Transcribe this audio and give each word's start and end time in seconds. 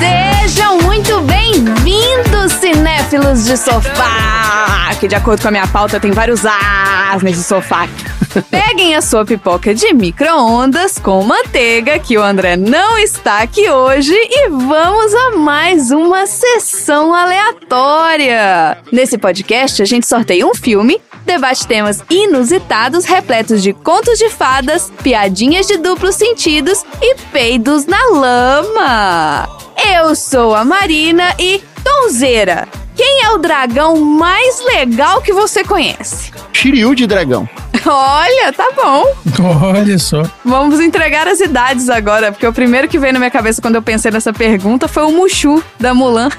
Sejam 0.00 0.80
muito 0.80 1.20
bem-vindos, 1.20 2.52
cinéfilos 2.54 3.44
de 3.44 3.58
sofá! 3.58 4.94
Que 4.98 5.06
de 5.06 5.14
acordo 5.14 5.42
com 5.42 5.48
a 5.48 5.50
minha 5.50 5.66
pauta 5.66 6.00
tem 6.00 6.10
vários 6.10 6.46
as 6.46 7.22
nesse 7.22 7.44
sofá. 7.44 7.86
Peguem 8.50 8.94
a 8.94 9.02
sua 9.02 9.26
pipoca 9.26 9.74
de 9.74 9.92
micro-ondas 9.92 10.98
com 10.98 11.22
manteiga, 11.22 11.98
que 11.98 12.16
o 12.16 12.22
André 12.22 12.56
não 12.56 12.98
está 12.98 13.40
aqui 13.40 13.68
hoje, 13.68 14.14
e 14.14 14.48
vamos 14.48 15.14
a 15.14 15.30
mais 15.32 15.90
uma 15.90 16.26
sessão 16.26 17.14
aleatória. 17.14 18.78
Nesse 18.90 19.18
podcast, 19.18 19.82
a 19.82 19.84
gente 19.84 20.06
sorteia 20.06 20.46
um 20.46 20.54
filme, 20.54 20.98
debate 21.26 21.66
temas 21.66 22.02
inusitados 22.08 23.04
repletos 23.04 23.62
de 23.62 23.72
contos 23.72 24.18
de 24.18 24.30
fadas, 24.30 24.90
piadinhas 25.02 25.66
de 25.66 25.76
duplos 25.76 26.14
sentidos 26.14 26.84
e 27.02 27.16
peidos 27.32 27.84
na 27.84 28.02
lama. 28.12 29.48
Eu 29.94 30.14
sou 30.14 30.54
a 30.54 30.64
Marina 30.64 31.34
e 31.38 31.62
Tonzeira. 31.84 32.66
Quem 32.94 33.24
é 33.24 33.30
o 33.30 33.38
dragão 33.38 33.96
mais 33.96 34.64
legal 34.64 35.20
que 35.20 35.32
você 35.32 35.62
conhece? 35.62 36.32
Shiryu 36.52 36.94
de 36.94 37.06
dragão. 37.06 37.46
Olha, 37.86 38.52
tá 38.52 38.68
bom. 38.74 39.04
Olha 39.62 39.98
só. 39.98 40.22
Vamos 40.44 40.80
entregar 40.80 41.28
as 41.28 41.40
idades 41.40 41.88
agora, 41.88 42.32
porque 42.32 42.46
o 42.46 42.52
primeiro 42.52 42.88
que 42.88 42.98
veio 42.98 43.12
na 43.12 43.18
minha 43.18 43.30
cabeça 43.30 43.62
quando 43.62 43.76
eu 43.76 43.82
pensei 43.82 44.10
nessa 44.10 44.32
pergunta 44.32 44.88
foi 44.88 45.04
o 45.04 45.12
Mushu 45.12 45.62
da 45.78 45.94
Mulan. 45.94 46.28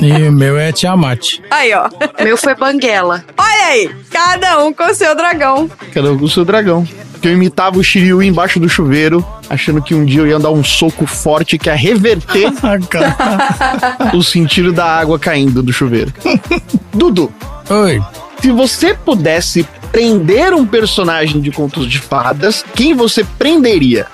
E 0.00 0.12
o 0.28 0.32
meu 0.32 0.56
é 0.56 0.70
Tiamat. 0.72 1.40
Aí, 1.50 1.74
ó. 1.74 1.88
Meu 2.22 2.36
foi 2.36 2.54
Banguela. 2.54 3.24
Olha 3.36 3.66
aí, 3.66 3.90
cada 4.08 4.64
um 4.64 4.72
com 4.72 4.84
o 4.84 4.94
seu 4.94 5.14
dragão. 5.16 5.68
Cada 5.92 6.12
um 6.12 6.16
com 6.18 6.24
o 6.24 6.28
seu 6.30 6.44
dragão. 6.44 6.86
Que 7.20 7.28
eu 7.28 7.32
imitava 7.32 7.76
o 7.76 7.82
Shiryu 7.82 8.22
embaixo 8.22 8.58
do 8.60 8.68
chuveiro, 8.68 9.22
achando 9.50 9.82
que 9.82 9.94
um 9.94 10.04
dia 10.06 10.20
eu 10.20 10.26
ia 10.28 10.38
dar 10.38 10.52
um 10.52 10.62
soco 10.64 11.06
forte 11.06 11.58
que 11.58 11.68
ia 11.68 11.74
reverter 11.74 12.50
Ah, 13.02 14.16
o 14.16 14.22
sentido 14.22 14.72
da 14.72 14.86
água 14.86 15.18
caindo 15.18 15.60
do 15.62 15.72
chuveiro. 15.72 16.14
Dudu, 16.94 17.30
Oi. 17.68 18.00
se 18.40 18.52
você 18.52 18.94
pudesse 18.94 19.66
prender 19.92 20.52
um 20.52 20.66
personagem 20.66 21.40
de 21.40 21.50
contos 21.50 21.86
de 21.88 21.98
fadas, 21.98 22.64
quem 22.74 22.94
você 22.94 23.24
prenderia? 23.24 24.06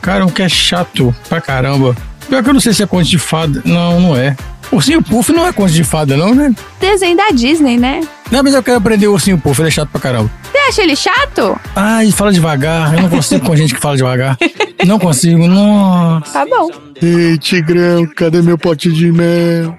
Cara, 0.00 0.24
um 0.24 0.28
que 0.28 0.42
é 0.42 0.48
chato 0.48 1.14
pra 1.28 1.40
caramba. 1.40 1.96
Pior 2.28 2.42
que 2.42 2.48
eu 2.48 2.54
não 2.54 2.60
sei 2.60 2.72
se 2.72 2.82
é 2.82 2.86
conto 2.86 3.04
de 3.04 3.18
fada. 3.18 3.62
Não, 3.64 4.00
não 4.00 4.16
é. 4.16 4.36
Ursinho 4.72 5.02
Puff 5.02 5.32
não 5.32 5.46
é 5.46 5.52
conto 5.52 5.72
de 5.72 5.84
fada, 5.84 6.16
não, 6.16 6.34
né? 6.34 6.52
Desenho 6.80 7.16
da 7.16 7.30
Disney, 7.30 7.76
né? 7.76 8.00
Não, 8.30 8.42
mas 8.42 8.54
eu 8.54 8.62
quero 8.62 8.78
aprender 8.78 9.06
o 9.06 9.12
Ursinho 9.12 9.38
Puff, 9.38 9.60
ele 9.60 9.68
é 9.68 9.70
chato 9.70 9.88
pra 9.90 10.00
caramba. 10.00 10.30
Você 10.50 10.58
acha 10.58 10.82
ele 10.82 10.96
chato? 10.96 11.60
Ai, 11.74 12.10
fala 12.10 12.32
devagar. 12.32 12.94
Eu 12.94 13.02
não 13.02 13.08
consigo 13.08 13.44
com 13.46 13.54
gente 13.54 13.74
que 13.74 13.80
fala 13.80 13.96
devagar. 13.96 14.36
Não 14.84 14.98
consigo, 14.98 15.46
nossa. 15.46 16.32
Tá 16.32 16.44
bom. 16.46 16.68
Ei, 17.00 17.38
Tigrão, 17.38 18.06
cadê 18.06 18.42
meu 18.42 18.58
pote 18.58 18.90
de 18.90 19.12
mel? 19.12 19.74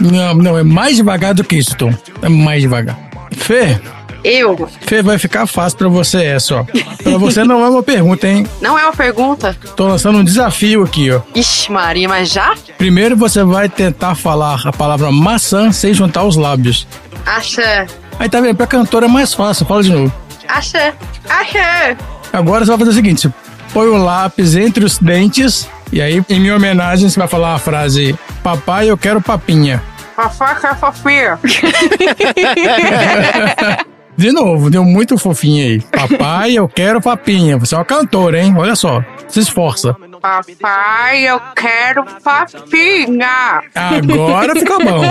Não, 0.00 0.34
não, 0.34 0.58
é 0.58 0.62
mais 0.62 0.96
devagar 0.96 1.32
do 1.32 1.44
que 1.44 1.56
isso, 1.56 1.76
Tom. 1.76 1.94
É 2.20 2.28
mais 2.28 2.60
devagar. 2.60 2.98
Fê, 3.32 3.80
Eu? 4.24 4.68
Fê, 4.80 5.02
vai 5.02 5.18
ficar 5.18 5.46
fácil 5.46 5.78
pra 5.78 5.88
você 5.88 6.24
essa, 6.24 6.56
ó. 6.56 6.64
Pra 7.02 7.18
você 7.18 7.44
não 7.44 7.62
é 7.62 7.68
uma 7.68 7.82
pergunta, 7.82 8.26
hein? 8.26 8.46
Não 8.60 8.78
é 8.78 8.84
uma 8.84 8.92
pergunta? 8.92 9.54
Tô 9.76 9.86
lançando 9.86 10.18
um 10.18 10.24
desafio 10.24 10.82
aqui, 10.82 11.10
ó. 11.10 11.20
Ixi, 11.34 11.70
Maria, 11.70 12.08
mas 12.08 12.30
já? 12.30 12.54
Primeiro 12.78 13.16
você 13.16 13.44
vai 13.44 13.68
tentar 13.68 14.14
falar 14.14 14.66
a 14.66 14.72
palavra 14.72 15.12
maçã 15.12 15.70
sem 15.70 15.92
juntar 15.92 16.24
os 16.24 16.36
lábios. 16.36 16.86
Acha. 17.26 17.86
Aí 18.18 18.28
tá 18.28 18.40
vendo? 18.40 18.56
Pra 18.56 18.66
cantora 18.66 19.04
é 19.04 19.08
mais 19.08 19.34
fácil, 19.34 19.66
fala 19.66 19.82
de 19.82 19.92
novo. 19.92 20.12
Acha. 20.48 20.94
Acha. 21.28 21.96
Agora 22.32 22.64
você 22.64 22.70
vai 22.70 22.78
fazer 22.78 22.90
o 22.90 22.94
seguinte: 22.94 23.20
você 23.20 23.32
põe 23.74 23.88
o 23.88 24.02
lápis 24.02 24.56
entre 24.56 24.84
os 24.84 24.98
dentes, 24.98 25.68
e 25.92 26.00
aí, 26.00 26.24
em 26.28 26.40
minha 26.40 26.56
homenagem, 26.56 27.08
você 27.08 27.18
vai 27.18 27.28
falar 27.28 27.54
a 27.54 27.58
frase: 27.58 28.18
Papai, 28.42 28.90
eu 28.90 28.96
quero 28.96 29.20
papinha. 29.20 29.82
Fofoca, 30.16 30.74
fofinha. 30.76 31.38
De 34.16 34.30
novo, 34.32 34.70
deu 34.70 34.84
muito 34.84 35.18
fofinho 35.18 35.64
aí. 35.64 35.80
Papai, 35.80 36.52
eu 36.54 36.68
quero 36.68 37.00
papinha. 37.00 37.58
Você 37.58 37.74
é 37.74 37.78
uma 37.78 37.84
cantora, 37.84 38.40
hein? 38.40 38.54
Olha 38.56 38.76
só. 38.76 39.02
Se 39.28 39.40
esforça. 39.40 39.96
Papai, 40.20 41.28
eu 41.28 41.40
quero 41.56 42.04
papinha. 42.22 43.60
Agora 43.74 44.54
ficou 44.54 44.78
bom. 44.82 45.02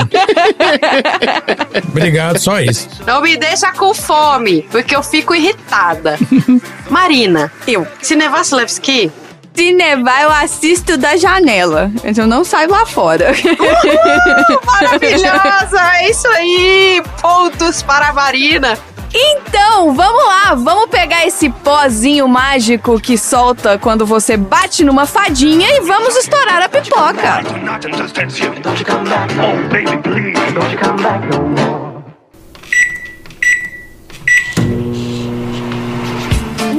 Obrigado, 1.89 2.39
só 2.39 2.59
isso. 2.61 2.87
Não 3.05 3.21
me 3.21 3.35
deixa 3.37 3.71
com 3.73 3.93
fome, 3.93 4.63
porque 4.71 4.95
eu 4.95 5.03
fico 5.03 5.35
irritada. 5.35 6.17
Marina, 6.89 7.51
Eu. 7.67 7.85
se 8.01 8.15
nevasse 8.15 8.55
Levski, 8.55 9.11
Se 9.55 9.71
nevar, 9.73 10.23
eu 10.23 10.31
assisto 10.31 10.97
da 10.97 11.15
janela. 11.17 11.91
Mas 12.03 12.17
eu 12.17 12.25
não 12.25 12.43
saio 12.43 12.71
lá 12.71 12.85
fora. 12.85 13.31
maravilhosa, 14.65 15.81
é 15.99 16.09
isso 16.09 16.27
aí. 16.29 17.03
Pontos 17.21 17.83
para 17.83 18.07
a 18.09 18.13
Marina. 18.13 18.77
Então, 19.13 19.93
vamos 19.93 20.25
lá, 20.25 20.55
vamos 20.55 20.89
pegar 20.89 21.25
esse 21.27 21.47
pozinho 21.49 22.27
mágico 22.27 22.99
que 22.99 23.15
solta 23.15 23.77
quando 23.77 24.07
você 24.07 24.35
bate 24.35 24.83
numa 24.83 25.05
fadinha 25.05 25.69
e 25.69 25.81
vamos 25.81 26.15
estourar 26.17 26.63
a 26.63 26.69
pipoca. 26.69 27.41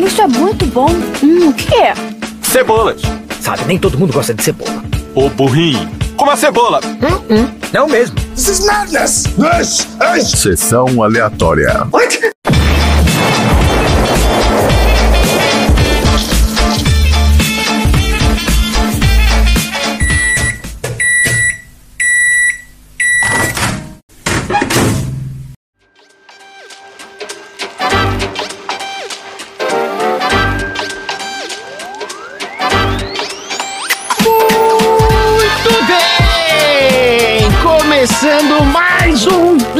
Oh. 0.01 0.05
Isso 0.05 0.21
é 0.23 0.27
muito 0.27 0.67
bom. 0.67 0.89
Hum, 1.23 1.51
o 1.51 1.55
que 1.55 1.75
é? 1.75 1.95
Cebolas. 2.43 3.01
Sabe, 3.41 3.65
nem 3.67 3.79
todo 3.79 3.97
mundo 3.97 4.13
gosta 4.13 4.35
de 4.35 4.43
cebola. 4.43 4.83
Ô 5.15 5.29
burrinho. 5.29 5.89
Coma 6.17 6.37
cebola. 6.37 6.81
Não 7.73 7.87
mesmo. 7.89 8.24
Sessão 10.37 11.03
aleatória. 11.03 11.85
Muito 11.85 12.19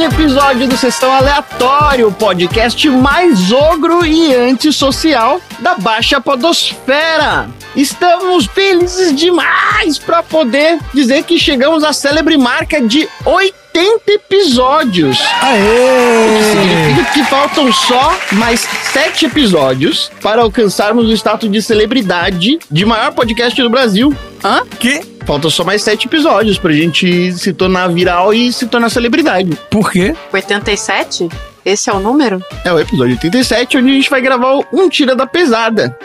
episódio 0.05 0.67
do 0.67 0.77
Sessão 0.77 1.11
Aleatório, 1.11 2.09
o 2.09 2.11
podcast 2.11 2.87
mais 2.91 3.51
ogro 3.51 4.05
e 4.05 4.35
antissocial 4.35 5.41
da 5.59 5.73
Baixa 5.75 6.21
Podosfera. 6.21 7.49
Estamos 7.75 8.45
felizes 8.45 9.15
demais 9.15 9.97
para 9.97 10.21
poder 10.21 10.77
dizer 10.93 11.23
que 11.23 11.39
chegamos 11.39 11.83
à 11.83 11.91
célebre 11.91 12.37
marca 12.37 12.79
de 12.79 13.09
80 13.25 14.11
episódios. 14.11 15.19
Aê! 15.41 16.53
Significa 16.53 17.11
que 17.11 17.23
faltam 17.23 17.73
só 17.73 18.15
mais 18.33 18.67
sete 18.93 19.25
episódios 19.25 20.11
para 20.21 20.43
alcançarmos 20.43 21.09
o 21.09 21.13
status 21.13 21.51
de 21.51 21.63
celebridade 21.63 22.59
de 22.69 22.85
maior 22.85 23.11
podcast 23.11 23.59
do 23.59 23.71
Brasil. 23.71 24.15
Hã? 24.43 24.61
Que? 24.79 25.14
Faltam 25.25 25.49
só 25.49 25.63
mais 25.63 25.81
sete 25.83 26.07
episódios 26.07 26.57
pra 26.57 26.71
gente 26.71 27.33
se 27.33 27.51
tornar 27.53 27.87
viral 27.89 28.33
e 28.33 28.53
se 28.53 28.67
tornar 28.67 28.89
celebridade. 28.89 29.57
Por 29.71 29.91
quê? 29.91 30.15
87? 30.31 31.29
Esse 31.65 31.89
é 31.89 31.93
o 31.93 31.99
número? 31.99 32.39
É 32.63 32.71
o 32.71 32.79
episódio 32.79 33.13
87, 33.13 33.77
onde 33.77 33.89
a 33.89 33.93
gente 33.93 34.09
vai 34.09 34.21
gravar 34.21 34.53
o 34.57 34.65
Um 34.71 34.87
Tira 34.87 35.15
da 35.15 35.25
Pesada. 35.25 35.97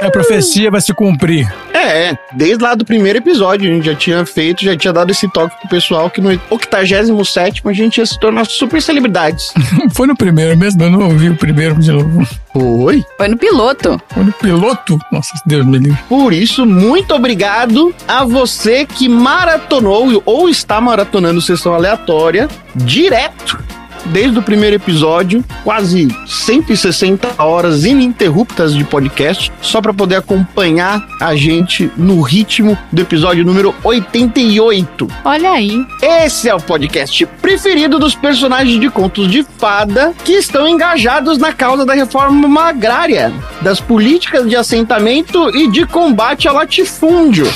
A 0.00 0.10
profecia 0.10 0.70
vai 0.70 0.80
se 0.80 0.92
cumprir. 0.92 1.52
É, 1.72 2.16
desde 2.32 2.62
lá 2.62 2.74
do 2.74 2.84
primeiro 2.84 3.18
episódio 3.18 3.70
a 3.70 3.74
gente 3.74 3.86
já 3.86 3.94
tinha 3.94 4.26
feito, 4.26 4.64
já 4.64 4.76
tinha 4.76 4.92
dado 4.92 5.10
esse 5.10 5.30
toque 5.30 5.54
pro 5.60 5.68
pessoal 5.68 6.08
que 6.08 6.20
no 6.20 6.28
87 6.50 7.62
a 7.64 7.72
gente 7.72 7.98
ia 7.98 8.06
se 8.06 8.18
tornar 8.18 8.46
super 8.46 8.80
celebridades. 8.80 9.52
Foi 9.92 10.06
no 10.06 10.16
primeiro 10.16 10.56
mesmo, 10.56 10.82
eu 10.82 10.90
não 10.90 11.08
ouvi 11.08 11.28
o 11.28 11.36
primeiro 11.36 11.74
de 11.76 11.92
novo. 11.92 12.26
Oi. 12.54 13.04
Foi 13.16 13.28
no 13.28 13.36
piloto. 13.36 14.00
Foi 14.08 14.24
no 14.24 14.32
piloto? 14.32 14.98
Nossa, 15.12 15.32
Deus 15.44 15.66
me 15.66 15.78
livre. 15.78 15.98
Por 16.08 16.32
isso, 16.32 16.64
muito 16.64 17.14
obrigado 17.14 17.94
a 18.08 18.24
você 18.24 18.86
que 18.86 19.08
maratonou 19.08 20.22
ou 20.24 20.48
está 20.48 20.80
maratonando 20.80 21.40
sessão 21.40 21.74
aleatória 21.74 22.48
direto 22.74 23.58
desde 24.06 24.38
o 24.38 24.42
primeiro 24.42 24.76
episódio, 24.76 25.44
quase 25.62 26.08
160 26.26 27.42
horas 27.42 27.84
ininterruptas 27.84 28.74
de 28.74 28.84
podcast, 28.84 29.52
só 29.60 29.80
para 29.80 29.94
poder 29.94 30.16
acompanhar 30.16 31.06
a 31.20 31.34
gente 31.34 31.90
no 31.96 32.20
ritmo 32.20 32.76
do 32.92 33.02
episódio 33.02 33.44
número 33.44 33.74
88. 33.82 35.08
Olha 35.24 35.50
aí. 35.50 35.84
Esse 36.02 36.48
é 36.48 36.54
o 36.54 36.60
podcast 36.60 37.26
preferido 37.40 37.98
dos 37.98 38.14
personagens 38.14 38.80
de 38.80 38.90
contos 38.90 39.30
de 39.30 39.44
fada 39.58 40.12
que 40.24 40.32
estão 40.32 40.68
engajados 40.68 41.38
na 41.38 41.52
causa 41.52 41.84
da 41.84 41.94
reforma 41.94 42.62
agrária, 42.62 43.32
das 43.60 43.80
políticas 43.80 44.48
de 44.48 44.56
assentamento 44.56 45.50
e 45.56 45.68
de 45.70 45.86
combate 45.86 46.48
ao 46.48 46.54
latifúndio. 46.54 47.46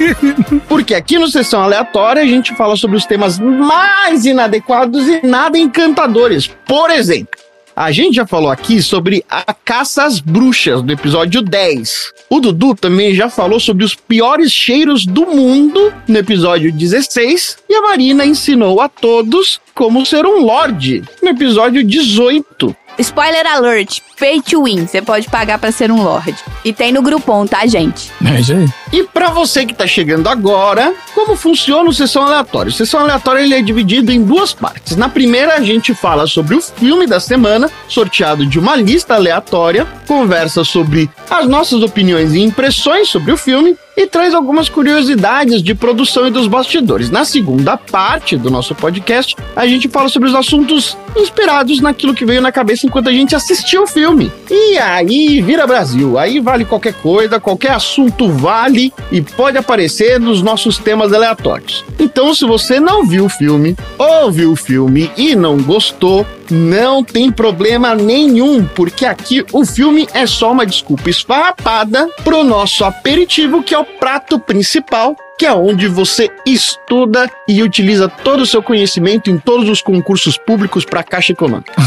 Porque 0.68 0.94
aqui 0.94 1.18
no 1.18 1.28
Sessão 1.28 1.62
Aleatória 1.62 2.22
a 2.22 2.26
gente 2.26 2.54
fala 2.54 2.76
sobre 2.76 2.96
os 2.96 3.04
temas 3.04 3.38
mais 3.38 4.24
inadequados 4.24 5.06
e 5.06 5.26
nada 5.26 5.58
encantadores. 5.58 5.81
Por 6.66 6.90
exemplo, 6.90 7.40
a 7.74 7.90
gente 7.90 8.16
já 8.16 8.26
falou 8.26 8.50
aqui 8.50 8.82
sobre 8.82 9.24
a 9.30 9.54
caça 9.54 10.04
às 10.04 10.20
bruxas 10.20 10.82
do 10.82 10.92
episódio 10.92 11.40
10. 11.40 12.12
O 12.28 12.38
Dudu 12.38 12.74
também 12.74 13.14
já 13.14 13.30
falou 13.30 13.58
sobre 13.58 13.84
os 13.84 13.94
piores 13.94 14.52
cheiros 14.52 15.06
do 15.06 15.26
mundo 15.26 15.92
no 16.06 16.18
episódio 16.18 16.70
16. 16.70 17.58
E 17.68 17.74
a 17.74 17.82
Marina 17.82 18.26
ensinou 18.26 18.80
a 18.80 18.88
todos 18.88 19.58
como 19.74 20.04
ser 20.04 20.26
um 20.26 20.42
lorde 20.44 21.02
no 21.22 21.30
episódio 21.30 21.82
18. 21.82 22.76
Spoiler 23.02 23.44
alert, 23.46 24.00
pay 24.18 24.40
to 24.40 24.62
win. 24.62 24.86
Você 24.86 25.02
pode 25.02 25.28
pagar 25.28 25.58
pra 25.58 25.72
ser 25.72 25.90
um 25.90 26.02
lord. 26.02 26.34
E 26.64 26.72
tem 26.72 26.92
no 26.92 27.02
grupom, 27.02 27.44
tá, 27.46 27.66
gente? 27.66 28.12
É 28.24 28.40
isso 28.40 28.52
aí. 28.52 28.68
E 28.92 29.02
para 29.02 29.30
você 29.30 29.66
que 29.66 29.74
tá 29.74 29.86
chegando 29.86 30.28
agora, 30.28 30.94
como 31.14 31.34
funciona 31.34 31.90
o 31.90 31.92
Sessão 31.92 32.22
Aleatória? 32.24 32.70
O 32.70 32.72
Sessão 32.72 33.00
Aleatória 33.00 33.40
ele 33.40 33.54
é 33.54 33.60
dividido 33.60 34.12
em 34.12 34.22
duas 34.22 34.52
partes. 34.52 34.96
Na 34.96 35.08
primeira, 35.08 35.54
a 35.54 35.62
gente 35.62 35.94
fala 35.94 36.28
sobre 36.28 36.54
o 36.54 36.60
filme 36.60 37.06
da 37.06 37.18
semana, 37.18 37.68
sorteado 37.88 38.46
de 38.46 38.58
uma 38.58 38.76
lista 38.76 39.14
aleatória, 39.14 39.86
conversa 40.06 40.62
sobre 40.62 41.10
as 41.28 41.48
nossas 41.48 41.82
opiniões 41.82 42.34
e 42.34 42.40
impressões 42.40 43.08
sobre 43.08 43.32
o 43.32 43.36
filme 43.36 43.76
e 43.96 44.06
traz 44.06 44.34
algumas 44.34 44.68
curiosidades 44.68 45.62
de 45.62 45.74
produção 45.74 46.26
e 46.26 46.30
dos 46.30 46.46
bastidores. 46.46 47.10
Na 47.10 47.24
segunda 47.24 47.76
parte 47.76 48.36
do 48.36 48.50
nosso 48.50 48.74
podcast, 48.74 49.36
a 49.54 49.66
gente 49.66 49.88
fala 49.88 50.08
sobre 50.08 50.28
os 50.28 50.34
assuntos 50.34 50.96
inspirados 51.16 51.80
naquilo 51.80 52.14
que 52.14 52.24
veio 52.24 52.40
na 52.40 52.50
cabeça 52.50 52.86
enquanto 52.86 53.08
a 53.08 53.12
gente 53.12 53.34
assistiu 53.34 53.82
o 53.82 53.86
filme. 53.86 54.32
E 54.50 54.78
aí 54.78 55.40
vira 55.40 55.66
Brasil, 55.66 56.18
aí 56.18 56.40
vale 56.40 56.64
qualquer 56.64 56.94
coisa, 56.94 57.40
qualquer 57.40 57.72
assunto 57.72 58.28
vale 58.28 58.92
e 59.10 59.20
pode 59.20 59.58
aparecer 59.58 60.18
nos 60.18 60.42
nossos 60.42 60.78
temas 60.78 61.12
aleatórios. 61.12 61.84
Então, 61.98 62.34
se 62.34 62.44
você 62.44 62.80
não 62.80 63.04
viu 63.06 63.26
o 63.26 63.28
filme, 63.28 63.76
ou 63.98 64.30
viu 64.30 64.52
o 64.52 64.56
filme 64.56 65.10
e 65.16 65.36
não 65.36 65.58
gostou, 65.58 66.26
não 66.52 67.02
tem 67.02 67.32
problema 67.32 67.94
nenhum, 67.94 68.64
porque 68.64 69.06
aqui 69.06 69.44
o 69.52 69.64
filme 69.64 70.06
é 70.12 70.26
só 70.26 70.52
uma 70.52 70.66
desculpa 70.66 71.10
esfarrapada 71.10 72.08
pro 72.22 72.44
nosso 72.44 72.84
aperitivo, 72.84 73.62
que 73.62 73.74
é 73.74 73.78
o 73.78 73.84
prato 73.84 74.38
principal, 74.38 75.16
que 75.38 75.46
é 75.46 75.52
onde 75.52 75.88
você 75.88 76.30
estuda 76.46 77.28
e 77.48 77.62
utiliza 77.62 78.08
todo 78.08 78.42
o 78.42 78.46
seu 78.46 78.62
conhecimento 78.62 79.30
em 79.30 79.38
todos 79.38 79.68
os 79.68 79.80
concursos 79.80 80.36
públicos 80.36 80.84
para 80.84 81.00
a 81.00 81.04
Caixa 81.04 81.32
Econômica. 81.32 81.72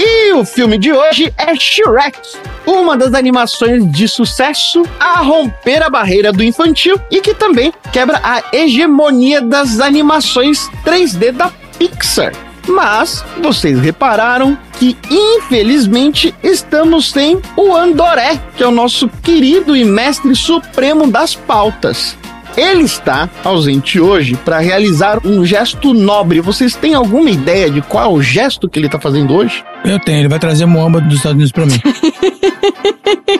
E 0.00 0.32
o 0.32 0.44
filme 0.44 0.78
de 0.78 0.92
hoje 0.92 1.34
é 1.36 1.56
Shrek, 1.56 2.20
uma 2.64 2.96
das 2.96 3.14
animações 3.14 3.90
de 3.90 4.06
sucesso 4.06 4.84
a 5.00 5.18
romper 5.18 5.82
a 5.82 5.90
barreira 5.90 6.32
do 6.32 6.44
infantil 6.44 7.00
e 7.10 7.20
que 7.20 7.34
também 7.34 7.72
quebra 7.92 8.20
a 8.22 8.40
hegemonia 8.52 9.42
das 9.42 9.80
animações 9.80 10.70
3D 10.84 11.32
da 11.32 11.50
Pixar. 11.76 12.32
Mas 12.68 13.24
vocês 13.42 13.80
repararam 13.80 14.56
que 14.78 14.96
infelizmente 15.10 16.34
estamos 16.42 17.10
sem 17.10 17.40
o 17.56 17.74
Andoré, 17.74 18.38
que 18.56 18.62
é 18.62 18.66
o 18.66 18.70
nosso 18.70 19.08
querido 19.22 19.74
e 19.74 19.84
mestre 19.84 20.34
supremo 20.36 21.10
das 21.10 21.34
pautas. 21.34 22.16
Ele 22.56 22.82
está 22.82 23.30
ausente 23.44 24.00
hoje 24.00 24.36
para 24.44 24.58
realizar 24.58 25.24
um 25.24 25.46
gesto 25.46 25.94
nobre. 25.94 26.40
Vocês 26.40 26.74
têm 26.74 26.92
alguma 26.92 27.30
ideia 27.30 27.70
de 27.70 27.80
qual 27.80 28.04
é 28.04 28.08
o 28.08 28.20
gesto 28.20 28.68
que 28.68 28.78
ele 28.78 28.86
está 28.86 28.98
fazendo 28.98 29.34
hoje? 29.34 29.64
Eu 29.84 29.98
tenho, 30.00 30.18
ele 30.18 30.28
vai 30.28 30.38
trazer 30.38 30.66
Moamba 30.66 31.00
dos 31.00 31.16
Estados 31.16 31.36
Unidos 31.36 31.52
pra 31.52 31.66
mim. 31.66 31.80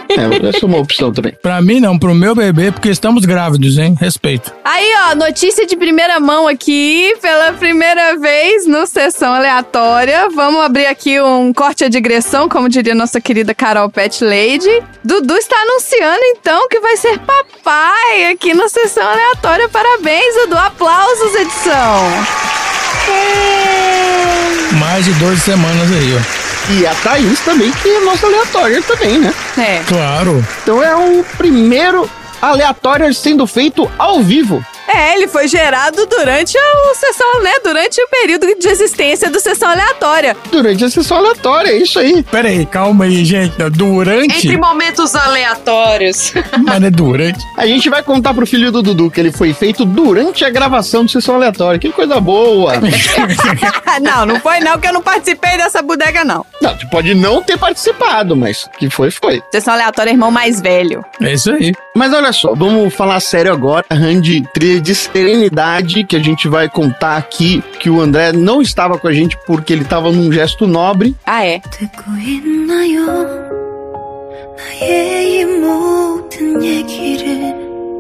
É, 0.09 0.49
essa 0.49 0.65
é 0.65 0.67
uma 0.67 0.79
opção 0.79 1.13
também. 1.13 1.33
Pra 1.41 1.61
mim 1.61 1.81
não, 1.81 1.99
pro 1.99 2.15
meu 2.15 2.35
bebê, 2.35 2.73
porque 2.73 2.89
estamos 2.89 3.25
grávidos, 3.25 3.79
hein? 3.79 3.95
Respeito. 3.99 4.53
Aí, 4.65 4.91
ó, 5.11 5.15
notícia 5.15 5.67
de 5.67 5.77
primeira 5.77 6.19
mão 6.19 6.49
aqui, 6.49 7.15
pela 7.21 7.53
primeira 7.53 8.17
vez 8.19 8.67
no 8.67 8.87
Sessão 8.87 9.33
Aleatória. 9.35 10.29
Vamos 10.31 10.63
abrir 10.63 10.87
aqui 10.87 11.21
um 11.21 11.53
corte 11.53 11.85
à 11.85 11.89
digressão, 11.89 12.49
como 12.49 12.69
diria 12.69 12.95
nossa 12.95 13.21
querida 13.21 13.55
Carol 13.55 13.89
Pet 13.91 14.25
Lady. 14.25 14.83
Dudu 15.05 15.37
está 15.37 15.57
anunciando, 15.63 16.21
então, 16.37 16.69
que 16.69 16.81
vai 16.81 16.97
ser 16.97 17.19
papai 17.21 18.33
aqui 18.33 18.55
no 18.55 18.69
Sessão 18.69 19.07
Aleatória. 19.07 19.69
Parabéns, 19.69 20.35
Dudu. 20.43 20.59
Aplausos, 20.59 21.35
edição. 21.35 22.58
Mais 24.73 25.05
de 25.05 25.13
12 25.15 25.41
semanas 25.41 25.91
aí, 25.91 26.17
ó. 26.17 26.73
E 26.73 26.87
a 26.87 26.95
Thaís 26.97 27.41
também, 27.41 27.73
que 27.73 27.89
é 27.89 28.01
nossa 28.01 28.27
aleatória 28.27 28.83
também, 28.83 29.19
né? 29.19 29.33
É. 29.57 29.83
Claro. 29.87 30.45
Então 30.63 30.83
é 30.83 30.95
o 30.95 31.25
primeiro 31.39 32.09
aleatório 32.41 33.13
sendo 33.13 33.47
feito 33.47 33.91
ao 33.99 34.21
vivo. 34.23 34.65
É, 34.89 35.15
ele 35.15 35.29
foi 35.29 35.47
gerado 35.47 36.07
durante 36.07 36.57
a 36.57 36.95
sessão, 36.95 37.43
né? 37.43 37.53
Durante 37.63 38.01
o 38.01 38.09
período 38.09 38.47
de 38.59 38.69
existência 38.69 39.31
do 39.31 39.39
sessão 39.39 39.69
aleatória. 39.69 40.35
Durante 40.51 40.83
a 40.83 40.89
sessão 40.89 41.19
aleatória, 41.19 41.71
é 41.71 41.77
isso 41.77 41.99
aí. 41.99 42.23
Pera 42.23 42.49
aí, 42.49 42.65
calma 42.65 43.05
aí, 43.05 43.23
gente. 43.23 43.55
Durante. 43.71 44.47
Entre 44.47 44.57
momentos 44.57 45.15
aleatórios. 45.15 46.33
Mas 46.65 46.83
é 46.83 46.91
durante. 46.91 47.45
A 47.57 47.67
gente 47.67 47.91
vai 47.91 48.03
contar 48.03 48.33
pro 48.33 48.47
filho 48.47 48.73
do 48.73 48.83
Dudu 48.83 49.11
que 49.11 49.21
ele 49.21 49.31
foi 49.31 49.53
feito 49.53 49.85
durante 49.85 50.43
a 50.43 50.49
gravação 50.51 51.05
do 51.05 51.11
Sessão 51.11 51.35
Aleatória. 51.35 51.79
Que 51.79 51.93
coisa 51.93 52.19
boa. 52.19 52.75
não, 54.01 54.25
não 54.25 54.41
foi 54.41 54.61
não, 54.61 54.79
que 54.79 54.89
eu 54.89 54.93
não 54.93 55.03
participei 55.03 55.59
dessa 55.59 55.83
bodega, 55.83 56.25
não. 56.25 56.47
não, 56.63 56.77
tu 56.77 56.89
pode 56.89 57.15
não 57.15 57.43
ter 57.43 57.59
participado, 57.59 58.35
mas 58.35 58.69
que 58.79 58.89
foi, 58.89 59.11
foi. 59.11 59.43
Sessão 59.53 59.75
aleatória, 59.75 60.11
irmão 60.11 60.31
mais 60.31 60.61
velho. 60.61 61.05
É 61.21 61.33
isso 61.35 61.51
aí. 61.51 61.73
Mas 61.95 62.13
olha 62.13 62.28
só, 62.33 62.55
vamos 62.55 62.95
falar 62.95 63.21
sério 63.21 63.53
agora. 63.53 63.85
Randy, 63.91 64.43
trilha 64.53 64.81
de 64.81 64.95
serenidade 64.95 66.05
que 66.05 66.17
a 66.17 66.19
gente 66.19 66.49
vai 66.49 66.69
contar 66.69 67.17
aqui 67.17 67.63
que 67.79 67.91
o 67.91 68.01
André 68.01 68.33
não 68.33 68.61
estava 68.63 68.99
com 68.99 69.09
a 69.09 69.13
gente 69.13 69.37
porque 69.47 69.73
ele 69.73 69.83
estava 69.83 70.11
num 70.11 70.33
gesto 70.33 70.67
nobre. 70.67 71.15
Ah, 71.25 71.45
é. 71.45 71.61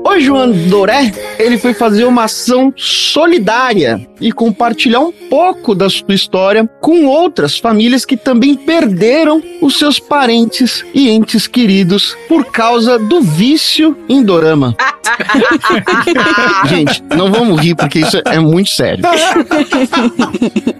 O 0.04 0.18
João 0.18 0.50
Doré, 0.68 1.12
ele 1.38 1.58
foi 1.58 1.74
fazer 1.74 2.04
uma 2.04 2.24
ação 2.24 2.72
solidária 2.76 4.06
e 4.20 4.32
compartilhar 4.32 5.00
um 5.00 5.12
pouco 5.12 5.74
da 5.74 5.88
sua 5.88 6.14
história 6.14 6.68
com 6.80 7.04
outras 7.06 7.58
famílias 7.58 8.04
que 8.04 8.16
também 8.16 8.54
perderam 8.54 9.42
os 9.60 9.78
seus 9.78 9.99
parentes 9.99 10.84
e 10.94 11.11
entes 11.11 11.46
queridos 11.46 12.16
por 12.26 12.46
causa 12.46 12.99
do 12.99 13.20
vício 13.20 13.96
em 14.08 14.23
dorama. 14.23 14.75
gente, 16.68 17.02
não 17.16 17.30
vamos 17.30 17.61
rir 17.61 17.75
porque 17.75 18.00
isso 18.00 18.20
é 18.25 18.38
muito 18.38 18.70
sério. 18.70 19.02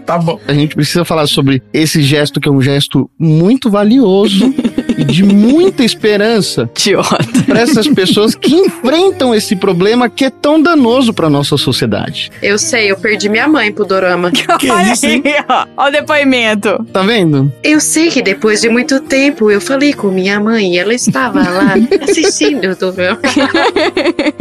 tá 0.07 0.19
bom. 0.19 0.39
A 0.47 0.53
gente 0.53 0.75
precisa 0.75 1.05
falar 1.05 1.27
sobre 1.27 1.63
esse 1.73 2.03
gesto 2.03 2.41
que 2.41 2.49
é 2.49 2.53
um 2.53 2.63
gesto 2.63 3.11
muito 3.19 3.71
valioso 3.71 4.55
e 4.99 5.05
de 5.05 5.23
muita 5.23 5.85
esperança 5.85 6.69
Idiota. 6.77 7.45
para 7.47 7.61
essas 7.61 7.87
pessoas 7.87 8.35
que 8.35 8.53
enfrentam 8.53 9.35
esse 9.35 9.55
problema 9.55 10.09
que 10.11 10.25
é 10.25 10.31
tão 10.31 10.61
danoso 10.61 11.13
para 11.15 11.31
nossa 11.31 11.57
sociedade. 11.57 12.31
Eu 12.43 12.59
sei, 12.59 12.91
eu 12.91 12.97
perdi 12.97 13.29
minha 13.29 13.47
mãe 13.47 13.73
pro 13.73 13.85
dorama. 13.85 14.33
Olha 14.69 14.93
aí, 14.93 15.23
ó. 15.49 15.67
Ó 15.77 15.89
o 15.89 15.91
depoimento. 15.91 16.85
Tá 16.93 17.03
vendo? 17.03 17.53
Eu 17.63 17.81
sei 17.81 18.11
que 18.11 18.21
depois 18.21 18.61
de 18.61 18.69
muito 18.69 19.01
tempo 19.01 19.51
eu 19.51 19.61
falei 19.61 19.93
com 19.93 20.09
minha 20.09 20.41
mãe 20.41 20.75
e 20.75 20.79
ela 20.79 20.93
estava 20.93 21.41
lá 21.41 21.75
assistindo 22.03 22.73
o 22.73 22.75
dorama. 22.75 23.21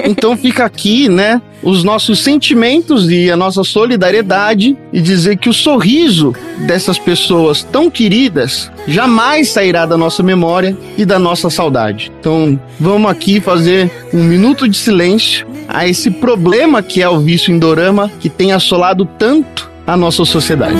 Então 0.03 0.35
fica 0.35 0.65
aqui, 0.65 1.07
né, 1.07 1.41
os 1.61 1.83
nossos 1.83 2.23
sentimentos 2.23 3.09
e 3.09 3.29
a 3.29 3.37
nossa 3.37 3.63
solidariedade 3.63 4.75
e 4.91 4.99
dizer 4.99 5.37
que 5.37 5.49
o 5.49 5.53
sorriso 5.53 6.33
dessas 6.65 6.97
pessoas 6.97 7.63
tão 7.63 7.89
queridas 7.89 8.71
jamais 8.87 9.49
sairá 9.49 9.85
da 9.85 9.97
nossa 9.97 10.23
memória 10.23 10.46
memória 10.47 10.77
e 10.97 11.05
da 11.05 11.19
nossa 11.19 11.49
saudade. 11.49 12.11
Então, 12.19 12.59
vamos 12.79 13.11
aqui 13.11 13.41
fazer 13.41 13.91
um 14.13 14.23
minuto 14.23 14.67
de 14.67 14.77
silêncio 14.77 15.45
a 15.67 15.85
esse 15.85 16.09
problema 16.09 16.81
que 16.81 17.01
é 17.01 17.09
o 17.09 17.19
vício 17.19 17.53
em 17.53 17.59
dorama 17.59 18.09
que 18.19 18.29
tem 18.29 18.53
assolado 18.53 19.05
tanto 19.05 19.69
a 19.85 19.97
nossa 19.97 20.23
sociedade. 20.23 20.75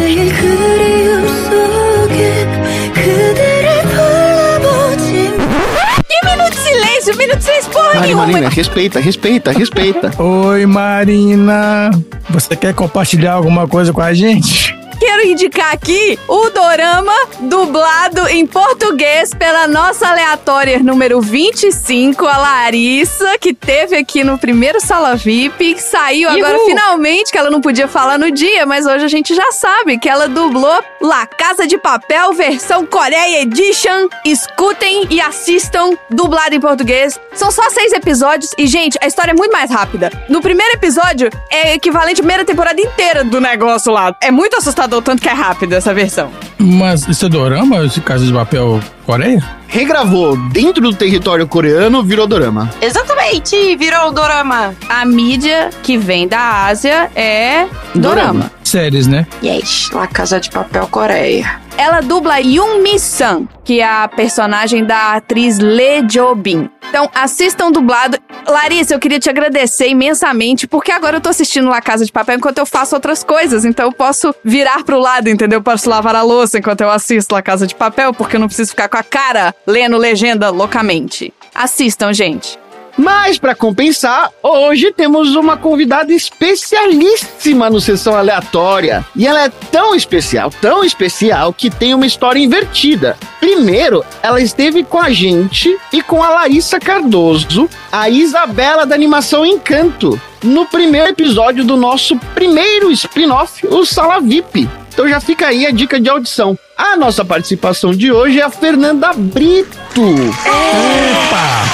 silêncio, 6.58 7.18
minuto 7.18 7.38
de 7.38 7.44
silêncio, 7.44 7.72
porra 7.72 7.94
Mari, 7.94 8.08
nenhuma. 8.08 8.28
Marina, 8.28 8.50
respeita, 8.50 9.00
respeita, 9.00 9.52
respeita. 9.52 10.12
Oi, 10.22 10.66
Marina. 10.66 11.92
Você 12.30 12.56
quer 12.56 12.74
compartilhar 12.74 13.34
alguma 13.34 13.68
coisa 13.68 13.94
com 13.94 14.02
a 14.02 14.14
gente? 14.14 14.77
Quero 15.00 15.28
indicar 15.28 15.74
aqui 15.74 16.18
o 16.28 16.50
dorama 16.50 17.14
dublado 17.42 18.28
em 18.30 18.46
português 18.46 19.34
pela 19.34 19.68
nossa 19.68 20.08
aleatória 20.08 20.80
número 20.80 21.22
25, 21.22 22.26
a 22.26 22.38
Larissa, 22.38 23.38
que 23.40 23.54
teve 23.54 23.96
aqui 23.96 24.24
no 24.24 24.38
primeiro 24.38 24.80
Sala 24.82 25.16
VIP, 25.16 25.76
que 25.76 25.82
saiu 25.82 26.30
agora 26.30 26.58
finalmente, 26.66 27.32
que 27.32 27.38
ela 27.38 27.50
não 27.50 27.62
podia 27.62 27.88
falar 27.88 28.18
no 28.18 28.32
dia, 28.32 28.66
mas 28.66 28.86
hoje 28.86 29.06
a 29.06 29.08
gente 29.08 29.36
já 29.36 29.52
sabe 29.52 29.98
que 29.98 30.10
ela 30.10 30.28
dublou 30.28 30.84
La 31.02 31.26
Casa 31.28 31.68
de 31.68 31.78
Papel, 31.78 32.34
versão 32.34 32.86
Coreia 32.86 33.42
Edition. 33.42 34.08
Escutem 34.26 35.08
e 35.10 35.22
assistam, 35.22 35.92
dublado 36.10 36.56
em 36.56 36.60
português. 36.60 37.20
São 37.34 37.52
só 37.52 37.70
seis 37.70 37.94
episódios 37.94 38.52
e, 38.58 38.66
gente, 38.66 38.98
a 39.02 39.08
história 39.08 39.32
é 39.32 39.36
muito 39.36 39.52
mais 39.52 39.70
rápida. 39.70 40.12
No 40.28 40.42
primeiro 40.42 40.74
episódio, 40.74 41.30
é 41.52 41.76
equivalente 41.76 42.22
à 42.22 42.24
primeira 42.24 42.46
temporada 42.46 42.80
inteira 42.82 43.24
do 43.24 43.40
negócio 43.40 43.92
lá. 43.92 44.16
É 44.22 44.32
muito 44.32 44.58
assustador, 44.58 44.87
tanto 45.02 45.22
que 45.22 45.30
é 45.30 45.34
rápido 45.34 45.74
essa 45.74 45.94
versão. 45.94 46.32
Mas 46.58 47.08
isso 47.08 47.26
é 47.26 47.30
dorama? 47.30 47.86
Esse 47.86 48.02
Casa 48.02 48.26
de 48.26 48.34
Papel 48.34 48.80
Coreia? 49.06 49.44
Regravou 49.68 50.38
dentro 50.50 50.82
do 50.82 50.94
território 50.94 51.46
coreano, 51.48 52.04
virou 52.04 52.26
dorama. 52.26 52.70
Exatamente, 52.82 53.76
virou 53.76 54.12
dorama. 54.12 54.74
A 54.90 55.06
mídia 55.06 55.70
que 55.84 55.98
vem 55.98 56.28
da 56.28 56.66
Ásia 56.66 57.12
é 57.16 57.68
dorama. 57.94 58.52
Séries, 58.64 59.08
né? 59.08 59.28
Yes, 59.44 59.90
La 59.92 60.08
Casa 60.08 60.40
de 60.40 60.50
Papel 60.50 60.88
Coreia. 60.88 61.67
Ela 61.78 62.02
dubla 62.02 62.40
Yoon 62.40 62.82
Mi-san, 62.82 63.48
que 63.64 63.82
é 63.82 63.86
a 63.86 64.08
personagem 64.08 64.84
da 64.84 65.14
atriz 65.14 65.60
Lee 65.60 66.04
Jo-bin. 66.10 66.72
Então, 66.90 67.08
assistam 67.14 67.72
dublado. 67.72 68.18
Larissa, 68.48 68.96
eu 68.96 69.00
queria 69.00 69.20
te 69.20 69.30
agradecer 69.30 69.88
imensamente, 69.88 70.66
porque 70.68 70.92
agora 70.92 71.18
eu 71.18 71.22
tô 71.22 71.30
assistindo 71.30 71.70
La 71.70 71.80
Casa 71.80 72.04
de 72.04 72.12
Papel 72.12 72.38
enquanto 72.38 72.58
eu 72.58 72.66
faço 72.66 72.96
outras 72.96 73.24
coisas. 73.24 73.64
Então, 73.64 73.86
eu 73.86 73.92
posso 73.92 74.34
virar 74.44 74.84
pro 74.84 75.00
lado, 75.00 75.30
entendeu? 75.30 75.60
Eu 75.60 75.64
posso 75.64 75.88
lavar 75.88 76.16
a 76.16 76.24
louça 76.24 76.58
enquanto 76.58 76.82
eu 76.82 76.90
assisto 76.90 77.36
La 77.36 77.44
Casa 77.44 77.68
de 77.68 77.76
Papel, 77.76 78.12
porque 78.12 78.38
eu 78.38 78.40
não 78.40 78.48
preciso 78.48 78.72
ficar 78.72 78.90
com 78.90 78.98
a 78.98 79.04
cara 79.04 79.54
lendo 79.68 79.98
legenda 79.98 80.50
loucamente. 80.50 81.32
Assistam, 81.54 82.12
gente. 82.12 82.58
Mas, 82.98 83.38
para 83.38 83.54
compensar, 83.54 84.32
hoje 84.42 84.92
temos 84.92 85.36
uma 85.36 85.56
convidada 85.56 86.12
especialíssima 86.12 87.70
no 87.70 87.80
Sessão 87.80 88.16
Aleatória. 88.16 89.06
E 89.16 89.28
ela 89.28 89.46
é 89.46 89.50
tão 89.72 89.94
especial, 89.94 90.50
tão 90.62 90.84
especial, 90.84 91.54
que 91.54 91.70
tem 91.70 91.94
uma 91.94 92.08
história 92.08 92.40
invertida. 92.40 93.16
Primeiro, 93.40 94.04
ela 94.24 94.42
esteve 94.42 94.84
com 94.84 95.00
a 95.00 95.12
gente 95.12 95.78
e 95.94 96.02
com 96.02 96.24
a 96.24 96.30
Larissa 96.30 96.80
Cardoso, 96.80 97.70
a 97.92 98.10
Isabela 98.10 98.86
da 98.86 98.96
animação 98.96 99.46
Encanto, 99.46 100.20
no 100.44 100.66
primeiro 100.66 101.10
episódio 101.10 101.64
do 101.64 101.78
nosso 101.78 102.18
primeiro 102.34 102.92
spin-off, 102.92 103.66
o 103.68 103.86
Sala 103.86 104.20
VIP. 104.20 104.68
Então 104.92 105.08
já 105.08 105.20
fica 105.20 105.48
aí 105.48 105.68
a 105.68 105.72
dica 105.72 106.00
de 106.00 106.10
audição. 106.10 106.58
A 106.76 106.98
nossa 106.98 107.24
participação 107.24 107.92
de 107.92 108.12
hoje 108.12 108.40
é 108.40 108.44
a 108.44 108.50
Fernanda 108.50 109.14
Brito. 109.14 110.02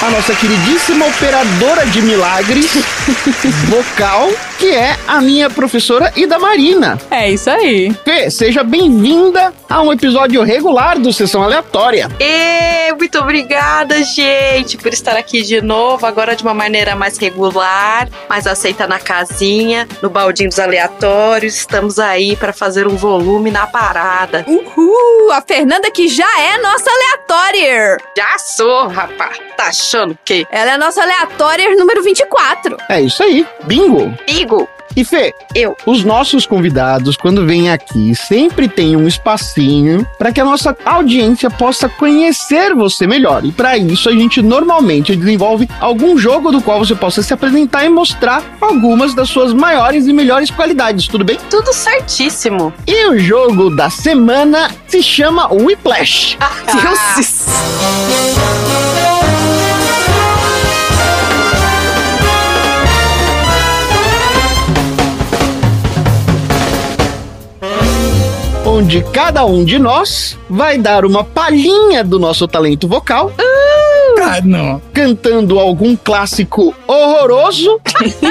A 0.02 0.10
nossa 0.10 0.34
queridíssima 0.34 1.06
operadora 1.06 1.86
de 1.86 2.02
milagres 2.02 2.70
vocal, 3.68 4.30
que 4.58 4.70
é 4.70 4.96
a 5.06 5.20
minha 5.20 5.48
professora 5.48 6.12
e 6.14 6.26
da 6.26 6.38
Marina. 6.38 6.98
É 7.10 7.30
isso 7.30 7.48
aí. 7.48 7.94
Fê, 8.04 8.30
seja 8.30 8.62
bem-vinda 8.62 9.52
a 9.68 9.80
um 9.80 9.92
episódio 9.92 10.42
regular 10.42 10.98
do 10.98 11.10
Sessão 11.10 11.42
Aleatória. 11.42 12.08
E 12.20 12.92
muito 12.98 13.18
obrigada, 13.18 14.02
gente, 14.04 14.76
por 14.76 14.92
estar 14.92 15.16
aqui 15.16 15.42
de 15.42 15.62
novo, 15.62 16.04
agora 16.06 16.36
de 16.36 16.42
uma 16.42 16.54
maneira 16.54 16.94
mais 16.94 17.16
regular, 17.16 18.08
mais 18.28 18.46
aceita 18.46 18.86
na 18.86 18.98
casinha, 18.98 19.88
no 20.02 20.10
baldinho 20.10 20.50
dos 20.50 20.58
aleatórios. 20.58 21.56
Estamos 21.56 21.98
aí 21.98 22.36
para 22.36 22.52
fazer 22.52 22.86
um 22.86 22.96
volume 22.96 23.50
na 23.50 23.66
parada. 23.66 24.44
Uhul! 24.46 25.32
A 25.32 25.40
Fernanda 25.40 25.90
que 25.90 26.08
já 26.08 26.40
é 26.40 26.58
nossa 26.58 26.90
aleatória. 26.90 27.96
Já 28.16 28.38
sou, 28.38 28.88
rapaz. 28.88 29.38
Tá 29.56 29.72
achando 29.84 30.18
que? 30.24 30.46
Ela 30.50 30.72
é 30.72 30.78
nossa 30.78 31.02
aleatória 31.02 31.68
número 31.76 32.02
24. 32.02 32.78
É 32.88 33.02
isso 33.02 33.22
aí, 33.22 33.46
bingo. 33.64 34.12
Igo, 34.26 34.66
E 34.96 35.04
Fê, 35.04 35.34
eu. 35.54 35.76
os 35.84 36.04
nossos 36.04 36.46
convidados, 36.46 37.16
quando 37.16 37.44
vêm 37.44 37.68
aqui, 37.70 38.14
sempre 38.14 38.66
tem 38.68 38.96
um 38.96 39.06
espacinho 39.06 40.06
para 40.16 40.32
que 40.32 40.40
a 40.40 40.44
nossa 40.44 40.74
audiência 40.86 41.50
possa 41.50 41.88
conhecer 41.88 42.74
você 42.74 43.06
melhor. 43.06 43.44
E 43.44 43.52
para 43.52 43.76
isso, 43.76 44.08
a 44.08 44.12
gente 44.12 44.40
normalmente 44.40 45.14
desenvolve 45.16 45.68
algum 45.80 46.16
jogo 46.16 46.50
do 46.50 46.62
qual 46.62 46.78
você 46.78 46.94
possa 46.94 47.22
se 47.22 47.34
apresentar 47.34 47.84
e 47.84 47.88
mostrar 47.88 48.42
algumas 48.60 49.14
das 49.14 49.28
suas 49.28 49.52
maiores 49.52 50.06
e 50.06 50.12
melhores 50.12 50.50
qualidades, 50.50 51.08
tudo 51.08 51.24
bem? 51.24 51.38
Tudo 51.50 51.72
certíssimo. 51.74 52.72
E 52.86 53.06
o 53.08 53.18
jogo 53.18 53.74
da 53.74 53.90
semana 53.90 54.70
se 54.86 55.02
chama 55.02 55.52
Whiplash. 55.52 56.38
Deus. 56.72 57.44
Onde 68.74 69.02
cada 69.12 69.44
um 69.44 69.64
de 69.64 69.78
nós 69.78 70.36
vai 70.50 70.76
dar 70.76 71.04
uma 71.04 71.22
palhinha 71.22 72.02
do 72.02 72.18
nosso 72.18 72.48
talento 72.48 72.88
vocal, 72.88 73.30
Ah, 73.38 73.73
não. 74.44 74.82
cantando 74.92 75.58
algum 75.58 75.96
clássico 75.96 76.74
horroroso, 76.86 77.80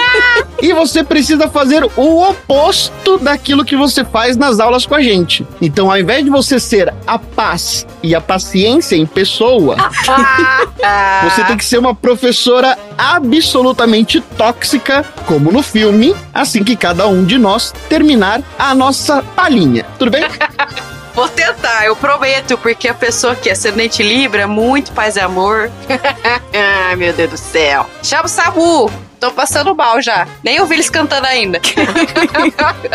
e 0.62 0.74
você 0.74 1.04
precisa 1.04 1.48
fazer 1.48 1.84
o 1.84 2.30
oposto 2.30 3.18
daquilo 3.18 3.66
que 3.66 3.76
você 3.76 4.04
faz 4.04 4.38
nas 4.38 4.60
aulas 4.60 4.86
com 4.86 4.96
a 4.96 5.02
gente. 5.02 5.46
Então, 5.62 5.92
ao 5.92 5.98
invés 5.98 6.24
de 6.24 6.30
você 6.30 6.60
ser 6.60 6.94
a 7.06 7.20
paz 7.20 7.86
e 8.02 8.16
a 8.16 8.22
paciência 8.22 8.96
em 8.96 9.06
pessoa, 9.06 9.76
você 11.24 11.44
tem 11.46 11.58
que 11.58 11.66
ser 11.66 11.78
uma 11.78 11.94
professora 11.94 12.78
absolutamente 12.98 14.22
tóxica, 14.38 15.06
como 15.26 15.52
no 15.52 15.64
filme, 15.64 16.16
assim 16.34 16.64
que 16.64 16.76
cada 16.76 17.08
um 17.08 17.24
de 17.24 17.38
nós 17.38 17.74
terminar 17.90 18.42
a 18.58 18.74
nossa 18.74 19.24
palhinha. 19.36 19.86
Tudo 19.98 20.12
bem? 20.12 20.24
Vou 21.14 21.30
tentar, 21.30 21.86
eu 21.86 21.96
prometo, 21.96 22.58
porque 22.58 22.88
a 22.88 22.94
pessoa 22.94 23.36
que 23.36 23.50
é 23.50 23.52
ascendente 23.52 24.02
Libra 24.02 24.42
é 24.42 24.46
muito 24.48 24.92
paz 24.94 25.16
e 25.16 25.20
amor. 25.20 25.70
Ai, 26.90 26.96
meu 26.96 27.14
Deus 27.14 27.30
do 27.32 27.38
céu. 27.38 27.88
Chama 28.02 28.26
o 28.26 28.28
Samu. 28.28 28.92
Tô 29.20 29.32
passando 29.32 29.74
mal 29.74 30.02
já. 30.02 30.28
Nem 30.44 30.60
ouvi 30.60 30.74
eles 30.76 30.90
cantando 30.90 31.26
ainda. 31.28 31.62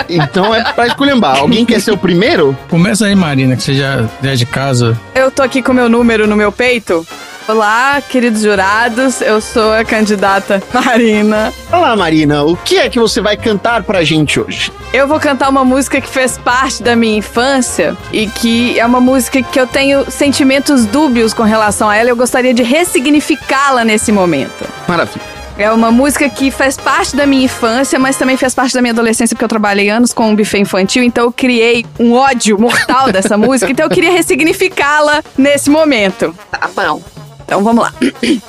Então 0.09 0.55
é 0.55 0.73
pra 0.73 0.87
esculhambar. 0.87 1.39
Alguém 1.39 1.65
quer 1.65 1.81
ser 1.81 1.91
o 1.91 1.97
primeiro? 1.99 2.57
Começa 2.69 3.07
aí, 3.07 3.15
Marina, 3.15 3.57
que 3.57 3.63
você 3.63 3.75
já 3.75 4.07
já 4.23 4.33
é 4.33 4.35
de 4.35 4.47
casa. 4.47 4.99
Eu 5.15 5.31
tô 5.31 5.43
aqui 5.43 5.63
com 5.63 5.73
meu 5.73 5.89
número 5.89 6.27
no 6.27 6.37
meu 6.37 6.51
peito. 6.51 7.07
Olá, 7.49 8.03
queridos 8.03 8.43
jurados. 8.43 9.23
Eu 9.23 9.41
sou 9.41 9.73
a 9.73 9.83
candidata 9.83 10.63
Marina. 10.71 11.51
Olá, 11.73 11.97
Marina. 11.97 12.45
O 12.45 12.55
que 12.55 12.77
é 12.77 12.91
que 12.91 13.01
você 13.01 13.23
vai 13.23 13.39
cantar 13.39 13.85
pra 13.85 14.05
gente 14.05 14.39
hoje? 14.39 14.71
Eu 14.93 15.09
vou 15.09 15.19
cantar 15.19 15.49
uma 15.49 15.65
música 15.65 15.99
que 15.99 16.11
fez 16.11 16.37
parte 16.37 16.83
da 16.83 16.95
minha 16.95 17.17
infância 17.17 17.97
e 18.13 18.27
que 18.27 18.79
é 18.79 18.85
uma 18.85 19.01
música 19.01 19.43
que 19.43 19.59
eu 19.59 19.67
tenho 19.67 20.11
sentimentos 20.11 20.85
dúbios 20.85 21.33
com 21.33 21.43
relação 21.43 21.89
a 21.89 21.97
ela. 21.97 22.11
e 22.11 22.13
Eu 22.13 22.17
gostaria 22.17 22.53
de 22.53 22.63
ressignificá-la 22.63 23.83
nesse 23.83 24.13
momento. 24.13 24.69
Maravilha. 24.87 25.23
É 25.57 25.73
uma 25.73 25.91
música 25.91 26.29
que 26.29 26.51
faz 26.51 26.77
parte 26.77 27.17
da 27.17 27.27
minha 27.27 27.47
infância, 27.47 27.99
mas 27.99 28.19
também 28.19 28.37
fez 28.37 28.55
parte 28.55 28.75
da 28.75 28.83
minha 28.83 28.93
adolescência, 28.93 29.35
porque 29.35 29.45
eu 29.45 29.49
trabalhei 29.49 29.89
anos 29.89 30.13
com 30.13 30.29
um 30.29 30.37
buffet 30.37 30.61
infantil, 30.61 31.03
então 31.03 31.25
eu 31.25 31.33
criei 31.33 31.85
um 31.99 32.13
ódio 32.13 32.61
mortal 32.61 33.11
dessa 33.11 33.37
música, 33.39 33.73
então 33.73 33.87
eu 33.87 33.91
queria 33.91 34.13
ressignificá-la 34.13 35.25
nesse 35.37 35.69
momento. 35.69 36.33
Tá 36.51 36.69
bom. 36.77 37.03
Então 37.49 37.65
vamos 37.65 37.83
lá. 37.83 37.95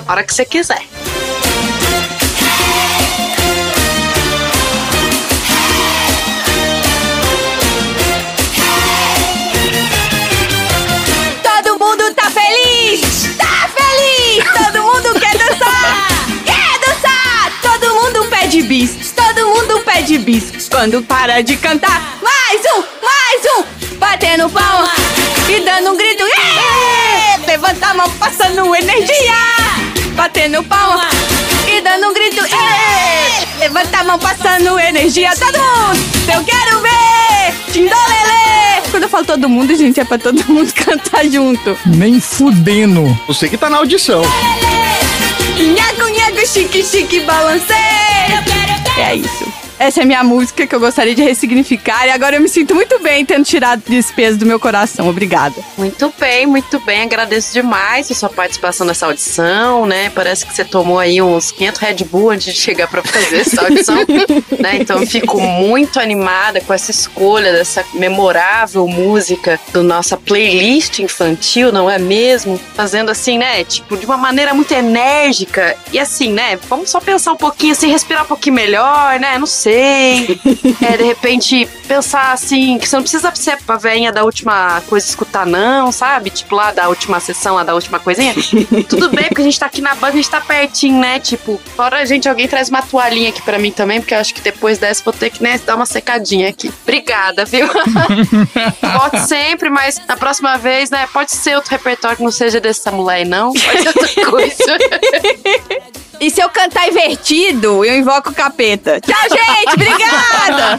A 0.06 0.12
hora 0.12 0.22
que 0.22 0.34
você 0.34 0.44
quiser. 0.44 0.82
Todo 11.42 11.78
mundo 11.78 12.14
tá 12.14 12.30
feliz! 12.30 13.00
Tá 13.38 13.70
feliz! 13.74 14.44
Todo 14.52 14.82
mundo 14.82 15.18
quer 15.18 15.32
dançar! 15.38 16.08
Quer 16.44 16.78
dançar! 16.86 17.52
Todo 17.62 17.94
mundo 17.94 18.26
pede 18.28 18.60
bis! 18.64 19.12
Todo 19.12 19.46
mundo 19.48 19.80
pede 19.80 20.18
bis! 20.18 20.68
Quando 20.68 21.00
para 21.04 21.42
de 21.42 21.56
cantar, 21.56 22.18
mais 22.20 22.60
um! 22.76 22.84
Mais 23.02 23.42
um! 23.56 23.96
Batendo 23.96 24.50
palma 24.50 24.92
e 25.48 25.60
dando 25.60 25.92
um 25.92 25.96
grito! 25.96 26.22
"Ê!" 26.22 26.49
Levanta 27.90 28.04
a 28.04 28.06
mão 28.06 28.18
passando 28.18 28.76
energia! 28.76 29.34
Batendo 30.14 30.62
palma 30.62 31.08
e 31.66 31.80
dando 31.80 32.08
um 32.08 32.14
grito! 32.14 32.40
"Ê!" 32.46 33.58
Levanta 33.58 33.98
a 33.98 34.04
mão 34.04 34.16
passando 34.16 34.78
energia! 34.78 35.32
Todo 35.34 35.58
mundo! 35.58 35.98
Eu 36.32 36.44
quero 36.44 36.80
ver! 36.82 37.72
Tindolele! 37.72 38.88
Quando 38.92 39.02
eu 39.02 39.08
falo 39.08 39.24
todo 39.24 39.48
mundo, 39.48 39.74
gente, 39.74 39.98
é 39.98 40.04
pra 40.04 40.18
todo 40.18 40.38
mundo 40.46 40.70
cantar 40.84 41.24
junto. 41.24 41.76
Nem 41.84 42.20
fudendo. 42.20 43.04
Você 43.26 43.48
que 43.48 43.56
tá 43.56 43.68
na 43.68 43.78
audição. 43.78 44.22
Nhago, 45.58 46.08
nhago, 46.10 46.46
chique, 46.46 46.84
chique, 46.84 47.18
balanceio. 47.20 47.74
É 48.98 49.16
isso. 49.16 49.52
Essa 49.80 50.00
é 50.00 50.02
a 50.02 50.06
minha 50.06 50.22
música 50.22 50.66
que 50.66 50.74
eu 50.74 50.78
gostaria 50.78 51.14
de 51.14 51.22
ressignificar 51.22 52.06
e 52.06 52.10
agora 52.10 52.36
eu 52.36 52.40
me 52.42 52.50
sinto 52.50 52.74
muito 52.74 52.98
bem 52.98 53.24
tendo 53.24 53.46
tirado 53.46 53.82
esse 53.90 54.12
peso 54.12 54.36
do 54.36 54.44
meu 54.44 54.60
coração. 54.60 55.08
Obrigada. 55.08 55.54
Muito 55.78 56.12
bem, 56.20 56.46
muito 56.46 56.78
bem. 56.80 57.00
Agradeço 57.00 57.54
demais 57.54 58.10
a 58.10 58.14
sua 58.14 58.28
participação 58.28 58.86
nessa 58.86 59.06
audição, 59.06 59.86
né? 59.86 60.12
Parece 60.14 60.44
que 60.44 60.54
você 60.54 60.66
tomou 60.66 60.98
aí 60.98 61.22
uns 61.22 61.50
500 61.50 61.80
Red 61.80 61.94
Bull 62.04 62.28
antes 62.28 62.52
de 62.52 62.60
chegar 62.60 62.88
pra 62.88 63.02
fazer 63.02 63.38
essa 63.38 63.62
audição, 63.64 63.96
né? 64.58 64.76
Então 64.78 65.00
eu 65.00 65.06
fico 65.06 65.40
muito 65.40 65.98
animada 65.98 66.60
com 66.60 66.74
essa 66.74 66.90
escolha 66.90 67.50
dessa 67.50 67.82
memorável 67.94 68.86
música 68.86 69.58
do 69.72 69.82
nossa 69.82 70.14
playlist 70.14 70.98
infantil, 70.98 71.72
não 71.72 71.88
é 71.88 71.98
mesmo? 71.98 72.60
Fazendo 72.74 73.10
assim, 73.10 73.38
né? 73.38 73.64
Tipo, 73.64 73.96
de 73.96 74.04
uma 74.04 74.18
maneira 74.18 74.52
muito 74.52 74.72
enérgica 74.72 75.74
e 75.90 75.98
assim, 75.98 76.30
né? 76.34 76.58
Vamos 76.68 76.90
só 76.90 77.00
pensar 77.00 77.32
um 77.32 77.36
pouquinho, 77.36 77.72
assim, 77.72 77.90
respirar 77.90 78.24
um 78.24 78.28
pouquinho 78.28 78.56
melhor, 78.56 79.18
né? 79.18 79.38
Não 79.38 79.46
sei. 79.46 79.69
É, 79.72 80.96
de 80.96 81.04
repente, 81.04 81.68
pensar 81.86 82.32
assim, 82.32 82.78
que 82.78 82.88
você 82.88 82.96
não 82.96 83.02
precisa 83.02 83.32
ser 83.34 83.58
a 83.66 83.76
veinha 83.76 84.12
da 84.12 84.24
última 84.24 84.80
coisa 84.88 85.06
escutar, 85.06 85.46
não, 85.46 85.92
sabe? 85.92 86.30
Tipo, 86.30 86.54
lá 86.54 86.72
da 86.72 86.88
última 86.88 87.20
sessão, 87.20 87.54
lá 87.54 87.62
da 87.62 87.74
última 87.74 87.98
coisinha. 87.98 88.34
Tudo 88.88 89.08
bem, 89.10 89.26
porque 89.28 89.42
a 89.42 89.44
gente 89.44 89.58
tá 89.58 89.66
aqui 89.66 89.80
na 89.80 89.94
banca, 89.94 90.14
a 90.14 90.16
gente 90.16 90.30
tá 90.30 90.40
pertinho, 90.40 91.00
né? 91.00 91.18
Tipo, 91.20 91.60
fora 91.76 91.98
a 91.98 92.04
gente, 92.04 92.28
alguém 92.28 92.48
traz 92.48 92.68
uma 92.68 92.82
toalhinha 92.82 93.30
aqui 93.30 93.42
pra 93.42 93.58
mim 93.58 93.70
também, 93.70 94.00
porque 94.00 94.14
eu 94.14 94.18
acho 94.18 94.34
que 94.34 94.40
depois 94.40 94.78
dessa 94.78 95.02
vou 95.04 95.12
ter 95.12 95.30
que, 95.30 95.42
né, 95.42 95.60
dar 95.64 95.76
uma 95.76 95.86
secadinha 95.86 96.48
aqui. 96.48 96.72
Obrigada, 96.82 97.44
viu? 97.44 97.68
Pode 98.80 99.20
sempre, 99.28 99.70
mas 99.70 100.00
na 100.06 100.16
próxima 100.16 100.56
vez, 100.58 100.90
né, 100.90 101.08
pode 101.12 101.32
ser 101.32 101.54
outro 101.54 101.70
repertório 101.70 102.16
que 102.16 102.22
não 102.22 102.30
seja 102.30 102.60
desse 102.60 102.82
samurai, 102.82 103.24
não. 103.24 103.52
Pode 103.52 103.82
ser 103.82 103.88
outra 103.88 104.30
coisa. 104.30 104.78
E 106.20 106.30
se 106.30 106.42
eu 106.42 106.50
cantar 106.50 106.86
invertido, 106.86 107.82
eu 107.82 107.96
invoco 107.96 108.28
o 108.28 108.34
capeta. 108.34 109.00
Tchau, 109.00 109.16
gente! 109.30 109.74
Obrigada! 109.74 110.78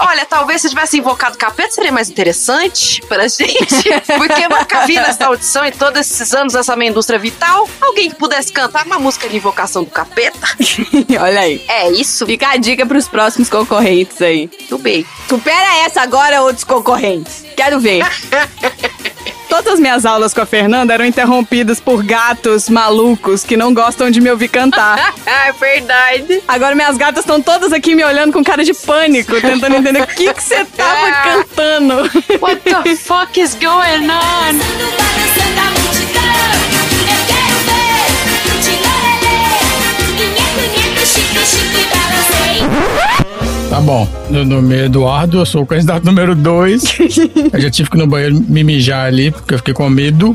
Olha, 0.00 0.24
talvez 0.24 0.62
se 0.62 0.70
tivesse 0.70 0.98
invocado 0.98 1.34
o 1.34 1.38
capeta 1.38 1.70
seria 1.70 1.92
mais 1.92 2.08
interessante 2.08 3.02
pra 3.02 3.28
gente. 3.28 3.84
Porque 4.16 4.42
eu 4.42 4.48
nunca 4.48 4.86
vi 4.86 4.94
nessa 4.94 5.26
audição 5.26 5.66
em 5.66 5.72
todos 5.72 6.00
esses 6.00 6.32
anos 6.32 6.54
essa 6.54 6.74
minha 6.76 6.90
indústria 6.90 7.18
vital 7.18 7.68
alguém 7.80 8.08
que 8.08 8.16
pudesse 8.16 8.52
cantar 8.52 8.86
uma 8.86 8.98
música 8.98 9.28
de 9.28 9.36
invocação 9.36 9.84
do 9.84 9.90
capeta. 9.90 10.38
Olha 11.20 11.40
aí. 11.40 11.62
É 11.68 11.90
isso? 11.90 12.24
Fica 12.24 12.48
a 12.48 12.56
dica 12.56 12.86
pros 12.86 13.06
próximos 13.06 13.50
concorrentes 13.50 14.20
aí. 14.22 14.48
Tudo 14.48 14.78
bem. 14.82 15.04
Supera 15.28 15.84
essa 15.84 16.00
agora, 16.00 16.42
outros 16.42 16.64
concorrentes. 16.64 17.44
Quero 17.54 17.80
ver. 17.80 18.02
Todas 19.48 19.74
as 19.74 19.80
minhas 19.80 20.04
aulas 20.04 20.34
com 20.34 20.40
a 20.40 20.46
Fernanda 20.46 20.92
eram 20.92 21.04
interrompidas 21.04 21.80
por 21.80 22.02
gatos 22.02 22.68
malucos 22.68 23.44
que 23.44 23.56
não 23.56 23.72
gostam 23.72 24.10
de 24.10 24.20
me 24.20 24.30
ouvir 24.30 24.48
cantar. 24.48 25.14
é 25.26 25.52
verdade. 25.52 26.42
Agora 26.46 26.74
minhas 26.74 26.96
gatas 26.96 27.20
estão 27.20 27.40
todas 27.40 27.72
aqui 27.72 27.94
me 27.94 28.04
olhando 28.04 28.32
com 28.32 28.44
cara 28.44 28.62
de 28.62 28.74
pânico, 28.74 29.40
tentando 29.40 29.76
entender 29.76 30.02
o 30.02 30.06
que 30.06 30.32
que 30.32 30.42
você 30.42 30.64
tava 30.64 31.12
cantando. 31.24 31.94
What 32.40 32.60
the 32.84 32.96
fuck 32.96 33.40
is 33.40 33.54
going 33.54 34.08
on? 34.10 34.58
Tá 43.70 43.82
bom. 43.82 44.08
Meu 44.30 44.46
nome 44.46 44.74
é 44.74 44.84
Eduardo, 44.86 45.40
eu 45.40 45.46
sou 45.46 45.62
o 45.62 45.66
candidato 45.66 46.04
número 46.04 46.34
2. 46.34 46.82
eu 47.52 47.60
já 47.60 47.70
tive 47.70 47.90
que 47.90 47.96
ir 47.96 48.00
no 48.00 48.06
banheiro 48.06 48.42
me 48.48 48.64
mijar 48.64 49.06
ali, 49.06 49.30
porque 49.30 49.54
eu 49.54 49.58
fiquei 49.58 49.74
com 49.74 49.88
medo. 49.90 50.34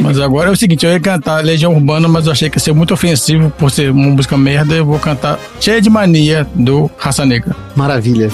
Mas 0.00 0.18
agora 0.18 0.48
é 0.48 0.52
o 0.52 0.56
seguinte, 0.56 0.86
eu 0.86 0.92
ia 0.92 1.00
cantar 1.00 1.44
Legião 1.44 1.74
Urbana, 1.74 2.08
mas 2.08 2.26
eu 2.26 2.32
achei 2.32 2.48
que 2.48 2.56
ia 2.56 2.60
ser 2.60 2.72
muito 2.72 2.94
ofensivo 2.94 3.50
por 3.50 3.70
ser 3.70 3.90
uma 3.90 4.10
música 4.10 4.36
merda. 4.36 4.74
Eu 4.74 4.86
vou 4.86 4.98
cantar 4.98 5.38
Cheia 5.60 5.80
de 5.80 5.90
Mania, 5.90 6.46
do 6.54 6.90
Raça 6.96 7.26
Negra. 7.26 7.54
Maravilha. 7.74 8.30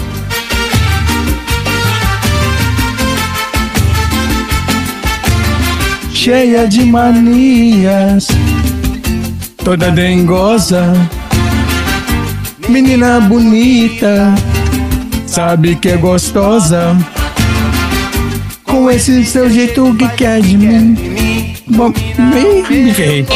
Cheia 6.12 6.68
de 6.68 6.84
manias, 6.84 8.28
toda 9.64 9.90
dengosa, 9.90 10.92
menina 12.72 13.20
bonita, 13.20 14.34
sabe 15.26 15.76
que 15.76 15.90
é 15.90 15.96
gostosa, 15.98 16.96
com 18.64 18.90
esse 18.90 19.26
seu 19.26 19.50
jeito 19.50 19.94
que 19.96 20.08
quer 20.16 20.40
de 20.40 20.56
mim. 20.56 21.54
Bom, 21.68 21.92
me, 22.18 22.62
me 22.62 22.94
ferrei. 22.94 23.26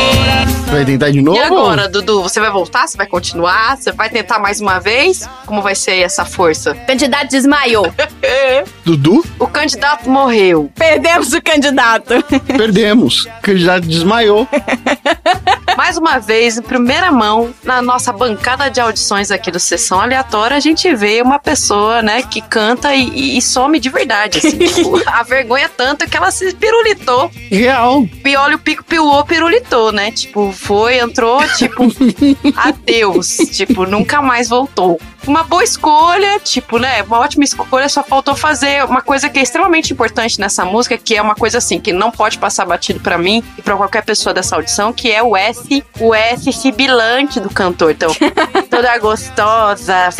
Vai 0.68 0.86
tentar 0.86 1.10
de 1.10 1.20
novo? 1.20 1.36
E 1.36 1.42
agora, 1.42 1.86
Dudu, 1.86 2.22
você 2.22 2.40
vai 2.40 2.50
voltar? 2.50 2.86
Você 2.86 2.96
vai 2.96 3.06
continuar? 3.06 3.76
Você 3.76 3.92
vai 3.92 4.08
tentar 4.08 4.38
mais 4.38 4.58
uma 4.58 4.78
vez? 4.78 5.28
Como 5.44 5.60
vai 5.60 5.74
ser 5.74 6.00
essa 6.00 6.24
força? 6.24 6.74
candidato 6.86 7.28
desmaiou. 7.28 7.92
Dudu? 8.86 9.22
O 9.38 9.46
candidato 9.46 10.08
morreu. 10.08 10.70
Perdemos 10.74 11.34
o 11.34 11.42
candidato. 11.42 12.14
Perdemos. 12.56 13.26
O 13.26 13.42
candidato 13.42 13.86
desmaiou. 13.86 14.48
Mais 15.76 15.96
uma 15.98 16.18
vez, 16.18 16.56
em 16.56 16.62
primeira 16.62 17.12
mão, 17.12 17.52
na 17.62 17.82
nossa 17.82 18.12
bancada 18.12 18.70
de 18.70 18.80
audições 18.80 19.30
aqui 19.30 19.50
do 19.50 19.60
Sessão 19.60 20.00
Aleatória, 20.00 20.56
a 20.56 20.60
gente 20.60 20.92
vê 20.94 21.20
uma 21.22 21.38
pessoa, 21.38 22.00
né, 22.02 22.22
que 22.22 22.40
canta 22.40 22.94
e, 22.94 23.36
e- 23.36 23.42
some 23.42 23.78
de 23.78 23.90
verdade. 23.90 24.38
Assim, 24.38 24.56
tipo, 24.58 25.00
a 25.06 25.22
vergonha 25.22 25.66
é 25.66 25.68
tanta 25.68 26.06
que 26.06 26.16
ela 26.16 26.30
se 26.30 26.54
pirulitou. 26.54 27.30
Real. 27.50 28.06
Piolho, 28.22 28.58
pico, 28.58 28.82
piuô, 28.84 29.22
pirulitou, 29.24 29.92
né? 29.92 30.10
Tipo, 30.10 30.50
foi, 30.52 30.98
entrou, 30.98 31.46
tipo, 31.56 31.84
adeus. 32.56 33.36
Tipo, 33.52 33.84
nunca 33.86 34.22
mais 34.22 34.48
voltou. 34.48 35.00
Uma 35.26 35.42
boa 35.42 35.64
escolha, 35.64 36.38
tipo, 36.40 36.78
né? 36.78 37.02
Uma 37.02 37.18
ótima 37.18 37.44
escolha, 37.44 37.88
só 37.88 38.02
faltou 38.02 38.36
fazer 38.36 38.84
uma 38.84 39.00
coisa 39.00 39.28
que 39.28 39.38
é 39.38 39.42
extremamente 39.42 39.92
importante 39.92 40.38
nessa 40.40 40.64
música, 40.64 40.96
que 40.96 41.16
é 41.16 41.22
uma 41.22 41.34
coisa 41.34 41.58
assim, 41.58 41.80
que 41.80 41.92
não 41.92 42.10
pode 42.10 42.38
passar 42.38 42.64
batido 42.64 43.00
pra 43.00 43.18
mim 43.18 43.42
e 43.58 43.62
pra 43.62 43.76
qualquer 43.76 44.04
pessoa 44.04 44.32
dessa 44.32 44.56
audição, 44.56 44.92
que 44.92 45.10
é 45.10 45.22
o 45.22 45.36
S, 45.36 45.84
o 45.98 46.14
S 46.14 46.52
sibilante 46.52 47.40
do 47.40 47.50
cantor. 47.50 47.90
Então, 47.90 48.14
toda 48.70 48.98
gostosa. 48.98 50.10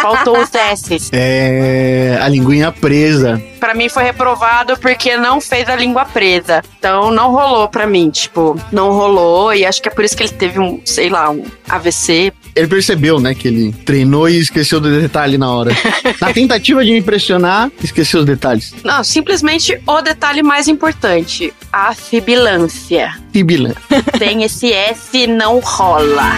Faltou 0.00 0.38
os 0.38 0.50
S's. 0.52 1.10
É. 1.12 2.18
A 2.20 2.28
linguinha 2.28 2.72
presa. 2.72 3.42
Pra 3.62 3.74
mim 3.74 3.88
foi 3.88 4.02
reprovado 4.02 4.76
porque 4.76 5.16
não 5.16 5.40
fez 5.40 5.68
a 5.68 5.76
língua 5.76 6.04
presa. 6.04 6.64
Então 6.80 7.12
não 7.12 7.30
rolou 7.30 7.68
pra 7.68 7.86
mim, 7.86 8.10
tipo, 8.10 8.60
não 8.72 8.90
rolou 8.90 9.54
e 9.54 9.64
acho 9.64 9.80
que 9.80 9.88
é 9.88 9.92
por 9.92 10.04
isso 10.04 10.16
que 10.16 10.24
ele 10.24 10.32
teve 10.32 10.58
um, 10.58 10.80
sei 10.84 11.08
lá, 11.08 11.30
um 11.30 11.44
AVC. 11.68 12.32
Ele 12.56 12.66
percebeu, 12.66 13.20
né, 13.20 13.36
que 13.36 13.46
ele 13.46 13.72
treinou 13.86 14.28
e 14.28 14.36
esqueceu 14.36 14.80
do 14.80 15.00
detalhe 15.00 15.38
na 15.38 15.48
hora. 15.48 15.70
Na 16.20 16.32
tentativa 16.32 16.84
de 16.84 16.90
me 16.90 16.98
impressionar, 16.98 17.70
esqueceu 17.80 18.18
os 18.18 18.26
detalhes. 18.26 18.74
Não, 18.82 19.04
simplesmente 19.04 19.80
o 19.86 20.02
detalhe 20.02 20.42
mais 20.42 20.66
importante, 20.66 21.54
a 21.72 21.94
sibilância. 21.94 23.14
Sibila. 23.32 23.76
Tem 24.18 24.42
esse 24.42 24.72
S 24.72 25.24
não 25.28 25.60
rola. 25.60 26.32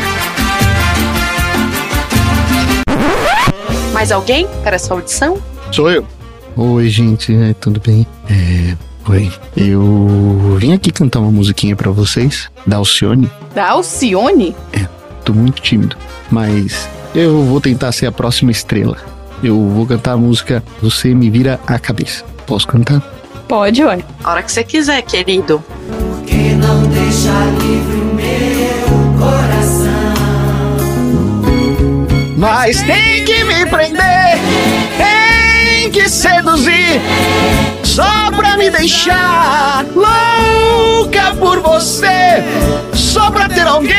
Mais 3.95 4.13
alguém 4.13 4.47
para 4.63 4.77
essa 4.77 4.93
audição? 4.93 5.43
Sou 5.73 5.91
eu. 5.91 6.07
Oi, 6.57 6.89
gente, 6.89 7.35
é, 7.35 7.53
tudo 7.55 7.81
bem? 7.81 8.07
É. 8.31 8.77
Oi. 9.11 9.31
Eu 9.57 10.57
vim 10.59 10.73
aqui 10.73 10.93
cantar 10.93 11.21
uma 11.21 11.31
musiquinha 11.31 11.75
pra 11.75 11.91
vocês, 11.91 12.49
da 12.67 12.77
Alcione. 12.77 13.29
Da 13.55 13.71
Alcione? 13.71 14.55
Tô 15.25 15.33
muito 15.33 15.61
tímido, 15.61 15.97
mas 16.31 16.89
eu 17.15 17.43
vou 17.45 17.61
tentar 17.61 17.91
ser 17.93 18.07
a 18.07 18.13
próxima 18.13 18.51
estrela. 18.51 18.97
Eu 19.43 19.69
vou 19.69 19.85
cantar 19.87 20.13
a 20.13 20.17
música 20.17 20.63
Você 20.81 21.13
Me 21.13 21.29
Vira 21.29 21.59
a 21.67 21.79
Cabeça. 21.79 22.25
Posso 22.47 22.69
cantar? 22.69 23.03
Pode, 23.49 23.83
ué. 23.83 24.03
A 24.23 24.31
hora 24.31 24.43
que 24.43 24.53
você 24.53 24.63
quiser, 24.63 25.03
querido. 25.03 25.63
Mas 32.37 32.83
tem 32.83 33.25
que 33.25 33.45
me 33.45 33.67
prender, 33.67 34.39
tem 35.85 35.91
que 35.91 36.09
seduzir, 36.09 37.01
só 37.83 38.31
pra 38.35 38.57
me 38.57 38.71
deixar 38.71 39.85
louca 39.95 41.35
por 41.39 41.61
você, 41.61 42.43
só 42.95 43.31
pra 43.31 43.49
ter 43.51 43.67
alguém 43.67 43.95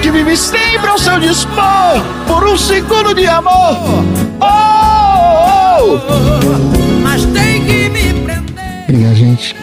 que 0.00 0.10
vive 0.10 0.34
sempre 0.34 0.88
ao 0.88 0.96
seu 0.96 1.20
dispor 1.20 2.00
por 2.26 2.46
um 2.48 2.56
segundo 2.56 3.14
de 3.14 3.26
amor. 3.26 3.76
Oh, 4.40 4.46
oh, 4.46 6.00
oh. 6.08 7.02
Mas 7.02 7.26
tem 7.26 7.64
que 7.66 7.90
me 7.90 8.14
prender. 8.24 8.84
Obrigado, 8.88 9.14
gente. 9.14 9.54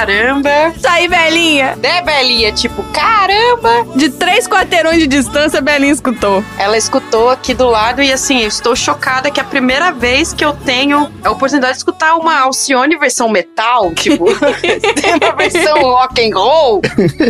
Caramba! 0.00 0.72
Isso 0.74 0.88
aí 0.88 1.06
Belinha! 1.06 1.76
Né, 1.76 2.00
Belinha? 2.00 2.50
Tipo, 2.52 2.82
caramba! 2.84 3.84
De 3.94 4.08
três 4.08 4.48
quarteirões 4.48 4.96
de 4.96 5.06
distância, 5.06 5.58
a 5.58 5.62
Belinha 5.62 5.92
escutou. 5.92 6.42
Ela 6.58 6.78
escutou 6.78 7.28
aqui 7.28 7.52
do 7.52 7.68
lado 7.68 8.02
e 8.02 8.10
assim, 8.10 8.40
eu 8.40 8.48
estou 8.48 8.74
chocada 8.74 9.30
que 9.30 9.38
é 9.38 9.42
a 9.42 9.46
primeira 9.46 9.92
vez 9.92 10.32
que 10.32 10.42
eu 10.42 10.54
tenho 10.54 11.12
a 11.22 11.30
oportunidade 11.30 11.74
de 11.74 11.78
escutar 11.80 12.16
uma 12.16 12.40
Alcione 12.40 12.96
versão 12.96 13.28
metal, 13.28 13.92
tipo, 13.92 14.24
tem 15.02 15.16
uma 15.22 15.36
versão 15.36 15.82
rock 15.82 16.26
and 16.26 16.34
roll, 16.34 16.80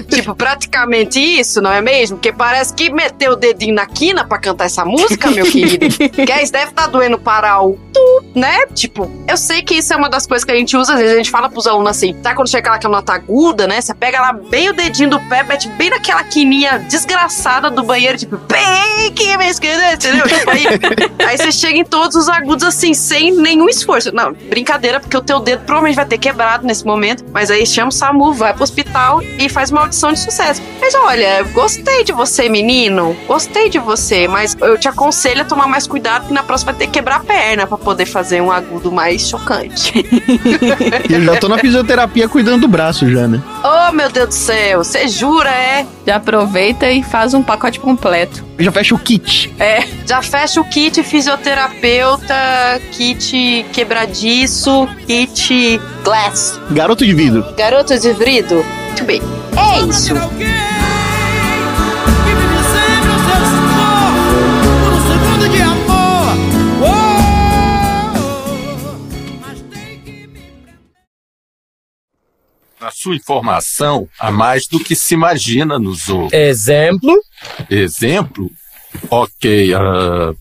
tipo, 0.09 0.33
praticamente 0.37 1.19
isso, 1.19 1.61
não 1.61 1.73
é 1.73 1.83
mesmo? 1.83 2.19
Porque 2.19 2.33
parece 2.33 2.73
que 2.73 2.89
meteu 2.89 3.33
o 3.33 3.37
dedinho 3.37 3.75
na 3.75 3.87
quina 3.87 4.25
pra 4.25 4.39
cantar 4.39 4.67
essa 4.67 4.85
música, 4.85 5.29
meu 5.29 5.45
querido. 5.45 5.89
que 6.25 6.31
aí 6.31 6.49
deve 6.49 6.71
estar 6.71 6.87
doendo 6.87 7.19
parar 7.19 7.63
o 7.63 7.77
tu, 7.93 8.25
né? 8.33 8.65
Tipo, 8.75 9.11
eu 9.27 9.37
sei 9.37 9.61
que 9.63 9.75
isso 9.75 9.93
é 9.93 9.97
uma 9.97 10.09
das 10.09 10.25
coisas 10.25 10.45
que 10.45 10.53
a 10.53 10.57
gente 10.57 10.77
usa, 10.77 10.93
às 10.93 11.01
vezes 11.01 11.15
a 11.15 11.17
gente 11.17 11.31
fala 11.33 11.49
pros 11.49 11.67
alunos 11.67 11.91
assim, 11.91 12.15
tá 12.15 12.33
quando 12.33 12.49
chega 12.49 12.60
aquela 12.61 12.97
nota 12.97 13.13
aguda, 13.13 13.67
né? 13.67 13.81
Você 13.81 13.95
pega 13.95 14.21
lá 14.21 14.33
bem 14.33 14.69
o 14.69 14.73
dedinho 14.73 15.11
do 15.11 15.21
pé, 15.29 15.43
mete 15.43 15.69
bem 15.71 15.91
naquela 15.91 16.23
quininha 16.25 16.79
desgraçada 16.79 17.71
do 17.71 17.83
banheiro, 17.83 18.19
tipo, 18.19 18.37
bem 18.37 19.13
que 19.15 19.37
me 19.37 19.49
esquerda, 19.49 19.95
entendeu? 19.95 20.27
Tipo, 20.27 20.51
aí, 20.51 20.65
aí 21.27 21.39
você 21.39 21.53
chega 21.53 21.79
em 21.79 21.85
todos 21.85 22.17
os 22.17 22.29
agudos 22.29 22.65
assim, 22.65 22.95
sem 22.95 23.33
nenhum 23.33 23.69
esforço. 23.69 24.15
Não, 24.15 24.33
brincadeira, 24.33 25.01
porque 25.01 25.17
o 25.17 25.23
teu 25.23 25.41
dedo 25.41 25.65
provavelmente 25.65 25.97
vai 25.97 26.07
ter 26.07 26.19
quebrado 26.19 26.67
nesse 26.67 26.85
momento, 26.85 27.25
mas 27.33 27.51
aí 27.51 27.67
chama 27.67 27.89
o 27.89 27.93
SAMU, 27.93 28.33
vai 28.33 28.53
pro 28.53 28.63
hospital 28.63 29.23
e 29.23 29.49
faz 29.49 29.71
uma 29.71 29.83
audição 29.83 30.13
de 30.13 30.21
sucesso. 30.21 30.63
Mas 30.81 30.95
olha, 30.95 31.43
gostei 31.53 32.05
de 32.05 32.13
você, 32.13 32.49
menino, 32.49 33.17
gostei 33.27 33.69
de 33.69 33.79
você, 33.79 34.29
mas 34.29 34.57
eu 34.61 34.79
te 34.79 34.89
aconselho 34.89 35.43
a 35.43 35.45
tomar 35.45 35.67
mais 35.67 35.87
cuidado, 35.87 36.27
que 36.27 36.33
na 36.33 36.43
próxima 36.43 36.73
vai 36.73 36.79
ter 36.79 36.87
que 36.87 36.93
quebrar 36.93 37.17
a 37.17 37.21
perna 37.21 37.67
pra 37.67 37.79
poder 37.79 38.07
fazer 38.07 38.41
um 38.41 38.51
agudo 38.51 38.91
mais 38.93 39.29
chocante. 39.29 39.93
Eu 41.09 41.25
já 41.25 41.37
tô 41.37 41.49
na 41.49 41.59
fisioterapia 41.59 42.29
cuidando 42.29 42.50
do 42.59 42.69
braço 42.69 43.11
já, 43.11 43.27
né? 43.27 43.41
oh, 43.65 43.93
meu 43.93 44.11
Deus 44.11 44.29
do 44.29 44.35
céu, 44.35 44.85
você 44.85 45.09
jura, 45.09 45.51
é? 45.51 45.87
Já 46.07 46.17
aproveita 46.17 46.91
e 46.91 47.03
faz 47.03 47.35
um 47.35 47.43
pacote 47.43 47.79
completo. 47.81 48.45
Já 48.59 48.73
fecho 48.73 48.95
o 48.95 48.99
kit. 48.99 49.53
É. 49.59 49.85
Já 50.07 50.23
fecha 50.23 50.61
o 50.61 50.65
kit 50.65 51.03
fisioterapeuta, 51.03 52.35
kit 52.93 53.65
quebradiço, 53.73 54.89
kit 55.07 55.81
glass. 56.05 56.61
Garoto 56.71 57.05
de 57.05 57.15
vidro. 57.15 57.45
Garoto 57.57 57.99
de 57.99 58.13
vidro? 58.13 58.65
Muito 58.87 59.05
bem. 59.05 59.23
É 59.57 59.81
isso. 59.89 60.15
Sua 73.01 73.17
informação, 73.17 74.07
há 74.19 74.31
mais 74.31 74.67
do 74.67 74.79
que 74.79 74.95
se 74.95 75.15
imagina 75.15 75.79
nos 75.79 76.11
outros. 76.11 76.39
Exemplo? 76.39 77.19
Exemplo? 77.71 78.51
Ok, 79.09 79.73
ah, 79.73 80.35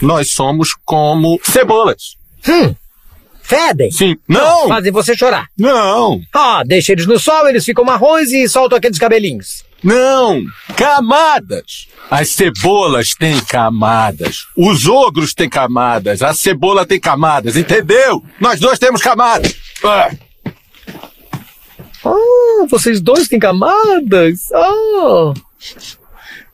nós 0.00 0.30
somos 0.30 0.72
como 0.84 1.40
cebolas. 1.42 2.16
Hum. 2.48 2.74
Fedem. 3.42 3.90
Sim. 3.90 4.16
Não! 4.28 4.68
Fazem 4.68 4.92
você 4.92 5.16
chorar. 5.16 5.46
Não! 5.58 6.20
Ah, 6.32 6.62
deixa 6.64 6.92
eles 6.92 7.06
no 7.06 7.18
sol, 7.18 7.48
eles 7.48 7.64
ficam 7.64 7.84
marrons 7.84 8.30
e 8.30 8.46
soltam 8.46 8.78
aqueles 8.78 8.98
cabelinhos. 8.98 9.64
Não! 9.82 10.42
Camadas! 10.76 11.88
As 12.10 12.28
cebolas 12.28 13.14
têm 13.14 13.40
camadas. 13.40 14.46
Os 14.56 14.86
ogros 14.86 15.34
têm 15.34 15.48
camadas. 15.48 16.22
A 16.22 16.34
cebola 16.34 16.86
tem 16.86 17.00
camadas, 17.00 17.56
entendeu? 17.56 18.22
Nós 18.38 18.60
dois 18.60 18.78
temos 18.78 19.02
camadas. 19.02 19.56
Ah, 19.82 20.10
Ah, 22.04 22.66
vocês 22.68 23.00
dois 23.00 23.28
têm 23.28 23.38
camadas. 23.38 24.50
Ah. 24.52 25.34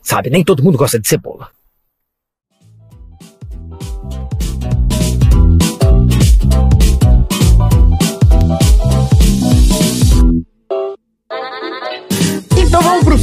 Sabe, 0.01 0.29
nem 0.29 0.43
todo 0.43 0.63
mundo 0.63 0.77
gosta 0.77 0.99
de 0.99 1.07
cebola. 1.07 1.49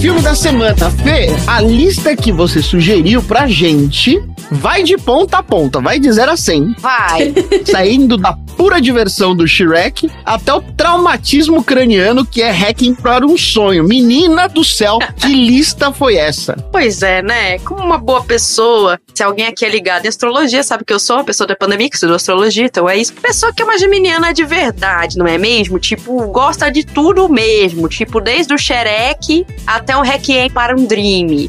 Filme 0.03 0.21
da 0.21 0.35
semana. 0.35 0.91
Fê, 0.91 1.29
a 1.47 1.61
lista 1.61 2.17
que 2.17 2.33
você 2.33 2.61
sugeriu 2.61 3.23
pra 3.23 3.47
gente 3.47 4.21
vai 4.51 4.83
de 4.83 4.97
ponta 4.99 5.39
a 5.39 5.43
ponta, 5.45 5.81
vai 5.81 6.01
de 6.01 6.11
0 6.11 6.33
a 6.33 6.37
100. 6.37 6.75
Vai. 6.81 7.33
Saindo 7.65 8.17
da 8.17 8.33
pura 8.57 8.81
diversão 8.81 9.35
do 9.35 9.47
Shrek 9.47 10.11
até 10.25 10.53
o 10.53 10.61
traumatismo 10.61 11.63
craniano 11.63 12.27
que 12.27 12.43
é 12.43 12.51
hacking 12.51 12.95
para 12.95 13.25
um 13.25 13.37
sonho. 13.37 13.85
Menina 13.85 14.49
do 14.49 14.65
céu, 14.65 14.99
que 15.17 15.29
lista 15.33 15.93
foi 15.93 16.17
essa? 16.17 16.55
Pois 16.71 17.03
é, 17.03 17.23
né? 17.23 17.59
Como 17.61 17.83
uma 17.83 17.97
boa 17.97 18.23
pessoa, 18.25 19.01
se 19.15 19.23
alguém 19.23 19.47
aqui 19.47 19.65
é 19.65 19.69
ligado 19.69 20.05
em 20.05 20.09
astrologia, 20.09 20.63
sabe 20.63 20.85
que 20.85 20.93
eu 20.93 20.99
sou 20.99 21.17
uma 21.17 21.25
pessoa 21.25 21.47
da 21.47 21.57
pandemia, 21.57 21.89
que 21.89 21.95
estudo 21.95 22.15
astrologia, 22.15 22.65
então 22.65 22.89
é 22.89 22.97
isso. 22.97 23.13
Pessoa 23.15 23.53
que 23.53 23.63
é 23.63 23.65
uma 23.65 23.79
geminiana 23.79 24.35
de 24.35 24.45
verdade, 24.45 25.17
não 25.17 25.27
é 25.27 25.39
mesmo? 25.39 25.79
Tipo, 25.79 26.27
gosta 26.29 26.71
de 26.71 26.85
tudo 26.85 27.29
mesmo. 27.29 27.89
Tipo, 27.89 28.21
desde 28.21 28.53
o 28.53 28.59
Shrek 28.59 29.47
até 29.67 29.92
um 29.97 30.03
Requiem 30.03 30.51
para 30.51 30.75
um 30.75 30.85
Dream. 30.85 31.49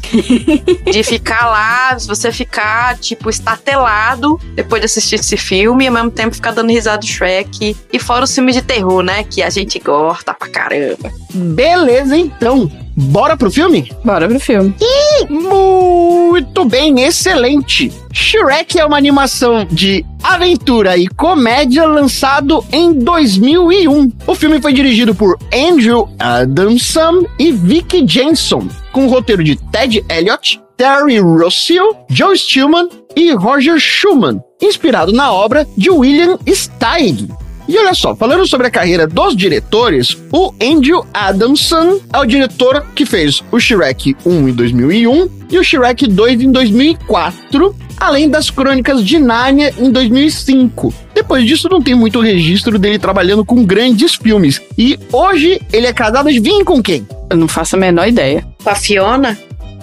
de 0.90 1.02
ficar 1.02 1.46
lá, 1.46 1.98
se 1.98 2.06
você 2.06 2.30
ficar, 2.30 2.96
tipo, 2.98 3.30
estatelado 3.30 4.38
depois 4.54 4.80
de 4.80 4.86
assistir 4.86 5.16
esse 5.16 5.36
filme 5.36 5.84
e 5.84 5.88
ao 5.88 5.94
mesmo 5.94 6.10
tempo 6.10 6.34
ficar 6.34 6.52
dando 6.52 6.70
risada 6.70 6.98
do 6.98 7.06
Shrek. 7.06 7.76
E 7.92 7.98
fora 7.98 8.24
os 8.24 8.34
filmes 8.34 8.54
de 8.54 8.62
terror, 8.62 9.02
né? 9.02 9.24
Que 9.24 9.42
a 9.42 9.50
gente 9.50 9.78
gosta 9.78 10.34
pra 10.34 10.48
caramba. 10.48 11.12
Beleza, 11.32 12.16
então. 12.16 12.70
Bora 12.96 13.36
pro 13.36 13.50
filme? 13.50 13.90
Bora 14.04 14.28
pro 14.28 14.38
filme. 14.38 14.74
Muito 15.28 16.64
bem, 16.64 17.00
excelente. 17.00 17.92
Shrek 18.12 18.78
é 18.78 18.84
uma 18.84 18.96
animação 18.96 19.66
de 19.68 20.04
aventura 20.22 20.96
e 20.96 21.08
comédia 21.08 21.86
lançado 21.86 22.64
em 22.72 22.92
2001. 22.92 24.12
O 24.26 24.34
filme 24.34 24.60
foi 24.60 24.72
dirigido 24.72 25.14
por 25.14 25.36
Andrew 25.52 26.08
Adamson 26.18 27.24
e 27.38 27.50
Vicky 27.50 28.06
Jensen, 28.06 28.68
com 28.92 29.06
o 29.06 29.10
roteiro 29.10 29.42
de 29.42 29.56
Ted 29.56 30.04
Elliott, 30.08 30.60
Terry 30.76 31.18
Rossio, 31.18 31.96
Joe 32.08 32.36
Stillman 32.36 32.88
e 33.16 33.32
Roger 33.32 33.78
Schumann, 33.78 34.40
inspirado 34.62 35.12
na 35.12 35.32
obra 35.32 35.66
de 35.76 35.90
William 35.90 36.38
Steig. 36.48 37.28
E 37.66 37.78
olha 37.78 37.94
só, 37.94 38.14
falando 38.14 38.46
sobre 38.46 38.66
a 38.66 38.70
carreira 38.70 39.06
dos 39.06 39.34
diretores, 39.34 40.16
o 40.30 40.52
Andrew 40.62 41.04
Adamson 41.14 41.98
é 42.12 42.18
o 42.18 42.26
diretor 42.26 42.84
que 42.94 43.06
fez 43.06 43.42
o 43.50 43.58
Shrek 43.58 44.14
1 44.24 44.48
em 44.48 44.52
2001 44.52 45.30
e 45.50 45.58
o 45.58 45.64
Shrek 45.64 46.06
2 46.06 46.42
em 46.42 46.52
2004, 46.52 47.74
além 47.98 48.28
das 48.28 48.50
Crônicas 48.50 49.02
de 49.04 49.18
Nárnia 49.18 49.72
em 49.78 49.90
2005. 49.90 50.92
Depois 51.14 51.46
disso, 51.46 51.68
não 51.70 51.80
tem 51.80 51.94
muito 51.94 52.20
registro 52.20 52.78
dele 52.78 52.98
trabalhando 52.98 53.44
com 53.44 53.64
grandes 53.64 54.14
filmes. 54.14 54.60
E 54.76 54.98
hoje 55.10 55.60
ele 55.72 55.86
é 55.86 55.92
casado, 55.92 56.28
adivinha 56.28 56.64
com 56.64 56.82
quem? 56.82 57.06
Eu 57.30 57.36
não 57.36 57.48
faço 57.48 57.76
a 57.76 57.78
menor 57.78 58.06
ideia. 58.06 58.46
Com 58.62 58.70
a 58.70 58.74
Fiona? 58.74 59.38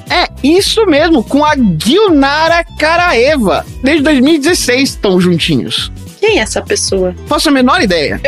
É 0.09 0.27
isso 0.43 0.85
mesmo, 0.85 1.23
com 1.23 1.45
a 1.45 1.55
Gilnara 1.55 2.65
Karaeva. 2.77 3.65
Desde 3.81 4.03
2016 4.03 4.89
estão 4.89 5.21
juntinhos. 5.21 5.89
Quem 6.21 6.37
é 6.37 6.43
essa 6.43 6.61
pessoa? 6.61 7.15
Faço 7.25 7.49
a 7.49 7.51
menor 7.51 7.81
ideia. 7.81 8.21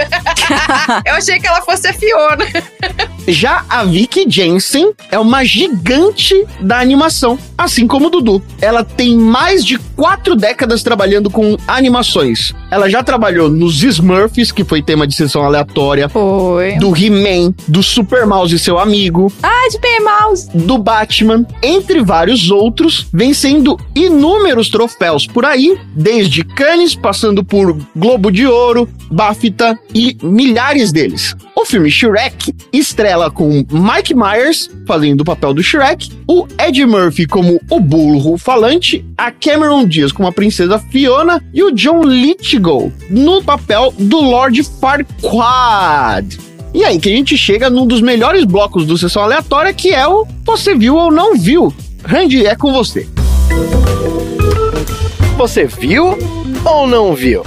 Eu 1.06 1.14
achei 1.14 1.40
que 1.40 1.46
ela 1.46 1.62
fosse 1.62 1.88
a 1.88 1.94
Fiona. 1.94 2.44
Já 3.28 3.64
a 3.70 3.84
Vicky 3.84 4.26
Jensen 4.28 4.92
é 5.12 5.18
uma 5.18 5.44
gigante 5.44 6.36
da 6.62 6.80
animação, 6.80 7.38
assim 7.58 7.88
como 7.88 8.08
o 8.08 8.10
Dudu. 8.10 8.42
Ela 8.62 8.84
tem 8.84 9.16
mais 9.18 9.64
de 9.66 9.78
quatro 9.96 10.36
décadas 10.36 10.84
trabalhando 10.84 11.30
com 11.30 11.58
animações. 11.68 12.54
Ela 12.70 12.90
já 12.90 13.04
trabalhou 13.04 13.50
nos 13.50 13.82
Smurfs, 13.84 14.52
que 14.52 14.64
foi 14.64 14.82
tema 14.82 15.06
de 15.08 15.16
sessão 15.16 15.44
aleatória, 15.44 16.10
Foi. 16.10 16.74
do 16.78 16.96
He-Man, 16.96 17.54
do 17.68 17.82
Super 17.84 18.26
Mouse 18.26 18.56
e 18.56 18.60
seu 18.60 18.78
amigo, 18.80 19.32
Ah, 19.42 19.70
de 19.72 19.80
P 19.80 19.88
Mouse. 20.00 20.50
do 20.54 20.78
Batman, 20.78 21.46
entre 21.62 22.02
vários 22.02 22.50
outros, 22.52 23.08
vencendo 23.14 23.80
inúmeros 23.96 24.70
troféus 24.70 25.26
por 25.28 25.46
aí, 25.46 25.78
desde 25.96 26.44
Cannes, 26.44 26.96
passando 26.96 27.44
por 27.44 27.78
Globo 27.96 28.32
de 28.32 28.46
Ouro, 28.48 28.90
BAFTA 29.12 29.78
e 29.94 30.18
milhares 30.22 30.92
deles. 30.92 31.36
O 31.56 31.66
filme 31.66 31.90
Shrek 31.90 32.54
estrela 33.14 33.30
com 33.30 33.64
Mike 33.70 34.16
Myers 34.16 34.70
fazendo 34.88 35.22
o 35.22 35.26
papel 35.26 35.54
do 35.54 35.62
Shrek, 35.62 36.10
o 36.28 36.48
Ed 36.60 36.84
Murphy 36.86 37.28
como 37.28 37.60
o 37.70 37.80
burro 37.80 38.38
falante, 38.38 39.06
a 39.16 39.32
Cameron 39.32 39.86
Diaz 39.86 40.12
como 40.12 40.28
a 40.28 40.32
princesa 40.32 40.80
Fiona 40.80 41.44
e 41.54 41.62
o 41.62 41.72
John 41.72 42.02
Lithgow 42.04 42.92
no 43.10 43.44
papel 43.44 43.94
do 44.00 44.20
Lord 44.20 44.64
Farquaad. 44.64 46.40
E 46.74 46.84
aí 46.84 47.00
que 47.00 47.10
a 47.10 47.16
gente 47.16 47.38
chega 47.38 47.70
num 47.70 47.86
dos 47.86 48.02
melhores 48.02 48.46
blocos 48.46 48.88
do 48.88 48.98
Sessão 48.98 49.22
Aleatória, 49.22 49.74
que 49.74 49.94
é 49.94 50.08
o 50.08 50.26
Você 50.44 50.74
Viu 50.74 50.96
ou 50.96 51.12
Não 51.12 51.38
Viu. 51.38 51.72
Randy, 52.04 52.48
é 52.48 52.56
com 52.56 52.74
você. 52.74 53.08
Você 55.38 55.66
viu 55.66 56.18
ou 56.66 56.88
não 56.88 57.14
viu? 57.14 57.44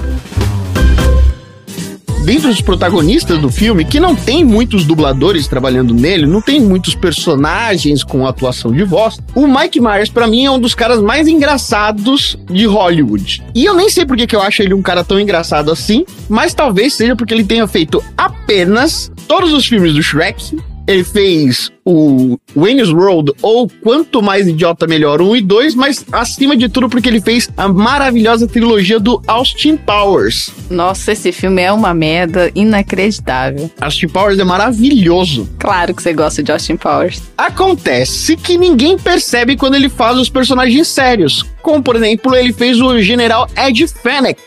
Dentro 2.27 2.49
dos 2.49 2.61
protagonistas 2.61 3.39
do 3.39 3.49
filme, 3.49 3.85
que 3.85 4.01
não 4.01 4.17
tem 4.17 4.45
muitos 4.45 4.85
dubladores 4.85 5.47
trabalhando 5.47 5.95
nele, 5.95 6.27
não 6.27 6.43
tem 6.43 6.61
muitos 6.61 6.93
personagens 6.93 8.03
com 8.03 8.27
atuação 8.27 8.73
de 8.73 8.83
voz, 8.83 9.21
o 9.33 9.47
Mike 9.47 9.81
Myers, 9.81 10.11
pra 10.11 10.27
mim, 10.27 10.45
é 10.45 10.51
um 10.51 10.59
dos 10.59 10.75
caras 10.75 11.01
mais 11.01 11.29
engraçados 11.29 12.37
de 12.51 12.67
Hollywood. 12.67 13.45
E 13.55 13.65
eu 13.65 13.75
nem 13.75 13.89
sei 13.89 14.05
por 14.05 14.17
que 14.17 14.27
que 14.27 14.35
eu 14.35 14.43
acho 14.43 14.61
ele 14.61 14.75
um 14.75 14.83
cara 14.83 15.05
tão 15.05 15.21
engraçado 15.21 15.71
assim, 15.71 16.05
mas 16.29 16.53
talvez 16.53 16.95
seja 16.95 17.15
porque 17.15 17.33
ele 17.33 17.45
tenha 17.45 17.69
feito 17.69 18.03
apenas 18.17 19.09
todos 19.29 19.53
os 19.53 19.65
filmes 19.65 19.95
do 19.95 20.03
Shrek. 20.03 20.59
Ele 20.87 21.03
fez 21.03 21.71
o 21.85 22.39
Wayne's 22.57 22.91
World, 22.91 23.33
ou 23.43 23.69
Quanto 23.83 24.23
Mais 24.23 24.47
Idiota 24.47 24.87
Melhor 24.87 25.21
1 25.21 25.37
e 25.37 25.41
2, 25.41 25.75
mas 25.75 26.05
acima 26.13 26.57
de 26.57 26.69
tudo 26.69 26.89
porque 26.89 27.09
ele 27.09 27.21
fez 27.21 27.49
a 27.57 27.69
maravilhosa 27.69 28.47
trilogia 28.47 28.99
do 28.99 29.23
Austin 29.27 29.77
Powers. 29.77 30.51
Nossa, 30.71 31.13
esse 31.13 31.31
filme 31.33 31.63
é 31.63 31.73
uma 31.73 31.95
merda 31.95 32.51
inacreditável. 32.55 33.71
Austin 33.81 34.09
Powers 34.09 34.39
é 34.39 34.45
maravilhoso. 34.45 35.49
Claro 35.59 35.95
que 35.95 36.03
você 36.03 36.13
gosta 36.13 36.43
de 36.43 36.51
Austin 36.51 36.77
Powers. 36.77 37.23
Acontece 37.37 38.37
que 38.37 38.57
ninguém 38.57 38.99
percebe 38.99 39.57
quando 39.57 39.75
ele 39.75 39.89
faz 39.89 40.19
os 40.19 40.29
personagens 40.29 40.89
sérios. 40.89 41.45
Como, 41.63 41.83
por 41.83 41.97
exemplo, 41.97 42.35
ele 42.35 42.53
fez 42.53 42.81
o 42.81 43.01
general 43.01 43.49
Ed 43.57 43.87
Fennec 43.89 44.41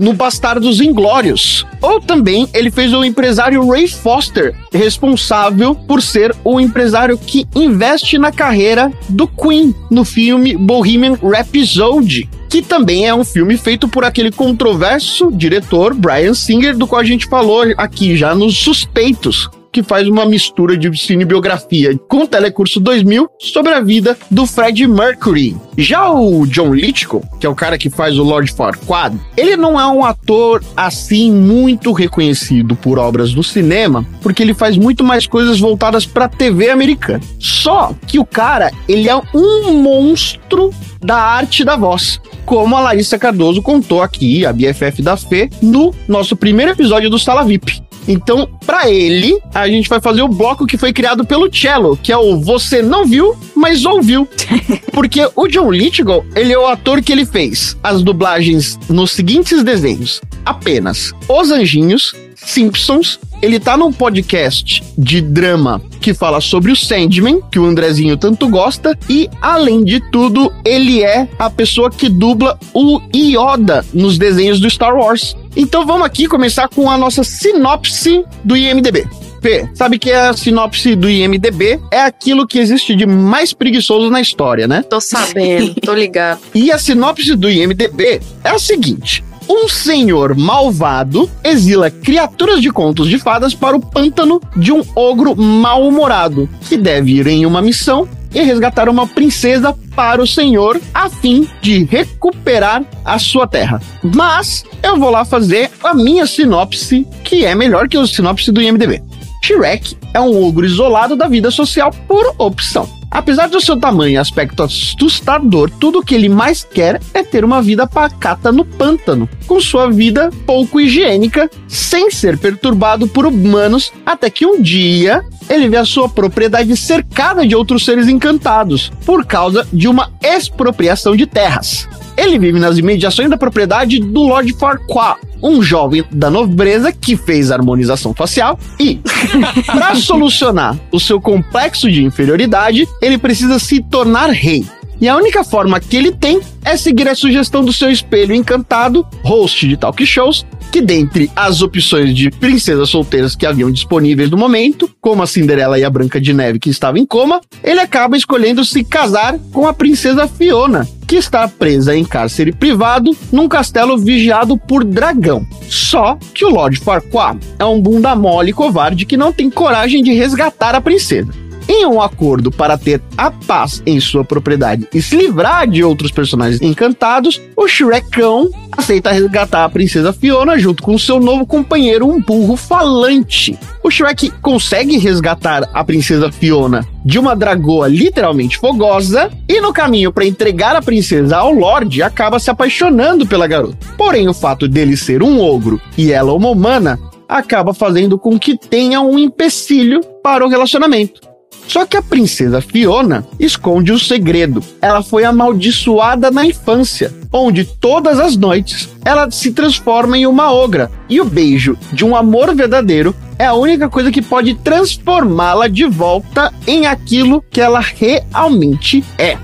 no 0.00 0.14
Bastardos 0.14 0.80
Inglórios. 0.80 1.66
Ou 1.80 2.00
também 2.00 2.48
ele 2.54 2.70
fez 2.70 2.92
o 2.92 3.04
empresário 3.04 3.68
Ray 3.68 3.86
Foster, 3.86 4.56
responsável 4.72 5.74
por 5.74 6.00
ser 6.02 6.34
o 6.42 6.58
empresário 6.58 7.18
que 7.18 7.46
investe 7.54 8.18
na 8.18 8.32
carreira 8.32 8.90
do 9.08 9.28
Queen 9.28 9.74
no 9.90 10.04
filme 10.04 10.56
Bohemian 10.56 11.16
Rhapsody. 11.22 12.28
Que 12.48 12.62
também 12.62 13.06
é 13.06 13.14
um 13.14 13.22
filme 13.22 13.56
feito 13.56 13.86
por 13.86 14.02
aquele 14.02 14.32
controverso 14.32 15.30
diretor 15.30 15.94
Brian 15.94 16.34
Singer, 16.34 16.76
do 16.76 16.86
qual 16.86 17.00
a 17.00 17.04
gente 17.04 17.28
falou 17.28 17.62
aqui 17.76 18.16
já 18.16 18.34
nos 18.34 18.58
Suspeitos, 18.58 19.48
que 19.72 19.82
faz 19.82 20.08
uma 20.08 20.26
mistura 20.26 20.76
de 20.76 20.96
cinebiografia 20.98 21.96
com 22.08 22.24
o 22.24 22.26
Telecurso 22.26 22.80
2000 22.80 23.28
sobre 23.38 23.72
a 23.72 23.80
vida 23.80 24.16
do 24.30 24.46
Fred 24.46 24.86
Mercury. 24.86 25.56
Já 25.76 26.10
o 26.10 26.46
John 26.46 26.74
Lithgow, 26.74 27.22
que 27.38 27.46
é 27.46 27.48
o 27.48 27.54
cara 27.54 27.78
que 27.78 27.88
faz 27.88 28.18
o 28.18 28.22
Lord 28.22 28.52
Farquaad, 28.52 29.18
ele 29.36 29.56
não 29.56 29.80
é 29.80 29.86
um 29.86 30.04
ator 30.04 30.62
assim 30.76 31.32
muito 31.32 31.92
reconhecido 31.92 32.74
por 32.76 32.98
obras 32.98 33.32
do 33.32 33.42
cinema, 33.42 34.04
porque 34.20 34.42
ele 34.42 34.54
faz 34.54 34.76
muito 34.76 35.04
mais 35.04 35.26
coisas 35.26 35.58
voltadas 35.58 36.06
para 36.06 36.28
TV 36.28 36.70
americana. 36.70 37.20
Só 37.38 37.94
que 38.06 38.18
o 38.18 38.24
cara, 38.24 38.70
ele 38.88 39.08
é 39.08 39.16
um 39.34 39.74
monstro 39.82 40.70
da 41.00 41.16
arte 41.16 41.64
da 41.64 41.76
voz. 41.76 42.20
Como 42.44 42.76
a 42.76 42.80
Larissa 42.80 43.18
Cardoso 43.18 43.62
contou 43.62 44.02
aqui, 44.02 44.44
a 44.44 44.52
BFF 44.52 45.02
da 45.02 45.16
Fê, 45.16 45.48
no 45.62 45.94
nosso 46.08 46.36
primeiro 46.36 46.72
episódio 46.72 47.08
do 47.08 47.18
Sala 47.18 47.44
VIP. 47.44 47.82
Então, 48.08 48.48
para 48.66 48.90
ele, 48.90 49.38
a 49.54 49.68
gente 49.68 49.88
vai 49.88 50.00
fazer 50.00 50.22
o 50.22 50.28
bloco 50.28 50.66
que 50.66 50.78
foi 50.78 50.92
criado 50.92 51.24
pelo 51.24 51.52
Cello, 51.52 51.96
que 51.96 52.12
é 52.12 52.16
o 52.16 52.40
Você 52.40 52.82
Não 52.82 53.06
Viu, 53.06 53.36
mas 53.54 53.84
Ouviu. 53.84 54.28
Porque 54.92 55.28
o 55.36 55.46
John 55.46 55.70
Lithgow, 55.70 56.24
ele 56.34 56.52
é 56.52 56.58
o 56.58 56.66
ator 56.66 57.02
que 57.02 57.12
ele 57.12 57.24
fez 57.24 57.76
as 57.82 58.02
dublagens 58.02 58.78
nos 58.88 59.12
seguintes 59.12 59.62
desenhos. 59.62 60.20
Apenas 60.44 61.12
Os 61.28 61.50
Anjinhos, 61.50 62.14
Simpsons, 62.34 63.18
ele 63.42 63.58
tá 63.58 63.76
num 63.76 63.92
podcast 63.92 64.82
de 64.96 65.20
drama 65.20 65.80
que 66.00 66.14
fala 66.14 66.40
sobre 66.40 66.72
o 66.72 66.76
Sandman, 66.76 67.40
que 67.50 67.58
o 67.58 67.64
Andrezinho 67.64 68.16
tanto 68.16 68.48
gosta, 68.48 68.98
e 69.08 69.28
além 69.40 69.84
de 69.84 70.00
tudo, 70.10 70.52
ele 70.64 71.02
é 71.02 71.28
a 71.38 71.48
pessoa 71.50 71.90
que 71.90 72.08
dubla 72.08 72.58
o 72.74 73.00
Yoda 73.14 73.84
nos 73.92 74.18
desenhos 74.18 74.60
do 74.60 74.68
Star 74.68 74.94
Wars. 74.96 75.36
Então 75.56 75.84
vamos 75.84 76.06
aqui 76.06 76.26
começar 76.26 76.68
com 76.68 76.90
a 76.90 76.96
nossa 76.96 77.24
sinopse 77.24 78.24
do 78.44 78.56
IMDB. 78.56 79.08
P, 79.40 79.68
sabe 79.74 79.98
que 79.98 80.12
a 80.12 80.32
sinopse 80.34 80.94
do 80.94 81.08
IMDB 81.08 81.80
é 81.90 82.02
aquilo 82.02 82.46
que 82.46 82.58
existe 82.58 82.94
de 82.94 83.06
mais 83.06 83.52
preguiçoso 83.52 84.10
na 84.10 84.20
história, 84.20 84.68
né? 84.68 84.82
Tô 84.82 85.00
sabendo, 85.00 85.74
tô 85.80 85.94
ligado. 85.94 86.40
E 86.54 86.70
a 86.70 86.78
sinopse 86.78 87.34
do 87.34 87.48
IMDB 87.48 88.20
é 88.44 88.50
a 88.50 88.58
seguinte: 88.58 89.24
um 89.48 89.66
senhor 89.66 90.36
malvado 90.36 91.28
exila 91.42 91.90
criaturas 91.90 92.60
de 92.60 92.70
contos 92.70 93.08
de 93.08 93.18
fadas 93.18 93.54
para 93.54 93.76
o 93.76 93.80
pântano 93.80 94.40
de 94.56 94.72
um 94.72 94.82
ogro 94.94 95.34
mal-humorado, 95.34 96.48
que 96.68 96.76
deve 96.76 97.12
ir 97.12 97.26
em 97.26 97.46
uma 97.46 97.62
missão 97.62 98.06
e 98.34 98.42
resgatar 98.42 98.88
uma 98.88 99.06
princesa 99.06 99.76
para 99.94 100.22
o 100.22 100.26
senhor 100.26 100.80
a 100.94 101.08
fim 101.08 101.48
de 101.60 101.84
recuperar 101.84 102.84
a 103.04 103.18
sua 103.18 103.46
terra. 103.46 103.80
Mas 104.02 104.64
eu 104.82 104.96
vou 104.96 105.10
lá 105.10 105.24
fazer 105.24 105.70
a 105.82 105.94
minha 105.94 106.26
sinopse, 106.26 107.06
que 107.24 107.44
é 107.44 107.54
melhor 107.54 107.88
que 107.88 107.96
a 107.96 108.06
sinopse 108.06 108.52
do 108.52 108.62
IMDb. 108.62 109.02
Shrek 109.42 109.96
é 110.14 110.20
um 110.20 110.42
ogro 110.44 110.66
isolado 110.66 111.16
da 111.16 111.26
vida 111.26 111.50
social 111.50 111.90
por 112.06 112.34
opção. 112.38 112.99
Apesar 113.10 113.48
do 113.48 113.60
seu 113.60 113.76
tamanho 113.76 114.12
e 114.12 114.16
aspecto 114.16 114.62
assustador, 114.62 115.68
tudo 115.68 115.98
o 115.98 116.02
que 116.02 116.14
ele 116.14 116.28
mais 116.28 116.62
quer 116.62 117.00
é 117.12 117.24
ter 117.24 117.44
uma 117.44 117.60
vida 117.60 117.86
pacata 117.86 118.52
no 118.52 118.64
pântano, 118.64 119.28
com 119.46 119.60
sua 119.60 119.90
vida 119.90 120.30
pouco 120.46 120.80
higiênica, 120.80 121.50
sem 121.66 122.10
ser 122.10 122.38
perturbado 122.38 123.08
por 123.08 123.26
humanos, 123.26 123.92
até 124.06 124.30
que 124.30 124.46
um 124.46 124.62
dia 124.62 125.24
ele 125.48 125.68
vê 125.68 125.76
a 125.76 125.84
sua 125.84 126.08
propriedade 126.08 126.76
cercada 126.76 127.44
de 127.44 127.56
outros 127.56 127.84
seres 127.84 128.06
encantados, 128.06 128.92
por 129.04 129.26
causa 129.26 129.66
de 129.72 129.88
uma 129.88 130.12
expropriação 130.22 131.16
de 131.16 131.26
terras. 131.26 131.88
Ele 132.16 132.38
vive 132.38 132.58
nas 132.58 132.78
imediações 132.78 133.30
da 133.30 133.36
propriedade 133.36 133.98
do 133.98 134.22
Lord 134.22 134.52
Farquaad, 134.54 135.20
um 135.42 135.62
jovem 135.62 136.04
da 136.10 136.30
nobreza 136.30 136.92
que 136.92 137.16
fez 137.16 137.50
harmonização 137.50 138.14
facial 138.14 138.58
e, 138.78 139.00
para 139.66 139.94
solucionar 139.94 140.76
o 140.92 141.00
seu 141.00 141.20
complexo 141.20 141.90
de 141.90 142.04
inferioridade, 142.04 142.86
ele 143.00 143.18
precisa 143.18 143.58
se 143.58 143.82
tornar 143.82 144.30
rei. 144.30 144.64
E 145.00 145.08
a 145.08 145.16
única 145.16 145.42
forma 145.42 145.80
que 145.80 145.96
ele 145.96 146.12
tem 146.12 146.40
é 146.62 146.76
seguir 146.76 147.08
a 147.08 147.14
sugestão 147.14 147.64
do 147.64 147.72
seu 147.72 147.90
espelho 147.90 148.34
encantado, 148.34 149.06
host 149.24 149.66
de 149.66 149.76
talk 149.76 150.04
shows, 150.04 150.44
que 150.70 150.82
dentre 150.82 151.30
as 151.34 151.62
opções 151.62 152.14
de 152.14 152.30
princesas 152.30 152.90
solteiras 152.90 153.34
que 153.34 153.46
haviam 153.46 153.70
disponíveis 153.70 154.30
no 154.30 154.36
momento, 154.36 154.90
como 155.00 155.22
a 155.22 155.26
Cinderela 155.26 155.78
e 155.78 155.84
a 155.84 155.90
Branca 155.90 156.20
de 156.20 156.32
Neve 156.32 156.58
que 156.58 156.68
estava 156.68 156.98
em 156.98 157.06
coma, 157.06 157.40
ele 157.64 157.80
acaba 157.80 158.16
escolhendo 158.16 158.64
se 158.64 158.84
casar 158.84 159.38
com 159.52 159.66
a 159.66 159.72
princesa 159.72 160.28
Fiona, 160.28 160.86
que 161.08 161.16
está 161.16 161.48
presa 161.48 161.96
em 161.96 162.04
cárcere 162.04 162.52
privado 162.52 163.16
num 163.32 163.48
castelo 163.48 163.96
vigiado 163.98 164.56
por 164.56 164.84
dragão. 164.84 165.46
Só 165.62 166.18
que 166.34 166.44
o 166.44 166.50
Lord 166.50 166.78
Farquaad 166.78 167.40
é 167.58 167.64
um 167.64 167.80
bunda 167.80 168.14
mole 168.14 168.52
covarde 168.52 169.06
que 169.06 169.16
não 169.16 169.32
tem 169.32 169.50
coragem 169.50 170.02
de 170.02 170.12
resgatar 170.12 170.74
a 170.74 170.80
princesa. 170.80 171.49
Em 171.72 171.86
um 171.86 172.02
acordo 172.02 172.50
para 172.50 172.76
ter 172.76 173.00
a 173.16 173.30
paz 173.30 173.80
em 173.86 174.00
sua 174.00 174.24
propriedade 174.24 174.88
e 174.92 175.00
se 175.00 175.14
livrar 175.14 175.68
de 175.68 175.84
outros 175.84 176.10
personagens 176.10 176.60
encantados, 176.60 177.40
o 177.56 177.68
Shrekão 177.68 178.50
aceita 178.76 179.12
resgatar 179.12 179.64
a 179.64 179.68
princesa 179.68 180.12
Fiona 180.12 180.58
junto 180.58 180.82
com 180.82 180.98
seu 180.98 181.20
novo 181.20 181.46
companheiro, 181.46 182.08
um 182.08 182.20
burro 182.20 182.56
falante. 182.56 183.56
O 183.84 183.90
Shrek 183.90 184.32
consegue 184.42 184.98
resgatar 184.98 185.70
a 185.72 185.84
princesa 185.84 186.32
Fiona 186.32 186.84
de 187.04 187.20
uma 187.20 187.36
dragoa 187.36 187.86
literalmente 187.86 188.58
fogosa 188.58 189.30
e 189.48 189.60
no 189.60 189.72
caminho 189.72 190.12
para 190.12 190.26
entregar 190.26 190.74
a 190.74 190.82
princesa 190.82 191.36
ao 191.36 191.52
Lorde 191.52 192.02
acaba 192.02 192.40
se 192.40 192.50
apaixonando 192.50 193.24
pela 193.28 193.46
garota. 193.46 193.78
Porém, 193.96 194.28
o 194.28 194.34
fato 194.34 194.66
dele 194.66 194.96
ser 194.96 195.22
um 195.22 195.40
ogro 195.40 195.80
e 195.96 196.10
ela 196.10 196.32
uma 196.32 196.50
humana 196.50 196.98
acaba 197.28 197.72
fazendo 197.72 198.18
com 198.18 198.36
que 198.36 198.58
tenha 198.58 199.00
um 199.00 199.16
empecilho 199.16 200.00
para 200.20 200.44
o 200.44 200.48
relacionamento. 200.48 201.29
Só 201.70 201.86
que 201.86 201.96
a 201.96 202.02
princesa 202.02 202.60
Fiona 202.60 203.24
esconde 203.38 203.92
um 203.92 203.98
segredo. 203.98 204.60
Ela 204.82 205.04
foi 205.04 205.24
amaldiçoada 205.24 206.28
na 206.28 206.44
infância, 206.44 207.14
onde 207.32 207.64
todas 207.64 208.18
as 208.18 208.36
noites 208.36 208.88
ela 209.04 209.30
se 209.30 209.52
transforma 209.52 210.18
em 210.18 210.26
uma 210.26 210.52
ogra. 210.52 210.90
E 211.08 211.20
o 211.20 211.24
beijo 211.24 211.78
de 211.92 212.04
um 212.04 212.16
amor 212.16 212.52
verdadeiro 212.56 213.14
é 213.38 213.46
a 213.46 213.54
única 213.54 213.88
coisa 213.88 214.10
que 214.10 214.20
pode 214.20 214.54
transformá-la 214.54 215.68
de 215.68 215.84
volta 215.86 216.52
em 216.66 216.86
aquilo 216.86 217.40
que 217.48 217.60
ela 217.60 217.78
realmente 217.78 219.04
é. 219.16 219.38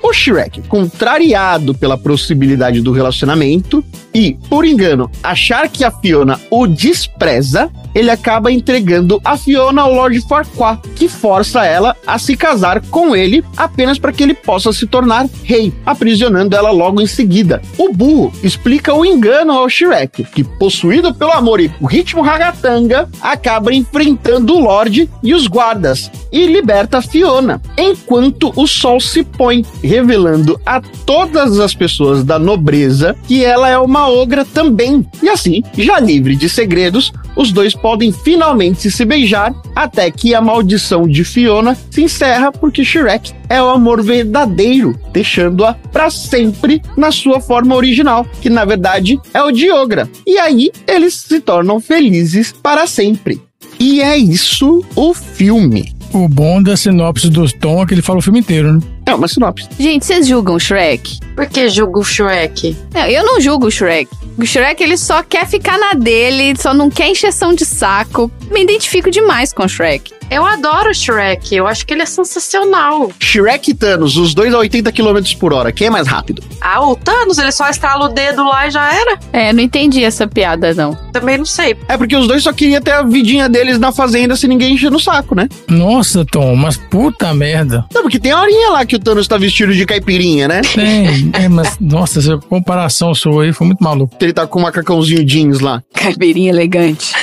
O 0.00 0.12
Shrek, 0.12 0.62
contrariado 0.62 1.74
pela 1.74 1.98
possibilidade 1.98 2.80
do 2.80 2.92
relacionamento 2.92 3.84
e, 4.14 4.36
por 4.48 4.64
engano, 4.64 5.10
achar 5.20 5.68
que 5.68 5.82
a 5.82 5.90
Fiona 5.90 6.38
o 6.48 6.64
despreza, 6.64 7.68
ele 7.94 8.10
acaba 8.10 8.50
entregando 8.50 9.20
a 9.24 9.36
Fiona 9.36 9.82
ao 9.82 9.92
Lord 9.92 10.20
Farquaad, 10.28 10.80
que 10.96 11.08
força 11.08 11.64
ela 11.64 11.96
a 12.06 12.18
se 12.18 12.36
casar 12.36 12.80
com 12.86 13.14
ele 13.14 13.44
apenas 13.56 13.98
para 13.98 14.12
que 14.12 14.22
ele 14.22 14.34
possa 14.34 14.72
se 14.72 14.86
tornar 14.86 15.28
rei, 15.44 15.72
aprisionando 15.84 16.56
ela 16.56 16.70
logo 16.70 17.00
em 17.00 17.06
seguida. 17.06 17.62
O 17.78 17.92
burro 17.92 18.32
explica 18.42 18.94
o 18.94 19.04
engano 19.04 19.52
ao 19.52 19.68
Shrek, 19.68 20.24
que, 20.24 20.44
possuído 20.44 21.14
pelo 21.14 21.32
amor 21.32 21.60
e 21.60 21.70
o 21.80 21.86
ritmo 21.86 22.22
ragatanga, 22.22 23.08
acaba 23.20 23.72
enfrentando 23.74 24.54
o 24.54 24.60
Lorde 24.60 25.08
e 25.22 25.34
os 25.34 25.46
guardas 25.46 26.10
e 26.32 26.46
liberta 26.46 27.02
Fiona, 27.02 27.60
enquanto 27.76 28.52
o 28.56 28.66
sol 28.66 28.98
se 29.00 29.22
põe, 29.22 29.64
revelando 29.82 30.58
a 30.64 30.80
todas 30.80 31.60
as 31.60 31.74
pessoas 31.74 32.24
da 32.24 32.38
nobreza 32.38 33.14
que 33.28 33.44
ela 33.44 33.68
é 33.68 33.78
uma 33.78 34.08
ogra 34.08 34.44
também. 34.44 35.06
E 35.22 35.28
assim, 35.28 35.62
já 35.76 36.00
livre 36.00 36.34
de 36.34 36.48
segredos, 36.48 37.12
os 37.36 37.52
dois 37.52 37.74
podem 37.82 38.12
finalmente 38.12 38.90
se 38.90 39.04
beijar 39.04 39.52
até 39.74 40.10
que 40.10 40.34
a 40.34 40.40
maldição 40.40 41.06
de 41.06 41.24
Fiona 41.24 41.76
se 41.90 42.02
encerra 42.02 42.52
porque 42.52 42.84
Shrek 42.84 43.32
é 43.48 43.60
o 43.60 43.68
amor 43.68 44.02
verdadeiro, 44.02 44.98
deixando-a 45.12 45.74
pra 45.74 46.08
sempre 46.08 46.80
na 46.96 47.10
sua 47.10 47.40
forma 47.40 47.74
original, 47.74 48.24
que 48.40 48.48
na 48.48 48.64
verdade 48.64 49.20
é 49.34 49.42
o 49.42 49.50
Diogra. 49.50 50.08
E 50.26 50.38
aí 50.38 50.70
eles 50.86 51.14
se 51.14 51.40
tornam 51.40 51.80
felizes 51.80 52.52
para 52.52 52.86
sempre. 52.86 53.42
E 53.78 54.00
é 54.00 54.16
isso 54.16 54.84
o 54.94 55.12
filme. 55.12 55.92
O 56.12 56.28
bom 56.28 56.62
da 56.62 56.76
sinopse 56.76 57.30
do 57.30 57.50
Tom 57.50 57.82
é 57.82 57.86
que 57.86 57.94
ele 57.94 58.02
fala 58.02 58.18
o 58.18 58.22
filme 58.22 58.40
inteiro, 58.40 58.74
né? 58.74 58.80
É 59.06 59.14
uma 59.14 59.26
sinopse. 59.26 59.66
Gente, 59.78 60.04
vocês 60.04 60.26
julgam 60.26 60.56
o 60.56 60.60
Shrek? 60.60 61.18
Por 61.34 61.46
que 61.46 61.68
julga 61.70 61.98
o 62.00 62.04
Shrek? 62.04 62.76
Não, 62.92 63.06
eu 63.06 63.24
não 63.24 63.40
julgo 63.40 63.66
o 63.66 63.70
Shrek. 63.70 64.10
O 64.36 64.44
Shrek, 64.44 64.82
ele 64.82 64.98
só 64.98 65.22
quer 65.22 65.46
ficar 65.46 65.78
na 65.78 65.92
dele, 65.92 66.54
só 66.60 66.74
não 66.74 66.90
quer 66.90 67.08
encheção 67.08 67.54
de 67.54 67.64
saco. 67.64 68.30
Me 68.50 68.62
identifico 68.62 69.10
demais 69.10 69.52
com 69.54 69.64
o 69.64 69.68
Shrek. 69.68 70.12
Eu 70.32 70.46
adoro 70.46 70.88
o 70.88 70.94
Shrek, 70.94 71.54
eu 71.54 71.66
acho 71.66 71.84
que 71.84 71.92
ele 71.92 72.00
é 72.00 72.06
sensacional. 72.06 73.12
Shrek 73.20 73.72
e 73.72 73.74
Thanos, 73.74 74.16
os 74.16 74.32
dois 74.32 74.54
a 74.54 74.58
80 74.60 74.90
km 74.90 75.20
por 75.38 75.52
hora. 75.52 75.70
Quem 75.70 75.88
é 75.88 75.90
mais 75.90 76.08
rápido? 76.08 76.42
Ah, 76.58 76.80
o 76.80 76.96
Thanos, 76.96 77.36
ele 77.36 77.52
só 77.52 77.68
estrala 77.68 78.06
o 78.06 78.08
dedo 78.08 78.42
lá 78.42 78.66
e 78.66 78.70
já 78.70 78.94
era? 78.94 79.18
É, 79.30 79.52
não 79.52 79.62
entendi 79.62 80.02
essa 80.02 80.26
piada, 80.26 80.72
não. 80.72 80.94
Também 81.12 81.36
não 81.36 81.44
sei. 81.44 81.76
É 81.86 81.98
porque 81.98 82.16
os 82.16 82.26
dois 82.26 82.44
só 82.44 82.52
queriam 82.54 82.80
ter 82.80 82.92
a 82.92 83.02
vidinha 83.02 83.46
deles 83.46 83.78
na 83.78 83.92
fazenda 83.92 84.34
sem 84.34 84.48
ninguém 84.48 84.72
encher 84.72 84.90
no 84.90 84.98
saco, 84.98 85.34
né? 85.34 85.50
Nossa, 85.68 86.24
Tom, 86.24 86.56
mas 86.56 86.78
puta 86.78 87.34
merda. 87.34 87.84
Não, 87.92 88.00
porque 88.00 88.18
tem 88.18 88.32
a 88.32 88.40
horinha 88.40 88.70
lá 88.70 88.86
que 88.86 88.96
o 88.96 88.98
Thanos 88.98 89.28
tá 89.28 89.36
vestido 89.36 89.74
de 89.74 89.84
caipirinha, 89.84 90.48
né? 90.48 90.62
Tem, 90.62 91.30
é, 91.44 91.46
mas 91.46 91.76
nossa, 91.78 92.20
essa 92.20 92.38
comparação 92.38 93.14
sua 93.14 93.44
aí 93.44 93.52
foi 93.52 93.66
muito 93.66 93.84
maluco. 93.84 94.16
Ele 94.18 94.32
tá 94.32 94.46
com 94.46 94.60
o 94.60 94.62
macacãozinho 94.62 95.22
jeans 95.26 95.60
lá. 95.60 95.82
Caipirinha 95.92 96.48
elegante. 96.48 97.12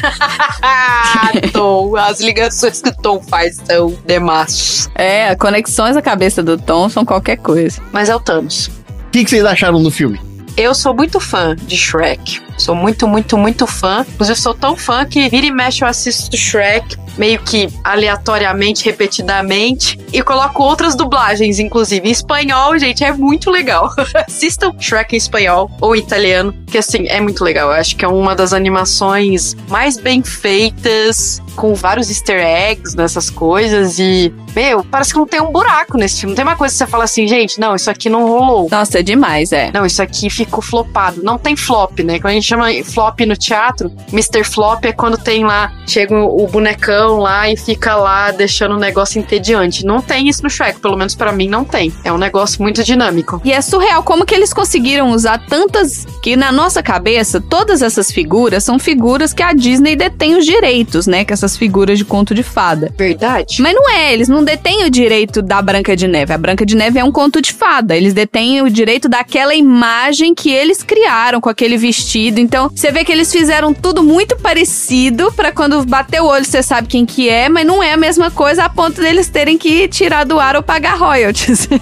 Ah, 0.62 1.32
Tom, 1.54 1.96
as 1.96 2.20
ligações 2.20 2.82
que 2.82 2.90
o 2.90 2.96
Tom 3.02 3.22
faz 3.22 3.58
são 3.66 3.98
demais. 4.06 4.90
É, 4.96 5.36
conexões 5.36 5.96
à 5.96 6.02
cabeça 6.02 6.44
do 6.44 6.58
Tom 6.58 6.90
são 6.90 7.06
qualquer 7.06 7.38
coisa. 7.38 7.82
Mas 7.92 8.10
é 8.10 8.16
o 8.16 8.20
Thanos. 8.20 8.68
O 8.68 9.12
que, 9.12 9.24
que 9.24 9.30
vocês 9.30 9.46
acharam 9.46 9.82
do 9.82 9.90
filme? 9.90 10.20
Eu 10.56 10.76
sou 10.76 10.94
muito 10.94 11.20
fã 11.20 11.56
de 11.56 11.76
Shrek. 11.76 12.42
Sou 12.60 12.76
muito, 12.76 13.08
muito, 13.08 13.38
muito 13.38 13.66
fã. 13.66 14.06
Eu 14.20 14.36
sou 14.36 14.54
tão 14.54 14.76
fã 14.76 15.06
que 15.06 15.30
vira 15.30 15.46
e 15.46 15.52
mexe 15.52 15.84
eu 15.84 15.88
assisto 15.88 16.36
Shrek 16.36 16.98
meio 17.20 17.38
que 17.40 17.70
aleatoriamente, 17.84 18.86
repetidamente. 18.86 20.00
E 20.12 20.24
coloco 20.24 20.64
outras 20.64 20.96
dublagens, 20.96 21.60
inclusive. 21.60 22.08
Em 22.08 22.12
espanhol, 22.12 22.80
gente, 22.80 23.04
é 23.04 23.12
muito 23.12 23.52
legal. 23.52 23.94
Assistam 24.26 24.74
Shrek 24.80 25.14
em 25.14 25.18
espanhol 25.18 25.70
ou 25.82 25.96
em 25.96 26.00
italiano, 26.00 26.54
que 26.66 26.78
assim, 26.78 27.08
é 27.08 27.20
muito 27.20 27.44
legal. 27.44 27.70
Eu 27.72 27.76
acho 27.76 27.96
que 27.96 28.06
é 28.06 28.08
uma 28.08 28.34
das 28.34 28.54
animações 28.54 29.56
mais 29.68 29.98
bem 29.98 30.24
feitas, 30.24 31.42
com 31.56 31.76
vários 31.76 32.10
easter 32.10 32.40
eggs 32.40 32.96
nessas 32.96 33.30
coisas. 33.30 34.00
E, 34.00 34.34
meu, 34.56 34.84
parece 34.84 35.12
que 35.12 35.20
não 35.20 35.28
tem 35.28 35.42
um 35.42 35.52
buraco 35.52 35.98
nesse 35.98 36.22
filme. 36.22 36.32
Não 36.32 36.36
tem 36.36 36.46
uma 36.46 36.56
coisa 36.56 36.74
que 36.74 36.78
você 36.78 36.88
fala 36.88 37.04
assim, 37.04 37.28
gente, 37.28 37.60
não, 37.60 37.76
isso 37.76 37.92
aqui 37.92 38.10
não 38.10 38.26
rolou. 38.26 38.70
Nossa, 38.72 39.00
é 39.00 39.04
demais, 39.04 39.52
é. 39.52 39.70
Não, 39.74 39.86
isso 39.86 40.02
aqui 40.02 40.30
ficou 40.30 40.64
flopado. 40.64 41.22
Não 41.22 41.38
tem 41.38 41.56
flop, 41.56 42.00
né? 42.00 42.18
Quando 42.18 42.32
a 42.32 42.36
gente 42.36 42.49
chama 42.50 42.68
flop 42.84 43.20
no 43.22 43.36
teatro, 43.36 43.92
Mr. 44.12 44.44
Flop 44.44 44.84
é 44.86 44.92
quando 44.92 45.18
tem 45.18 45.44
lá, 45.46 45.72
chega 45.86 46.16
o 46.16 46.48
bonecão 46.48 47.18
lá 47.18 47.50
e 47.50 47.56
fica 47.56 47.96
lá 47.96 48.32
deixando 48.32 48.76
o 48.76 48.80
negócio 48.80 49.20
entediante. 49.20 49.86
Não 49.86 50.02
tem 50.02 50.28
isso 50.28 50.44
no 50.44 50.50
Shrek, 50.50 50.80
pelo 50.80 50.98
menos 50.98 51.16
pra 51.16 51.32
mim 51.32 51.48
não 51.48 51.64
tem. 51.64 51.94
É 52.04 52.12
um 52.12 52.18
negócio 52.18 52.62
muito 52.62 52.84
dinâmico. 52.84 53.42
E 53.44 53.52
é 53.52 53.62
surreal 53.62 54.04
como 54.04 54.26
que 54.26 54.34
eles 54.34 54.54
conseguiram 54.54 55.12
usar 55.12 55.46
tantas 55.48 56.06
que 56.22 56.36
na 56.36 56.52
nossa 56.52 56.82
cabeça 56.82 57.40
todas 57.40 57.82
essas 57.82 58.12
figuras 58.12 58.64
são 58.64 58.80
figuras 58.80 59.34
que 59.34 59.44
a 59.44 59.54
Disney 59.54 59.96
detém 59.96 60.36
os 60.36 60.46
direitos, 60.46 61.06
né? 61.06 61.24
Que 61.24 61.34
essas 61.34 61.56
figuras 61.56 61.98
de 61.98 62.06
conto 62.06 62.34
de 62.34 62.44
fada. 62.44 62.92
Verdade? 62.98 63.62
Mas 63.62 63.74
não 63.74 63.90
é, 63.90 64.14
eles 64.14 64.28
não 64.28 64.44
detêm 64.44 64.86
o 64.86 64.90
direito 64.90 65.42
da 65.42 65.62
Branca 65.62 65.96
de 65.96 66.08
Neve. 66.08 66.34
A 66.34 66.38
Branca 66.38 66.66
de 66.66 66.76
Neve 66.76 67.00
é 67.00 67.04
um 67.04 67.12
conto 67.12 67.42
de 67.42 67.54
fada. 67.54 67.96
Eles 67.96 68.14
detêm 68.14 68.62
o 68.62 68.70
direito 68.70 69.08
daquela 69.08 69.54
imagem 69.54 70.34
que 70.34 70.50
eles 70.50 70.82
criaram 70.82 71.40
com 71.40 71.50
aquele 71.50 71.78
vestido. 71.78 72.39
Então, 72.40 72.70
você 72.74 72.92
vê 72.92 73.04
que 73.04 73.12
eles 73.12 73.32
fizeram 73.32 73.74
tudo 73.74 74.02
muito 74.04 74.36
parecido 74.38 75.32
pra 75.34 75.52
quando 75.52 75.84
bater 75.86 76.22
o 76.22 76.26
olho 76.26 76.46
você 76.46 76.64
sabe 76.64 76.88
quem 76.88 77.06
que 77.06 77.30
é, 77.30 77.50
mas 77.50 77.66
não 77.66 77.82
é 77.84 77.94
a 77.94 77.98
mesma 77.98 78.32
coisa 78.32 78.64
a 78.64 78.70
ponto 78.70 79.02
deles 79.02 79.28
terem 79.28 79.58
que 79.58 79.88
tirar 79.88 80.24
do 80.24 80.40
ar 80.40 80.56
ou 80.56 80.64
pagar 80.64 80.98
royalties. 80.98 81.68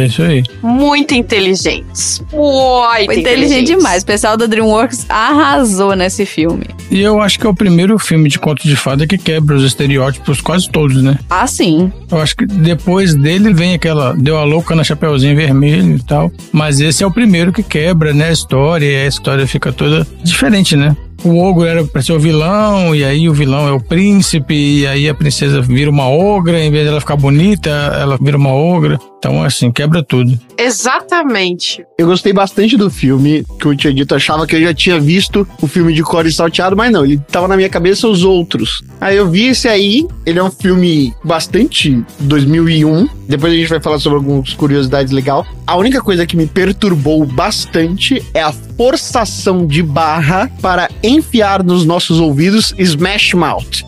É 0.00 0.06
isso 0.06 0.22
aí. 0.22 0.42
Muito 0.62 1.14
inteligentes. 1.14 2.22
Muito 2.32 3.04
Foi 3.06 3.18
inteligente 3.18 3.20
inteligentes. 3.20 3.76
demais. 3.76 4.02
O 4.02 4.06
pessoal 4.06 4.36
da 4.36 4.46
DreamWorks 4.46 5.06
arrasou 5.08 5.94
nesse 5.94 6.24
filme. 6.24 6.64
E 6.90 7.00
eu 7.00 7.20
acho 7.20 7.38
que 7.38 7.46
é 7.46 7.50
o 7.50 7.54
primeiro 7.54 7.98
filme 7.98 8.28
de 8.28 8.38
conto 8.38 8.62
de 8.66 8.76
fada 8.76 9.06
que 9.06 9.18
quebra 9.18 9.56
os 9.56 9.64
estereótipos 9.64 10.40
quase 10.40 10.68
todos, 10.70 11.02
né? 11.02 11.18
Ah, 11.28 11.46
sim. 11.46 11.92
Eu 12.10 12.20
acho 12.20 12.36
que 12.36 12.46
depois 12.46 13.14
dele 13.14 13.52
vem 13.52 13.74
aquela 13.74 14.14
deu 14.14 14.36
a 14.38 14.44
louca 14.44 14.74
na 14.74 14.82
Chapeuzinho 14.84 15.36
Vermelho 15.36 15.96
e 15.96 16.02
tal. 16.02 16.32
Mas 16.52 16.80
esse 16.80 17.02
é 17.02 17.06
o 17.06 17.10
primeiro 17.10 17.52
que 17.52 17.62
quebra, 17.62 18.12
né? 18.12 18.28
A 18.28 18.32
história 18.32 18.86
e 18.86 19.04
a 19.04 19.06
história 19.06 19.46
fica 19.46 19.72
toda 19.72 19.99
diferente, 20.22 20.76
né? 20.76 20.96
O 21.24 21.38
ogro 21.38 21.66
era 21.66 21.84
pra 21.84 22.02
ser 22.02 22.12
o 22.12 22.18
vilão, 22.18 22.94
e 22.94 23.04
aí 23.04 23.28
o 23.28 23.34
vilão 23.34 23.68
é 23.68 23.72
o 23.72 23.80
príncipe, 23.80 24.54
e 24.54 24.86
aí 24.86 25.08
a 25.08 25.14
princesa 25.14 25.60
vira 25.60 25.90
uma 25.90 26.08
ogra, 26.08 26.58
em 26.58 26.70
vez 26.70 26.86
dela 26.86 27.00
ficar 27.00 27.16
bonita, 27.16 27.70
ela 27.70 28.18
vira 28.20 28.36
uma 28.36 28.52
ogra. 28.52 28.98
Então, 29.18 29.42
assim, 29.42 29.70
quebra 29.70 30.02
tudo. 30.02 30.38
Exatamente. 30.56 31.84
Eu 31.98 32.06
gostei 32.06 32.32
bastante 32.32 32.74
do 32.74 32.88
filme, 32.88 33.44
que 33.60 33.66
eu 33.66 33.76
tinha 33.76 33.92
dito, 33.92 34.14
achava 34.14 34.46
que 34.46 34.56
eu 34.56 34.62
já 34.62 34.72
tinha 34.72 34.98
visto 34.98 35.46
o 35.60 35.66
filme 35.66 35.92
de 35.92 36.02
Core 36.02 36.32
Salteado, 36.32 36.74
mas 36.74 36.90
não, 36.90 37.04
ele 37.04 37.18
tava 37.30 37.46
na 37.46 37.54
minha 37.54 37.68
cabeça 37.68 38.08
os 38.08 38.24
outros. 38.24 38.82
Aí 38.98 39.18
eu 39.18 39.28
vi 39.28 39.48
esse 39.48 39.68
aí, 39.68 40.06
ele 40.24 40.38
é 40.38 40.42
um 40.42 40.50
filme 40.50 41.12
bastante 41.22 42.02
2001, 42.20 43.08
depois 43.28 43.52
a 43.52 43.56
gente 43.56 43.68
vai 43.68 43.80
falar 43.80 43.98
sobre 43.98 44.16
algumas 44.16 44.54
curiosidades 44.54 45.12
legais. 45.12 45.44
A 45.66 45.76
única 45.76 46.00
coisa 46.00 46.26
que 46.26 46.36
me 46.36 46.46
perturbou 46.46 47.26
bastante 47.26 48.24
é 48.32 48.42
a 48.42 48.52
forçação 48.52 49.66
de 49.66 49.82
barra 49.82 50.50
para 50.62 50.88
enfiar 51.10 51.62
nos 51.62 51.84
nossos 51.84 52.20
ouvidos 52.20 52.74
Smash 52.78 53.34
Mouth. 53.34 53.84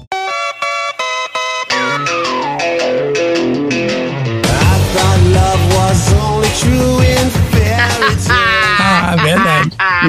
Verdade. 6.64 6.91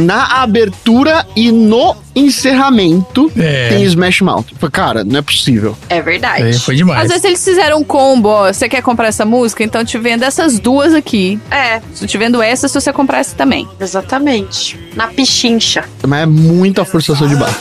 Na 0.02 0.42
abertura 0.42 1.26
e 1.36 1.52
no 1.52 1.96
encerramento 2.16 3.32
É. 3.38 3.70
tem 3.70 3.84
Smash 3.84 4.22
Mouth. 4.22 4.46
Cara, 4.72 5.04
não 5.04 5.20
é 5.20 5.22
possível. 5.22 5.78
É 5.90 6.02
verdade. 6.02 6.44
Aí 6.44 6.54
foi 6.54 6.76
demais. 6.76 7.02
Às 7.04 7.08
vezes 7.10 7.24
eles 7.26 7.44
fizeram 7.44 7.80
um 7.80 7.84
combo, 7.84 8.30
ó, 8.30 8.52
você 8.54 8.68
quer 8.70 8.82
comprar 8.82 9.08
essa 9.08 9.26
música? 9.26 9.64
Então 9.64 9.84
te 9.84 9.98
vendo 9.98 10.24
essas 10.24 10.60
duas 10.60 10.94
aqui. 10.94 11.40
É, 11.52 11.82
Se 11.94 12.06
te 12.08 12.18
vendo 12.18 12.42
essa, 12.42 12.68
se 12.68 12.74
você 12.80 12.92
comprar 12.94 13.20
essa 13.20 13.36
também. 13.36 13.68
exatamente. 13.80 14.80
Na 14.96 15.08
pichincha. 15.08 15.84
Mas 16.08 16.22
é 16.24 16.26
muita 16.26 16.86
forçação 16.86 17.28
de 17.28 17.36
barra. 17.36 17.56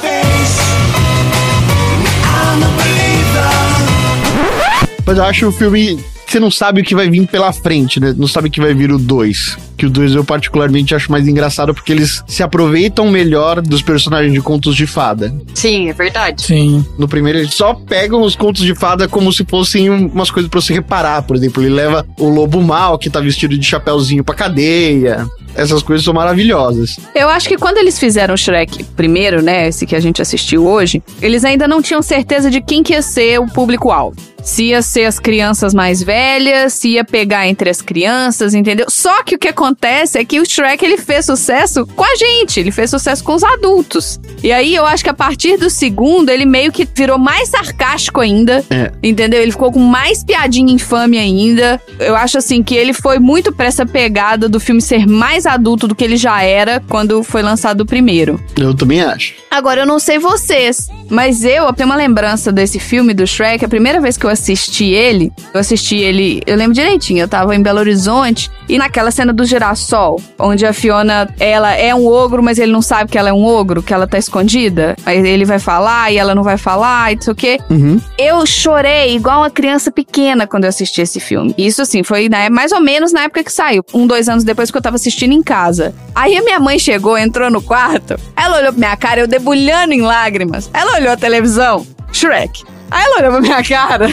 Mas 5.04 5.18
eu 5.18 5.24
acho 5.24 5.48
o 5.48 5.52
filme. 5.52 5.98
Você 6.32 6.40
não 6.40 6.50
sabe 6.50 6.80
o 6.80 6.84
que 6.84 6.94
vai 6.94 7.10
vir 7.10 7.26
pela 7.26 7.52
frente, 7.52 8.00
né? 8.00 8.14
Não 8.16 8.26
sabe 8.26 8.48
que 8.48 8.58
vai 8.58 8.72
vir 8.72 8.90
o 8.90 8.96
2. 8.98 9.58
Que 9.76 9.84
o 9.84 9.90
2 9.90 10.14
eu 10.14 10.24
particularmente 10.24 10.94
acho 10.94 11.12
mais 11.12 11.28
engraçado 11.28 11.74
porque 11.74 11.92
eles 11.92 12.22
se 12.26 12.42
aproveitam 12.42 13.10
melhor 13.10 13.60
dos 13.60 13.82
personagens 13.82 14.32
de 14.32 14.40
contos 14.40 14.74
de 14.74 14.86
fada. 14.86 15.30
Sim, 15.54 15.90
é 15.90 15.92
verdade. 15.92 16.42
Sim. 16.42 16.86
No 16.98 17.06
primeiro, 17.06 17.38
eles 17.38 17.52
só 17.52 17.74
pegam 17.74 18.22
os 18.22 18.34
contos 18.34 18.62
de 18.62 18.74
fada 18.74 19.06
como 19.06 19.30
se 19.30 19.44
fossem 19.44 19.90
um- 19.90 20.06
umas 20.06 20.30
coisas 20.30 20.50
pra 20.50 20.58
você 20.58 20.72
reparar. 20.72 21.20
Por 21.24 21.36
exemplo, 21.36 21.62
ele 21.62 21.74
leva 21.74 22.06
o 22.18 22.30
lobo 22.30 22.62
mal, 22.62 22.96
que 22.98 23.10
tá 23.10 23.20
vestido 23.20 23.58
de 23.58 23.66
chapéuzinho 23.66 24.24
pra 24.24 24.34
cadeia. 24.34 25.26
Essas 25.54 25.82
coisas 25.82 26.02
são 26.02 26.14
maravilhosas. 26.14 26.98
Eu 27.14 27.28
acho 27.28 27.46
que 27.46 27.58
quando 27.58 27.76
eles 27.76 27.98
fizeram 27.98 28.32
o 28.32 28.38
Shrek 28.38 28.84
primeiro, 28.96 29.42
né, 29.42 29.68
esse 29.68 29.84
que 29.84 29.94
a 29.94 30.00
gente 30.00 30.22
assistiu 30.22 30.66
hoje, 30.66 31.02
eles 31.20 31.44
ainda 31.44 31.68
não 31.68 31.82
tinham 31.82 32.00
certeza 32.00 32.50
de 32.50 32.62
quem 32.62 32.82
que 32.82 32.94
ia 32.94 33.02
ser 33.02 33.38
o 33.38 33.46
público-alvo. 33.46 34.16
Se 34.42 34.64
ia 34.64 34.82
ser 34.82 35.04
as 35.04 35.18
crianças 35.18 35.72
mais 35.72 36.02
velhas, 36.02 36.72
se 36.74 36.90
ia 36.90 37.04
pegar 37.04 37.46
entre 37.46 37.70
as 37.70 37.80
crianças, 37.80 38.54
entendeu? 38.54 38.86
Só 38.88 39.22
que 39.22 39.36
o 39.36 39.38
que 39.38 39.48
acontece 39.48 40.18
é 40.18 40.24
que 40.24 40.40
o 40.40 40.44
Shrek 40.44 40.84
ele 40.84 40.98
fez 40.98 41.26
sucesso 41.26 41.86
com 41.94 42.04
a 42.04 42.16
gente, 42.16 42.58
ele 42.58 42.70
fez 42.72 42.90
sucesso 42.90 43.22
com 43.22 43.34
os 43.34 43.44
adultos. 43.44 44.20
E 44.42 44.50
aí 44.52 44.74
eu 44.74 44.84
acho 44.84 45.04
que 45.04 45.10
a 45.10 45.14
partir 45.14 45.56
do 45.56 45.70
segundo 45.70 46.28
ele 46.30 46.44
meio 46.44 46.72
que 46.72 46.86
virou 46.92 47.18
mais 47.18 47.48
sarcástico 47.50 48.20
ainda, 48.20 48.64
É. 48.68 48.90
entendeu? 49.02 49.40
Ele 49.40 49.52
ficou 49.52 49.70
com 49.70 49.78
mais 49.78 50.24
piadinha 50.24 50.72
infame 50.72 51.18
ainda. 51.18 51.80
Eu 51.98 52.16
acho 52.16 52.36
assim 52.38 52.62
que 52.62 52.74
ele 52.74 52.92
foi 52.92 53.18
muito 53.20 53.52
pra 53.52 53.66
essa 53.66 53.86
pegada 53.86 54.48
do 54.48 54.58
filme 54.58 54.82
ser 54.82 55.06
mais 55.06 55.46
adulto 55.46 55.86
do 55.86 55.94
que 55.94 56.02
ele 56.02 56.16
já 56.16 56.42
era 56.42 56.82
quando 56.88 57.22
foi 57.22 57.42
lançado 57.42 57.82
o 57.82 57.86
primeiro. 57.86 58.42
Eu 58.58 58.74
também 58.74 59.00
acho. 59.02 59.34
Agora, 59.50 59.82
eu 59.82 59.86
não 59.86 59.98
sei 59.98 60.18
vocês, 60.18 60.88
mas 61.08 61.44
eu, 61.44 61.64
eu 61.66 61.72
tenho 61.72 61.88
uma 61.88 61.96
lembrança 61.96 62.50
desse 62.50 62.78
filme 62.80 63.12
do 63.14 63.26
Shrek. 63.26 63.64
A 63.64 63.68
primeira 63.68 64.00
vez 64.00 64.16
que 64.16 64.24
eu 64.26 64.30
assisti 64.32 64.86
ele, 64.86 65.32
eu 65.52 65.60
assisti 65.60 65.96
ele, 65.96 66.42
eu 66.46 66.56
lembro 66.56 66.74
direitinho, 66.74 67.20
eu 67.20 67.28
tava 67.28 67.54
em 67.54 67.62
Belo 67.62 67.78
Horizonte 67.78 68.50
e 68.68 68.78
naquela 68.78 69.10
cena 69.10 69.32
do 69.32 69.44
girassol, 69.44 70.20
onde 70.38 70.64
a 70.64 70.72
Fiona, 70.72 71.28
ela 71.38 71.74
é 71.74 71.94
um 71.94 72.06
ogro, 72.06 72.42
mas 72.42 72.58
ele 72.58 72.72
não 72.72 72.82
sabe 72.82 73.10
que 73.10 73.18
ela 73.18 73.28
é 73.28 73.32
um 73.32 73.44
ogro, 73.44 73.82
que 73.82 73.92
ela 73.92 74.06
tá 74.06 74.18
escondida. 74.18 74.96
Aí 75.04 75.18
ele 75.18 75.44
vai 75.44 75.58
falar 75.58 76.12
e 76.12 76.18
ela 76.18 76.34
não 76.34 76.42
vai 76.42 76.56
falar 76.56 77.12
e 77.12 77.16
não 77.16 77.22
sei 77.22 77.32
o 77.32 77.36
quê. 77.36 77.60
Uhum. 77.70 78.00
Eu 78.18 78.46
chorei 78.46 79.14
igual 79.14 79.40
uma 79.40 79.50
criança 79.50 79.90
pequena 79.90 80.46
quando 80.46 80.64
eu 80.64 80.68
assisti 80.68 81.00
esse 81.00 81.20
filme. 81.20 81.54
Isso, 81.58 81.82
assim, 81.82 82.02
foi 82.02 82.28
né, 82.28 82.48
mais 82.48 82.72
ou 82.72 82.80
menos 82.80 83.12
na 83.12 83.24
época 83.24 83.44
que 83.44 83.52
saiu. 83.52 83.84
Um, 83.92 84.06
dois 84.06 84.28
anos 84.28 84.44
depois 84.44 84.70
que 84.70 84.76
eu 84.76 84.82
tava 84.82 84.96
assistindo 84.96 85.32
em 85.32 85.42
casa. 85.42 85.94
Aí 86.14 86.36
a 86.36 86.42
minha 86.42 86.60
mãe 86.60 86.78
chegou, 86.78 87.18
entrou 87.18 87.50
no 87.50 87.60
quarto. 87.60 88.18
Ela 88.36 88.58
olhou 88.58 88.72
pra 88.72 88.78
minha 88.78 88.96
cara, 88.96 89.20
eu 89.20 89.26
debulhando 89.26 89.92
em 89.92 90.02
lágrimas. 90.02 90.70
Ela 90.72 90.96
olhou 90.96 91.12
a 91.12 91.16
televisão. 91.16 91.86
Shrek. 92.12 92.64
Aí 92.92 93.04
ela 93.04 93.18
olhou 93.18 93.32
pra 93.32 93.40
minha 93.40 93.64
cara 93.64 94.08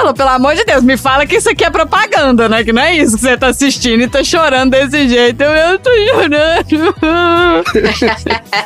falou: 0.00 0.14
pelo 0.14 0.30
amor 0.30 0.54
de 0.54 0.64
Deus, 0.64 0.82
me 0.82 0.96
fala 0.96 1.26
que 1.26 1.36
isso 1.36 1.50
aqui 1.50 1.64
é 1.64 1.70
propaganda, 1.70 2.48
né? 2.48 2.64
Que 2.64 2.72
não 2.72 2.82
é 2.82 2.96
isso 2.96 3.16
que 3.16 3.22
você 3.22 3.36
tá 3.36 3.48
assistindo 3.48 4.02
e 4.02 4.08
tá 4.08 4.24
chorando 4.24 4.70
desse 4.70 5.08
jeito. 5.08 5.42
Eu, 5.42 5.50
eu 5.50 5.78
tô 5.78 5.90
chorando. 5.90 6.94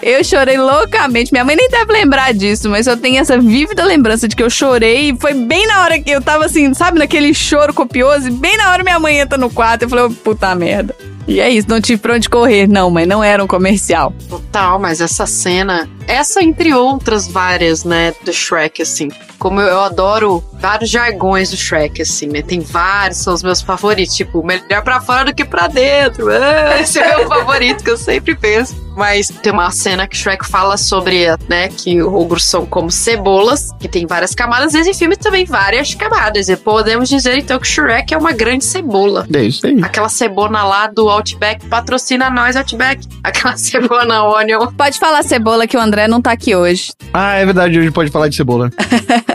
eu 0.03 0.25
chorei 0.25 0.57
loucamente. 0.57 1.33
Minha 1.33 1.45
mãe 1.45 1.57
nem 1.57 1.69
deve 1.69 1.93
lembrar 1.93 2.33
disso, 2.33 2.71
mas 2.71 2.87
eu 2.87 2.97
tenho 2.97 3.19
essa 3.19 3.39
vívida 3.39 3.85
lembrança 3.85 4.29
de 4.29 4.37
que 4.37 4.43
eu 4.43 4.51
chorei. 4.51 5.11
E 5.11 5.17
foi 5.19 5.35
bem 5.35 5.67
na 5.67 5.83
hora 5.83 5.99
que 5.99 6.11
eu 6.11 6.23
tava 6.23 6.45
assim, 6.45 6.73
sabe, 6.75 6.99
naquele 6.99 7.35
choro 7.35 7.75
copioso. 7.75 8.29
E 8.29 8.31
bem 8.31 8.57
na 8.57 8.71
hora 8.71 8.83
minha 8.83 8.99
mãe 8.99 9.19
entra 9.19 9.37
no 9.37 9.51
quarto. 9.51 9.83
Eu 9.83 9.89
falei: 9.89 10.09
puta 10.23 10.55
merda. 10.55 10.95
E 11.27 11.41
é 11.41 11.49
isso, 11.49 11.69
não 11.69 11.81
tive 11.81 12.01
pra 12.01 12.15
onde 12.15 12.29
correr. 12.29 12.67
Não, 12.67 12.91
mas 12.91 13.07
não 13.09 13.23
era 13.23 13.43
um 13.43 13.47
comercial. 13.47 14.13
Total, 14.29 14.79
mas 14.79 15.01
essa 15.01 15.27
cena, 15.27 15.89
essa 16.07 16.43
entre 16.43 16.75
outras 16.75 17.27
várias, 17.27 17.85
né, 17.85 18.15
do 18.25 18.33
Shrek, 18.33 18.83
assim. 18.83 19.09
Como 19.39 19.61
eu, 19.61 19.69
eu 19.69 19.81
adoro 19.81 20.43
vários 20.55 20.89
jargões 20.89 21.51
do 21.51 21.57
Shrek, 21.57 22.01
assim, 22.01 22.27
né? 22.27 22.41
Tem 22.41 22.61
vários, 22.61 23.19
são 23.19 23.35
os 23.35 23.43
meus 23.43 23.61
favoritos. 23.61 24.15
Tipo, 24.15 24.43
melhor 24.43 24.83
pra 24.83 25.01
fora 25.01 25.25
do 25.27 25.35
que 25.35 25.45
pra 25.45 25.67
dentro. 25.67 26.29
Ah, 26.31 26.81
esse 26.81 26.99
é 26.99 27.17
o 27.17 27.19
meu 27.21 27.29
favorito, 27.29 27.85
que 27.85 27.91
eu 27.91 27.97
sempre 27.99 28.35
penso. 28.35 28.75
Mas 28.97 29.29
tem 29.29 29.53
uma 29.53 29.71
cena 29.71 30.07
que 30.07 30.17
Shrek 30.17 30.47
fala 30.47 30.77
sobre, 30.77 31.27
né, 31.49 31.69
que 31.69 32.01
ogros 32.01 32.45
são 32.45 32.65
como 32.65 32.91
cebolas, 32.91 33.73
que 33.79 33.89
tem 33.89 34.07
várias 34.07 34.35
camadas. 34.35 34.73
E 34.73 34.79
esse 34.79 34.95
filme 34.95 35.17
também 35.17 35.45
várias 35.45 35.95
camadas. 35.95 36.49
E 36.49 36.57
podemos 36.57 37.09
dizer, 37.09 37.37
então, 37.37 37.59
que 37.59 37.67
Shrek 37.67 38.15
é 38.15 38.17
uma 38.17 38.33
grande 38.33 38.65
cebola. 38.65 39.27
É 39.35 39.43
isso 39.43 39.67
aí. 39.67 39.81
Aquela 39.83 40.09
cebola 40.09 40.63
lá 40.63 40.87
do 40.87 41.09
Outback 41.15 41.67
patrocina 41.67 42.31
nós, 42.31 42.57
Outback. 42.57 43.07
Aquela 43.23 43.57
cebola 43.59 44.23
Onion. 44.37 44.73
Pode 44.77 44.99
falar 44.99 45.23
cebola 45.23 45.67
que 45.67 45.77
o 45.77 45.81
André 45.81 46.09
não 46.09 46.21
tá 46.21 46.33
aqui 46.33 46.55
hoje. 46.55 46.93
Ah, 47.13 47.35
é 47.35 47.45
verdade, 47.45 47.79
hoje 47.79 47.91
pode 47.91 48.11
falar 48.11 48.29
de 48.29 48.37
cebola. 48.37 48.71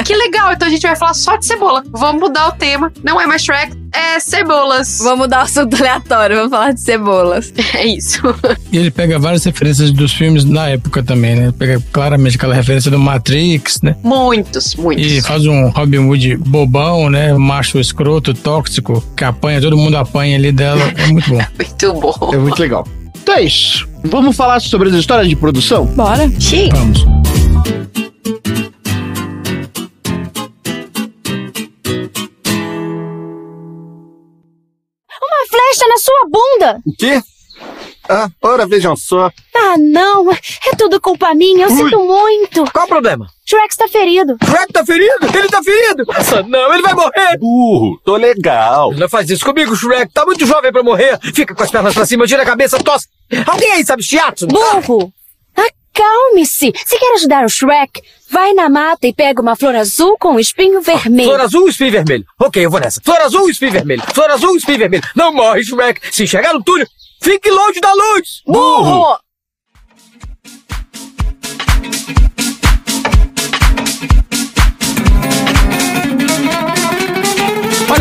Que 0.06 0.16
legal, 0.16 0.52
então 0.52 0.68
a 0.68 0.72
gente 0.72 0.82
vai 0.82 0.96
falar 0.96 1.14
só 1.14 1.36
de 1.36 1.46
cebola. 1.46 1.84
Vamos 1.92 2.20
mudar 2.20 2.48
o 2.48 2.52
tema. 2.54 2.92
Não 3.04 3.22
é 3.22 3.28
mais 3.28 3.44
Shrek, 3.44 3.76
é 3.94 4.20
cebolas. 4.20 5.00
Vamos 5.02 5.20
mudar 5.20 5.40
o 5.40 5.44
assunto 5.44 5.76
aleatório, 5.76 6.36
vamos 6.38 6.52
falar 6.52 6.72
de 6.72 6.82
cebolas. 6.82 7.54
É 7.80 7.86
isso. 7.86 8.22
E 8.72 8.78
ele 8.78 8.92
pega 8.92 9.20
várias 9.20 9.44
referências 9.46 9.92
dos 9.92 10.12
filmes 10.12 10.44
na 10.44 10.68
época 10.70 11.02
também, 11.04 11.36
né? 11.36 11.54
Pega 11.58 11.82
claramente 11.94 12.36
aquela 12.36 12.54
referência 12.54 12.90
do 12.92 13.00
Matrix, 13.00 13.82
né? 13.82 13.96
Muitos, 14.04 14.76
muitos. 14.76 15.06
E 15.06 15.22
faz 15.22 15.46
um 15.46 15.70
Robin 15.70 16.00
Hood 16.00 16.38
bobão, 16.38 17.10
né? 17.10 17.32
Macho 17.34 17.80
escroto, 17.80 18.34
tóxico, 18.34 19.04
que 19.16 19.24
apanha, 19.24 19.62
todo 19.62 19.78
mundo 19.78 19.96
apanha 19.98 20.36
ali 20.36 20.52
dela. 20.52 20.82
É 20.98 21.08
muito 21.08 21.30
bom. 21.30 21.40
Muito 21.58 21.94
bom. 21.94 22.32
É 22.34 22.38
muito 22.38 22.60
legal. 22.60 22.86
Então 23.22 23.36
é 23.36 23.44
isso. 23.44 23.88
Vamos 24.04 24.36
falar 24.36 24.60
sobre 24.60 24.90
as 24.90 24.96
histórias 24.96 25.30
de 25.30 25.36
produção? 25.36 25.86
Bora. 25.86 26.30
Xiii. 26.40 26.70
Vamos. 26.72 27.06
Flecha 35.70 35.88
na 35.88 35.98
sua 35.98 36.28
bunda! 36.28 36.82
O 36.84 36.96
quê? 36.98 37.22
Ah, 38.10 38.28
ora, 38.42 38.66
vejam 38.66 38.96
só. 38.96 39.32
Ah, 39.56 39.76
não! 39.78 40.32
É 40.32 40.76
tudo 40.76 41.00
culpa 41.00 41.36
minha, 41.36 41.66
eu 41.66 41.70
sinto 41.70 42.00
muito! 42.00 42.66
Qual 42.72 42.86
o 42.86 42.88
problema? 42.88 43.28
Shrek 43.46 43.68
está 43.70 43.88
ferido. 43.88 44.36
Shrek 44.44 44.74
tá 44.74 44.84
ferido? 44.84 45.28
Ele 45.38 45.48
tá 45.48 45.62
ferido! 45.62 46.06
Nossa, 46.08 46.42
não, 46.42 46.74
ele 46.74 46.82
vai 46.82 46.94
morrer! 46.96 47.38
Burro, 47.38 48.02
tô 48.04 48.16
legal. 48.16 48.94
Não 48.94 49.08
faz 49.08 49.30
isso 49.30 49.46
comigo, 49.46 49.76
Shrek. 49.76 50.12
Tá 50.12 50.26
muito 50.26 50.44
jovem 50.44 50.72
pra 50.72 50.82
morrer. 50.82 51.20
Fica 51.36 51.54
com 51.54 51.62
as 51.62 51.70
pernas 51.70 51.94
pra 51.94 52.06
cima, 52.06 52.26
gira 52.26 52.42
a 52.42 52.46
cabeça, 52.46 52.84
tosse. 52.84 53.08
Alguém 53.46 53.74
aí 53.74 53.86
sabe 53.86 54.02
shiatsu? 54.02 54.48
Burro! 54.48 55.14
Acalme-se! 56.00 56.72
Se 56.86 56.98
quer 56.98 57.14
ajudar 57.16 57.46
o 57.46 57.50
Shrek, 57.50 58.02
vai 58.32 58.54
na 58.54 58.70
mata 58.70 59.06
e 59.06 59.14
pega 59.14 59.42
uma 59.42 59.56
flor 59.58 59.76
azul 59.76 60.18
com 60.18 60.36
um 60.36 60.40
espinho 60.40 60.82
vermelho. 60.82 61.30
Flor 61.30 61.42
azul, 61.42 61.68
espinho 61.68 61.92
vermelho. 61.92 62.26
Ok, 62.40 62.66
eu 62.66 62.72
vou 62.72 62.80
nessa. 62.80 63.02
Flor 63.04 63.20
azul, 63.20 63.50
espinho 63.50 63.74
vermelho. 63.74 64.04
Flor 64.14 64.32
azul, 64.32 64.56
espinho 64.56 64.78
vermelho. 64.78 65.04
Não 65.14 65.34
morre, 65.34 65.62
Shrek. 65.62 66.00
Se 66.16 66.26
chegar 66.26 66.54
no 66.54 66.64
túnel, 66.64 66.88
fique 67.22 67.50
longe 67.52 67.82
da 67.82 67.94
luz. 67.94 68.42
Burro! 68.48 69.02
Olha 69.02 69.29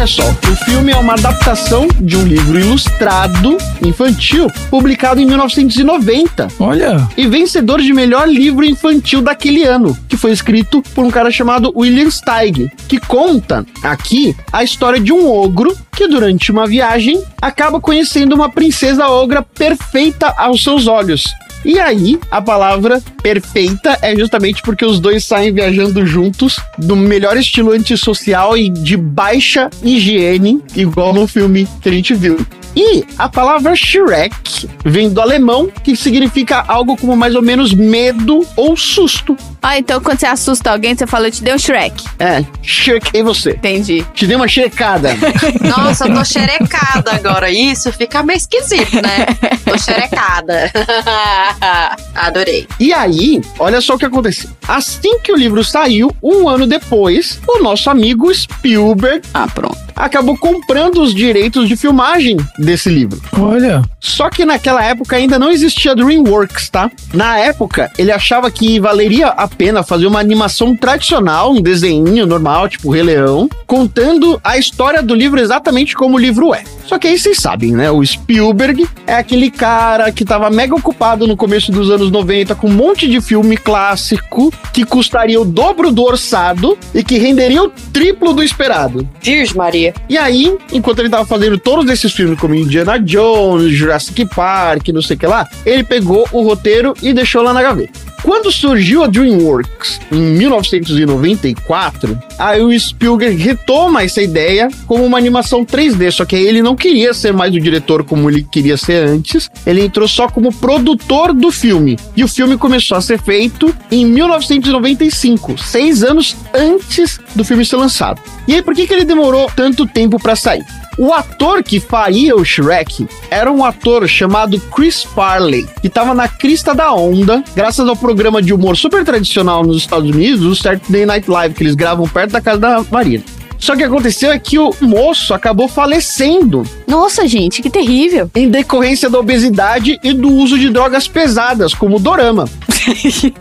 só, 0.09 0.22
o 0.22 0.56
filme 0.64 0.90
é 0.90 0.96
uma 0.96 1.12
adaptação 1.12 1.86
de 2.00 2.16
um 2.16 2.22
livro 2.22 2.59
ilustrado 2.59 3.59
infantil 3.84 4.50
publicado 4.70 5.20
em 5.20 5.26
1990 5.26 6.48
Olha, 6.59 7.06
e 7.14 7.26
vencedor 7.26 7.82
de 7.82 7.92
melhor 7.92 8.26
livro 8.26 8.64
infantil 8.64 9.20
daquele 9.20 9.64
ano, 9.64 9.96
que 10.09 10.16
foi 10.16 10.32
escrito 10.32 10.82
por 10.94 11.04
um 11.04 11.11
cara 11.11 11.30
chamado 11.30 11.70
William 11.76 12.11
Steig, 12.11 12.70
que 12.88 12.98
conta 12.98 13.66
aqui 13.82 14.34
a 14.50 14.64
história 14.64 14.98
de 14.98 15.12
um 15.12 15.30
ogro 15.30 15.76
que 15.94 16.09
durante 16.09 16.50
uma 16.50 16.66
viagem 16.66 17.22
acaba 17.40 17.78
conhecendo 17.78 18.34
uma 18.34 18.48
princesa 18.48 19.09
ogra 19.09 19.42
perfeita 19.42 20.32
aos 20.38 20.64
seus 20.64 20.86
olhos. 20.86 21.24
E 21.64 21.78
aí, 21.78 22.18
a 22.30 22.40
palavra 22.40 23.02
perfeita 23.22 23.98
é 24.00 24.16
justamente 24.16 24.62
porque 24.62 24.84
os 24.84 25.00
dois 25.00 25.24
saem 25.24 25.52
viajando 25.52 26.06
juntos, 26.06 26.56
no 26.78 26.96
melhor 26.96 27.36
estilo 27.36 27.72
antissocial 27.72 28.56
e 28.56 28.68
de 28.68 28.96
baixa 28.96 29.68
higiene, 29.82 30.62
igual 30.74 31.12
no 31.12 31.26
filme 31.26 31.68
que 31.80 31.88
a 31.88 31.92
gente 31.92 32.14
viu. 32.14 32.38
E 32.76 33.04
a 33.18 33.28
palavra 33.28 33.74
Shrek 33.74 34.68
vem 34.84 35.11
do 35.11 35.20
alemão, 35.20 35.68
que 35.82 35.96
significa 35.96 36.64
algo 36.68 36.96
como 36.96 37.16
mais 37.16 37.34
ou 37.34 37.42
menos 37.42 37.72
medo 37.74 38.46
ou 38.54 38.76
susto. 38.76 39.36
Ah, 39.61 39.76
então 39.76 40.00
quando 40.00 40.20
você 40.20 40.26
assusta 40.26 40.70
alguém, 40.70 40.94
você 40.94 41.04
fala, 41.04 41.26
eu 41.26 41.32
te 41.32 41.42
dei 41.42 41.52
um 41.52 41.59
Shrek. 41.59 42.04
É, 42.20 42.44
Shrekei 42.62 43.22
você. 43.22 43.50
Entendi. 43.50 44.06
Te 44.14 44.28
dei 44.28 44.36
uma 44.36 44.46
xerecada. 44.46 45.11
Nossa, 45.61 46.06
eu 46.06 46.14
tô 46.14 46.24
xerecada 46.24 47.12
agora. 47.12 47.50
Isso 47.50 47.92
fica 47.92 48.22
meio 48.22 48.36
esquisito, 48.36 48.94
né? 49.02 49.26
Tô 49.64 49.76
xerecada. 49.76 50.70
Adorei. 52.14 52.66
E 52.80 52.92
aí, 52.92 53.40
olha 53.59 53.80
só 53.80 53.94
o 53.94 53.99
que 53.99 54.05
aconteceu. 54.05 54.51
Assim 54.66 55.18
que 55.20 55.32
o 55.32 55.36
livro 55.36 55.62
saiu, 55.64 56.14
um 56.22 56.49
ano 56.49 56.66
depois, 56.66 57.40
o 57.49 57.62
nosso 57.62 57.88
amigo 57.90 58.32
Spielberg 58.34 59.22
Ah, 59.32 59.46
pronto. 59.53 59.78
acabou 59.96 60.36
comprando 60.36 61.01
os 61.03 61.14
direitos 61.14 61.68
de 61.68 61.76
filmagem 61.76 62.36
desse 62.59 62.88
livro. 62.88 63.20
olha. 63.38 63.82
Só 64.01 64.30
que 64.30 64.44
naquela 64.44 64.82
época 64.84 65.16
ainda 65.16 65.38
não 65.38 65.51
existia 65.51 65.94
DreamWorks, 65.94 66.68
tá? 66.70 66.90
Na 67.12 67.38
época, 67.38 67.90
ele 67.99 68.12
achava 68.12 68.51
que 68.51 68.78
valeria 68.80 69.28
a 69.28 69.46
pena 69.49 69.82
fazer 69.82 70.07
uma 70.07 70.20
animação 70.20 70.76
tradicional, 70.76 71.53
um 71.53 71.61
desenho 71.61 72.24
normal, 72.26 72.68
tipo 72.68 72.90
Rei 72.90 73.03
Leão, 73.03 73.49
contando 73.66 74.40
a 74.44 74.57
história 74.57 75.03
do 75.03 75.14
livro 75.14 75.40
exatamente 75.40 75.94
como 75.94 76.16
o 76.16 76.18
livro 76.18 76.55
é. 76.55 76.62
Só 76.86 76.99
que 76.99 77.07
aí 77.09 77.18
vocês 77.18 77.38
sabem, 77.38 77.72
né? 77.72 77.90
O 77.90 78.05
Spielberg 78.05 78.88
é 79.07 79.14
aquele 79.14 79.51
cara 79.51 80.11
que 80.11 80.24
tava 80.24 80.49
mega 80.49 80.74
ocupado 80.74 81.26
no 81.26 81.36
começo 81.39 81.72
dos 81.72 81.91
anos 81.91 82.11
90 82.11 82.55
com 82.57 82.68
um 82.68 82.72
monte 82.72 83.09
de 83.09 83.20
filme 83.20 83.57
clássico 83.57 84.53
que 84.72 84.84
custaria 84.84 85.41
o 85.41 85.45
dobro 85.45 85.91
do 85.91 86.03
orçado 86.03 86.76
e 86.93 87.03
que 87.03 87.16
renderia 87.16 87.62
o 87.62 87.70
triplo 87.93 88.34
do 88.34 88.43
esperado. 88.43 89.09
Virgem 89.22 89.57
Maria. 89.57 89.95
E 90.09 90.18
aí, 90.18 90.59
enquanto 90.72 90.99
ele 90.99 91.09
tava 91.09 91.24
fazendo 91.24 91.57
todos 91.57 91.91
esses 91.91 92.12
filmes 92.12 92.39
como 92.39 92.55
Indiana 92.55 92.99
Jones, 92.99 93.72
Jurassic 93.72 94.26
Park, 94.26 94.89
não 94.89 95.01
sei 95.01 95.16
o 95.16 95.18
que 95.20 95.26
lá, 95.26 95.49
ele 95.64 95.84
pegou 95.84 96.28
o 96.32 96.43
roteiro 96.43 96.93
e 97.01 97.14
deixou 97.14 97.43
lá 97.43 97.55
na 97.55 97.62
gaveta. 97.62 98.09
Quando 98.22 98.51
surgiu 98.51 99.05
a 99.05 99.07
DreamWorks 99.07 100.01
em 100.11 100.20
1994, 100.20 102.18
aí 102.39 102.61
o 102.61 102.78
Spielberg 102.78 103.41
retoma 103.41 104.03
essa 104.03 104.20
ideia 104.20 104.68
como 104.86 105.05
uma 105.05 105.16
animação 105.16 105.64
3D, 105.64 106.11
só 106.11 106.24
que 106.24 106.34
aí 106.34 106.45
ele 106.45 106.61
não 106.61 106.74
queria 106.74 107.14
ser 107.14 107.32
mais 107.32 107.55
o 107.55 107.61
diretor 107.61 108.03
como 108.03 108.28
ele 108.28 108.43
queria 108.43 108.76
ser 108.76 109.09
antes, 109.09 109.49
ele 109.64 109.84
entrou 109.84 110.09
só 110.09 110.28
como 110.28 110.53
produtor 110.53 111.27
do 111.32 111.50
filme. 111.50 111.98
E 112.16 112.24
o 112.24 112.28
filme 112.28 112.56
começou 112.56 112.96
a 112.96 113.00
ser 113.00 113.20
feito 113.20 113.74
em 113.90 114.04
1995, 114.06 115.58
seis 115.58 116.02
anos 116.02 116.36
antes 116.54 117.20
do 117.34 117.44
filme 117.44 117.64
ser 117.64 117.76
lançado. 117.76 118.20
E 118.46 118.54
aí, 118.54 118.62
por 118.62 118.74
que, 118.74 118.86
que 118.86 118.94
ele 118.94 119.04
demorou 119.04 119.50
tanto 119.54 119.86
tempo 119.86 120.18
para 120.18 120.36
sair? 120.36 120.64
O 120.98 121.12
ator 121.12 121.62
que 121.62 121.78
faria 121.78 122.34
o 122.34 122.44
Shrek 122.44 123.06
era 123.30 123.52
um 123.52 123.64
ator 123.64 124.08
chamado 124.08 124.58
Chris 124.58 125.04
Farley, 125.04 125.68
que 125.80 125.86
estava 125.86 126.12
na 126.12 126.26
crista 126.26 126.74
da 126.74 126.92
onda, 126.92 127.44
graças 127.54 127.88
ao 127.88 127.94
programa 127.94 128.42
de 128.42 128.52
humor 128.52 128.76
super 128.76 129.04
tradicional 129.04 129.62
nos 129.62 129.76
Estados 129.76 130.10
Unidos, 130.10 130.44
o 130.44 130.56
Saturday 130.56 131.06
Night 131.06 131.30
Live, 131.30 131.54
que 131.54 131.62
eles 131.62 131.76
gravam 131.76 132.08
perto 132.08 132.32
da 132.32 132.40
casa 132.40 132.58
da 132.58 132.84
Marina. 132.90 133.22
Só 133.59 133.74
que 133.76 133.82
aconteceu 133.82 134.30
é 134.30 134.38
que 134.38 134.59
o 134.59 134.70
moço 134.80 135.34
acabou 135.34 135.68
falecendo 135.68 136.62
Nossa, 136.86 137.26
gente, 137.26 137.61
que 137.61 137.68
terrível. 137.68 138.30
em 138.34 138.48
decorrência 138.48 139.11
da 139.11 139.18
obesidade 139.18 139.98
e 140.02 140.12
do 140.12 140.30
uso 140.32 140.59
de 140.59 140.70
drogas 140.70 141.09
pesadas, 141.09 141.74
como 141.74 141.98
dorama. 141.98 142.48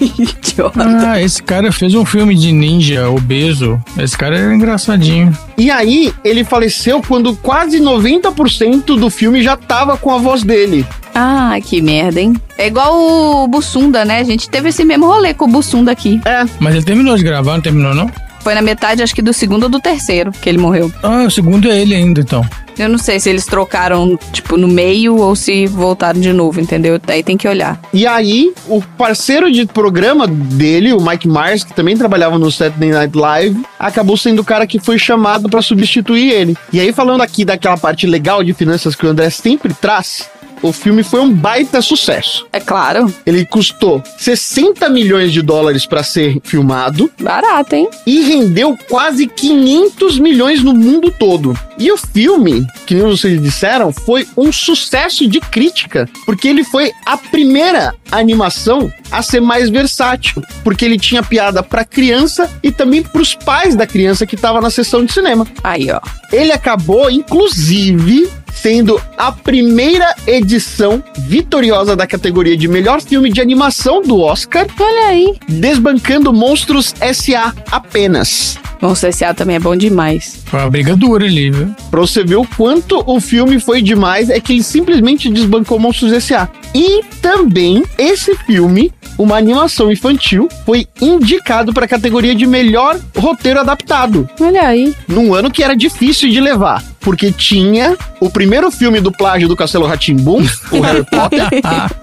Idiota. 0.02 0.84
Ah, 0.84 1.22
esse 1.22 1.42
cara 1.42 1.72
fez 1.72 1.94
um 1.94 2.06
filme 2.06 2.36
de 2.36 2.52
ninja 2.52 3.10
obeso. 3.10 3.82
Esse 3.98 4.18
cara 4.18 4.38
é 4.38 4.54
engraçadinho. 4.54 5.38
E 5.58 5.70
aí, 5.72 6.14
ele 6.24 6.44
faleceu 6.44 7.02
quando 7.08 7.36
quase 7.36 7.80
90% 7.80 8.98
do 8.98 9.10
filme 9.10 9.42
já 9.42 9.56
tava 9.56 9.98
com 9.98 10.12
a 10.12 10.18
voz 10.18 10.44
dele. 10.44 10.86
Ah, 11.14 11.58
que 11.64 11.82
merda, 11.82 12.22
hein? 12.22 12.36
É 12.58 12.68
igual 12.68 12.94
o 12.96 13.48
Bussunda, 13.48 14.06
né? 14.06 14.20
A 14.20 14.24
gente 14.24 14.50
teve 14.50 14.70
esse 14.70 14.84
mesmo 14.84 15.06
rolê 15.08 15.34
com 15.34 15.46
o 15.46 15.48
Bussunda 15.48 15.92
aqui. 15.92 16.20
É, 16.26 16.46
Mas 16.60 16.76
ele 16.76 16.86
terminou 16.86 17.16
de 17.16 17.24
gravar, 17.24 17.54
não 17.54 17.62
terminou, 17.62 17.94
não? 17.94 18.12
Foi 18.48 18.56
na 18.56 18.62
metade, 18.62 19.04
acho 19.04 19.14
que 19.14 19.22
do 19.22 19.34
segundo 19.34 19.64
ou 19.64 19.70
do 19.70 19.78
terceiro 19.78 20.32
que 20.32 20.48
ele 20.48 20.58
morreu. 20.58 20.90
Ah, 21.04 21.26
o 21.26 21.30
segundo 21.30 21.70
é 21.70 21.82
ele 21.82 21.94
ainda, 21.94 22.22
então. 22.22 22.48
Eu 22.80 22.88
não 22.88 22.98
sei 22.98 23.20
se 23.20 23.30
eles 23.30 23.46
trocaram, 23.46 24.18
tipo, 24.32 24.56
no 24.56 24.70
meio 24.70 25.18
ou 25.18 25.36
se 25.36 25.66
voltaram 25.66 26.18
de 26.18 26.32
novo, 26.32 26.62
entendeu? 26.62 26.98
Daí 26.98 27.22
tem 27.22 27.36
que 27.36 27.46
olhar. 27.46 27.78
E 27.92 28.08
aí, 28.08 28.54
o 28.70 28.82
parceiro 28.98 29.52
de 29.52 29.66
programa 29.66 30.26
dele, 30.28 30.94
o 30.94 31.02
Mike 31.02 31.28
Myers, 31.28 31.66
que 31.66 31.74
também 31.74 31.98
trabalhava 31.98 32.40
no 32.40 32.50
Saturday 32.50 32.92
Night 32.92 33.18
Live, 33.18 33.66
acabou 33.78 34.16
sendo 34.16 34.44
o 34.44 34.46
cara 34.46 34.66
que 34.66 34.80
foi 34.80 34.98
chamado 34.98 35.50
pra 35.50 35.62
substituir 35.62 36.32
ele. 36.32 36.56
E 36.72 36.80
aí, 36.80 36.94
falando 36.94 37.24
aqui 37.24 37.44
daquela 37.44 37.78
parte 37.78 38.08
legal 38.08 38.46
de 38.46 38.54
finanças 38.54 38.96
que 38.96 39.06
o 39.06 39.10
André 39.10 39.30
sempre 39.30 39.74
traz, 39.74 40.30
o 40.62 40.72
filme 40.72 41.04
foi 41.04 41.20
um 41.20 41.32
baita 41.34 41.82
sucesso. 41.82 42.46
É 42.52 42.60
claro, 42.60 43.14
Ele 43.26 43.46
custou 43.46 44.02
60 44.18 44.90
milhões 44.90 45.32
de 45.32 45.42
dólares 45.42 45.86
pra 45.86 46.04
ser 46.04 46.40
filmado 46.44 47.10
barato, 47.22 47.76
hein? 47.76 47.90
e 48.06 48.22
rendeu 48.22 48.78
quase 48.90 49.28
500 49.28 50.20
milhões 50.20 50.64
no 50.64 50.74
mundo 50.74 51.12
todo. 51.12 51.58
E 51.78 51.92
o 51.92 51.98
filme, 51.98 52.66
que 52.86 52.96
nem 52.96 53.04
vocês 53.04 53.42
disseram, 53.42 53.92
foi 53.94 54.28
um 54.36 54.52
sucesso 54.52 55.28
de 55.28 55.40
crítica, 55.40 56.10
porque 56.26 56.48
ele 56.48 56.64
foi 56.64 56.92
a 57.06 57.16
primeira 57.18 57.94
animação 58.12 58.92
a 59.12 59.22
ser 59.22 59.40
mais 59.42 59.70
versátil, 59.70 60.42
porque 60.64 60.84
ele 60.84 60.98
tinha 60.98 61.22
piada 61.22 61.62
pra 61.62 61.86
criança 61.86 62.50
e 62.64 62.72
também 62.72 63.04
pros 63.04 63.36
pais 63.36 63.76
da 63.76 63.86
criança 63.86 64.26
que 64.26 64.36
tava 64.36 64.60
na 64.60 64.70
sessão 64.70 65.06
de 65.06 65.14
cinema. 65.14 65.46
Aí, 65.64 65.90
ó. 65.92 66.00
Ele 66.32 66.52
acabou, 66.52 67.10
inclusive, 67.12 68.30
sendo 68.62 69.00
a 69.18 69.32
primeira 69.32 70.16
edição 70.26 71.04
vitoriosa 71.20 71.96
da 71.96 72.08
categoria 72.08 72.58
de 72.58 72.68
melhor 72.68 73.02
filme 73.02 73.32
de 73.32 73.40
animação 73.40 74.02
do 74.02 74.20
Oscar, 74.20 74.66
Olha 74.80 75.08
aí. 75.08 75.36
desbancando 75.48 76.34
Monstros 76.34 76.94
S.A. 77.00 77.54
apenas. 77.72 78.58
Monstro 78.82 79.10
S.A. 79.10 79.34
também 79.34 79.56
é 79.56 79.60
bom 79.60 79.76
demais. 79.76 80.42
Foi 80.46 80.60
uma 80.60 80.70
briga 80.70 80.96
dura 80.96 81.26
ali, 81.26 81.50
viu? 81.52 81.76
Pra 81.90 82.00
você 82.00 82.24
ver 82.24 82.36
o 82.36 82.46
quanto 82.46 83.04
o 83.06 83.20
filme 83.20 83.60
foi 83.60 83.82
demais, 83.82 84.30
é 84.30 84.40
que 84.40 84.54
ele 84.54 84.64
simplesmente 84.64 85.30
desbancou 85.30 85.80
Monstros 85.80 86.12
S.A. 86.14 86.48
E 86.74 87.02
também 87.22 87.84
esse 87.98 88.36
filme, 88.36 88.92
uma 89.18 89.36
animação 89.38 89.92
infantil, 89.92 90.48
foi 90.66 90.86
indicado 91.02 91.74
para 91.74 91.86
a 91.86 91.88
categoria 91.88 92.36
de 92.36 92.46
melhor 92.46 93.00
roteiro 93.16 93.60
adaptado, 93.60 94.30
Olha 94.40 94.68
aí. 94.68 94.94
num 95.08 95.34
ano 95.34 95.50
que 95.50 95.64
era 95.64 95.76
difícil 95.76 96.30
de 96.30 96.40
levar, 96.40 96.84
porque 97.00 97.32
tinha 97.32 97.98
o 98.20 98.30
primeiro 98.30 98.70
filme 98.70 99.00
do 99.02 99.12
plágio 99.12 99.48
do 99.48 99.56
Castelo 99.56 99.88
Ratimbum, 99.88 100.46
o 100.72 100.82
Harry 100.82 101.04
Potter, 101.06 101.48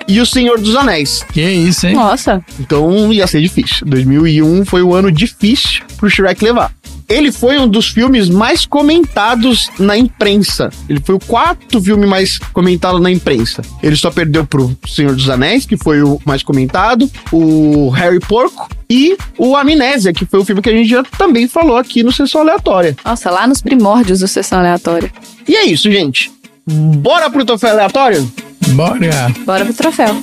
e 0.09 0.21
o 0.21 0.27
Senhor 0.27 0.59
dos 0.59 0.75
Anéis. 0.75 1.25
Que 1.33 1.43
isso, 1.43 1.87
hein? 1.87 1.95
Nossa. 1.95 2.43
Então 2.59 3.13
ia 3.13 3.27
ser 3.27 3.41
difícil. 3.41 3.87
2001 3.87 4.65
foi 4.65 4.83
o 4.83 4.95
ano 4.95 5.13
difícil 5.13 5.83
pro 5.97 6.11
Shrek 6.11 6.43
levar. 6.45 6.73
Ele 7.09 7.31
foi 7.31 7.59
um 7.59 7.69
dos 7.69 7.89
filmes 7.89 8.29
mais 8.29 8.65
comentados 8.67 9.71
na 9.79 9.97
imprensa. 9.97 10.71
Ele 10.89 11.01
foi 11.05 11.15
o 11.15 11.19
quarto 11.19 11.81
filme 11.81 12.07
mais 12.07 12.39
comentado 12.39 12.99
na 12.99 13.11
imprensa. 13.11 13.63
Ele 13.83 13.97
só 13.97 14.11
perdeu 14.11 14.47
pro 14.47 14.77
Senhor 14.87 15.15
dos 15.15 15.29
Anéis, 15.29 15.67
que 15.67 15.77
foi 15.77 16.03
o 16.03 16.21
mais 16.25 16.43
comentado, 16.43 17.11
o 17.31 17.91
Harry 17.91 18.21
Porco 18.21 18.69
e 18.89 19.17
o 19.39 19.57
Amnésia, 19.57 20.13
que 20.13 20.25
foi 20.25 20.41
o 20.41 20.45
filme 20.45 20.63
que 20.63 20.71
a 20.71 20.73
gente 20.73 20.89
já 20.89 21.03
também 21.03 21.47
falou 21.49 21.77
aqui 21.77 22.03
no 22.03 22.13
Sessão 22.13 22.41
Aleatória. 22.41 22.97
Nossa, 23.05 23.31
lá 23.31 23.47
nos 23.47 23.61
primórdios 23.61 24.21
do 24.21 24.29
Sessão 24.29 24.59
Aleatória. 24.59 25.13
E 25.47 25.57
é 25.57 25.65
isso, 25.65 25.91
gente. 25.91 26.33
Bora 26.67 27.29
pro 27.29 27.45
troféu 27.45 27.71
aleatório? 27.71 28.33
Bora. 28.69 29.33
Bora 29.45 29.65
pro 29.65 29.75
troféu. 29.75 30.17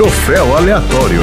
Troféu 0.00 0.56
aleatório. 0.56 1.20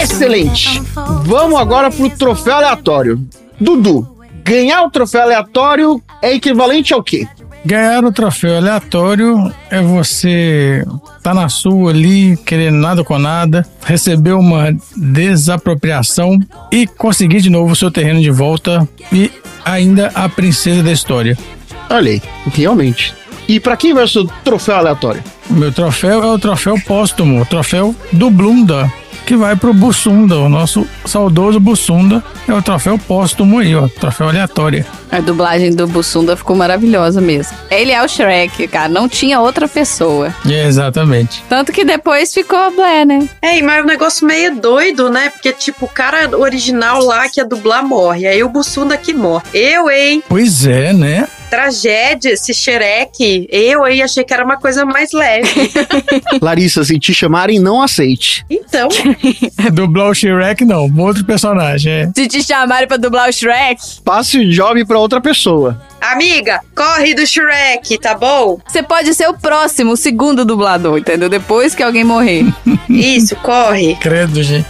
Excelente! 0.00 0.80
Vamos 1.24 1.58
agora 1.58 1.90
pro 1.90 2.08
troféu 2.10 2.54
aleatório. 2.54 3.20
Dudu, 3.60 4.16
ganhar 4.44 4.84
o 4.84 4.90
troféu 4.92 5.22
aleatório 5.22 6.00
é 6.22 6.36
equivalente 6.36 6.94
ao 6.94 7.02
quê? 7.02 7.26
Ganhar 7.66 8.04
o 8.04 8.12
troféu 8.12 8.56
aleatório 8.56 9.52
é 9.72 9.82
você 9.82 10.86
tá 11.20 11.34
na 11.34 11.48
sua 11.48 11.90
ali, 11.90 12.36
querendo 12.46 12.76
nada 12.76 13.02
com 13.02 13.18
nada, 13.18 13.66
receber 13.84 14.34
uma 14.34 14.72
desapropriação 14.96 16.38
e 16.70 16.86
conseguir 16.86 17.40
de 17.40 17.50
novo 17.50 17.72
o 17.72 17.76
seu 17.76 17.90
terreno 17.90 18.20
de 18.20 18.30
volta 18.30 18.88
e 19.12 19.32
ainda 19.64 20.10
a 20.14 20.28
princesa 20.28 20.82
da 20.82 20.92
história. 20.92 21.36
Olha 21.88 22.12
aí, 22.12 22.22
realmente. 22.52 23.14
E 23.48 23.58
pra 23.58 23.76
quem 23.76 23.92
vai 23.92 24.04
o 24.04 24.24
troféu 24.44 24.76
aleatório? 24.76 25.22
O 25.48 25.54
meu 25.54 25.72
troféu 25.72 26.22
é 26.22 26.26
o 26.26 26.38
troféu 26.38 26.80
póstumo, 26.86 27.42
o 27.42 27.44
troféu 27.44 27.94
do 28.12 28.30
Blunda, 28.30 28.90
que 29.30 29.36
vai 29.36 29.54
pro 29.54 29.72
Bussunda, 29.72 30.40
o 30.40 30.48
nosso 30.48 30.84
saudoso 31.06 31.60
Bussunda. 31.60 32.20
É 32.48 32.52
o 32.52 32.60
troféu 32.60 32.98
póstumo 32.98 33.60
aí, 33.60 33.76
ó, 33.76 33.86
troféu 33.86 34.28
aleatório. 34.28 34.84
A 35.08 35.20
dublagem 35.20 35.72
do 35.72 35.86
Bussunda 35.86 36.36
ficou 36.36 36.56
maravilhosa 36.56 37.20
mesmo. 37.20 37.56
Ele 37.70 37.92
é 37.92 38.02
o 38.02 38.08
Shrek, 38.08 38.66
cara. 38.66 38.88
Não 38.88 39.08
tinha 39.08 39.40
outra 39.40 39.68
pessoa. 39.68 40.34
É, 40.44 40.66
exatamente. 40.66 41.44
Tanto 41.48 41.70
que 41.70 41.84
depois 41.84 42.34
ficou 42.34 42.58
a 42.58 42.70
Blé, 42.70 43.04
né? 43.04 43.28
É, 43.40 43.62
mas 43.62 43.78
é 43.78 43.82
um 43.82 43.86
negócio 43.86 44.26
meio 44.26 44.56
doido, 44.56 45.08
né? 45.08 45.30
Porque, 45.30 45.52
tipo, 45.52 45.84
o 45.84 45.88
cara 45.88 46.36
original 46.36 47.00
lá 47.00 47.28
que 47.28 47.38
ia 47.38 47.44
dublar 47.44 47.86
morre. 47.86 48.26
Aí 48.26 48.42
o 48.42 48.48
Bussunda 48.48 48.96
que 48.96 49.14
morre. 49.14 49.44
Eu, 49.54 49.88
hein? 49.88 50.24
Pois 50.28 50.66
é, 50.66 50.92
né? 50.92 51.28
Tragédia, 51.50 52.30
esse 52.32 52.54
xereque. 52.54 53.48
Eu, 53.50 53.86
hein? 53.86 54.02
Achei 54.02 54.22
que 54.22 54.32
era 54.32 54.44
uma 54.44 54.56
coisa 54.56 54.84
mais 54.84 55.12
leve. 55.12 55.48
Larissa, 56.40 56.84
se 56.84 56.98
te 56.98 57.12
chamarem, 57.12 57.58
não 57.58 57.82
aceite. 57.82 58.44
Então, 58.48 58.88
Dublar 59.72 60.10
o 60.10 60.14
Shrek, 60.14 60.64
não, 60.64 60.88
outro 60.98 61.24
personagem. 61.24 61.92
É. 61.92 62.10
Se 62.14 62.28
te 62.28 62.42
chamarem 62.42 62.86
pra 62.86 62.96
dublar 62.96 63.28
o 63.28 63.32
Shrek, 63.32 63.80
Passe 64.04 64.38
o 64.38 64.50
job 64.50 64.84
pra 64.84 64.98
outra 64.98 65.20
pessoa. 65.20 65.80
Amiga, 66.00 66.60
corre 66.74 67.14
do 67.14 67.26
Shrek, 67.26 67.98
tá 67.98 68.14
bom? 68.14 68.58
você 68.66 68.82
pode 68.82 69.14
ser 69.14 69.28
o 69.28 69.34
próximo, 69.34 69.92
o 69.92 69.96
segundo 69.96 70.44
dublador, 70.44 70.98
entendeu? 70.98 71.28
Depois 71.28 71.74
que 71.74 71.82
alguém 71.82 72.04
morrer. 72.04 72.44
Isso, 72.88 73.36
corre. 73.36 73.96
Credo, 73.96 74.42
gente. 74.42 74.66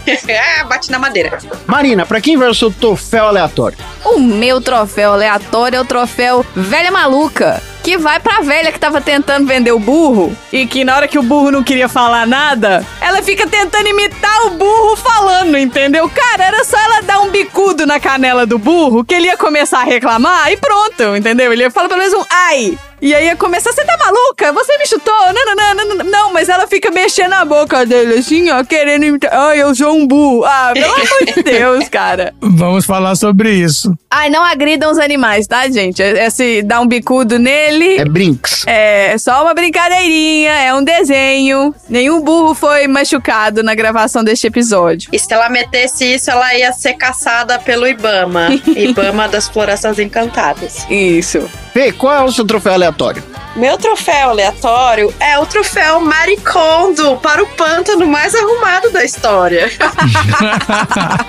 ah, 0.59 0.63
bate 0.69 0.91
na 0.91 0.99
madeira. 0.99 1.37
Marina, 1.65 2.05
pra 2.05 2.21
quem 2.21 2.37
vai 2.37 2.49
o 2.49 2.53
seu 2.53 2.71
troféu 2.71 3.25
aleatório? 3.27 3.77
O 4.05 4.19
meu 4.19 4.59
troféu 4.61 5.13
aleatório 5.13 5.77
é 5.77 5.81
o 5.81 5.85
troféu 5.85 6.45
Velha 6.55 6.91
Maluca. 6.91 7.61
Que 7.83 7.97
vai 7.97 8.19
pra 8.19 8.41
velha 8.41 8.71
que 8.71 8.79
tava 8.79 9.01
tentando 9.01 9.47
vender 9.47 9.71
o 9.71 9.79
burro. 9.79 10.35
E 10.51 10.67
que 10.67 10.83
na 10.83 10.95
hora 10.95 11.07
que 11.07 11.17
o 11.17 11.23
burro 11.23 11.51
não 11.51 11.63
queria 11.63 11.89
falar 11.89 12.27
nada, 12.27 12.85
ela 13.01 13.21
fica 13.23 13.47
tentando 13.47 13.87
imitar 13.87 14.45
o 14.47 14.51
burro 14.51 14.95
falando, 14.95 15.57
entendeu? 15.57 16.09
Cara, 16.09 16.45
era 16.45 16.63
só 16.63 16.77
ela 16.77 17.01
dar 17.01 17.19
um 17.21 17.29
bicudo 17.31 17.85
na 17.85 17.99
canela 17.99 18.45
do 18.45 18.59
burro 18.59 19.03
que 19.03 19.15
ele 19.15 19.27
ia 19.27 19.37
começar 19.37 19.79
a 19.79 19.83
reclamar 19.83 20.51
e 20.51 20.57
pronto, 20.57 21.15
entendeu? 21.15 21.51
Ele 21.51 21.63
ia 21.63 21.71
falar 21.71 21.89
pelo 21.89 21.99
menos 21.99 22.13
um 22.13 22.25
ai. 22.29 22.77
E 23.01 23.15
aí 23.15 23.25
ia 23.25 23.35
começar, 23.35 23.71
você 23.71 23.83
tá 23.83 23.97
maluca? 23.97 24.53
Você 24.53 24.77
me 24.77 24.85
chutou? 24.85 25.13
Não, 25.33 25.45
não, 25.45 25.55
não, 25.55 25.73
não, 25.75 25.95
não, 25.95 26.05
não, 26.05 26.33
mas 26.33 26.49
ela 26.49 26.67
fica 26.67 26.91
mexendo 26.91 27.33
a 27.33 27.43
boca 27.43 27.83
dele 27.85 28.19
assim, 28.19 28.49
ó, 28.51 28.63
querendo 28.63 29.03
imitar. 29.05 29.31
Ai, 29.33 29.59
eu 29.61 29.73
sou 29.73 29.93
um 29.95 30.05
burro. 30.05 30.45
Ah, 30.45 30.71
pelo 30.73 30.93
amor 30.93 31.25
de 31.35 31.41
Deus, 31.41 31.89
cara. 31.89 32.33
Vamos 32.39 32.85
falar 32.85 33.15
sobre 33.15 33.51
isso. 33.51 33.91
Ai, 34.09 34.29
não 34.29 34.43
agridam 34.43 34.91
os 34.91 34.99
animais, 34.99 35.47
tá, 35.47 35.67
gente? 35.69 36.01
Esse 36.01 36.61
dar 36.61 36.79
um 36.81 36.87
bicudo 36.87 37.39
nele 37.39 37.97
É 37.97 38.05
Brinks. 38.05 38.65
é 38.67 39.17
só 39.17 39.41
uma 39.41 39.53
brincadeirinha, 39.55 40.51
é 40.51 40.73
um 40.73 40.83
desenho. 40.83 41.73
Nenhum 41.89 42.21
burro 42.21 42.53
foi 42.53 42.87
machucado 42.87 43.63
na 43.63 43.73
gravação 43.73 44.23
deste 44.23 44.45
episódio. 44.45 45.09
E 45.11 45.17
se 45.17 45.33
ela 45.33 45.49
metesse 45.49 46.05
isso, 46.05 46.29
ela 46.29 46.53
ia 46.55 46.71
ser 46.71 46.93
caçada 46.93 47.57
pelo 47.57 47.87
Ibama. 47.87 48.49
Ibama 48.75 49.27
das 49.27 49.47
Florestas 49.47 49.97
Encantadas. 49.97 50.85
Isso. 50.89 51.49
Fê, 51.73 51.91
qual 51.91 52.13
é 52.13 52.23
o 52.23 52.31
seu 52.31 52.45
troféu 52.45 52.75
aleatório? 52.91 53.23
Meu 53.55 53.77
troféu 53.77 54.29
aleatório 54.29 55.13
é 55.19 55.37
o 55.39 55.45
troféu 55.45 55.99
Maricondo 55.99 57.17
para 57.17 57.43
o 57.43 57.47
pântano 57.47 58.05
mais 58.07 58.33
arrumado 58.35 58.91
da 58.91 59.03
história. 59.03 59.69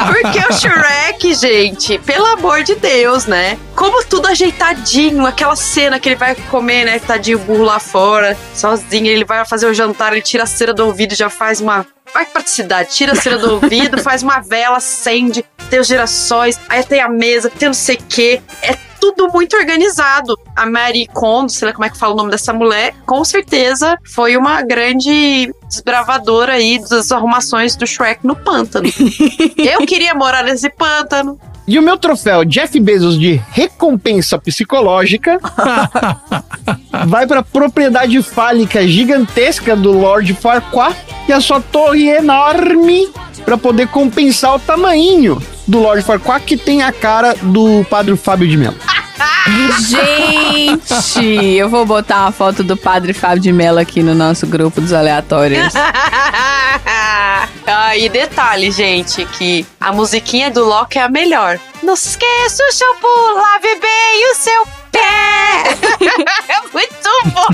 Porque 0.07 0.39
o 0.39 0.53
Shrek, 0.53 1.35
gente, 1.35 1.99
pelo 1.99 2.27
amor 2.27 2.63
de 2.63 2.75
Deus, 2.75 3.27
né? 3.27 3.59
Como 3.75 4.05
tudo 4.05 4.29
ajeitadinho, 4.29 5.27
aquela 5.27 5.57
cena 5.57 5.99
que 5.99 6.09
ele 6.09 6.17
vai 6.17 6.35
comer, 6.35 6.85
né? 6.85 6.99
Tadinho 6.99 7.39
burro 7.39 7.65
lá 7.65 7.81
fora, 7.81 8.37
sozinho, 8.55 9.07
ele 9.07 9.25
vai 9.25 9.45
fazer 9.45 9.67
o 9.67 9.75
jantar, 9.75 10.13
ele 10.13 10.23
tira 10.23 10.45
a 10.45 10.47
cera 10.47 10.73
do 10.73 10.87
ouvido 10.87 11.13
e 11.13 11.17
já 11.17 11.31
faz 11.31 11.61
uma. 11.61 11.87
Vai 12.13 12.27
praticidade, 12.27 12.91
tira 12.95 13.13
a 13.13 13.15
cera 13.15 13.39
do 13.39 13.55
ouvido, 13.55 13.99
faz 14.03 14.23
uma 14.23 14.41
vela, 14.41 14.77
acende, 14.77 15.45
tem 15.71 15.81
os 15.81 15.87
girassóis, 15.87 16.61
aí 16.69 16.85
tem 16.85 17.01
a 17.01 17.09
mesa, 17.09 17.49
tem 17.49 17.69
não 17.69 17.75
sei 17.75 17.97
o 17.97 18.05
quê. 18.09 18.43
É 18.63 18.77
tudo 19.01 19.29
muito 19.33 19.57
organizado. 19.57 20.39
A 20.55 20.65
Mary 20.65 21.09
Kondo, 21.13 21.51
sei 21.51 21.67
lá 21.67 21.75
como 21.75 21.85
é 21.85 21.91
que 21.91 21.99
fala 21.99 22.13
o 22.13 22.17
nome 22.17 22.31
dessa 22.31 22.53
mulher, 22.53 22.95
com 23.05 23.25
certeza 23.25 23.99
foi 24.05 24.37
uma 24.37 24.63
grande 24.63 25.53
desbravadora 25.67 26.53
aí 26.53 26.79
das 26.79 27.11
arrumações 27.11 27.75
do 27.75 27.87
Shrek 27.87 28.25
no 28.25 28.37
pântano. 28.37 28.89
Eu 29.59 29.85
queria 29.87 30.15
morar 30.15 30.45
nesse 30.45 30.71
pântano. 30.71 31.41
E 31.67 31.79
o 31.79 31.83
meu 31.83 31.97
troféu 31.97 32.45
Jeff 32.45 32.79
Bezos 32.81 33.19
de 33.19 33.41
recompensa 33.51 34.39
psicológica 34.39 35.39
vai 37.07 37.27
para 37.27 37.41
a 37.41 37.45
propriedade 37.45 38.21
fálica 38.23 38.87
gigantesca 38.87 39.77
do 39.77 39.93
Lord 39.93 40.35
Farquaad 40.35 40.97
e 41.29 41.33
a 41.33 41.41
sua 41.41 41.61
torre 41.61 42.09
enorme 42.09 43.09
para 43.45 43.57
poder 43.57 43.89
compensar 43.89 44.57
o 44.57 44.59
tamanho 44.59 45.41
do 45.67 45.81
Lord 45.81 46.03
Farquaad 46.03 46.45
que 46.45 46.57
tem 46.57 46.83
a 46.83 46.93
cara 46.93 47.35
do 47.35 47.85
Padre 47.89 48.17
Fábio 48.17 48.49
de 48.49 48.57
Mello. 48.57 48.77
Gente, 49.89 51.57
eu 51.57 51.69
vou 51.69 51.85
botar 51.85 52.23
uma 52.23 52.33
foto 52.33 52.63
do 52.63 52.77
padre 52.77 53.13
Fábio 53.13 53.41
de 53.41 53.53
Mello 53.53 53.79
aqui 53.79 54.03
no 54.03 54.15
nosso 54.15 54.47
grupo 54.47 54.81
dos 54.81 54.93
aleatórios. 54.93 55.75
ah, 57.67 57.97
e 57.97 58.09
detalhe, 58.09 58.71
gente, 58.71 59.25
que 59.27 59.67
a 59.81 59.93
musiquinha 59.93 60.51
do 60.51 60.65
Loki 60.65 60.99
é 60.99 61.03
a 61.03 61.09
melhor. 61.09 61.59
Não 61.83 61.97
se 61.97 62.11
esqueça 62.11 62.63
o 62.69 62.73
shampoo, 62.73 63.35
lave 63.35 63.81
bem 63.81 64.31
o 64.31 64.35
seu 64.35 64.67
pé. 64.93 65.01
é 66.49 66.61
muito 66.73 67.11
bom. 67.33 67.53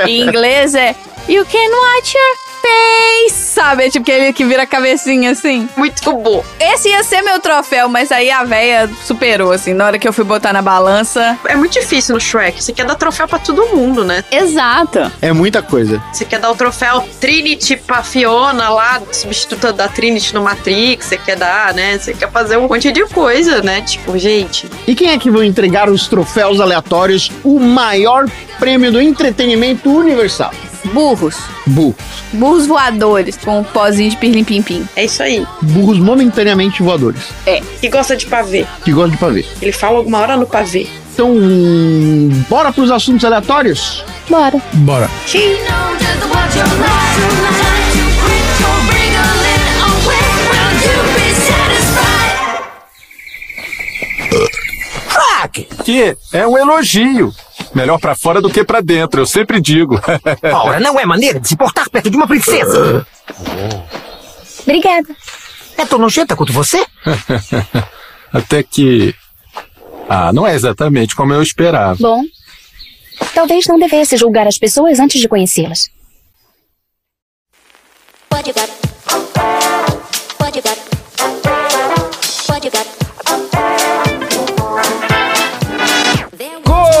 em 0.06 0.22
inglês 0.22 0.74
é 0.74 0.94
You 1.28 1.46
can 1.46 1.70
watch 1.70 2.14
your 2.14 2.43
face, 2.64 3.34
sabe? 3.54 3.84
É 3.84 3.90
tipo 3.90 4.10
aquele 4.10 4.32
que 4.32 4.44
vira 4.44 4.62
a 4.62 4.66
cabecinha 4.66 5.30
assim. 5.30 5.68
Muito 5.76 6.12
bom. 6.12 6.42
Esse 6.58 6.88
ia 6.88 7.02
ser 7.02 7.22
meu 7.22 7.38
troféu, 7.40 7.88
mas 7.88 8.10
aí 8.10 8.30
a 8.30 8.44
véia 8.44 8.90
superou, 9.04 9.52
assim, 9.52 9.74
na 9.74 9.86
hora 9.86 9.98
que 9.98 10.08
eu 10.08 10.12
fui 10.12 10.24
botar 10.24 10.52
na 10.52 10.62
balança. 10.62 11.38
É 11.46 11.54
muito 11.54 11.72
difícil 11.72 12.14
no 12.14 12.20
Shrek. 12.20 12.62
Você 12.62 12.72
quer 12.72 12.86
dar 12.86 12.94
troféu 12.94 13.28
pra 13.28 13.38
todo 13.38 13.66
mundo, 13.66 14.04
né? 14.04 14.24
Exato. 14.30 15.10
É 15.20 15.32
muita 15.32 15.62
coisa. 15.62 16.02
Você 16.12 16.24
quer 16.24 16.38
dar 16.38 16.50
o 16.50 16.56
troféu 16.56 17.06
Trinity 17.20 17.76
pra 17.76 18.02
Fiona 18.02 18.68
lá, 18.68 19.02
substituta 19.12 19.72
da 19.72 19.88
Trinity 19.88 20.34
no 20.34 20.42
Matrix. 20.42 21.06
Você 21.06 21.18
quer 21.18 21.36
dar, 21.36 21.74
né? 21.74 21.98
Você 21.98 22.14
quer 22.14 22.30
fazer 22.30 22.56
um 22.56 22.68
monte 22.68 22.90
de 22.90 23.04
coisa, 23.06 23.62
né? 23.62 23.82
Tipo, 23.82 24.16
gente. 24.18 24.70
E 24.86 24.94
quem 24.94 25.10
é 25.10 25.18
que 25.18 25.30
vai 25.30 25.46
entregar 25.46 25.88
os 25.88 26.08
troféus 26.08 26.60
aleatórios, 26.60 27.30
o 27.42 27.58
maior 27.58 28.26
prêmio 28.58 28.90
do 28.90 29.00
entretenimento 29.00 29.90
universal? 29.90 30.52
Burros. 30.92 31.36
Burros. 31.66 31.96
Burros 32.32 32.66
voadores 32.66 33.36
com 33.36 33.60
um 33.60 33.64
pozinho 33.64 34.10
de 34.10 34.16
pirlim-pim-pim. 34.16 34.86
É 34.96 35.04
isso 35.04 35.22
aí. 35.22 35.46
Burros 35.62 35.98
momentaneamente 35.98 36.82
voadores. 36.82 37.22
É. 37.46 37.60
Que 37.80 37.88
gosta 37.88 38.16
de 38.16 38.26
pavê. 38.26 38.66
Que 38.84 38.92
gosta 38.92 39.10
de 39.10 39.16
pavê. 39.16 39.44
Ele 39.60 39.72
fala 39.72 39.98
alguma 39.98 40.18
hora 40.18 40.36
no 40.36 40.46
pavê. 40.46 40.86
Então, 41.12 41.32
bora 42.48 42.72
pros 42.72 42.90
assuntos 42.90 43.24
aleatórios? 43.24 44.04
Bora. 44.28 44.60
Bora. 44.72 45.08
Crack! 55.08 55.68
Que 55.84 56.16
é 56.32 56.46
um 56.46 56.58
elogio. 56.58 57.32
Melhor 57.74 57.98
pra 57.98 58.14
fora 58.14 58.40
do 58.40 58.50
que 58.50 58.62
pra 58.64 58.80
dentro, 58.80 59.20
eu 59.20 59.26
sempre 59.26 59.60
digo. 59.60 60.00
Ora, 60.42 60.78
não 60.78 60.98
é 60.98 61.04
maneira 61.04 61.40
de 61.40 61.48
se 61.48 61.56
portar 61.56 61.90
perto 61.90 62.08
de 62.08 62.16
uma 62.16 62.26
princesa. 62.26 63.06
Obrigada. 64.62 65.08
É 65.76 65.84
tão 65.84 65.98
nojenta 65.98 66.36
quanto 66.36 66.52
você? 66.52 66.84
Até 68.32 68.62
que. 68.62 69.14
Ah, 70.08 70.32
não 70.32 70.46
é 70.46 70.54
exatamente 70.54 71.16
como 71.16 71.32
eu 71.32 71.42
esperava. 71.42 71.96
Bom, 71.98 72.22
talvez 73.34 73.66
não 73.66 73.78
devesse 73.78 74.16
julgar 74.16 74.46
as 74.46 74.58
pessoas 74.58 75.00
antes 75.00 75.20
de 75.20 75.28
conhecê-las. 75.28 75.90
What 78.32 78.48
you 78.48 78.54
got? 78.54 78.70
What 80.40 80.83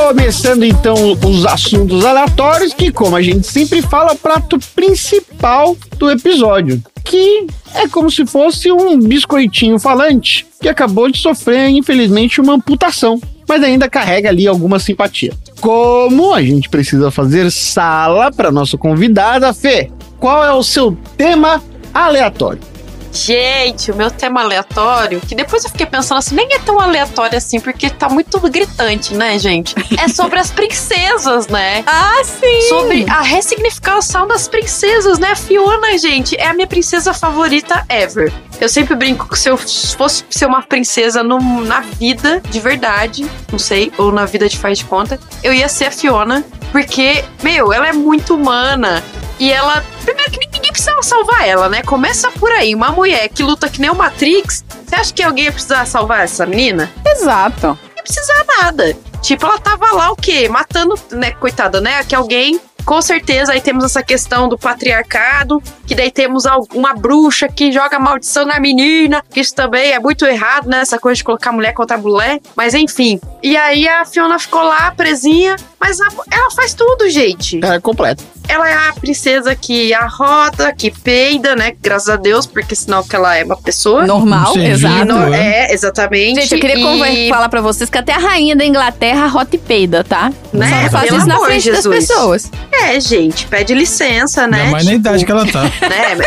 Começando 0.06 0.64
então 0.64 0.94
os 1.12 1.46
assuntos 1.46 2.04
aleatórios, 2.04 2.74
que 2.74 2.92
como 2.92 3.16
a 3.16 3.22
gente 3.22 3.46
sempre 3.46 3.80
fala, 3.80 4.12
o 4.12 4.16
prato 4.16 4.58
principal 4.76 5.74
do 5.96 6.10
episódio. 6.10 6.82
Que 7.02 7.46
é 7.74 7.88
como 7.88 8.10
se 8.10 8.26
fosse 8.26 8.70
um 8.70 8.98
biscoitinho 8.98 9.78
falante 9.78 10.46
que 10.60 10.68
acabou 10.68 11.10
de 11.10 11.16
sofrer, 11.16 11.70
infelizmente, 11.70 12.38
uma 12.38 12.52
amputação, 12.52 13.18
mas 13.48 13.62
ainda 13.62 13.88
carrega 13.88 14.28
ali 14.28 14.46
alguma 14.46 14.78
simpatia. 14.78 15.32
Como 15.58 16.34
a 16.34 16.42
gente 16.42 16.68
precisa 16.68 17.10
fazer 17.10 17.50
sala 17.50 18.30
para 18.30 18.52
nossa 18.52 18.76
convidada, 18.76 19.54
Fê, 19.54 19.90
qual 20.20 20.44
é 20.44 20.52
o 20.52 20.62
seu 20.62 20.94
tema 21.16 21.62
aleatório? 21.94 22.73
Gente, 23.14 23.92
o 23.92 23.96
meu 23.96 24.10
tema 24.10 24.42
aleatório, 24.42 25.20
que 25.20 25.36
depois 25.36 25.62
eu 25.62 25.70
fiquei 25.70 25.86
pensando 25.86 26.18
assim, 26.18 26.34
nem 26.34 26.52
é 26.52 26.58
tão 26.58 26.80
aleatório 26.80 27.38
assim, 27.38 27.60
porque 27.60 27.88
tá 27.88 28.08
muito 28.08 28.40
gritante, 28.50 29.14
né, 29.14 29.38
gente? 29.38 29.74
É 29.96 30.08
sobre 30.08 30.38
as 30.38 30.50
princesas, 30.50 31.46
né? 31.46 31.84
Ah, 31.96 32.22
sim! 32.24 32.68
Sobre 32.68 33.06
a 33.08 33.22
ressignificação 33.22 34.26
das 34.26 34.48
princesas, 34.48 35.18
né? 35.18 35.30
A 35.30 35.36
Fiona, 35.36 35.96
gente, 35.96 36.36
é 36.36 36.48
a 36.48 36.54
minha 36.54 36.66
princesa 36.66 37.14
favorita 37.14 37.84
ever. 37.88 38.32
Eu 38.60 38.68
sempre 38.68 38.96
brinco 38.96 39.28
que 39.28 39.38
se 39.38 39.48
eu 39.48 39.56
fosse 39.56 40.24
ser 40.28 40.46
uma 40.46 40.62
princesa 40.62 41.22
no, 41.22 41.38
na 41.62 41.80
vida 41.80 42.42
de 42.50 42.58
verdade, 42.58 43.24
não 43.50 43.58
sei, 43.58 43.92
ou 43.96 44.10
na 44.10 44.24
vida 44.26 44.48
de 44.48 44.58
faz 44.58 44.78
de 44.78 44.84
conta, 44.86 45.20
eu 45.42 45.54
ia 45.54 45.68
ser 45.68 45.86
a 45.86 45.90
Fiona, 45.90 46.44
porque, 46.72 47.24
meu, 47.42 47.72
ela 47.72 47.88
é 47.88 47.92
muito 47.92 48.34
humana. 48.34 49.02
E 49.38 49.52
ela. 49.52 49.84
Primeiro 50.04 50.30
que 50.30 50.38
ninguém 50.38 50.70
precisava 50.72 51.02
salvar 51.02 51.46
ela, 51.48 51.68
né? 51.68 51.82
Começa 51.82 52.30
por 52.32 52.50
aí. 52.52 52.74
Uma 52.74 52.90
mulher 52.90 53.28
que 53.28 53.42
luta 53.42 53.68
que 53.68 53.80
nem 53.80 53.90
o 53.90 53.94
Matrix. 53.94 54.64
Você 54.86 54.94
acha 54.94 55.12
que 55.12 55.22
alguém 55.22 55.44
ia 55.44 55.52
precisar 55.52 55.86
salvar 55.86 56.24
essa 56.24 56.44
menina? 56.46 56.90
Exato. 57.06 57.68
Não 57.68 57.78
ia 57.96 58.02
precisar 58.02 58.44
nada. 58.62 58.96
Tipo, 59.22 59.46
ela 59.46 59.58
tava 59.58 59.90
lá 59.92 60.10
o 60.10 60.16
quê? 60.16 60.48
Matando, 60.48 60.94
né? 61.12 61.30
Coitada, 61.32 61.80
né? 61.80 62.04
Que 62.04 62.14
alguém. 62.14 62.60
Com 62.84 63.00
certeza, 63.00 63.52
aí 63.52 63.62
temos 63.62 63.82
essa 63.82 64.02
questão 64.02 64.46
do 64.46 64.58
patriarcado, 64.58 65.58
que 65.86 65.94
daí 65.94 66.10
temos 66.10 66.44
uma 66.74 66.92
bruxa 66.92 67.48
que 67.48 67.72
joga 67.72 67.98
maldição 67.98 68.44
na 68.44 68.60
menina, 68.60 69.24
que 69.32 69.40
isso 69.40 69.54
também 69.54 69.92
é 69.92 69.98
muito 69.98 70.26
errado, 70.26 70.68
né? 70.68 70.80
Essa 70.80 70.98
coisa 70.98 71.16
de 71.16 71.24
colocar 71.24 71.50
mulher 71.50 71.72
contra 71.72 71.96
mulher. 71.96 72.42
Mas 72.54 72.74
enfim. 72.74 73.18
E 73.42 73.56
aí 73.56 73.88
a 73.88 74.04
Fiona 74.04 74.38
ficou 74.38 74.62
lá, 74.62 74.90
presinha, 74.90 75.56
mas 75.80 75.98
a- 75.98 76.08
ela 76.30 76.50
faz 76.50 76.74
tudo, 76.74 77.08
gente. 77.08 77.58
É 77.64 77.80
completo. 77.80 78.22
Ela 78.46 78.70
é 78.70 78.74
a 78.88 78.92
princesa 78.92 79.54
que 79.54 79.92
arrota, 79.94 80.72
que 80.72 80.90
peida, 80.90 81.56
né? 81.56 81.72
Graças 81.80 82.08
a 82.08 82.16
Deus, 82.16 82.46
porque 82.46 82.74
senão 82.74 83.02
que 83.02 83.16
ela 83.16 83.34
é 83.36 83.42
uma 83.44 83.56
pessoa. 83.56 84.06
Normal, 84.06 84.54
Um 84.54 84.62
exato. 84.62 85.04
Não- 85.06 85.32
é. 85.34 85.70
é, 85.70 85.72
exatamente. 85.74 86.42
Gente, 86.42 86.54
eu 86.54 86.60
queria 86.60 87.08
E- 87.10 87.28
falar 87.30 87.48
pra 87.48 87.60
vocês 87.60 87.88
que 87.88 87.96
até 87.98 88.12
a 88.12 88.18
rainha 88.18 88.54
da 88.54 88.64
Inglaterra 88.64 89.26
rota 89.26 89.56
e 89.56 89.58
peida, 89.58 90.04
tá? 90.04 90.30
Né? 90.52 90.68
Só 90.68 90.82
não 90.82 90.90
faz 90.90 91.04
Pelo 91.06 91.18
isso 91.18 91.26
na 91.28 91.38
frente 91.40 91.70
das 91.70 91.76
Jesus. 91.84 92.06
pessoas. 92.06 92.50
É, 92.72 93.00
gente, 93.00 93.46
pede 93.46 93.74
licença, 93.74 94.46
né? 94.46 94.64
Mais 94.70 94.84
na 94.84 94.92
Tipo, 94.92 95.00
idade 95.08 95.24
que 95.24 95.32
ela 95.32 95.46
tá. 95.46 95.62
né? 95.88 96.18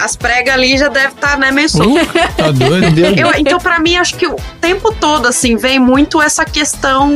As 0.00 0.16
pregas 0.16 0.54
ali 0.54 0.76
já 0.76 0.88
devem 0.88 1.10
estar, 1.10 1.38
né, 1.38 1.50
meio 1.50 1.68
soltas. 1.68 2.06
Uh, 2.08 2.12
tá 2.36 2.50
doido? 2.52 3.00
Eu- 3.18 3.32
então, 3.36 3.58
pra 3.58 3.78
mim, 3.78 3.96
acho 3.96 4.14
que 4.16 4.26
o 4.26 4.36
tempo 4.60 4.92
todo, 4.94 5.26
assim, 5.28 5.56
vem 5.56 5.78
muito 5.78 6.20
essa 6.20 6.44
questão. 6.44 7.12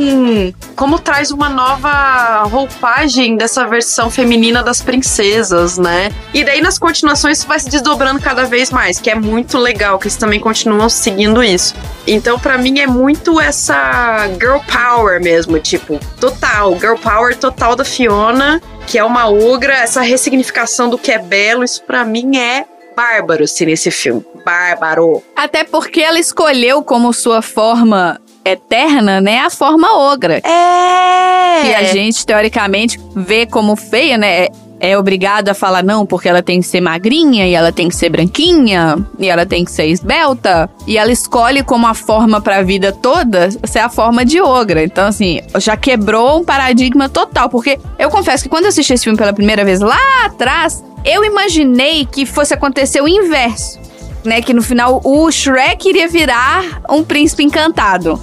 Como 0.75 0.99
traz 0.99 1.31
uma 1.31 1.49
nova 1.49 2.43
roupagem 2.43 3.35
dessa 3.37 3.65
versão 3.65 4.09
feminina 4.09 4.61
das 4.63 4.81
princesas, 4.81 5.77
né? 5.77 6.11
E 6.33 6.43
daí 6.43 6.61
nas 6.61 6.77
continuações 6.77 7.39
isso 7.39 7.47
vai 7.47 7.59
se 7.59 7.69
desdobrando 7.69 8.19
cada 8.21 8.45
vez 8.45 8.71
mais, 8.71 8.99
que 8.99 9.09
é 9.09 9.15
muito 9.15 9.57
legal, 9.57 9.97
que 9.99 10.05
eles 10.07 10.15
também 10.15 10.39
continuam 10.39 10.89
seguindo 10.89 11.43
isso. 11.43 11.75
Então, 12.05 12.39
pra 12.39 12.57
mim, 12.57 12.79
é 12.79 12.87
muito 12.87 13.39
essa 13.39 14.27
girl 14.39 14.59
power 14.71 15.21
mesmo, 15.21 15.59
tipo, 15.59 15.99
total, 16.19 16.79
girl 16.79 16.95
power 16.95 17.35
total 17.35 17.75
da 17.75 17.83
Fiona, 17.83 18.61
que 18.87 18.97
é 18.97 19.03
uma 19.03 19.29
ogra, 19.29 19.73
essa 19.73 20.01
ressignificação 20.01 20.89
do 20.89 20.97
que 20.97 21.11
é 21.11 21.19
belo, 21.19 21.63
isso 21.63 21.83
pra 21.83 22.05
mim 22.05 22.37
é 22.37 22.65
bárbaro, 22.95 23.43
assim, 23.43 23.65
nesse 23.65 23.91
filme. 23.91 24.25
Bárbaro. 24.43 25.21
Até 25.35 25.65
porque 25.65 26.01
ela 26.01 26.17
escolheu 26.17 26.81
como 26.81 27.13
sua 27.13 27.41
forma 27.41 28.19
eterna, 28.45 29.19
né? 29.19 29.39
A 29.41 29.49
forma 29.49 29.93
ogra. 29.97 30.37
É. 30.37 31.61
que 31.61 31.75
a 31.75 31.83
gente, 31.83 32.25
teoricamente, 32.25 32.97
vê 33.13 33.45
como 33.45 33.75
feia, 33.75 34.17
né? 34.17 34.47
É- 34.79 34.97
obrigado 34.97 35.49
a 35.49 35.53
falar 35.53 35.83
não, 35.83 36.05
porque 36.05 36.29
ela 36.29 36.41
tem 36.41 36.61
que 36.61 36.67
ser 36.67 36.81
magrinha, 36.81 37.47
e 37.47 37.53
ela 37.53 37.71
tem 37.71 37.89
que 37.89 37.95
ser 37.95 38.09
branquinha, 38.09 38.97
e 39.19 39.27
ela 39.27 39.45
tem 39.45 39.65
que 39.65 39.71
ser 39.71 39.87
esbelta. 39.87 40.69
E 40.85 40.97
ela 40.97 41.11
escolhe 41.11 41.63
como 41.63 41.87
a 41.87 41.93
forma 41.93 42.39
pra 42.41 42.61
vida 42.61 42.91
toda 42.91 43.49
ser 43.65 43.79
a 43.79 43.89
forma 43.89 44.23
de 44.23 44.41
ogra. 44.41 44.83
Então, 44.83 45.07
assim, 45.07 45.41
já 45.57 45.75
quebrou 45.75 46.39
um 46.39 46.45
paradigma 46.45 47.09
total. 47.09 47.49
Porque 47.49 47.79
eu 47.97 48.09
confesso 48.09 48.43
que 48.43 48.49
quando 48.49 48.63
eu 48.63 48.69
assisti 48.69 48.93
esse 48.93 49.03
filme 49.03 49.17
pela 49.17 49.33
primeira 49.33 49.63
vez 49.65 49.79
lá 49.79 49.97
atrás, 50.25 50.83
eu 51.03 51.23
imaginei 51.23 52.05
que 52.05 52.25
fosse 52.25 52.53
acontecer 52.53 53.01
o 53.01 53.07
inverso. 53.07 53.79
Né, 54.25 54.41
que 54.41 54.53
no 54.53 54.61
final 54.61 54.99
o 55.05 55.31
Shrek 55.31 55.87
iria 55.87 56.07
virar 56.07 56.81
um 56.89 57.01
príncipe 57.01 57.43
encantado. 57.43 58.21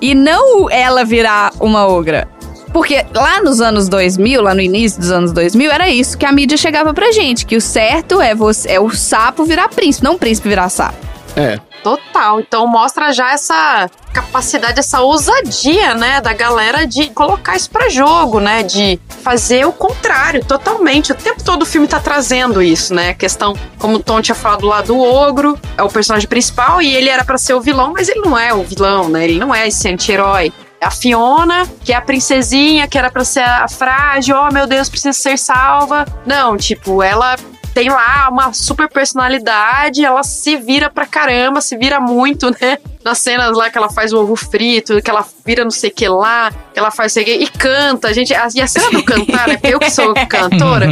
E 0.00 0.12
não 0.12 0.68
ela 0.68 1.04
virar 1.04 1.52
uma 1.60 1.86
ogra. 1.86 2.26
Porque 2.74 3.06
lá 3.14 3.40
nos 3.40 3.60
anos 3.60 3.88
2000, 3.88 4.42
lá 4.42 4.52
no 4.52 4.60
início 4.60 5.00
dos 5.00 5.12
anos 5.12 5.32
2000, 5.32 5.70
era 5.70 5.88
isso 5.88 6.18
que 6.18 6.26
a 6.26 6.32
mídia 6.32 6.58
chegava 6.58 6.92
pra 6.92 7.12
gente. 7.12 7.46
Que 7.46 7.56
o 7.56 7.60
certo 7.60 8.20
é, 8.20 8.34
você, 8.34 8.72
é 8.72 8.80
o 8.80 8.90
sapo 8.90 9.44
virar 9.44 9.68
príncipe, 9.68 10.04
não 10.04 10.16
o 10.16 10.18
príncipe 10.18 10.48
virar 10.48 10.68
sapo. 10.68 10.98
É. 11.36 11.60
Total. 11.84 12.40
Então 12.40 12.66
mostra 12.66 13.12
já 13.12 13.32
essa 13.32 13.88
capacidade, 14.12 14.80
essa 14.80 15.00
ousadia, 15.02 15.94
né, 15.94 16.20
da 16.20 16.32
galera 16.32 16.84
de 16.84 17.10
colocar 17.10 17.54
isso 17.54 17.70
pra 17.70 17.88
jogo, 17.88 18.40
né, 18.40 18.64
de 18.64 18.98
fazer 19.22 19.64
o 19.66 19.72
contrário, 19.72 20.44
totalmente. 20.44 21.12
O 21.12 21.14
tempo 21.14 21.44
todo 21.44 21.62
o 21.62 21.66
filme 21.66 21.86
tá 21.86 22.00
trazendo 22.00 22.60
isso, 22.60 22.92
né, 22.92 23.10
a 23.10 23.14
questão, 23.14 23.54
como 23.78 23.96
o 23.96 23.98
Tom 23.98 24.20
tinha 24.20 24.34
falado 24.34 24.66
lá 24.66 24.82
do 24.82 24.98
ogro, 24.98 25.58
é 25.76 25.82
o 25.82 25.88
personagem 25.88 26.28
principal 26.28 26.80
e 26.80 26.94
ele 26.94 27.08
era 27.08 27.24
pra 27.24 27.36
ser 27.36 27.54
o 27.54 27.60
vilão, 27.60 27.92
mas 27.92 28.08
ele 28.08 28.20
não 28.20 28.38
é 28.38 28.54
o 28.54 28.62
vilão, 28.62 29.08
né, 29.08 29.24
ele 29.24 29.38
não 29.38 29.54
é 29.54 29.68
esse 29.68 29.88
anti-herói. 29.88 30.52
A 30.80 30.90
Fiona, 30.90 31.66
que 31.84 31.92
é 31.92 31.96
a 31.96 32.00
princesinha, 32.02 32.86
que 32.86 32.98
era 32.98 33.10
pra 33.10 33.24
ser 33.24 33.40
a 33.40 33.66
frágil, 33.68 34.36
oh 34.36 34.52
meu 34.52 34.66
Deus, 34.66 34.88
precisa 34.88 35.12
ser 35.14 35.38
salva. 35.38 36.04
Não, 36.26 36.56
tipo, 36.56 37.02
ela 37.02 37.36
tem 37.72 37.88
lá 37.88 38.28
uma 38.30 38.52
super 38.52 38.88
personalidade, 38.88 40.04
ela 40.04 40.22
se 40.22 40.56
vira 40.56 40.88
pra 40.90 41.06
caramba, 41.06 41.60
se 41.60 41.76
vira 41.76 41.98
muito, 41.98 42.50
né? 42.60 42.78
Nas 43.02 43.18
cenas 43.18 43.56
lá 43.56 43.68
que 43.70 43.76
ela 43.78 43.90
faz 43.90 44.12
o 44.12 44.20
ovo 44.22 44.36
frito, 44.36 45.00
que 45.02 45.10
ela 45.10 45.24
vira 45.44 45.64
não 45.64 45.70
sei 45.70 45.90
o 45.90 45.94
que 45.94 46.06
lá, 46.08 46.50
que 46.72 46.78
ela 46.78 46.90
faz 46.90 47.12
sei 47.12 47.22
o 47.22 47.26
que, 47.26 47.32
e 47.34 47.48
canta, 47.48 48.12
gente. 48.14 48.32
a- 48.34 48.48
E 48.54 48.60
a 48.60 48.66
cena 48.66 48.90
do 48.90 49.02
cantar, 49.02 49.48
né? 49.48 49.58
Eu 49.62 49.78
que 49.80 49.90
sou 49.90 50.12
cantora, 50.28 50.86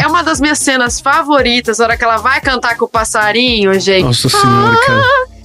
é 0.00 0.06
uma 0.06 0.22
das 0.22 0.40
minhas 0.40 0.58
cenas 0.58 1.00
favoritas, 1.00 1.80
a 1.80 1.84
hora 1.84 1.96
que 1.96 2.04
ela 2.04 2.16
vai 2.18 2.40
cantar 2.40 2.76
com 2.76 2.84
o 2.84 2.88
passarinho, 2.88 3.78
gente. 3.80 4.04
Nossa 4.04 4.28
senhora, 4.28 4.76
cara. 4.84 5.35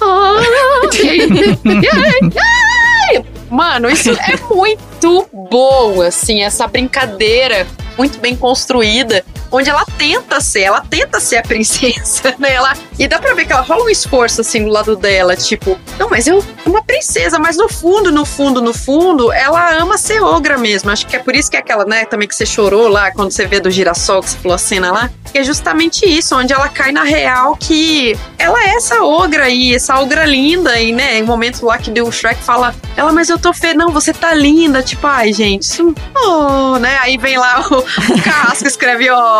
Mano, 3.50 3.90
isso 3.90 4.10
é 4.10 4.38
muito 4.48 5.26
bom, 5.32 6.00
assim, 6.02 6.42
essa 6.42 6.68
brincadeira 6.68 7.66
muito 7.98 8.18
bem 8.18 8.36
construída, 8.36 9.24
onde 9.50 9.68
ela 9.68 9.84
tenta 9.98 10.40
ser, 10.40 10.62
ela 10.62 10.80
tenta 10.80 11.20
ser 11.20 11.38
a 11.38 11.42
princesa, 11.42 12.34
né? 12.38 12.52
Ela, 12.52 12.74
e 12.98 13.08
dá 13.08 13.18
pra 13.18 13.34
ver 13.34 13.44
que 13.44 13.52
ela 13.52 13.62
rola 13.62 13.84
um 13.84 13.88
esforço, 13.88 14.40
assim, 14.40 14.64
do 14.64 14.70
lado 14.70 14.96
dela, 14.96 15.36
tipo, 15.36 15.78
não, 15.98 16.08
mas 16.08 16.26
eu 16.26 16.44
uma 16.66 16.82
princesa, 16.82 17.38
mas 17.38 17.56
no 17.56 17.68
fundo, 17.68 18.12
no 18.12 18.24
fundo, 18.24 18.62
no 18.62 18.72
fundo, 18.72 19.32
ela 19.32 19.76
ama 19.76 19.98
ser 19.98 20.22
ogra 20.22 20.56
mesmo. 20.56 20.90
Acho 20.90 21.06
que 21.06 21.16
é 21.16 21.18
por 21.18 21.34
isso 21.34 21.50
que 21.50 21.56
é 21.56 21.60
aquela, 21.60 21.84
né, 21.84 22.04
também 22.04 22.28
que 22.28 22.34
você 22.34 22.46
chorou 22.46 22.88
lá, 22.88 23.10
quando 23.10 23.30
você 23.30 23.46
vê 23.46 23.60
do 23.60 23.70
girassol, 23.70 24.22
que 24.22 24.30
você 24.30 24.36
falou 24.38 24.54
a 24.54 24.58
cena 24.58 24.92
lá, 24.92 25.10
que 25.32 25.38
é 25.38 25.44
justamente 25.44 26.06
isso, 26.06 26.36
onde 26.36 26.52
ela 26.52 26.68
cai 26.68 26.92
na 26.92 27.02
real 27.02 27.56
que 27.56 28.16
ela 28.38 28.62
é 28.62 28.74
essa 28.74 29.02
ogra 29.02 29.44
aí, 29.44 29.74
essa 29.74 29.98
ogra 30.00 30.24
linda, 30.24 30.80
e, 30.80 30.92
né, 30.92 31.18
em 31.18 31.22
momento 31.22 31.64
lá 31.64 31.78
que 31.78 31.90
o 32.00 32.12
Shrek 32.12 32.42
fala, 32.42 32.74
ela, 32.96 33.12
mas 33.12 33.28
eu 33.28 33.38
tô 33.38 33.52
feia, 33.52 33.74
não, 33.74 33.90
você 33.90 34.12
tá 34.12 34.34
linda, 34.34 34.82
tipo, 34.82 35.06
ai, 35.06 35.32
gente, 35.32 35.62
isso, 35.62 35.94
oh, 36.16 36.78
né, 36.78 36.98
aí 37.00 37.16
vem 37.18 37.36
lá 37.36 37.66
o, 37.70 37.78
o 37.78 38.22
Carrasco 38.22 38.66
escreve, 38.66 39.10
ó, 39.10 39.39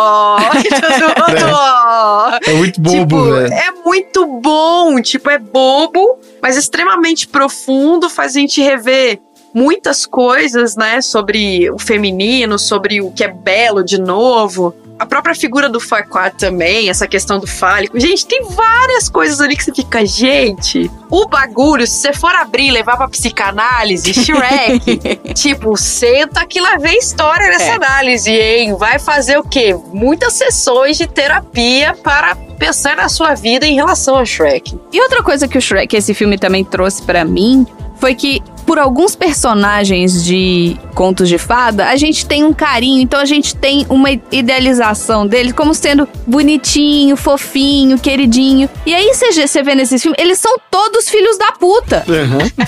todo 0.69 1.07
mundo, 1.07 1.51
ó. 1.53 2.39
É 2.45 2.53
muito 2.53 2.81
bobo, 2.81 2.99
Tipo, 2.99 3.23
velho. 3.23 3.53
é 3.53 3.71
muito 3.85 4.25
bom, 4.41 5.01
tipo, 5.01 5.29
é 5.29 5.37
bobo, 5.37 6.19
mas 6.41 6.57
extremamente 6.57 7.27
profundo, 7.27 8.09
faz 8.09 8.35
a 8.35 8.39
gente 8.39 8.61
rever 8.61 9.19
muitas 9.53 10.05
coisas, 10.05 10.75
né, 10.77 11.01
sobre 11.01 11.69
o 11.71 11.77
feminino, 11.77 12.57
sobre 12.57 13.01
o 13.01 13.11
que 13.11 13.23
é 13.23 13.27
belo 13.27 13.83
de 13.83 13.99
novo. 13.99 14.73
A 15.01 15.05
própria 15.07 15.33
figura 15.33 15.67
do 15.67 15.79
Farquaad 15.79 16.35
também, 16.37 16.87
essa 16.87 17.07
questão 17.07 17.39
do 17.39 17.47
fálico. 17.47 17.99
Gente, 17.99 18.23
tem 18.27 18.43
várias 18.51 19.09
coisas 19.09 19.41
ali 19.41 19.55
que 19.57 19.63
você 19.63 19.73
fica, 19.73 20.05
gente, 20.05 20.91
o 21.09 21.25
bagulho, 21.27 21.87
se 21.87 21.93
você 21.93 22.13
for 22.13 22.35
abrir 22.35 22.67
e 22.67 22.71
levar 22.71 22.97
pra 22.97 23.07
psicanálise, 23.07 24.13
Shrek, 24.13 25.33
tipo, 25.33 25.75
senta 25.75 26.45
que 26.45 26.59
lá 26.59 26.77
vem 26.77 26.99
história 26.99 27.47
nessa 27.49 27.63
É. 27.71 27.75
análise, 27.77 28.29
hein? 28.31 28.75
Vai 28.75 28.99
fazer 28.99 29.39
o 29.39 29.43
quê? 29.43 29.75
Muitas 29.91 30.33
sessões 30.33 30.97
de 30.99 31.07
terapia 31.07 31.95
para 32.03 32.35
pensar 32.35 32.95
na 32.95 33.09
sua 33.09 33.33
vida 33.33 33.65
em 33.65 33.73
relação 33.73 34.15
a 34.17 34.23
Shrek. 34.23 34.77
E 34.93 35.01
outra 35.01 35.23
coisa 35.23 35.47
que 35.47 35.57
o 35.57 35.61
Shrek, 35.61 35.95
esse 35.95 36.13
filme 36.13 36.37
também 36.37 36.63
trouxe 36.63 37.01
pra 37.01 37.25
mim, 37.25 37.65
foi 37.99 38.13
que 38.13 38.39
por 38.65 38.79
alguns 38.79 39.15
personagens 39.15 40.23
de 40.23 40.77
contos 40.95 41.27
de 41.29 41.37
fada, 41.37 41.87
a 41.87 41.95
gente 41.95 42.25
tem 42.25 42.43
um 42.43 42.53
carinho, 42.53 43.01
então 43.01 43.19
a 43.19 43.25
gente 43.25 43.55
tem 43.55 43.85
uma 43.89 44.09
idealização 44.11 45.25
deles 45.25 45.53
como 45.53 45.73
sendo 45.73 46.07
bonitinho, 46.27 47.15
fofinho, 47.15 47.97
queridinho. 47.99 48.69
E 48.85 48.93
aí 48.93 49.11
você 49.13 49.63
vê 49.63 49.75
nesses 49.75 50.01
filmes, 50.01 50.19
eles 50.21 50.37
são 50.39 50.55
todos 50.69 51.09
filhos 51.09 51.37
da 51.37 51.51
puta. 51.51 52.03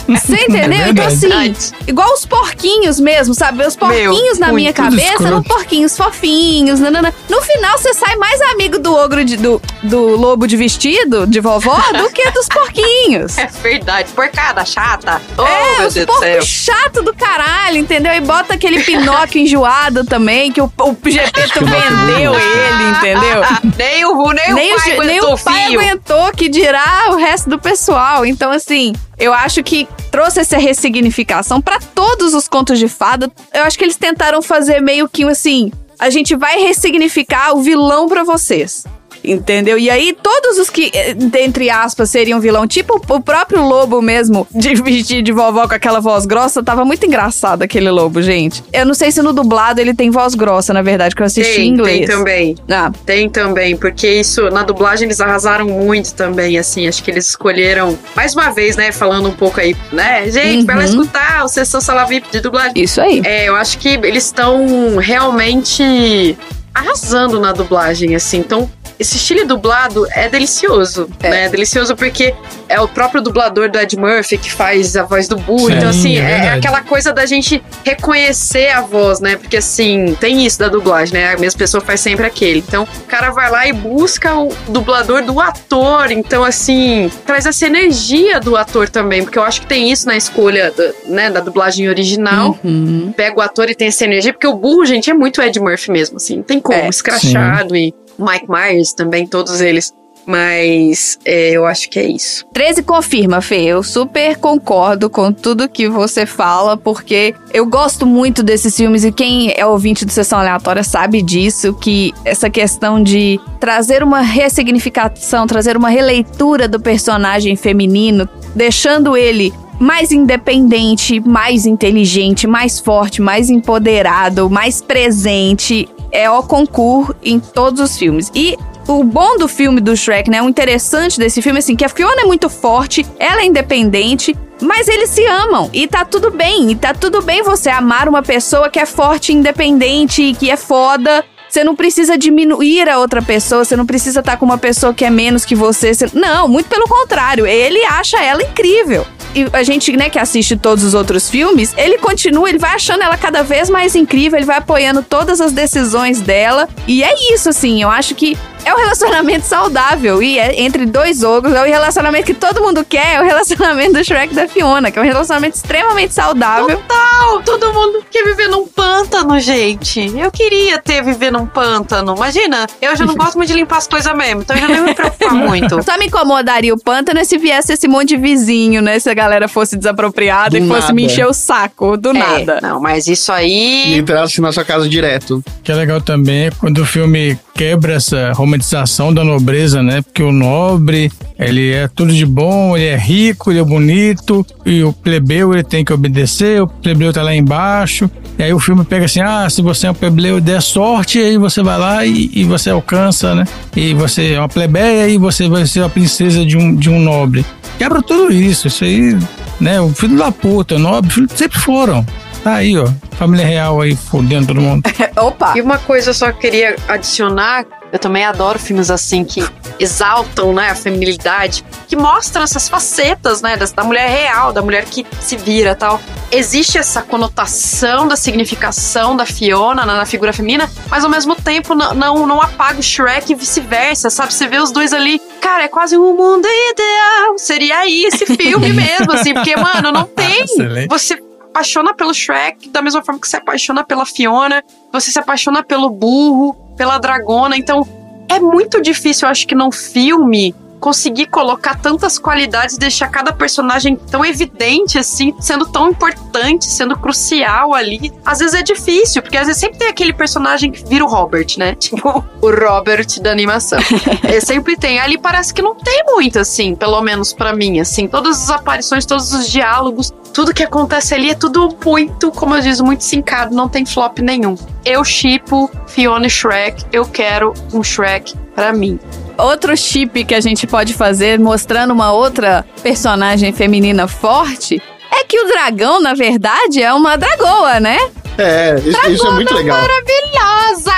Você 0.07 0.35
entendeu? 0.35 0.79
É 0.85 0.89
então, 0.89 1.05
assim, 1.05 1.53
igual 1.87 2.11
os 2.13 2.25
porquinhos 2.25 2.99
mesmo, 2.99 3.33
sabe? 3.33 3.65
Os 3.65 3.75
porquinhos 3.75 4.39
na 4.39 4.47
muito 4.47 4.55
minha 4.55 4.73
cabeça 4.73 5.01
escroto. 5.11 5.25
eram 5.27 5.43
porquinhos 5.43 5.97
fofinhos. 5.97 6.79
nanana. 6.79 7.13
No 7.29 7.41
final, 7.41 7.77
você 7.77 7.93
sai 7.93 8.15
mais 8.15 8.39
amigo 8.41 8.79
do 8.79 8.93
ogro 8.93 9.23
de- 9.25 9.37
do, 9.37 9.61
do 9.83 10.15
lobo 10.15 10.47
de 10.47 10.55
vestido, 10.57 11.25
de 11.27 11.39
vovó, 11.39 11.79
do 11.97 12.09
que 12.11 12.29
dos 12.31 12.47
porquinhos. 12.47 13.37
É 13.43 13.47
verdade. 13.47 14.11
Porcada 14.13 14.63
chata. 14.65 15.21
Oh, 15.37 15.43
É, 15.43 15.79
meu 15.79 15.82
os 15.87 15.93
Deus 15.93 16.05
do 16.07 16.13
céu. 16.13 16.29
porcos 16.31 16.47
chato 16.47 17.01
do 17.03 17.13
caralho, 17.13 17.77
entendeu? 17.77 18.13
E 18.13 18.21
bota 18.21 18.53
aquele 18.53 18.83
Pinóquio 18.83 19.39
enjoado 19.43 20.03
também, 20.05 20.51
que 20.51 20.61
o, 20.61 20.65
o 20.65 20.97
Gepeto 21.09 21.59
vendeu 21.65 22.33
ele, 22.33 22.83
entendeu? 22.97 23.41
nem 23.77 24.05
o, 24.05 24.31
nem, 24.33 24.53
nem 24.53 24.71
o 24.73 24.75
o, 24.75 24.79
pai 24.79 24.91
ge- 24.91 24.97
nem 25.05 25.21
o 25.21 25.37
pai 25.37 25.73
aguentou, 25.75 26.31
que 26.31 26.49
dirá 26.49 27.07
o 27.11 27.15
resto 27.15 27.49
do 27.49 27.59
pessoal. 27.59 28.25
Então, 28.25 28.51
assim, 28.51 28.93
eu 29.17 29.33
acho 29.33 29.63
que 29.63 29.87
trouxe 30.11 30.39
essa 30.39 30.57
ressignificação 30.57 31.61
pra 31.61 31.79
todos 31.93 32.33
os 32.33 32.47
contos 32.47 32.79
de 32.79 32.87
fada. 32.87 33.31
Eu 33.53 33.63
acho 33.63 33.77
que 33.77 33.83
eles 33.83 33.95
tentaram 33.97 34.41
fazer 34.41 34.79
meio 34.81 35.07
que 35.09 35.23
assim: 35.25 35.71
a 35.99 36.09
gente 36.09 36.35
vai 36.35 36.59
ressignificar 36.61 37.53
o 37.55 37.61
vilão 37.61 38.07
pra 38.07 38.23
vocês. 38.23 38.85
Entendeu? 39.23 39.77
E 39.77 39.89
aí, 39.89 40.15
todos 40.21 40.57
os 40.57 40.69
que, 40.69 40.91
eh, 40.93 41.15
entre 41.41 41.69
aspas, 41.69 42.09
seriam 42.09 42.39
vilão, 42.41 42.67
tipo 42.67 43.01
o 43.09 43.21
próprio 43.21 43.63
lobo 43.63 44.01
mesmo, 44.01 44.45
de 44.53 44.75
vestir 44.75 45.21
de 45.21 45.31
vovó 45.31 45.67
com 45.67 45.73
aquela 45.75 45.99
voz 46.01 46.25
grossa, 46.25 46.61
tava 46.61 46.83
muito 46.83 47.05
engraçado 47.05 47.61
aquele 47.63 47.89
lobo, 47.89 48.21
gente. 48.21 48.63
Eu 48.73 48.85
não 48.85 48.93
sei 48.93 49.11
se 49.11 49.21
no 49.21 49.31
dublado 49.31 49.79
ele 49.79 49.93
tem 49.93 50.09
voz 50.11 50.35
grossa, 50.35 50.73
na 50.73 50.81
verdade, 50.81 51.15
que 51.15 51.21
eu 51.21 51.25
assisti 51.25 51.51
em 51.51 51.55
Tem, 51.55 51.67
inglês. 51.69 52.07
tem 52.07 52.17
também. 52.17 52.55
Ah, 52.69 52.91
Tem 53.05 53.29
também, 53.29 53.77
porque 53.77 54.07
isso, 54.07 54.49
na 54.49 54.63
dublagem 54.63 55.05
eles 55.07 55.21
arrasaram 55.21 55.67
muito 55.67 56.13
também, 56.13 56.57
assim, 56.57 56.87
acho 56.87 57.01
que 57.03 57.09
eles 57.11 57.27
escolheram, 57.29 57.97
mais 58.15 58.33
uma 58.35 58.49
vez, 58.51 58.75
né, 58.75 58.91
falando 58.91 59.29
um 59.29 59.33
pouco 59.33 59.59
aí, 59.59 59.75
né, 59.91 60.29
gente, 60.29 60.65
vai 60.65 60.75
lá 60.75 60.81
Uhum. 60.83 60.89
escutar 60.89 61.45
o 61.45 61.47
Sessão 61.47 61.79
Sala 61.79 62.03
VIP 62.05 62.27
de 62.31 62.41
dublagem. 62.41 62.83
isso 62.83 62.99
aí. 62.99 63.21
É, 63.23 63.47
eu 63.47 63.55
acho 63.55 63.77
que 63.77 63.89
eles 64.03 64.25
estão 64.25 64.97
realmente 64.97 66.37
arrasando 66.73 67.39
na 67.39 67.51
dublagem, 67.51 68.15
assim. 68.15 68.37
Então, 68.39 68.69
esse 68.99 69.17
estilo 69.17 69.45
dublado 69.45 70.05
é 70.11 70.29
delicioso, 70.29 71.09
É. 71.21 71.29
né? 71.29 71.45
É 71.45 71.49
delicioso 71.49 71.95
porque 71.95 72.33
é 72.69 72.79
o 72.79 72.87
próprio 72.87 73.21
dublador 73.21 73.69
do 73.69 73.79
Ed 73.79 73.97
Murphy 73.97 74.37
que 74.37 74.51
faz 74.51 74.95
a 74.95 75.03
voz 75.03 75.27
do 75.27 75.35
Boo. 75.37 75.67
Sim, 75.67 75.73
então, 75.73 75.89
assim, 75.89 76.17
é 76.17 76.31
é, 76.45 76.49
aquela 76.49 76.81
coisa 76.81 77.11
da 77.13 77.25
gente 77.25 77.61
reconhecer 77.83 78.69
a 78.69 78.81
voz, 78.81 79.19
né? 79.19 79.35
Porque, 79.35 79.57
assim, 79.57 80.15
tem 80.19 80.45
isso 80.45 80.59
da 80.59 80.67
dublagem, 80.67 81.13
né? 81.13 81.33
A 81.33 81.37
mesma 81.37 81.57
pessoa 81.57 81.81
faz 81.81 81.99
sempre 81.99 82.25
aquele. 82.25 82.59
Então, 82.59 82.83
o 82.83 83.05
cara 83.07 83.31
vai 83.31 83.49
lá 83.49 83.67
e 83.67 83.73
busca 83.73 84.35
o 84.35 84.49
dublador 84.67 85.23
do 85.23 85.39
ator. 85.39 86.11
Então, 86.11 86.43
assim, 86.43 87.11
traz 87.25 87.45
essa 87.45 87.65
energia 87.65 88.39
do 88.39 88.55
ator 88.57 88.89
também. 88.89 89.23
Porque 89.23 89.37
eu 89.39 89.43
acho 89.43 89.61
que 89.61 89.67
tem 89.67 89.91
isso 89.91 90.07
na 90.07 90.15
escolha 90.17 90.71
da, 90.71 90.91
né, 91.05 91.29
da 91.29 91.39
dublagem 91.39 91.87
original 91.89 92.57
Uhum. 92.63 93.13
pega 93.15 93.37
o 93.37 93.41
ator 93.41 93.69
e 93.69 93.75
tem 93.75 93.87
essa 93.87 94.03
energia, 94.05 94.33
porque 94.33 94.47
o 94.47 94.53
burro, 94.55 94.85
gente, 94.85 95.09
é 95.09 95.13
muito 95.13 95.41
Ed 95.41 95.59
Murphy 95.59 95.91
mesmo, 95.91 96.17
assim, 96.17 96.37
não 96.37 96.43
tem 96.43 96.59
como, 96.59 96.77
É, 96.77 96.87
escrachado 96.89 97.75
e 97.75 97.93
Mike 98.17 98.49
Myers 98.49 98.93
também, 98.93 99.27
todos 99.27 99.61
eles. 99.61 99.93
Mas 100.25 101.19
é, 101.25 101.51
eu 101.51 101.65
acho 101.65 101.89
que 101.89 101.99
é 101.99 102.05
isso. 102.05 102.45
13 102.53 102.83
confirma, 102.83 103.41
Fê. 103.41 103.63
Eu 103.63 103.83
super 103.83 104.37
concordo 104.37 105.09
com 105.09 105.31
tudo 105.31 105.67
que 105.67 105.89
você 105.89 106.25
fala, 106.25 106.77
porque 106.77 107.35
eu 107.53 107.65
gosto 107.65 108.05
muito 108.05 108.41
desses 108.41 108.75
filmes 108.75 109.03
e 109.03 109.11
quem 109.11 109.53
é 109.55 109.65
ouvinte 109.65 110.05
do 110.05 110.11
Sessão 110.11 110.39
Aleatória 110.39 110.83
sabe 110.83 111.21
disso, 111.21 111.73
que 111.73 112.13
essa 112.23 112.49
questão 112.49 113.03
de 113.03 113.39
trazer 113.59 114.01
uma 114.01 114.21
ressignificação, 114.21 115.45
trazer 115.45 115.75
uma 115.75 115.89
releitura 115.89 116.67
do 116.67 116.79
personagem 116.79 117.55
feminino, 117.55 118.27
deixando 118.55 119.17
ele 119.17 119.53
mais 119.79 120.11
independente, 120.11 121.19
mais 121.19 121.65
inteligente, 121.65 122.47
mais 122.47 122.79
forte, 122.79 123.21
mais 123.21 123.49
empoderado, 123.49 124.49
mais 124.49 124.81
presente 124.81 125.89
é 126.13 126.29
o 126.29 126.43
concurso 126.43 127.15
em 127.21 127.39
todos 127.39 127.81
os 127.81 127.97
filmes. 127.97 128.31
E 128.33 128.57
o 128.87 129.03
bom 129.03 129.37
do 129.37 129.47
filme 129.47 129.81
do 129.81 129.97
Shrek, 129.97 130.29
né? 130.29 130.41
O 130.41 130.47
interessante 130.47 131.17
desse 131.17 131.41
filme, 131.41 131.59
assim, 131.59 131.75
que 131.75 131.83
a 131.83 131.89
Fiona 131.89 132.21
é 132.21 132.25
muito 132.25 132.49
forte, 132.49 133.05
ela 133.17 133.41
é 133.41 133.45
independente, 133.45 134.35
mas 134.61 134.87
eles 134.87 135.09
se 135.09 135.25
amam 135.25 135.69
e 135.73 135.87
tá 135.87 136.05
tudo 136.05 136.31
bem. 136.31 136.71
E 136.71 136.75
tá 136.75 136.93
tudo 136.93 137.21
bem 137.21 137.41
você 137.43 137.69
amar 137.69 138.07
uma 138.07 138.21
pessoa 138.21 138.69
que 138.69 138.79
é 138.79 138.85
forte, 138.85 139.33
independente, 139.33 140.35
que 140.39 140.49
é 140.49 140.57
foda. 140.57 141.25
Você 141.53 141.63
não 141.63 141.75
precisa 141.75 142.17
diminuir 142.17 142.89
a 142.89 142.97
outra 142.97 143.21
pessoa, 143.21 143.63
você 143.63 143.75
não 143.77 143.85
precisa 143.85 144.21
estar 144.21 144.37
com 144.37 144.43
uma 144.45 144.57
pessoa 144.57 144.91
que 144.91 145.05
é 145.05 145.09
menos 145.11 145.45
que 145.45 145.53
você. 145.53 145.93
você- 145.93 146.09
Não, 146.11 146.47
muito 146.47 146.67
pelo 146.67 146.87
contrário. 146.87 147.45
Ele 147.45 147.77
acha 147.85 148.17
ela 148.19 148.41
incrível. 148.41 149.05
E 149.35 149.45
a 149.53 149.61
gente, 149.61 149.95
né, 149.95 150.09
que 150.09 150.17
assiste 150.17 150.57
todos 150.57 150.83
os 150.83 150.95
outros 150.95 151.29
filmes, 151.29 151.71
ele 151.77 151.99
continua, 151.99 152.49
ele 152.49 152.57
vai 152.57 152.73
achando 152.73 153.03
ela 153.03 153.15
cada 153.17 153.43
vez 153.43 153.69
mais 153.69 153.95
incrível, 153.95 154.39
ele 154.39 154.47
vai 154.47 154.57
apoiando 154.57 155.03
todas 155.03 155.39
as 155.39 155.51
decisões 155.51 156.21
dela. 156.21 156.67
E 156.87 157.03
é 157.03 157.13
isso, 157.35 157.49
assim, 157.49 157.83
eu 157.83 157.89
acho 157.89 158.15
que 158.15 158.35
é 158.65 158.73
um 158.73 158.77
relacionamento 158.77 159.45
saudável. 159.45 160.21
E 160.21 160.39
é 160.39 160.61
entre 160.61 160.85
dois 160.85 161.23
ogros, 161.23 161.53
é 161.53 161.61
o 161.61 161.65
relacionamento 161.65 162.25
que 162.25 162.33
todo 162.33 162.61
mundo 162.61 162.83
quer, 162.83 163.15
é 163.15 163.21
o 163.21 163.23
relacionamento 163.23 163.93
do 163.93 164.03
Shrek 164.03 164.33
e 164.33 164.35
da 164.35 164.47
Fiona, 164.47 164.91
que 164.91 164.97
é 164.99 165.01
um 165.01 165.05
relacionamento 165.05 165.55
extremamente 165.55 166.13
saudável. 166.13 166.77
Total! 166.77 167.41
Todo 167.43 167.73
mundo 167.73 168.03
quer 168.09 168.23
viver 168.25 168.47
num 168.47 168.67
pântano, 168.67 169.39
gente. 169.39 170.11
Eu 170.17 170.31
queria 170.31 170.77
ter 170.79 171.03
viver 171.03 171.31
num 171.31 171.45
pântano. 171.45 172.15
Imagina, 172.15 172.67
eu 172.81 172.95
já 172.95 173.05
não 173.05 173.15
gosto 173.15 173.35
muito 173.37 173.49
de 173.49 173.55
limpar 173.55 173.77
as 173.77 173.87
coisas 173.87 174.13
mesmo, 174.15 174.41
então 174.41 174.55
eu 174.55 174.61
já 174.61 174.67
não 174.67 174.75
ia 174.75 174.81
me 174.83 174.93
preocupar 174.93 175.33
muito. 175.35 175.83
Só 175.83 175.97
me 175.97 176.05
incomodaria 176.05 176.73
o 176.73 176.79
pântano 176.79 177.23
se 177.25 177.37
viesse 177.37 177.73
esse 177.73 177.87
monte 177.87 178.09
de 178.09 178.17
vizinho, 178.17 178.81
né? 178.81 178.99
Se 178.99 179.09
a 179.09 179.13
galera 179.13 179.47
fosse 179.47 179.75
desapropriada 179.77 180.51
Do 180.51 180.57
e 180.63 180.67
fosse 180.67 180.81
nada. 180.81 180.93
me 180.93 181.05
encher 181.05 181.25
o 181.27 181.33
saco 181.33 181.97
do 181.97 182.09
É, 182.11 182.13
nada. 182.13 182.59
Não, 182.61 182.79
mas 182.79 183.07
isso 183.07 183.31
E 183.31 183.35
aí. 183.35 183.97
entrasse 183.97 184.39
na 184.41 184.51
sua 184.51 184.63
casa 184.63 184.87
direto. 184.87 185.43
que 185.63 185.71
é 185.71 185.75
legal 185.75 186.01
também 186.01 186.47
é 186.47 186.51
quando 186.51 186.79
o 186.79 186.85
filme 186.85 187.37
quebra 187.53 187.93
essa 187.93 188.31
romantização 188.53 189.13
da 189.13 189.23
nobreza, 189.23 189.81
né? 189.81 190.01
Porque 190.01 190.21
o 190.21 190.31
nobre, 190.31 191.11
ele 191.37 191.71
é 191.71 191.87
tudo 191.87 192.13
de 192.13 192.25
bom, 192.25 192.77
ele 192.77 192.85
é 192.85 192.95
rico, 192.95 193.51
ele 193.51 193.59
é 193.59 193.63
bonito, 193.63 194.45
e 194.65 194.83
o 194.83 194.93
plebeu, 194.93 195.53
ele 195.53 195.63
tem 195.63 195.83
que 195.83 195.91
obedecer, 195.91 196.61
o 196.61 196.67
plebeu 196.67 197.11
tá 197.11 197.23
lá 197.23 197.35
embaixo. 197.35 198.09
E 198.37 198.43
aí 198.43 198.53
o 198.53 198.59
filme 198.59 198.83
pega 198.83 199.05
assim, 199.05 199.21
ah, 199.21 199.47
se 199.49 199.61
você 199.61 199.87
é 199.87 199.91
um 199.91 199.93
plebeu 199.93 200.37
e 200.37 200.41
der 200.41 200.61
sorte, 200.61 201.19
aí 201.19 201.37
você 201.37 201.61
vai 201.63 201.77
lá 201.77 202.05
e, 202.05 202.29
e 202.33 202.43
você 202.43 202.69
alcança, 202.69 203.33
né? 203.35 203.45
E 203.75 203.93
você 203.93 204.33
é 204.33 204.39
uma 204.39 204.49
plebeia 204.49 205.07
e 205.07 205.17
você 205.17 205.47
vai 205.47 205.65
ser 205.65 205.83
a 205.83 205.89
princesa 205.89 206.45
de 206.45 206.57
um, 206.57 206.75
de 206.75 206.89
um 206.89 206.99
nobre. 206.99 207.45
Quebra 207.77 208.01
tudo 208.01 208.31
isso, 208.31 208.67
isso 208.67 208.83
aí, 208.83 209.17
né? 209.59 209.81
O 209.81 209.89
filho 209.89 210.17
da 210.17 210.31
puta, 210.31 210.75
o 210.75 210.79
nobre, 210.79 211.11
filho, 211.11 211.27
sempre 211.35 211.59
foram. 211.59 212.05
Tá 212.43 212.55
aí, 212.55 212.77
ó. 212.77 212.87
Família 213.11 213.45
real 213.45 213.79
aí, 213.79 213.95
fodendo 213.95 214.47
todo 214.47 214.59
mundo. 214.59 214.83
Opa! 215.15 215.53
E 215.55 215.61
uma 215.61 215.77
coisa 215.77 216.09
eu 216.09 216.13
só 216.13 216.31
queria 216.31 216.75
adicionar, 216.89 217.65
eu 217.93 217.99
também 217.99 218.25
adoro 218.25 218.57
filmes 218.57 218.89
assim 218.89 219.23
que 219.23 219.47
exaltam, 219.79 220.51
né, 220.51 220.71
a 220.71 220.75
feminilidade, 220.75 221.63
que 221.87 221.95
mostram 221.95 222.43
essas 222.43 222.67
facetas, 222.67 223.43
né, 223.43 223.55
da, 223.55 223.83
mulher 223.83 224.09
real, 224.09 224.51
da 224.51 224.63
mulher 224.63 224.85
que 224.85 225.05
se 225.21 225.37
vira, 225.37 225.75
tal. 225.75 226.01
Existe 226.31 226.79
essa 226.79 227.03
conotação 227.03 228.07
da 228.07 228.15
significação 228.15 229.15
da 229.15 229.27
Fiona 229.27 229.85
na, 229.85 229.97
na 229.97 230.05
figura 230.07 230.33
feminina, 230.33 230.67
mas 230.89 231.03
ao 231.03 231.09
mesmo 231.09 231.35
tempo 231.35 231.75
não, 231.75 231.93
não, 231.93 232.25
não 232.25 232.41
apaga 232.41 232.79
o 232.79 232.83
Shrek 232.83 233.31
e 233.31 233.35
vice-versa, 233.35 234.09
sabe? 234.09 234.33
Você 234.33 234.47
vê 234.47 234.57
os 234.57 234.71
dois 234.71 234.91
ali, 234.91 235.21
cara, 235.39 235.65
é 235.65 235.67
quase 235.67 235.95
um 235.95 236.17
mundo 236.17 236.47
ideal. 236.47 237.37
Seria 237.37 237.77
aí 237.77 238.05
esse 238.05 238.25
filme 238.25 238.73
mesmo, 238.73 239.11
assim, 239.11 239.35
porque, 239.35 239.55
mano, 239.55 239.91
não 239.91 240.05
tem. 240.05 240.41
Excelente. 240.45 240.87
Você 240.89 241.21
apaixona 241.53 241.93
pelo 241.93 242.11
Shrek 242.11 242.69
da 242.69 242.81
mesma 242.81 243.03
forma 243.03 243.21
que 243.21 243.27
você 243.27 243.37
apaixona 243.37 243.83
pela 243.83 244.07
Fiona, 244.07 244.63
você 244.91 245.11
se 245.11 245.19
apaixona 245.19 245.63
pelo 245.63 245.91
burro, 245.91 246.62
pela 246.75 246.97
dragona. 246.97 247.57
Então, 247.57 247.87
é 248.29 248.39
muito 248.39 248.81
difícil, 248.81 249.27
acho 249.27 249.47
que 249.47 249.55
num 249.55 249.71
filme 249.71 250.55
conseguir 250.83 251.27
colocar 251.27 251.79
tantas 251.79 252.19
qualidades, 252.19 252.77
deixar 252.77 253.07
cada 253.07 253.31
personagem 253.31 253.95
tão 253.95 254.25
evidente 254.25 254.99
assim, 254.99 255.33
sendo 255.39 255.65
tão 255.65 255.87
importante, 255.87 256.65
sendo 256.65 256.97
crucial 256.97 257.73
ali. 257.73 258.11
Às 258.25 258.39
vezes 258.39 258.53
é 258.53 258.61
difícil, 258.61 259.21
porque 259.21 259.37
às 259.37 259.47
vezes 259.47 259.61
sempre 259.61 259.79
tem 259.79 259.87
aquele 259.87 260.11
personagem 260.11 260.69
que 260.69 260.83
vira 260.85 261.05
o 261.05 261.07
Robert, 261.07 261.47
né? 261.57 261.73
Tipo, 261.93 262.25
o 262.41 262.49
Robert 262.49 263.07
da 263.21 263.31
animação. 263.31 263.79
é, 264.23 264.41
sempre 264.41 264.75
tem. 264.75 264.99
Ali 264.99 265.17
parece 265.17 265.53
que 265.53 265.61
não 265.61 265.73
tem 265.73 266.03
muito 266.05 266.37
assim, 266.37 266.75
pelo 266.75 267.01
menos 267.01 267.31
pra 267.31 267.53
mim, 267.53 267.79
assim, 267.79 268.05
todas 268.05 268.43
as 268.43 268.49
aparições, 268.49 269.05
todos 269.05 269.31
os 269.31 269.47
diálogos, 269.47 270.11
tudo 270.33 270.53
que 270.53 270.63
acontece 270.63 271.13
ali 271.13 271.29
é 271.29 271.35
tudo 271.35 271.77
muito, 271.85 272.29
como 272.31 272.55
eu 272.55 272.61
disse, 272.61 272.83
muito 272.83 273.05
sincado, 273.05 273.55
não 273.55 273.69
tem 273.69 273.85
flop 273.85 274.19
nenhum. 274.19 274.55
Eu 274.83 275.05
chipo 275.05 275.71
Fiona 275.87 276.27
e 276.27 276.29
Shrek, 276.29 276.83
eu 276.91 277.05
quero 277.05 277.53
um 277.71 277.81
Shrek 277.81 278.35
pra 278.53 278.73
mim. 278.73 278.99
Outro 279.37 279.75
chip 279.75 280.23
que 280.25 280.35
a 280.35 280.41
gente 280.41 280.67
pode 280.67 280.93
fazer 280.93 281.39
mostrando 281.39 281.91
uma 281.91 282.11
outra 282.11 282.65
personagem 282.81 283.51
feminina 283.53 284.07
forte 284.07 284.81
é 285.11 285.23
que 285.23 285.39
o 285.39 285.47
dragão, 285.47 286.01
na 286.01 286.13
verdade, 286.13 286.81
é 286.81 286.93
uma 286.93 287.15
dragoa, 287.17 287.79
né? 287.79 287.97
É, 288.37 288.75
isso, 288.83 289.09
isso 289.11 289.27
é 289.27 289.31
muito 289.31 289.53
legal. 289.53 289.77
Maravilhosa! 289.79 290.93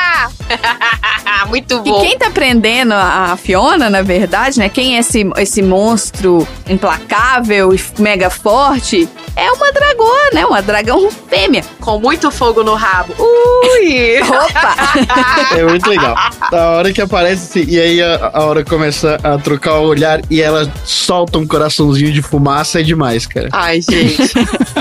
muito 1.48 1.76
E 1.86 1.90
bom. 1.90 2.02
quem 2.02 2.18
tá 2.18 2.30
prendendo 2.30 2.94
a 2.94 3.38
Fiona, 3.38 3.90
na 3.90 4.02
verdade, 4.02 4.58
né? 4.60 4.70
Quem 4.70 4.96
é 4.96 5.00
esse, 5.00 5.30
esse 5.38 5.62
monstro 5.62 6.48
implacável 6.68 7.74
e 7.74 7.82
mega 8.00 8.30
forte 8.30 9.08
é 9.36 9.52
uma 9.52 9.72
dragoa, 9.72 10.30
né? 10.34 10.46
Uma 10.46 10.62
dragão 10.62 11.10
fêmea. 11.12 11.64
Com 11.80 12.00
muito 12.00 12.32
fogo 12.32 12.64
no 12.64 12.74
rabo. 12.74 13.14
Ui! 13.18 14.22
Opa! 14.24 15.56
É 15.58 15.64
muito 15.64 15.90
legal. 15.90 16.16
A 16.52 16.70
hora 16.78 16.94
que 16.94 17.02
aparece 17.02 17.64
e 17.68 17.80
aí 17.80 18.02
a, 18.02 18.32
a 18.34 18.44
hora 18.44 18.64
começa 18.64 19.18
a 19.24 19.38
trocar 19.38 19.80
o 19.80 19.88
olhar 19.88 20.22
e 20.30 20.42
ela 20.42 20.72
solta 20.84 21.38
um 21.38 21.48
coraçãozinho 21.48 22.12
de 22.12 22.22
fumaça 22.22 22.80
é 22.80 22.84
demais, 22.84 23.26
cara. 23.26 23.50
Ai, 23.52 23.82
gente. 23.82 24.34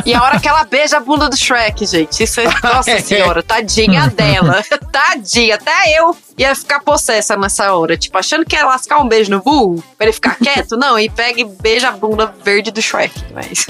E 0.04 0.14
a 0.14 0.22
hora 0.22 0.38
que 0.38 0.48
ela 0.48 0.64
beija 0.64 0.96
a 0.98 1.00
bunda 1.00 1.28
do 1.28 1.36
Shrek, 1.36 1.84
gente. 1.86 2.22
Isso 2.22 2.40
é. 2.40 2.44
Nossa 2.62 2.98
senhora, 3.00 3.42
tadinha 3.42 4.08
dela. 4.08 4.62
Tadinha. 4.90 5.56
Até 5.56 5.98
eu 5.98 6.16
ia 6.36 6.54
ficar 6.54 6.80
possessa 6.80 7.36
nessa 7.36 7.72
hora. 7.74 7.96
Tipo, 7.96 8.18
achando 8.18 8.44
que 8.44 8.56
ia 8.56 8.66
lascar 8.66 9.00
um 9.00 9.08
beijo 9.08 9.30
no 9.30 9.42
burro 9.42 9.82
pra 9.96 10.06
ele 10.06 10.12
ficar 10.12 10.36
quieto. 10.36 10.76
Não, 10.76 10.98
e 10.98 11.08
pega 11.08 11.40
e 11.40 11.44
beija 11.44 11.88
a 11.88 11.92
bunda 11.92 12.34
verde 12.44 12.70
do 12.70 12.82
Shrek. 12.82 13.12
Mas. 13.32 13.66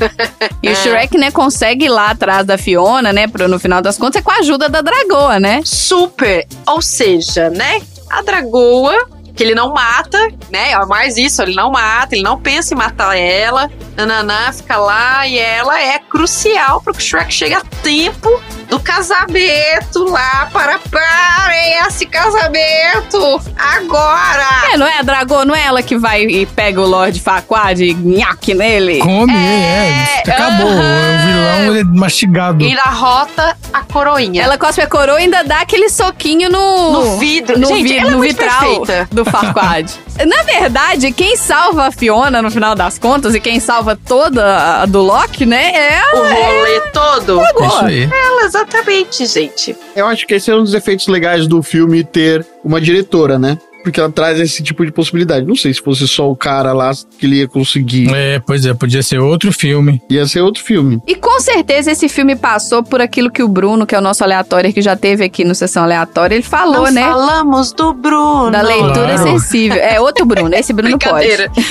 E 0.63 0.71
o 0.71 0.77
Shrek, 0.77 1.17
né, 1.19 1.31
consegue 1.31 1.87
ir 1.87 1.91
lá 1.91 2.11
atrás 2.11 2.47
da 2.47 2.57
Fiona, 2.57 3.13
né? 3.13 3.29
Pro, 3.29 3.49
no 3.49 3.59
final 3.59 3.83
das 3.83 3.99
contas, 3.99 4.21
é 4.21 4.25
com 4.25 4.31
a 4.31 4.37
ajuda 4.37 4.69
da 4.69 4.81
dragoa, 4.81 5.39
né? 5.39 5.61
Super. 5.65 6.47
Ou 6.67 6.81
seja, 6.81 7.51
né? 7.51 7.81
A 8.11 8.23
dragoa, 8.23 9.09
que 9.35 9.43
ele 9.43 9.55
não 9.55 9.73
mata, 9.73 10.19
né? 10.51 10.73
É 10.73 10.87
mais 10.87 11.17
isso, 11.17 11.43
ele 11.43 11.55
não 11.55 11.71
mata, 11.71 12.15
ele 12.15 12.23
não 12.23 12.41
pensa 12.41 12.75
em 12.75 12.77
matar 12.77 13.17
ela. 13.17 13.71
Nananã 13.97 14.53
fica 14.53 14.77
lá 14.77 15.27
e 15.27 15.39
ela 15.39 15.81
é 15.81 15.99
crucial 15.99 16.81
para 16.81 16.93
que 16.93 17.01
o 17.01 17.03
Shrek 17.03 17.33
chegue 17.33 17.55
a 17.55 17.63
tempo 17.83 18.29
do 18.69 18.81
casamento 18.81 20.05
lá 20.09 20.49
para 20.53 20.79
parem 20.91 21.79
esse 21.87 22.07
casamento 22.07 23.41
agora. 23.57 24.47
É, 24.73 24.77
não 24.77 24.87
é 24.87 24.99
a 24.99 25.03
dragoa, 25.03 25.45
não 25.45 25.55
é 25.55 25.65
ela 25.67 25.83
que 25.83 25.97
vai 25.97 26.23
e 26.23 26.47
pega 26.47 26.81
o 26.81 26.87
Lord 26.87 27.19
Farquaad 27.21 27.85
e 27.85 27.95
nhaque 27.95 28.55
nele? 28.55 28.99
Come, 28.99 29.33
é, 29.35 30.23
É, 30.27 30.31
acabou. 30.31 30.69
aham. 30.69 30.81
O 30.81 31.27
vilão 31.27 31.71
ele 31.71 31.81
é 31.81 31.85
mastigado. 31.85 32.65
E 32.65 32.75
derrota 32.75 33.57
a 33.73 33.81
coroinha. 33.83 34.43
Ela 34.43 34.59
cospe 34.59 34.81
a 34.83 34.87
coroa 34.87 35.19
e 35.21 35.25
ainda 35.25 35.43
dá 35.45 35.61
aquele 35.61 35.89
soquinho 35.89 36.49
no... 36.51 36.93
No 36.93 37.19
vidro. 37.19 37.59
No, 37.59 37.67
Gente, 37.69 37.83
vi- 37.85 37.99
ela 37.99 38.09
é 38.09 38.11
no 38.13 38.19
muito 38.19 38.37
vitral 38.37 38.61
perfeita. 38.87 39.09
do 39.13 39.25
Farquaad. 39.25 39.93
Na 40.27 40.43
verdade, 40.43 41.11
quem 41.13 41.37
salva 41.37 41.87
a 41.87 41.91
Fiona 41.93 42.41
no 42.41 42.51
final 42.51 42.75
das 42.75 42.99
contas 42.99 43.35
e 43.35 43.41
quem 43.41 43.59
salva 43.59 43.99
toda 44.07 44.83
a 44.83 44.87
do 44.87 45.03
Loki, 45.03 45.45
né, 45.45 45.73
é 45.75 45.99
a 45.99 46.15
o 46.15 46.19
rolê 46.19 46.81
todo. 46.93 47.41
É 47.41 47.67
isso 47.67 47.85
aí. 47.85 48.03
Ela, 48.05 48.45
exatamente, 48.45 49.27
gente. 49.27 49.77
Eu 49.97 50.07
acho 50.07 50.27
que 50.27 50.35
esse 50.35 50.51
é 50.51 50.55
um 50.55 50.63
dos 50.63 50.75
efeitos 50.75 51.09
legais 51.09 51.47
do 51.47 51.63
filme 51.63 52.05
ter 52.05 52.47
uma 52.63 52.81
diretora, 52.81 53.39
né? 53.39 53.59
Porque 53.85 54.01
ela 54.01 54.11
traz 54.11 54.41
esse 54.41 54.63
tipo 54.63 54.85
de 54.85 54.91
possibilidade. 54.91 55.47
Não 55.47 55.55
sei 55.55 55.73
se 55.73 55.81
fosse 55.81 56.09
só 56.09 56.29
o 56.31 56.35
cara 56.35 56.73
lá 56.73 56.91
que 57.19 57.27
ele 57.27 57.37
ia 57.37 57.47
conseguir. 57.49 58.11
É, 58.15 58.41
pois 58.41 58.65
é, 58.67 58.75
podia 58.75 59.03
ser 59.03 59.19
outro 59.21 59.53
filme. 59.53 60.01
Ia 60.11 60.27
ser 60.27 60.41
outro 60.41 60.63
filme. 60.65 61.01
E 61.07 61.15
com 61.15 61.39
certeza 61.41 61.93
esse 61.93 62.09
filme 62.09 62.35
passou 62.35 62.83
por 62.83 63.01
aquilo 63.01 63.31
que 63.31 63.43
o 63.43 63.49
Bruno, 63.49 63.87
que 63.87 63.95
é 63.95 63.99
o 63.99 64.01
nosso 64.01 64.25
aleatório 64.25 64.73
que 64.73 64.81
já 64.83 64.97
teve 64.97 65.23
aqui 65.25 65.45
no 65.45 65.55
Sessão 65.55 65.85
Aleatória, 65.85 66.35
ele 66.35 66.43
falou, 66.43 66.85
Não 66.87 66.91
né? 66.93 67.03
falamos 67.03 67.73
do 67.73 67.93
Bruno. 67.93 68.51
Da 68.51 68.63
leitura 68.63 69.15
Claro. 69.15 69.23
sensível. 69.23 69.79
É 69.79 70.01
outro 70.01 70.25
Bruno, 70.25 70.55
esse 70.55 70.73
Bruno 70.73 70.99
pode. 70.99 71.29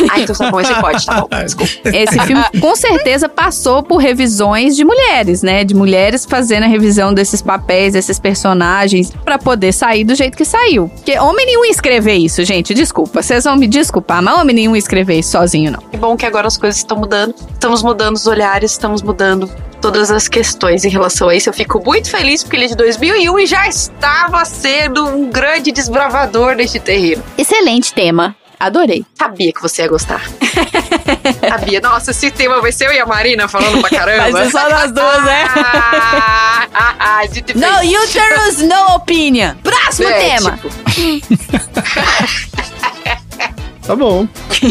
Ah, 0.09 0.19
então 0.21 0.35
tá 0.35 0.51
bom, 0.51 0.61
esse 0.61 0.73
pode, 0.75 1.05
tá 1.05 1.21
bom. 1.21 1.27
Desculpa. 1.43 1.71
Esse 1.85 2.19
filme 2.19 2.43
com 2.61 2.75
certeza 2.75 3.27
passou 3.27 3.81
por 3.81 3.97
revisões 3.97 4.75
de 4.75 4.85
mulheres, 4.85 5.41
né? 5.41 5.63
De 5.63 5.73
mulheres 5.73 6.25
fazendo 6.25 6.63
a 6.63 6.67
revisão 6.67 7.13
desses 7.13 7.41
papéis, 7.41 7.93
desses 7.93 8.19
personagens, 8.19 9.11
pra 9.25 9.37
poder 9.37 9.71
sair 9.73 10.03
do 10.03 10.13
jeito 10.15 10.37
que 10.37 10.45
saiu. 10.45 10.89
Porque 10.89 11.17
homem 11.17 11.45
nenhum 11.45 11.65
ia 11.65 11.71
escrever 12.03 12.13
isso, 12.17 12.43
gente. 12.43 12.73
Desculpa. 12.73 13.21
Vocês 13.21 13.45
vão 13.45 13.55
me 13.55 13.67
desculpar, 13.67 14.21
mas 14.21 14.37
homem 14.37 14.55
nenhum 14.55 14.75
escrever 14.75 15.19
isso 15.19 15.31
sozinho, 15.31 15.71
não. 15.71 15.79
Que 15.89 15.97
bom 15.97 16.15
que 16.17 16.25
agora 16.25 16.47
as 16.47 16.57
coisas 16.57 16.77
estão 16.77 16.97
mudando. 16.97 17.33
Estamos 17.53 17.81
mudando 17.81 18.15
os 18.15 18.27
olhares, 18.27 18.71
estamos 18.71 19.01
mudando 19.01 19.49
todas 19.81 20.11
as 20.11 20.27
questões 20.27 20.83
em 20.83 20.89
relação 20.89 21.29
a 21.29 21.35
isso. 21.35 21.49
Eu 21.49 21.53
fico 21.53 21.81
muito 21.83 22.09
feliz 22.09 22.43
porque 22.43 22.57
ele 22.57 22.65
é 22.65 22.67
de 22.69 22.75
2001 22.75 23.39
e 23.39 23.45
já 23.45 23.67
estava 23.67 24.43
sendo 24.45 25.05
um 25.07 25.29
grande 25.29 25.71
desbravador 25.71 26.55
neste 26.55 26.79
terreno. 26.79 27.23
Excelente 27.37 27.93
tema. 27.93 28.35
Adorei. 28.59 29.05
Sabia 29.17 29.51
que 29.51 29.61
você 29.61 29.81
ia 29.81 29.89
gostar. 29.89 30.21
Sabia. 31.49 31.81
Nossa, 31.81 32.11
esse 32.11 32.31
tema 32.31 32.61
vai 32.61 32.71
ser 32.71 32.87
eu 32.87 32.93
e 32.93 32.99
a 32.99 33.05
Marina 33.05 33.45
falando 33.47 33.81
pra 33.81 33.89
caramba. 33.97 34.31
Vai 34.31 34.45
ser 34.45 34.51
só 34.51 34.69
nós 34.69 34.91
duas, 34.91 35.23
né? 35.25 35.43
Ah, 35.55 36.67
ah, 36.73 36.95
ah, 36.99 37.21
No 37.55 38.03
uterus, 38.03 38.57
no 38.59 38.95
opinion. 38.95 39.53
Próximo 39.61 40.07
É, 40.07 40.13
tema. 40.37 40.51
tipo, 40.53 40.69
Tá 43.85 43.95
bom. 43.97 44.25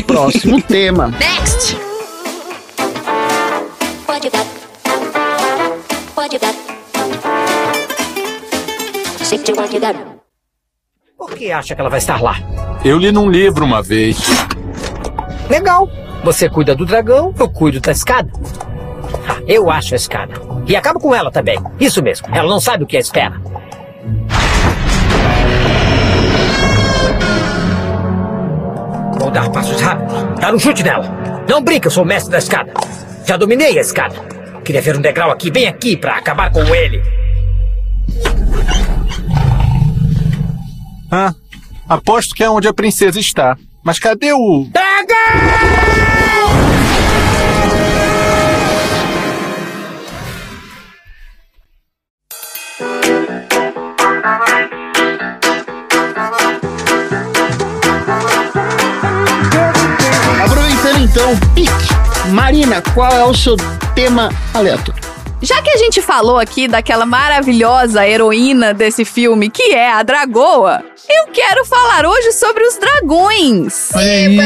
Próximo 0.06 0.62
tema. 0.66 1.08
Next! 1.08 1.76
What 4.08 4.24
you 4.24 4.30
got? 4.30 4.46
What 6.16 6.34
you 6.34 6.40
got? 6.40 6.54
Stick 9.22 9.44
to 9.44 9.52
what 9.54 9.70
you 9.74 9.80
got. 9.80 9.94
Por 11.18 11.34
que 11.34 11.52
acha 11.52 11.74
que 11.74 11.80
ela 11.80 11.90
vai 11.90 11.98
estar 11.98 12.22
lá? 12.22 12.36
Eu 12.84 12.96
li 12.98 13.12
num 13.12 13.30
livro 13.30 13.64
uma 13.66 13.82
vez. 13.82 14.16
Legal. 15.50 15.86
Você 16.24 16.48
cuida 16.48 16.74
do 16.74 16.86
dragão, 16.86 17.34
eu 17.38 17.48
cuido 17.50 17.80
da 17.80 17.92
escada. 17.92 18.32
Ah, 19.28 19.42
eu 19.46 19.70
acho 19.70 19.92
a 19.94 19.96
escada. 19.96 20.32
E 20.66 20.74
acabo 20.74 20.98
com 20.98 21.14
ela 21.14 21.30
também. 21.30 21.58
Isso 21.78 22.02
mesmo. 22.02 22.28
Ela 22.32 22.48
não 22.48 22.60
sabe 22.60 22.84
o 22.84 22.86
que 22.86 22.96
a 22.96 23.00
espera. 23.00 23.38
Vou 29.22 29.30
dar 29.30 29.48
passos 29.52 29.80
rápidos. 29.80 30.40
Dar 30.40 30.52
um 30.52 30.58
chute 30.58 30.82
nela. 30.82 31.44
Não 31.48 31.62
brinca, 31.62 31.86
eu 31.86 31.92
sou 31.92 32.02
o 32.02 32.06
mestre 32.06 32.32
da 32.32 32.38
escada. 32.38 32.72
Já 33.24 33.36
dominei 33.36 33.78
a 33.78 33.80
escada. 33.80 34.16
Queria 34.64 34.82
ver 34.82 34.96
um 34.96 35.00
degrau 35.00 35.30
aqui, 35.30 35.48
bem 35.48 35.68
aqui, 35.68 35.96
pra 35.96 36.16
acabar 36.16 36.50
com 36.50 36.64
ele. 36.74 37.00
Ah, 41.08 41.32
aposto 41.88 42.34
que 42.34 42.42
é 42.42 42.50
onde 42.50 42.66
a 42.66 42.74
princesa 42.74 43.20
está. 43.20 43.56
Mas 43.84 44.00
cadê 44.00 44.32
o. 44.32 44.66
Aproveitando 44.74 45.91
então, 61.02 61.36
pique. 61.52 62.30
Marina, 62.30 62.80
qual 62.94 63.10
é 63.10 63.24
o 63.24 63.34
seu 63.34 63.56
tema 63.92 64.30
aleatório? 64.54 65.02
Já 65.40 65.60
que 65.60 65.70
a 65.70 65.76
gente 65.76 66.00
falou 66.00 66.38
aqui 66.38 66.68
daquela 66.68 67.04
maravilhosa 67.04 68.06
heroína 68.06 68.72
desse 68.72 69.04
filme, 69.04 69.50
que 69.50 69.72
é 69.72 69.90
a 69.90 70.04
Dragoa, 70.04 70.84
eu 71.10 71.32
quero 71.32 71.64
falar 71.64 72.06
hoje 72.06 72.30
sobre 72.30 72.62
os 72.64 72.78
dragões. 72.78 73.88
Olha 73.92 74.12
aí. 74.12 74.38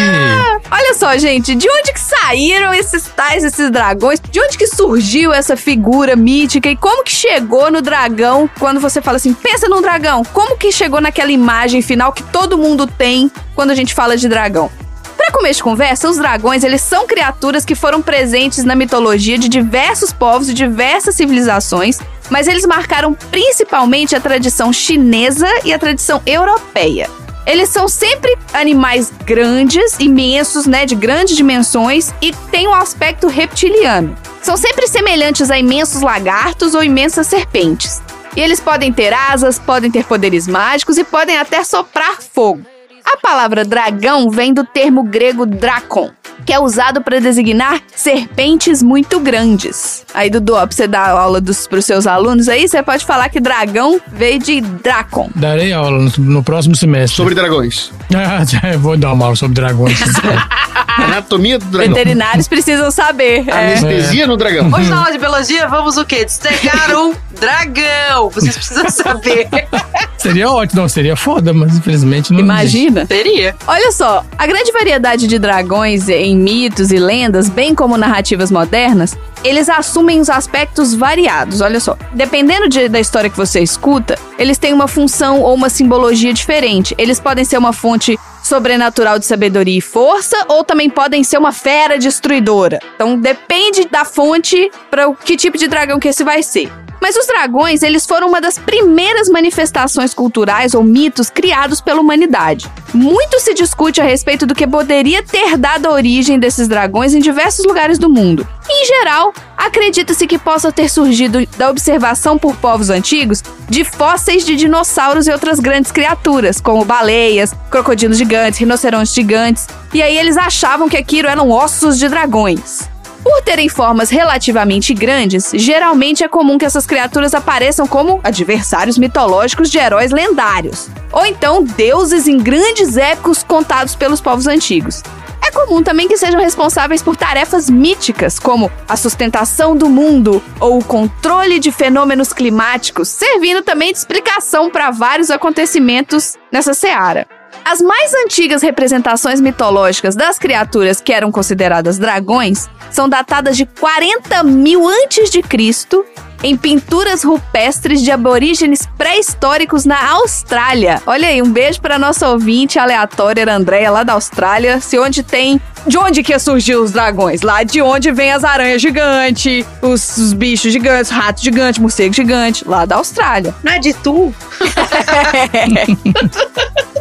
Olha 0.71 0.95
só, 0.95 1.15
gente, 1.19 1.55
de 1.55 1.69
onde 1.69 1.93
que 1.93 2.01
saíram 2.01 2.73
esses 2.73 3.05
tais, 3.09 3.45
esses 3.45 3.71
dragões? 3.71 4.19
De 4.19 4.41
onde 4.41 4.57
que 4.57 4.67
surgiu 4.67 5.35
essa 5.35 5.59
figura 5.59 6.17
mítica 6.17 6.71
e 6.71 6.77
como 6.77 7.05
que 7.05 7.13
chegou 7.13 7.71
no 7.71 7.83
dragão? 7.83 8.49
Quando 8.59 8.81
você 8.81 9.03
fala 9.03 9.19
assim, 9.19 9.35
pensa 9.35 9.69
num 9.69 9.83
dragão, 9.83 10.25
como 10.33 10.57
que 10.57 10.73
chegou 10.73 11.03
naquela 11.03 11.31
imagem 11.31 11.83
final 11.83 12.15
que 12.15 12.23
todo 12.23 12.57
mundo 12.57 12.87
tem 12.87 13.31
quando 13.55 13.73
a 13.73 13.75
gente 13.75 13.95
fala 13.95 14.17
de 14.17 14.27
dragão? 14.27 14.71
Para 15.17 15.33
começo 15.33 15.59
de 15.59 15.65
conversa, 15.65 16.09
os 16.09 16.19
dragões, 16.19 16.63
eles 16.63 16.83
são 16.83 17.07
criaturas 17.07 17.65
que 17.65 17.75
foram 17.75 18.03
presentes 18.03 18.65
na 18.65 18.75
mitologia 18.75 19.39
de 19.39 19.49
diversos 19.49 20.13
povos 20.13 20.49
e 20.49 20.55
diversas 20.55 21.15
civilizações, 21.15 21.99
mas 22.29 22.47
eles 22.47 22.67
marcaram 22.67 23.15
principalmente 23.31 24.15
a 24.15 24.21
tradição 24.21 24.73
chinesa 24.73 25.49
e 25.65 25.73
a 25.73 25.79
tradição 25.79 26.21
europeia. 26.27 27.09
Eles 27.47 27.69
são 27.69 27.89
sempre 27.89 28.37
animais 28.53 29.13
grandes, 29.25 29.99
imensos, 30.01 30.67
né, 30.67 30.85
de 30.85 30.97
grandes 30.97 31.37
dimensões 31.37 32.13
e 32.21 32.33
têm 32.51 32.67
um 32.67 32.75
aspecto 32.75 33.29
reptiliano. 33.29 34.17
São 34.43 34.57
sempre 34.57 34.89
semelhantes 34.89 35.51
a 35.51 35.59
imensos 35.59 36.03
lagartos 36.03 36.75
ou 36.75 36.83
imensas 36.83 37.27
serpentes. 37.29 38.03
E 38.37 38.41
eles 38.41 38.61
podem 38.61 38.93
ter 38.93 39.15
asas, 39.15 39.59
podem 39.59 39.91
ter 39.91 40.05
poderes 40.05 40.47
mágicos 40.47 40.99
e 40.99 41.05
podem 41.05 41.39
até 41.39 41.65
soprar 41.65 42.21
fogo. 42.21 42.76
A 43.07 43.17
palavra 43.17 43.65
dragão 43.65 44.29
vem 44.31 44.53
do 44.53 44.65
termo 44.65 45.03
grego 45.03 45.47
drakon, 45.47 46.11
que 46.45 46.53
é 46.53 46.59
usado 46.59 47.01
para 47.01 47.21
designar 47.21 47.81
serpentes 47.95 48.83
muito 48.83 49.21
grandes. 49.21 50.05
Aí, 50.13 50.29
Dudu, 50.29 50.55
ó, 50.55 50.67
pra 50.67 50.75
você 50.77 50.87
dar 50.89 51.11
aula 51.11 51.41
dos, 51.41 51.67
pros 51.67 51.85
seus 51.85 52.07
alunos 52.07 52.49
aí, 52.49 52.69
você 52.69 52.83
pode 52.83 53.05
falar 53.05 53.29
que 53.29 53.39
dragão 53.41 54.01
veio 54.13 54.39
de 54.41 54.61
drakon. 54.61 55.31
Darei 55.35 55.73
aula 55.73 55.99
no, 55.99 56.13
no 56.19 56.43
próximo 56.43 56.75
semestre. 56.75 57.17
Sobre 57.17 57.35
dragões. 57.35 57.91
Ah, 58.17 58.77
vou 58.79 58.97
dar 58.97 59.13
uma 59.13 59.27
aula 59.27 59.37
sobre 59.37 59.55
dragões. 59.55 59.99
Anatomia 60.97 61.59
do 61.59 61.67
dragão. 61.67 61.95
Veterinários 61.95 62.49
precisam 62.49 62.91
saber. 62.91 63.45
é. 63.49 63.77
Anestesia 63.77 64.27
no 64.27 64.37
dragão. 64.37 64.71
Hoje 64.73 64.89
na 64.89 64.99
aula 64.99 65.13
de 65.13 65.19
biologia, 65.19 65.69
vamos 65.69 65.97
o 65.97 66.05
quê? 66.05 66.25
Dissecar 66.25 66.97
um 66.97 67.13
dragão. 67.39 68.31
Vocês 68.31 68.57
precisam 68.57 68.89
saber. 68.89 69.49
seria 70.17 70.51
ótimo, 70.51 70.83
não, 70.83 70.89
seria 70.89 71.17
foda, 71.17 71.53
mas 71.53 71.77
infelizmente 71.77 72.33
não. 72.33 72.59
existe. 72.61 72.96
Teria. 73.05 73.55
Olha 73.67 73.91
só, 73.93 74.25
a 74.39 74.47
grande 74.47 74.71
variedade 74.73 75.27
de 75.27 75.39
dragões 75.39 76.09
em 76.09 76.37
mitos 76.37 76.91
e 76.93 76.97
lendas, 76.99 77.49
bem 77.49 77.75
como 77.75 77.97
narrativas 77.99 78.51
modernas, 78.51 79.17
eles 79.45 79.69
assumem 79.69 80.21
os 80.21 80.31
aspectos 80.31 80.95
variados. 80.95 81.61
Olha 81.61 81.81
só, 81.81 81.97
dependendo 82.13 82.69
de- 82.69 82.89
da 82.89 82.99
história 83.01 83.29
que 83.29 83.37
você 83.37 83.61
escuta, 83.61 84.17
eles 84.39 84.57
têm 84.57 84.73
uma 84.73 84.89
função 84.89 85.41
ou 85.43 85.55
uma 85.55 85.69
simbologia 85.69 86.33
diferente. 86.33 86.95
Eles 86.97 87.21
podem 87.21 87.45
ser 87.45 87.59
uma 87.59 87.73
fonte 87.73 88.19
sobrenatural 88.43 89.19
de 89.19 89.27
sabedoria 89.27 89.77
e 89.79 89.81
força, 89.81 90.37
ou 90.49 90.63
também 90.63 90.89
podem 90.89 91.25
ser 91.25 91.37
uma 91.37 91.53
fera 91.53 91.99
destruidora. 91.99 92.79
Então 92.95 93.19
depende 93.19 93.89
da 93.91 94.05
fonte 94.05 94.71
para 94.89 95.09
o 95.09 95.15
que 95.17 95.37
tipo 95.37 95.59
de 95.59 95.67
dragão 95.67 95.99
que 95.99 96.07
esse 96.09 96.23
vai 96.23 96.43
ser. 96.45 96.71
Mas 97.07 97.15
os 97.15 97.27
dragões, 97.29 97.85
eles 97.85 98.05
foram 98.05 98.27
uma 98.27 98.41
das 98.41 98.59
primeiras 98.59 99.29
manifestações 99.29 100.13
culturais 100.13 100.75
ou 100.75 100.83
mitos 100.83 101.31
criados 101.31 101.81
pela 101.81 102.01
humanidade. 102.01 102.69
Muito 102.93 103.39
se 103.39 103.55
discute 103.55 104.01
a 104.01 104.05
respeito 104.05 104.45
do 104.45 104.57
que 104.57 104.67
poderia 104.67 105.23
ter 105.23 105.57
dado 105.57 105.87
a 105.87 105.93
origem 105.93 106.37
desses 106.37 106.67
dragões 106.67 107.15
em 107.15 107.21
diversos 107.21 107.65
lugares 107.65 107.97
do 107.97 108.11
mundo. 108.11 108.45
Em 108.69 108.87
geral, 108.87 109.33
acredita-se 109.57 110.27
que 110.27 110.37
possa 110.37 110.73
ter 110.73 110.89
surgido 110.89 111.47
da 111.57 111.71
observação 111.71 112.37
por 112.37 112.57
povos 112.57 112.91
antigos 112.91 113.41
de 113.69 113.85
fósseis 113.85 114.45
de 114.45 114.57
dinossauros 114.57 115.29
e 115.29 115.31
outras 115.31 115.61
grandes 115.61 115.93
criaturas, 115.93 116.61
como 116.61 116.85
baleias, 116.85 117.55
crocodilos 117.71 118.19
gigantes, 118.19 118.59
rinocerontes 118.59 119.15
gigantes, 119.15 119.69
e 119.95 120.03
aí 120.03 120.19
eles 120.19 120.37
achavam 120.37 120.89
que 120.89 120.97
aquilo 120.97 121.29
eram 121.29 121.51
ossos 121.53 122.01
de 122.01 122.09
dragões. 122.09 122.96
Por 123.27 123.43
terem 123.43 123.69
formas 123.69 124.09
relativamente 124.09 124.95
grandes, 124.95 125.51
geralmente 125.53 126.23
é 126.23 126.29
comum 126.29 126.57
que 126.57 126.65
essas 126.65 126.87
criaturas 126.87 127.35
apareçam 127.35 127.85
como 127.85 128.21
adversários 128.23 128.97
mitológicos 128.97 129.69
de 129.69 129.79
heróis 129.79 130.13
lendários, 130.13 130.89
ou 131.11 131.27
então 131.27 131.65
deuses 131.65 132.29
em 132.29 132.39
grandes 132.39 132.97
épicos 132.97 133.43
contados 133.43 133.97
pelos 133.97 134.21
povos 134.21 134.47
antigos. 134.47 135.03
É 135.45 135.51
comum 135.51 135.83
também 135.83 136.07
que 136.07 136.17
sejam 136.17 136.41
responsáveis 136.41 137.03
por 137.03 137.17
tarefas 137.17 137.69
míticas, 137.69 138.39
como 138.39 138.71
a 138.89 138.97
sustentação 138.97 139.77
do 139.77 139.89
mundo 139.89 140.41
ou 140.61 140.79
o 140.79 140.85
controle 140.85 141.59
de 141.59 141.73
fenômenos 141.73 142.33
climáticos, 142.33 143.09
servindo 143.09 143.61
também 143.61 143.91
de 143.91 143.99
explicação 143.99 144.71
para 144.71 144.93
vários 144.93 145.33
acontecimentos 145.33 146.37
nessa 146.53 146.73
seara. 146.73 147.27
As 147.69 147.81
mais 147.81 148.15
antigas 148.15 148.63
representações 148.63 149.41
mitológicas 149.41 150.15
das 150.15 150.39
criaturas 150.39 151.01
que 151.01 151.13
eram 151.13 151.33
consideradas 151.33 151.99
dragões 151.99 152.71
são 152.93 153.09
datadas 153.09 153.57
de 153.57 153.67
40 153.67 154.45
mil 154.45 154.87
antes 154.87 155.31
de 155.31 155.43
Cristo 155.43 156.07
em 156.47 156.57
pinturas 156.57 157.25
rupestres 157.25 158.01
de 158.01 158.13
aborígenes 158.13 158.87
pré-históricos 158.97 159.85
na 159.85 160.13
Austrália. 160.13 161.03
Olha 161.05 161.27
aí, 161.27 161.43
um 161.43 161.51
beijo 161.51 161.81
para 161.81 161.99
nossa 161.99 162.29
ouvinte 162.29 162.79
aleatória 162.79 163.53
Andréia 163.53 163.91
lá 163.91 164.05
da 164.05 164.13
Austrália, 164.13 164.81
se 164.81 164.97
onde 164.97 165.25
tem 165.25 165.61
de 165.87 165.99
onde 165.99 166.23
que 166.23 166.37
surgiu 166.39 166.83
os 166.83 166.91
dragões? 166.91 167.43
Lá 167.43 167.63
de 167.63 167.81
onde 167.81 168.11
vem 168.11 168.33
as 168.33 168.43
aranhas 168.43 168.83
gigantes, 168.83 169.65
os, 169.81 170.17
os 170.17 170.33
bichos 170.33 170.73
gigantes, 170.73 171.11
ratos 171.11 171.43
gigantes, 171.43 171.79
morcego 171.81 172.13
gigante, 172.13 172.67
lá 172.67 172.85
da 172.85 172.97
Austrália. 172.97 173.55
Não 173.63 173.73
é 173.73 173.79
de 173.79 173.95
tu? 173.95 174.35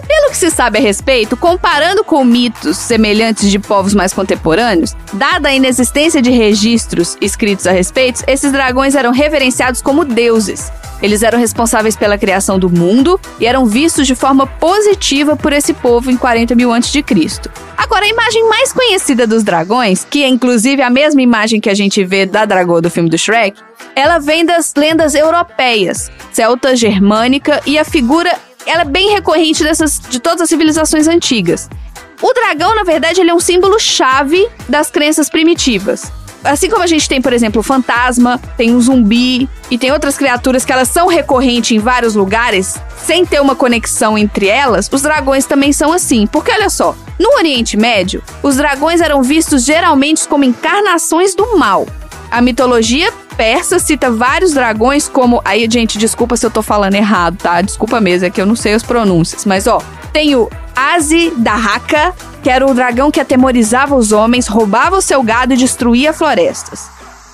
Pelo 0.08 0.30
que 0.30 0.38
se 0.38 0.52
sabe 0.52 0.78
a 0.78 0.82
respeito, 0.82 1.36
comparando 1.36 2.04
com 2.04 2.24
mitos 2.24 2.78
semelhantes 2.78 3.50
de 3.50 3.58
povos 3.58 3.96
mais 3.96 4.14
contemporâneos, 4.14 4.96
dada 5.14 5.50
a 5.50 5.54
inexistência 5.54 6.22
de 6.22 6.30
registros 6.30 7.18
escritos 7.20 7.66
a 7.66 7.72
respeito, 7.72 8.24
esses 8.28 8.52
dragões 8.52 8.94
eram 8.94 9.12
reverenciados 9.36 9.82
como 9.82 10.06
deuses. 10.06 10.72
Eles 11.02 11.22
eram 11.22 11.38
responsáveis 11.38 11.96
pela 11.96 12.18
criação 12.18 12.58
do 12.58 12.70
mundo 12.70 13.20
e 13.38 13.46
eram 13.46 13.66
vistos 13.66 14.08
de 14.08 14.16
forma 14.16 14.48
positiva 14.48 15.36
por 15.36 15.52
esse 15.52 15.74
povo 15.74 16.10
em 16.10 16.16
40 16.16 16.56
mil 16.56 16.72
a.C. 16.72 17.04
Agora, 17.78 18.06
a 18.06 18.08
imagem 18.08 18.48
mais 18.48 18.72
conhecida 18.72 19.28
dos 19.28 19.44
dragões, 19.44 20.08
que 20.10 20.24
é 20.24 20.28
inclusive 20.28 20.82
a 20.82 20.90
mesma 20.90 21.22
imagem 21.22 21.60
que 21.60 21.70
a 21.70 21.74
gente 21.74 22.04
vê 22.06 22.26
da 22.26 22.46
dragão 22.46 22.82
do 22.82 22.90
filme 22.90 23.10
do 23.10 23.18
Shrek, 23.18 23.60
ela 23.94 24.20
vem 24.20 24.46
das 24.46 24.74
lendas 24.76 25.14
europeias, 25.14 26.10
celta, 26.32 26.76
germânica, 26.76 27.62
e 27.66 27.78
a 27.78 27.84
figura 27.84 28.32
ela 28.66 28.82
é 28.82 28.86
bem 28.86 29.12
recorrente 29.12 29.64
dessas, 29.64 30.00
de 30.00 30.20
todas 30.20 30.42
as 30.42 30.50
civilizações 30.50 31.08
antigas. 31.08 31.70
O 32.22 32.34
dragão, 32.34 32.74
na 32.74 32.84
verdade, 32.84 33.20
ele 33.20 33.30
é 33.30 33.34
um 33.34 33.40
símbolo 33.40 33.78
chave 33.78 34.48
das 34.68 34.90
crenças 34.90 35.30
primitivas. 35.30 36.12
Assim 36.46 36.70
como 36.70 36.84
a 36.84 36.88
gente 36.88 37.10
tem, 37.10 37.22
por 37.22 37.34
exemplo, 37.34 37.60
o 37.60 37.64
fantasma, 37.64 38.40
tem 38.56 38.76
o 38.76 38.82
zumbi 38.82 39.50
e 39.70 39.78
tem 39.78 39.92
outras 39.92 40.18
criaturas 40.18 40.64
que 40.64 40.72
elas 40.72 40.88
são 40.88 41.08
recorrentes 41.08 41.72
em 41.72 41.80
vários 41.80 42.16
lugares, 42.16 42.80
sem 42.98 43.26
ter 43.26 43.42
uma 43.42 43.56
conexão 43.56 44.18
entre 44.18 44.48
elas, 44.48 44.90
os 44.92 45.02
dragões 45.02 45.46
também 45.46 45.74
são 45.74 45.92
assim. 45.92 46.28
Porque 46.28 46.52
olha 46.52 46.70
só, 46.70 46.96
no 47.20 47.36
Oriente 47.38 47.76
Médio, 47.76 48.24
os 48.44 48.58
dragões 48.58 49.02
eram 49.02 49.24
vistos 49.24 49.64
geralmente 49.64 50.28
como 50.28 50.44
encarnações 50.44 51.34
do 51.34 51.58
mal. 51.58 51.88
A 52.30 52.42
mitologia 52.42 53.12
persa 53.36 53.80
cita 53.80 54.12
vários 54.12 54.54
dragões 54.54 55.08
como. 55.08 55.42
Aí, 55.46 55.68
gente, 55.70 55.98
desculpa 55.98 56.38
se 56.38 56.46
eu 56.46 56.52
tô 56.52 56.62
falando 56.62 56.96
errado, 56.96 57.38
tá? 57.38 57.62
Desculpa 57.62 58.02
mesmo, 58.02 58.28
é 58.28 58.30
que 58.30 58.42
eu 58.42 58.46
não 58.46 58.56
sei 58.56 58.74
as 58.74 58.84
pronúncias. 58.84 59.46
Mas, 59.46 59.68
ó, 59.68 59.82
tem 60.12 60.36
o 60.36 60.50
Azidahaka, 60.76 62.14
que 62.46 62.50
era 62.52 62.64
o 62.64 62.76
dragão 62.76 63.10
que 63.10 63.20
atemorizava 63.20 63.96
os 63.96 64.12
homens, 64.12 64.46
roubava 64.46 64.96
o 64.96 65.02
seu 65.02 65.24
gado 65.24 65.56
e 65.56 65.58
destruía 65.58 66.14
florestas. 66.14 66.92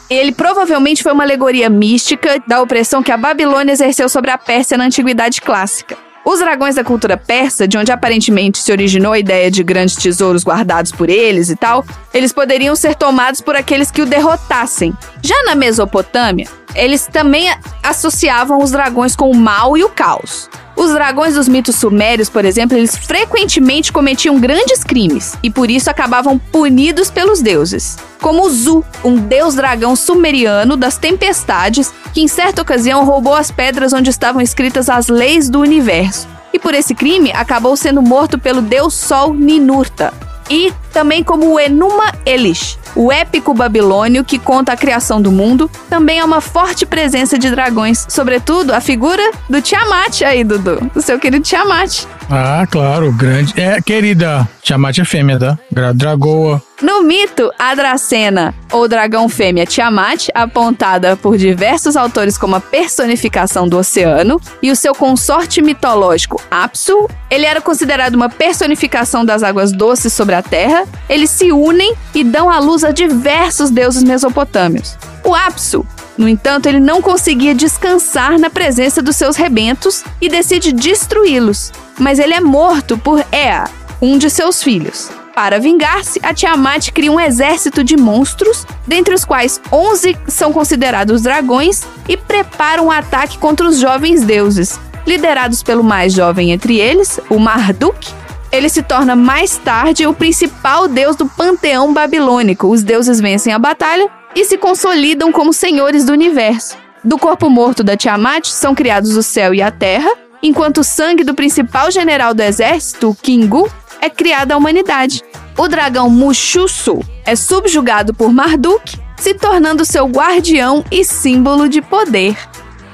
Ele 0.09 0.31
provavelmente 0.31 1.03
foi 1.03 1.11
uma 1.11 1.25
alegoria 1.25 1.69
mística 1.69 2.41
da 2.47 2.61
opressão 2.61 3.03
que 3.03 3.11
a 3.11 3.17
Babilônia 3.17 3.73
exerceu 3.73 4.07
sobre 4.07 4.31
a 4.31 4.37
Pérsia 4.37 4.77
na 4.77 4.85
Antiguidade 4.85 5.41
Clássica. 5.41 5.97
Os 6.23 6.39
dragões 6.39 6.75
da 6.75 6.83
cultura 6.85 7.17
persa, 7.17 7.67
de 7.67 7.77
onde 7.77 7.91
aparentemente 7.91 8.59
se 8.59 8.71
originou 8.71 9.11
a 9.11 9.19
ideia 9.19 9.51
de 9.51 9.61
grandes 9.63 9.97
tesouros 9.97 10.45
guardados 10.45 10.93
por 10.93 11.09
eles 11.09 11.49
e 11.49 11.57
tal, 11.57 11.83
eles 12.13 12.31
poderiam 12.31 12.73
ser 12.73 12.95
tomados 12.95 13.41
por 13.41 13.57
aqueles 13.57 13.91
que 13.91 14.01
o 14.01 14.05
derrotassem. 14.05 14.93
Já 15.21 15.43
na 15.43 15.55
Mesopotâmia, 15.55 16.47
eles 16.73 17.05
também 17.05 17.53
associavam 17.83 18.59
os 18.63 18.71
dragões 18.71 19.13
com 19.13 19.29
o 19.29 19.35
mal 19.35 19.75
e 19.75 19.83
o 19.83 19.89
caos. 19.89 20.49
Os 20.81 20.89
dragões 20.93 21.35
dos 21.35 21.47
mitos 21.47 21.75
sumérios, 21.75 22.27
por 22.27 22.43
exemplo, 22.43 22.75
eles 22.75 22.95
frequentemente 22.97 23.93
cometiam 23.93 24.39
grandes 24.39 24.83
crimes 24.83 25.35
e 25.43 25.47
por 25.47 25.69
isso 25.69 25.91
acabavam 25.91 26.39
punidos 26.39 27.11
pelos 27.11 27.39
deuses. 27.39 27.99
Como 28.19 28.49
Zu, 28.49 28.83
um 29.03 29.15
deus 29.15 29.53
dragão 29.53 29.95
sumeriano 29.95 30.75
das 30.75 30.97
tempestades, 30.97 31.93
que 32.11 32.21
em 32.21 32.27
certa 32.27 32.63
ocasião 32.63 33.05
roubou 33.05 33.35
as 33.35 33.51
pedras 33.51 33.93
onde 33.93 34.09
estavam 34.09 34.41
escritas 34.41 34.89
as 34.89 35.07
leis 35.07 35.51
do 35.51 35.59
universo. 35.59 36.27
E 36.51 36.57
por 36.57 36.73
esse 36.73 36.95
crime 36.95 37.31
acabou 37.31 37.77
sendo 37.77 38.01
morto 38.01 38.39
pelo 38.39 38.59
deus 38.59 38.95
Sol 38.95 39.35
Ninurta. 39.35 40.11
E 40.49 40.73
também 40.91 41.23
como 41.23 41.59
Enuma 41.59 42.11
Elish, 42.25 42.79
o 42.95 43.11
épico 43.11 43.53
babilônio 43.53 44.23
que 44.23 44.39
conta 44.39 44.73
a 44.73 44.77
criação 44.77 45.21
do 45.21 45.31
mundo, 45.31 45.69
também 45.89 46.19
é 46.19 46.23
uma 46.23 46.41
forte 46.41 46.85
presença 46.85 47.37
de 47.37 47.49
dragões, 47.49 48.05
sobretudo 48.09 48.73
a 48.73 48.81
figura 48.81 49.31
do 49.49 49.61
Tiamat 49.61 50.21
aí, 50.23 50.43
Dudu, 50.43 50.91
o 50.95 51.01
seu 51.01 51.19
querido 51.19 51.43
Tiamat. 51.43 52.05
Ah, 52.29 52.65
claro, 52.69 53.11
grande. 53.11 53.53
É, 53.59 53.81
querida, 53.81 54.47
Tiamat 54.61 54.99
é 54.99 55.05
fêmea, 55.05 55.37
tá? 55.37 55.57
Dragoa. 55.93 56.61
No 56.81 57.03
mito, 57.03 57.51
a 57.59 57.75
Dracena, 57.75 58.55
ou 58.71 58.87
dragão 58.87 59.29
fêmea 59.29 59.67
Tiamat, 59.67 60.29
apontada 60.33 61.15
por 61.15 61.37
diversos 61.37 61.95
autores 61.95 62.39
como 62.39 62.55
a 62.55 62.59
personificação 62.59 63.67
do 63.67 63.77
oceano, 63.77 64.41
e 64.63 64.71
o 64.71 64.75
seu 64.75 64.95
consorte 64.95 65.61
mitológico 65.61 66.41
Apsu, 66.49 67.07
ele 67.29 67.45
era 67.45 67.61
considerado 67.61 68.15
uma 68.15 68.29
personificação 68.29 69.23
das 69.23 69.43
águas 69.43 69.71
doces 69.71 70.11
sobre 70.11 70.33
a 70.33 70.41
terra. 70.41 70.85
Eles 71.07 71.29
se 71.29 71.51
unem 71.51 71.93
e 72.15 72.23
dão 72.23 72.49
à 72.49 72.57
luz 72.59 72.80
a 72.83 72.91
diversos 72.91 73.69
deuses 73.69 74.03
mesopotâmios. 74.03 74.97
O 75.23 75.35
Apsu, 75.35 75.85
no 76.17 76.27
entanto, 76.27 76.67
ele 76.67 76.79
não 76.79 77.01
conseguia 77.01 77.55
descansar 77.55 78.37
na 78.37 78.49
presença 78.49 79.01
dos 79.01 79.15
seus 79.15 79.35
rebentos 79.35 80.03
e 80.19 80.29
decide 80.29 80.71
destruí-los. 80.71 81.71
Mas 81.99 82.19
ele 82.19 82.33
é 82.33 82.41
morto 82.41 82.97
por 82.97 83.25
Ea, 83.31 83.65
um 84.01 84.17
de 84.17 84.29
seus 84.29 84.61
filhos. 84.61 85.09
Para 85.33 85.59
vingar-se, 85.59 86.19
a 86.21 86.33
Tiamat 86.33 86.91
cria 86.91 87.11
um 87.11 87.19
exército 87.19 87.83
de 87.83 87.95
monstros, 87.95 88.67
dentre 88.85 89.13
os 89.13 89.23
quais 89.23 89.61
11 89.71 90.17
são 90.27 90.51
considerados 90.51 91.21
dragões, 91.21 91.83
e 92.07 92.17
prepara 92.17 92.81
um 92.81 92.91
ataque 92.91 93.37
contra 93.37 93.67
os 93.67 93.79
jovens 93.79 94.23
deuses. 94.23 94.79
Liderados 95.07 95.63
pelo 95.63 95.83
mais 95.83 96.13
jovem 96.13 96.51
entre 96.51 96.79
eles, 96.79 97.19
o 97.29 97.39
Marduk, 97.39 98.13
ele 98.51 98.69
se 98.69 98.83
torna 98.83 99.15
mais 99.15 99.57
tarde 99.57 100.05
o 100.05 100.13
principal 100.13 100.87
deus 100.87 101.15
do 101.15 101.25
panteão 101.25 101.93
babilônico. 101.93 102.67
Os 102.67 102.83
deuses 102.83 103.19
vencem 103.19 103.53
a 103.53 103.59
batalha 103.59 104.09
e 104.35 104.43
se 104.45 104.57
consolidam 104.57 105.31
como 105.31 105.53
senhores 105.53 106.05
do 106.05 106.11
universo. 106.11 106.77
Do 107.03 107.17
corpo 107.17 107.49
morto 107.49 107.83
da 107.83 107.97
Tiamat 107.97 108.47
são 108.47 108.75
criados 108.75 109.15
o 109.15 109.23
céu 109.23 109.53
e 109.53 109.61
a 109.61 109.71
terra, 109.71 110.11
enquanto 110.43 110.79
o 110.79 110.83
sangue 110.83 111.23
do 111.23 111.33
principal 111.33 111.89
general 111.89 112.33
do 112.33 112.41
exército, 112.41 113.15
Kingu, 113.21 113.69
é 113.99 114.09
criada 114.09 114.53
a 114.53 114.57
humanidade. 114.57 115.23
O 115.57 115.67
dragão 115.67 116.09
Mushusu 116.09 116.99
é 117.25 117.35
subjugado 117.35 118.13
por 118.13 118.31
Marduk, 118.31 118.99
se 119.17 119.33
tornando 119.33 119.85
seu 119.85 120.07
guardião 120.07 120.83
e 120.91 121.03
símbolo 121.03 121.69
de 121.69 121.81
poder. 121.81 122.35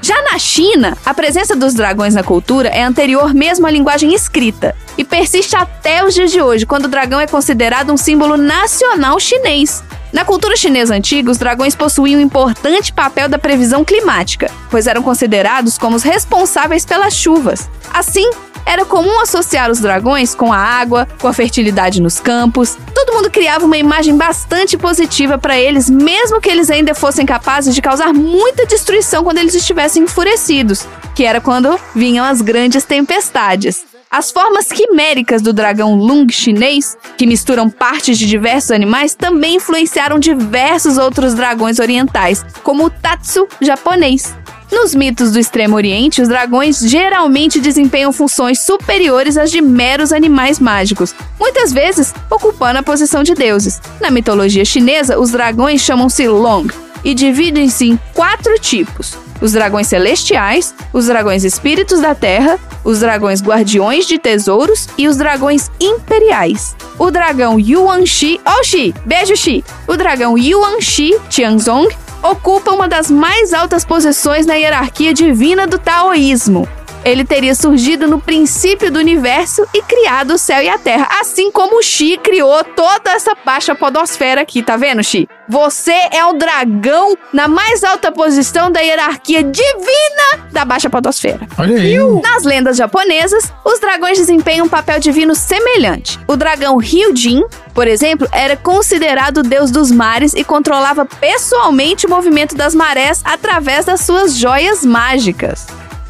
Já 0.01 0.21
na 0.21 0.37
China, 0.37 0.97
a 1.05 1.13
presença 1.13 1.55
dos 1.55 1.73
dragões 1.73 2.13
na 2.13 2.23
cultura 2.23 2.69
é 2.69 2.83
anterior 2.83 3.33
mesmo 3.33 3.65
à 3.65 3.71
linguagem 3.71 4.13
escrita 4.13 4.75
e 4.97 5.03
persiste 5.03 5.55
até 5.55 6.03
os 6.03 6.13
dias 6.13 6.31
de 6.31 6.41
hoje, 6.41 6.65
quando 6.65 6.85
o 6.85 6.89
dragão 6.89 7.19
é 7.19 7.27
considerado 7.27 7.91
um 7.91 7.97
símbolo 7.97 8.37
nacional 8.37 9.19
chinês. 9.19 9.83
Na 10.13 10.23
cultura 10.23 10.55
chinesa 10.55 10.95
antiga, 10.95 11.29
os 11.29 11.37
dragões 11.37 11.75
possuíam 11.75 12.19
um 12.19 12.23
importante 12.23 12.93
papel 12.93 13.27
da 13.27 13.37
previsão 13.37 13.83
climática, 13.83 14.49
pois 14.69 14.87
eram 14.87 15.03
considerados 15.03 15.77
como 15.77 15.95
os 15.95 16.03
responsáveis 16.03 16.85
pelas 16.85 17.13
chuvas. 17.13 17.69
Assim, 17.93 18.29
era 18.67 18.83
comum 18.85 19.21
associar 19.21 19.71
os 19.71 19.79
dragões 19.79 20.35
com 20.35 20.51
a 20.51 20.57
água, 20.57 21.07
com 21.21 21.27
a 21.29 21.33
fertilidade 21.33 22.01
nos 22.01 22.19
campos. 22.19 22.77
Todo 22.93 23.13
mundo 23.13 23.31
criava 23.31 23.65
uma 23.65 23.77
imagem 23.77 24.17
bastante 24.17 24.77
positiva 24.77 25.37
para 25.37 25.57
eles, 25.57 25.89
mesmo 25.89 26.41
que 26.41 26.49
eles 26.49 26.69
ainda 26.69 26.93
fossem 26.93 27.25
capazes 27.25 27.73
de 27.73 27.81
causar 27.81 28.13
muita 28.13 28.65
destruição 28.65 29.23
quando 29.23 29.37
eles 29.37 29.55
estivessem 29.55 30.03
enfurecidos, 30.03 30.85
que 31.15 31.23
era 31.23 31.39
quando 31.39 31.79
vinham 31.95 32.25
as 32.25 32.41
grandes 32.41 32.83
tempestades. 32.83 33.85
As 34.11 34.31
formas 34.31 34.67
quiméricas 34.67 35.41
do 35.41 35.53
dragão 35.53 35.95
Lung 35.95 36.29
chinês, 36.29 36.97
que 37.17 37.25
misturam 37.25 37.69
partes 37.69 38.17
de 38.17 38.25
diversos 38.25 38.71
animais, 38.71 39.15
também 39.15 39.55
influenciaram 39.55 40.19
diversos 40.19 40.97
outros 40.97 41.33
dragões 41.33 41.79
orientais, 41.79 42.45
como 42.63 42.85
o 42.85 42.89
Tatsu 42.89 43.47
japonês. 43.61 44.35
Nos 44.71 44.93
mitos 44.93 45.31
do 45.31 45.39
Extremo 45.39 45.75
Oriente, 45.75 46.21
os 46.21 46.27
dragões 46.27 46.79
geralmente 46.79 47.59
desempenham 47.59 48.11
funções 48.11 48.59
superiores 48.59 49.37
às 49.37 49.49
de 49.49 49.61
meros 49.61 50.11
animais 50.11 50.59
mágicos, 50.59 51.15
muitas 51.39 51.71
vezes 51.71 52.13
ocupando 52.29 52.79
a 52.79 52.83
posição 52.83 53.23
de 53.23 53.33
deuses. 53.33 53.81
Na 54.01 54.11
mitologia 54.11 54.65
chinesa, 54.65 55.17
os 55.17 55.31
dragões 55.31 55.81
chamam-se 55.81 56.27
Long 56.27 56.67
e 57.03 57.13
dividem-se 57.13 57.85
em 57.85 57.99
quatro 58.13 58.59
tipos: 58.59 59.17
os 59.39 59.53
dragões 59.53 59.87
celestiais, 59.87 60.75
os 60.91 61.05
dragões 61.05 61.45
espíritos 61.45 62.01
da 62.01 62.13
terra, 62.13 62.59
os 62.83 62.99
dragões 62.99 63.41
guardiões 63.41 64.05
de 64.05 64.19
tesouros 64.19 64.89
e 64.97 65.07
os 65.07 65.15
dragões 65.15 65.71
imperiais. 65.79 66.75
O 66.99 67.09
dragão 67.09 67.57
Yuan 67.57 68.05
Shi, 68.05 68.41
oh 68.45 68.63
Shi, 68.63 68.93
beijo 69.05 69.35
Shi. 69.35 69.63
O 69.87 69.95
dragão 69.95 70.37
Yuan 70.37 70.81
Shi 70.81 71.17
Tianzong 71.29 71.87
ocupa 72.21 72.71
uma 72.71 72.87
das 72.87 73.09
mais 73.09 73.53
altas 73.53 73.85
posições 73.85 74.45
na 74.45 74.55
hierarquia 74.55 75.13
divina 75.13 75.67
do 75.67 75.77
taoísmo. 75.77 76.67
Ele 77.07 77.23
teria 77.23 77.55
surgido 77.55 78.05
no 78.05 78.19
princípio 78.19 78.91
do 78.91 78.99
universo 78.99 79.65
e 79.73 79.81
criado 79.81 80.31
o 80.33 80.37
céu 80.37 80.61
e 80.61 80.67
a 80.67 80.77
terra, 80.77 81.07
assim 81.21 81.49
como 81.49 81.79
o 81.79 81.81
Xi 81.81 82.17
criou 82.17 82.65
toda 82.65 83.11
essa 83.11 83.33
baixa 83.45 83.73
podosfera 83.73 84.41
aqui, 84.41 84.61
tá 84.61 84.75
vendo, 84.75 85.01
Xi? 85.01 85.25
Você 85.47 85.95
é 86.11 86.25
o 86.25 86.33
dragão 86.33 87.17
na 87.31 87.47
mais 87.47 87.81
alta 87.85 88.11
posição 88.11 88.69
da 88.69 88.81
hierarquia 88.81 89.41
divina 89.41 90.49
da 90.51 90.65
baixa 90.65 90.89
podosfera. 90.89 91.47
Olha 91.57 91.77
aí. 91.77 91.97
Nas 92.21 92.43
lendas 92.43 92.75
japonesas, 92.75 93.53
os 93.63 93.79
dragões 93.79 94.17
desempenham 94.17 94.65
um 94.65 94.69
papel 94.69 94.99
divino 94.99 95.33
semelhante. 95.33 96.19
O 96.27 96.35
dragão 96.35 96.75
Ryujin, 96.75 97.41
por 97.73 97.87
exemplo, 97.87 98.27
era 98.33 98.57
considerado 98.57 99.37
o 99.37 99.43
deus 99.43 99.71
dos 99.71 99.93
mares 99.93 100.33
e 100.33 100.43
controlava 100.43 101.05
pessoalmente 101.05 102.05
o 102.05 102.09
movimento 102.09 102.53
das 102.53 102.75
marés 102.75 103.21
através 103.23 103.85
das 103.85 104.01
suas 104.01 104.35
joias 104.35 104.83
mágicas. 104.83 105.67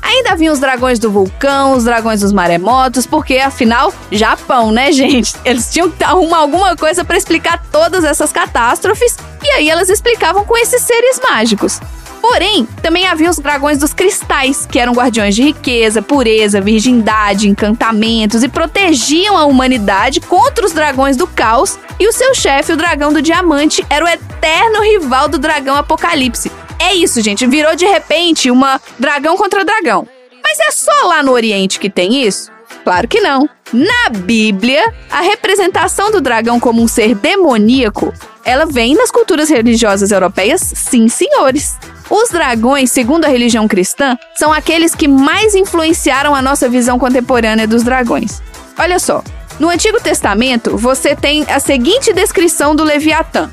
Ainda 0.08 0.32
havia 0.32 0.54
os 0.54 0.60
dragões 0.60 1.00
do 1.00 1.12
vulcão, 1.12 1.74
os 1.74 1.84
dragões 1.84 2.22
dos 2.22 2.32
maremotos, 2.32 3.06
porque 3.06 3.40
afinal, 3.40 3.94
Japão, 4.10 4.72
né, 4.72 4.90
gente? 4.94 5.36
Eles 5.44 5.70
tinham 5.70 5.92
que 5.92 6.02
arrumar 6.02 6.38
alguma 6.38 6.78
coisa 6.78 7.04
pra 7.04 7.18
explicar 7.18 7.62
todas 7.70 8.06
essas 8.06 8.32
catástrofes, 8.32 9.18
e 9.44 9.50
aí 9.50 9.70
elas 9.70 9.90
explicavam 9.90 10.46
com 10.46 10.58
esses 10.58 10.82
seres 10.82 11.20
mágicos. 11.30 11.82
Porém, 12.22 12.66
também 12.82 13.06
havia 13.06 13.30
os 13.30 13.38
dragões 13.38 13.78
dos 13.78 13.94
cristais, 13.94 14.66
que 14.66 14.80
eram 14.80 14.94
guardiões 14.94 15.36
de 15.36 15.44
riqueza, 15.44 16.02
pureza, 16.02 16.62
virgindade, 16.62 17.50
encantamentos 17.50 18.44
e 18.44 18.48
protegiam 18.48 19.38
a 19.38 19.46
humanidade 19.46 20.22
contra 20.22 20.66
os 20.66 20.72
dragões 20.72 21.16
do 21.16 21.28
caos. 21.28 21.78
E 22.00 22.08
o 22.08 22.12
seu 22.12 22.34
chefe, 22.34 22.74
o 22.74 22.78
dragão 22.78 23.14
do 23.14 23.22
diamante, 23.22 23.86
era 23.90 24.04
o 24.04 24.08
eterno 24.08 24.82
rival 24.82 25.28
do 25.28 25.38
dragão 25.38 25.76
Apocalipse. 25.76 26.52
É 26.80 26.94
isso, 26.94 27.22
gente, 27.22 27.46
virou 27.48 27.76
de 27.76 27.86
repente 27.86 28.52
uma 28.52 28.80
dragão 29.00 29.36
contra 29.38 29.66
dragão. 29.66 30.08
Mas 30.44 30.60
é 30.60 30.72
só 30.72 31.08
lá 31.08 31.22
no 31.22 31.32
Oriente 31.32 31.80
que 31.80 31.90
tem 31.90 32.24
isso? 32.24 32.52
Claro 32.84 33.08
que 33.08 33.20
não. 33.20 33.50
Na 33.74 34.10
Bíblia, 34.10 34.94
a 35.12 35.22
representação 35.22 36.10
do 36.10 36.22
dragão 36.22 36.60
como 36.60 36.82
um 36.82 36.88
ser 36.88 37.14
demoníaco, 37.16 38.14
ela 38.46 38.66
vem 38.66 38.96
nas 38.96 39.12
culturas 39.12 39.50
religiosas 39.50 40.12
europeias, 40.12 40.62
sim, 40.62 41.10
senhores. 41.10 41.76
Os 42.10 42.30
dragões, 42.30 42.90
segundo 42.90 43.26
a 43.26 43.28
religião 43.28 43.68
cristã, 43.68 44.18
são 44.36 44.54
aqueles 44.54 44.96
que 44.96 45.08
mais 45.08 45.54
influenciaram 45.54 46.34
a 46.34 46.42
nossa 46.42 46.70
visão 46.70 46.98
contemporânea 46.98 47.68
dos 47.68 47.84
dragões. 47.84 48.42
Olha 48.80 49.00
só, 49.00 49.22
no 49.60 49.68
Antigo 49.70 50.00
Testamento, 50.00 50.78
você 50.78 51.16
tem 51.16 51.44
a 51.50 51.60
seguinte 51.60 52.14
descrição 52.14 52.74
do 52.74 52.86
Leviatã: 52.86 53.50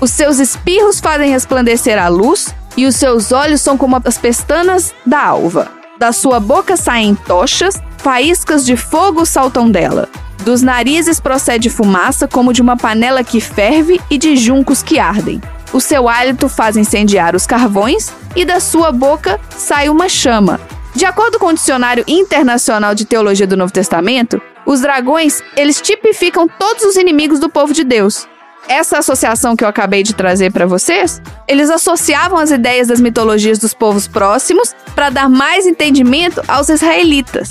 Os 0.00 0.10
seus 0.10 0.38
espirros 0.38 1.00
fazem 1.00 1.30
resplandecer 1.30 2.02
a 2.02 2.08
luz, 2.08 2.54
e 2.76 2.86
os 2.86 2.96
seus 2.96 3.32
olhos 3.32 3.60
são 3.60 3.76
como 3.76 4.00
as 4.04 4.18
pestanas 4.18 4.94
da 5.04 5.24
alva. 5.24 5.68
Da 5.98 6.12
sua 6.12 6.38
boca 6.38 6.76
saem 6.76 7.14
tochas, 7.14 7.80
faíscas 7.98 8.64
de 8.64 8.76
fogo 8.76 9.26
saltam 9.26 9.70
dela. 9.70 10.08
Dos 10.44 10.62
narizes 10.62 11.18
procede 11.18 11.68
fumaça 11.68 12.28
como 12.28 12.52
de 12.52 12.62
uma 12.62 12.76
panela 12.76 13.24
que 13.24 13.40
ferve 13.40 14.00
e 14.08 14.16
de 14.16 14.36
juncos 14.36 14.82
que 14.82 14.98
ardem. 14.98 15.40
O 15.72 15.80
seu 15.80 16.08
hálito 16.08 16.48
faz 16.48 16.76
incendiar 16.76 17.34
os 17.34 17.46
carvões 17.46 18.12
e 18.34 18.44
da 18.44 18.60
sua 18.60 18.90
boca 18.92 19.40
sai 19.50 19.88
uma 19.88 20.08
chama. 20.08 20.60
De 20.94 21.04
acordo 21.04 21.38
com 21.38 21.46
o 21.46 21.52
Dicionário 21.52 22.04
Internacional 22.06 22.94
de 22.94 23.04
Teologia 23.04 23.46
do 23.46 23.56
Novo 23.56 23.72
Testamento, 23.72 24.40
os 24.64 24.80
dragões, 24.80 25.42
eles 25.56 25.80
tipificam 25.80 26.48
todos 26.48 26.84
os 26.84 26.96
inimigos 26.96 27.38
do 27.38 27.48
povo 27.48 27.72
de 27.72 27.84
Deus. 27.84 28.26
Essa 28.66 28.98
associação 28.98 29.54
que 29.54 29.64
eu 29.64 29.68
acabei 29.68 30.02
de 30.02 30.14
trazer 30.14 30.52
para 30.52 30.66
vocês, 30.66 31.22
eles 31.46 31.70
associavam 31.70 32.38
as 32.38 32.50
ideias 32.50 32.88
das 32.88 33.00
mitologias 33.00 33.58
dos 33.58 33.72
povos 33.72 34.06
próximos 34.06 34.74
para 34.94 35.10
dar 35.10 35.28
mais 35.28 35.66
entendimento 35.66 36.42
aos 36.48 36.68
israelitas. 36.68 37.48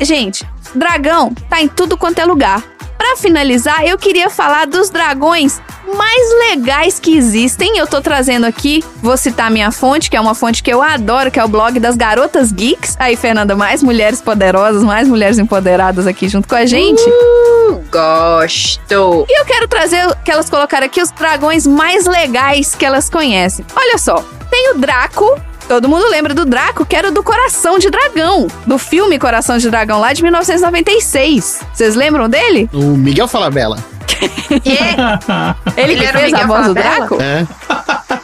Gente, 0.00 0.46
dragão 0.74 1.32
tá 1.48 1.60
em 1.60 1.68
tudo 1.68 1.96
quanto 1.96 2.20
é 2.20 2.24
lugar. 2.24 2.62
Para 3.02 3.16
finalizar, 3.16 3.84
eu 3.84 3.98
queria 3.98 4.30
falar 4.30 4.64
dos 4.64 4.88
dragões 4.88 5.60
mais 5.92 6.50
legais 6.50 7.00
que 7.00 7.16
existem. 7.16 7.76
Eu 7.76 7.84
tô 7.84 8.00
trazendo 8.00 8.46
aqui, 8.46 8.82
vou 9.02 9.16
citar 9.16 9.50
minha 9.50 9.72
fonte, 9.72 10.08
que 10.08 10.16
é 10.16 10.20
uma 10.20 10.36
fonte 10.36 10.62
que 10.62 10.72
eu 10.72 10.80
adoro, 10.80 11.28
que 11.28 11.40
é 11.40 11.44
o 11.44 11.48
blog 11.48 11.80
das 11.80 11.96
Garotas 11.96 12.52
Geeks. 12.52 12.96
Aí, 13.00 13.16
Fernanda, 13.16 13.56
mais 13.56 13.82
mulheres 13.82 14.20
poderosas, 14.20 14.84
mais 14.84 15.08
mulheres 15.08 15.36
empoderadas 15.36 16.06
aqui 16.06 16.28
junto 16.28 16.46
com 16.46 16.54
a 16.54 16.64
gente. 16.64 17.02
Uh, 17.02 17.82
gosto. 17.90 19.26
E 19.28 19.40
eu 19.40 19.44
quero 19.46 19.66
trazer 19.66 20.06
que 20.24 20.30
elas 20.30 20.48
colocaram 20.48 20.86
aqui 20.86 21.02
os 21.02 21.10
dragões 21.10 21.66
mais 21.66 22.06
legais 22.06 22.76
que 22.76 22.86
elas 22.86 23.10
conhecem. 23.10 23.66
Olha 23.74 23.98
só, 23.98 24.24
tem 24.48 24.70
o 24.70 24.78
Draco, 24.78 25.40
Todo 25.68 25.88
mundo 25.88 26.06
lembra 26.10 26.34
do 26.34 26.44
Draco, 26.44 26.84
que 26.84 26.94
era 26.94 27.10
do 27.10 27.22
Coração 27.22 27.78
de 27.78 27.88
Dragão, 27.88 28.46
do 28.66 28.78
filme 28.78 29.18
Coração 29.18 29.56
de 29.58 29.70
Dragão, 29.70 29.98
lá 30.00 30.12
de 30.12 30.22
1996. 30.22 31.60
Vocês 31.72 31.94
lembram 31.94 32.28
dele? 32.28 32.68
O 32.72 32.96
Miguel 32.96 33.26
Falabella. 33.28 33.78
Ele 35.76 35.96
que 35.96 36.04
era 36.04 36.18
o 36.18 36.20
fez 36.20 36.32
a 36.32 36.36
Miguel 36.38 36.46
voz 36.46 36.66
do 36.66 36.74
Falabella? 36.74 37.06
Draco? 37.06 37.18
É. 37.22 37.46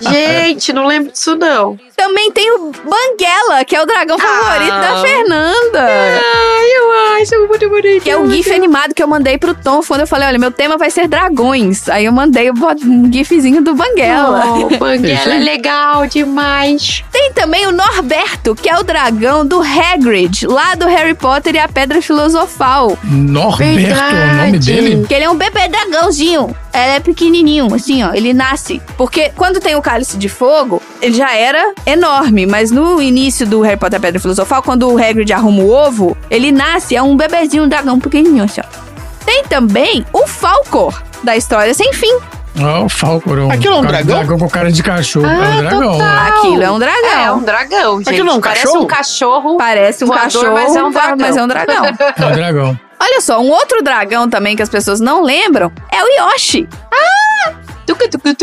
Gente, 0.01 0.73
não 0.73 0.87
lembro 0.87 1.11
disso 1.11 1.35
não. 1.35 1.77
Também 1.97 2.31
tem 2.31 2.53
o 2.53 2.71
Banguela, 2.71 3.65
que 3.65 3.75
é 3.75 3.83
o 3.83 3.87
dragão 3.87 4.17
favorito 4.19 4.73
Ah. 4.73 4.81
da 4.81 5.01
Fernanda. 5.01 5.87
Ai, 5.89 6.68
eu 7.33 7.69
bonito. 7.69 8.03
Que 8.03 8.11
é 8.11 8.17
o 8.17 8.29
GIF 8.31 8.51
animado 8.53 8.95
que 8.95 9.03
eu 9.03 9.09
mandei 9.09 9.39
pro 9.39 9.55
Tom 9.55 9.81
quando 9.87 10.01
eu 10.01 10.07
falei: 10.07 10.29
olha, 10.29 10.39
meu 10.39 10.51
tema 10.51 10.77
vai 10.77 10.91
ser 10.91 11.09
dragões. 11.09 11.89
Aí 11.89 12.05
eu 12.05 12.13
mandei 12.13 12.51
um 12.51 13.13
GIFzinho 13.13 13.63
do 13.63 13.75
Banguela. 13.75 14.45
Oh, 14.57 14.69
Banguela 14.79 15.35
é 15.35 15.39
legal 15.39 16.07
demais. 16.07 17.05
Tem 17.11 17.33
também 17.33 17.67
o 17.67 17.73
Norberto, 17.73 18.55
que 18.55 18.69
é 18.69 18.79
o 18.79 18.83
dragão 18.83 19.47
do 19.47 19.61
Hagrid, 19.61 20.47
lá 20.47 20.75
do 20.75 20.87
Harry 20.87 21.15
Potter 21.15 21.55
e 21.55 21.59
a 21.59 21.69
Pedra 21.69 22.01
Filosofal. 22.01 22.99
Norberto 23.05 24.01
é 24.01 24.33
o 24.33 24.37
nome 24.37 24.59
dele? 24.59 25.07
Que 25.07 25.15
ele 25.15 25.25
é 25.25 25.31
um 25.31 25.37
bebê 25.37 25.69
dragãozinho. 25.69 26.55
Ele 26.73 26.97
é 26.97 27.01
pequenininho, 27.01 27.75
assim, 27.75 28.03
ó. 28.05 28.13
Ele 28.13 28.33
nasce. 28.33 28.81
Porque 28.97 29.33
quando 29.35 29.59
tem 29.61 29.75
o 29.75 29.83
Cálice 29.83 30.17
de 30.17 30.29
Fogo, 30.29 30.81
ele 31.01 31.15
já 31.15 31.35
era 31.35 31.73
enorme. 31.87 32.47
Mas 32.47 32.71
no 32.71 33.01
início 33.03 33.47
do 33.47 33.61
Harry 33.63 33.77
Potter 33.79 33.97
e 33.97 33.99
a 33.99 34.01
Pedra 34.01 34.21
Filosofal, 34.21 34.63
quando 34.63 34.89
o 34.89 34.97
Hagrid 34.97 35.33
arruma 35.33 35.63
o 35.63 35.71
ovo, 35.71 36.17
ele 36.31 36.53
nasce, 36.53 36.88
é 36.97 37.03
um 37.03 37.17
bebezinho, 37.17 37.65
um 37.65 37.69
dragão 37.69 37.99
pequenininho, 37.99 38.45
assim, 38.45 38.61
ó. 38.61 39.25
Tem 39.25 39.45
também 39.45 40.05
o 40.13 40.27
Falcor, 40.27 41.03
da 41.23 41.37
História 41.37 41.75
Sem 41.75 41.93
Fim. 41.93 42.17
Ó, 42.61 42.85
o 42.85 42.89
Falcor. 42.89 43.39
um 43.39 43.51
Aquilo 43.53 43.75
é 43.75 43.79
um 43.79 43.83
cara- 43.83 44.03
dragão? 44.03 44.39
com 44.39 44.49
cara 44.49 44.73
de 44.73 44.83
cachorro. 44.83 45.27
é 45.27 45.31
um 45.49 45.57
dragão. 45.63 45.93
total. 45.93 45.99
né? 45.99 46.29
Aquilo 46.29 46.63
é 46.63 46.71
um 46.71 46.79
dragão. 46.79 47.11
É 47.21 47.33
um 47.33 47.43
dragão, 47.43 47.99
gente. 47.99 48.09
Aquilo 48.11 48.31
é 48.31 48.33
um 48.33 48.41
Parece 48.41 48.63
cachorro? 48.65 48.83
um 48.83 48.87
cachorro. 48.87 49.57
Parece 49.59 50.05
um 50.05 50.07
Voador, 50.09 50.25
cachorro, 50.25 50.53
mas 50.55 50.77
é 50.77 50.83
um 50.83 50.91
dragão. 50.91 51.17
mas 51.21 51.37
é 51.37 51.43
um 51.43 51.47
dragão. 51.49 51.85
É 51.85 52.27
um 52.27 52.33
dragão. 52.33 52.81
Olha 53.01 53.21
só, 53.21 53.41
um 53.41 53.49
outro 53.51 53.81
dragão 53.83 54.29
também 54.29 54.57
que 54.57 54.63
as 54.63 54.69
pessoas 54.69 54.99
não 54.99 55.23
lembram 55.23 55.71
é 55.93 56.03
o 56.03 56.33
Yoshi. 56.33 56.63
Tucu. 56.65 56.89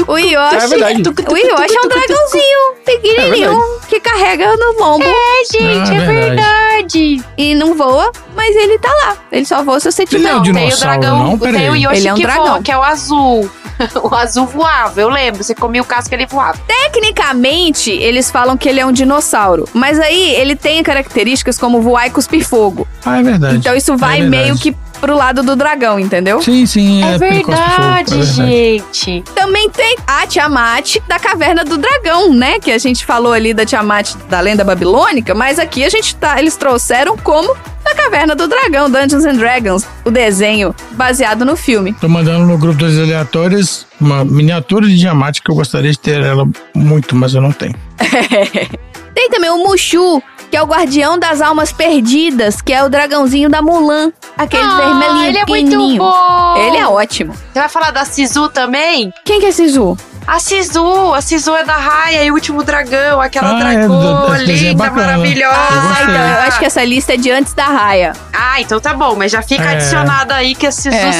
O 0.07 0.17
Yoshi, 0.17 0.33
É 0.33 1.31
o 1.31 1.37
Yoshi 1.37 1.75
é 1.75 1.81
um 1.81 1.87
dragãozinho 1.87 2.59
pequenininho 2.85 3.61
que 3.87 3.99
carrega 3.99 4.55
no 4.57 4.79
lombo 4.79 5.03
É, 5.05 5.43
gente, 5.51 5.91
Ah, 5.91 5.95
é 5.95 6.05
verdade. 6.05 6.05
verdade. 6.07 7.23
e 7.37 7.55
não 7.55 7.73
voa, 7.75 8.11
mas 8.35 8.55
ele 8.55 8.77
tá 8.79 8.91
lá. 8.93 9.17
Ele 9.31 9.45
só 9.45 9.63
voa 9.63 9.79
se 9.79 9.91
você 9.91 10.03
Ele 10.03 10.09
tiver. 10.09 10.29
é 10.29 10.33
um 10.35 10.37
Não, 10.43 10.53
tem 10.53 10.73
o 10.73 10.77
dragão, 10.77 11.23
não? 11.23 11.37
Pera 11.39 11.57
tem 11.57 11.69
o. 11.69 11.75
Yoshi 11.75 11.97
Ele 11.97 12.07
é 12.07 12.13
um 12.13 12.15
que 12.17 12.23
dragão. 12.23 12.45
voa, 12.47 12.61
que 12.61 12.71
é 12.71 12.77
o 12.77 12.83
azul. 12.83 13.49
o 14.03 14.15
azul 14.15 14.45
voava, 14.45 15.01
eu 15.01 15.09
lembro. 15.09 15.43
Você 15.43 15.53
comia 15.53 15.81
o 15.81 15.85
casco, 15.85 16.13
ele 16.13 16.25
voava. 16.25 16.57
Tecnicamente, 16.67 17.91
eles 17.91 18.31
falam 18.31 18.55
que 18.57 18.67
ele 18.69 18.79
é 18.79 18.85
um 18.85 18.91
dinossauro, 18.91 19.67
mas 19.73 19.99
aí 19.99 20.31
ele 20.35 20.55
tem 20.55 20.81
características 20.83 21.57
como 21.57 21.81
voar 21.81 22.07
e 22.07 22.09
cuspir 22.09 22.47
fogo. 22.47 22.87
Ah, 23.05 23.19
é 23.19 23.23
verdade. 23.23 23.57
Então 23.57 23.75
isso 23.75 23.95
vai 23.97 24.21
É 24.21 24.23
meio 24.23 24.57
que 24.57 24.75
pro 24.95 25.15
lado 25.15 25.43
do 25.43 25.55
dragão, 25.55 25.99
entendeu? 25.99 26.41
Sim, 26.41 26.65
sim. 26.65 27.03
É, 27.03 27.15
ele 27.15 27.43
cospe 27.43 27.63
fogo, 27.63 27.81
verdade, 27.81 28.13
é 28.13 28.17
verdade. 28.17 28.33
gente. 28.33 29.23
Também 29.33 29.69
tem 29.69 29.95
a 30.07 30.25
Tiamat 30.27 30.97
da 31.07 31.19
Caverna 31.19 31.63
do 31.63 31.77
Dragão, 31.77 32.33
né? 32.33 32.59
Que 32.59 32.71
a 32.71 32.77
gente 32.77 33.05
falou 33.05 33.33
ali 33.33 33.53
da 33.53 33.65
Tiamat 33.65 34.15
da 34.29 34.39
lenda 34.39 34.63
babilônica, 34.63 35.33
mas 35.33 35.59
aqui 35.59 35.83
a 35.83 35.89
gente 35.89 36.15
tá, 36.15 36.39
eles 36.39 36.55
trouxeram 36.55 37.17
como 37.17 37.55
da 37.83 37.93
Caverna 37.93 38.35
do 38.35 38.47
Dragão, 38.47 38.89
Dungeons 38.89 39.25
and 39.25 39.35
Dragons, 39.35 39.87
o 40.03 40.09
desenho 40.09 40.73
baseado 40.91 41.45
no 41.45 41.55
filme. 41.55 41.93
Tô 41.93 42.09
mandando 42.09 42.45
no 42.45 42.57
grupo 42.57 42.79
dos 42.79 42.97
aleatórios 42.99 43.85
uma 44.01 44.25
miniatura 44.25 44.87
de 44.87 44.97
Diamante 44.97 45.41
que 45.41 45.51
eu 45.51 45.55
gostaria 45.55 45.91
de 45.91 45.99
ter 45.99 46.21
ela 46.21 46.47
muito, 46.73 47.15
mas 47.15 47.35
eu 47.35 47.41
não 47.41 47.51
tenho. 47.51 47.75
Tem 49.13 49.29
também 49.29 49.49
o 49.49 49.57
Mushu, 49.59 50.21
que 50.49 50.57
é 50.57 50.61
o 50.61 50.65
guardião 50.65 51.17
das 51.19 51.41
almas 51.41 51.71
perdidas, 51.71 52.61
que 52.61 52.71
é 52.73 52.83
o 52.83 52.89
dragãozinho 52.89 53.49
da 53.49 53.61
Mulan, 53.61 54.11
aquele 54.37 54.63
Ah, 54.63 54.77
vermelhinho 54.77 55.25
ele 55.27 55.37
é 55.37 55.45
muito 55.45 55.65
pequenininho. 55.69 55.97
bom. 56.03 56.55
Ele 56.57 56.77
é 56.77 56.87
ótimo. 56.87 57.33
Você 57.33 57.59
vai 57.59 57.69
falar 57.69 57.91
da 57.91 58.05
Sisu 58.05 58.49
também? 58.49 59.11
Quem 59.23 59.39
que 59.39 59.47
é 59.47 59.51
Sisu? 59.51 59.97
A 60.27 60.39
Sisu, 60.39 61.13
a 61.13 61.21
Sisu 61.21 61.55
é 61.55 61.63
da 61.63 61.77
Raya 61.77 62.23
e 62.23 62.31
o 62.31 62.33
último 62.33 62.63
dragão, 62.63 63.21
aquela 63.21 63.49
Ah, 63.63 63.73
é, 63.73 63.77
desenho 63.87 64.33
é 64.33 64.37
linda, 64.71 64.83
bacana. 64.85 65.05
maravilhosa. 65.05 65.55
Eu 65.55 65.59
Ah, 65.59 65.97
então 66.01 66.15
eu 66.15 66.41
acho 66.47 66.59
que 66.59 66.65
essa 66.65 66.83
lista 66.83 67.13
é 67.13 67.17
de 67.17 67.29
antes 67.29 67.53
da 67.53 67.65
raia. 67.65 68.13
Ah, 68.33 68.59
então 68.59 68.79
tá 68.79 68.91
bom, 68.95 69.15
mas 69.15 69.31
já 69.31 69.43
fica 69.43 69.63
É. 69.63 69.73
adicionado 69.75 70.33
aí 70.33 70.55
que 70.55 70.65
a 70.65 70.71
Sisu 70.71 70.89
É. 70.95 71.11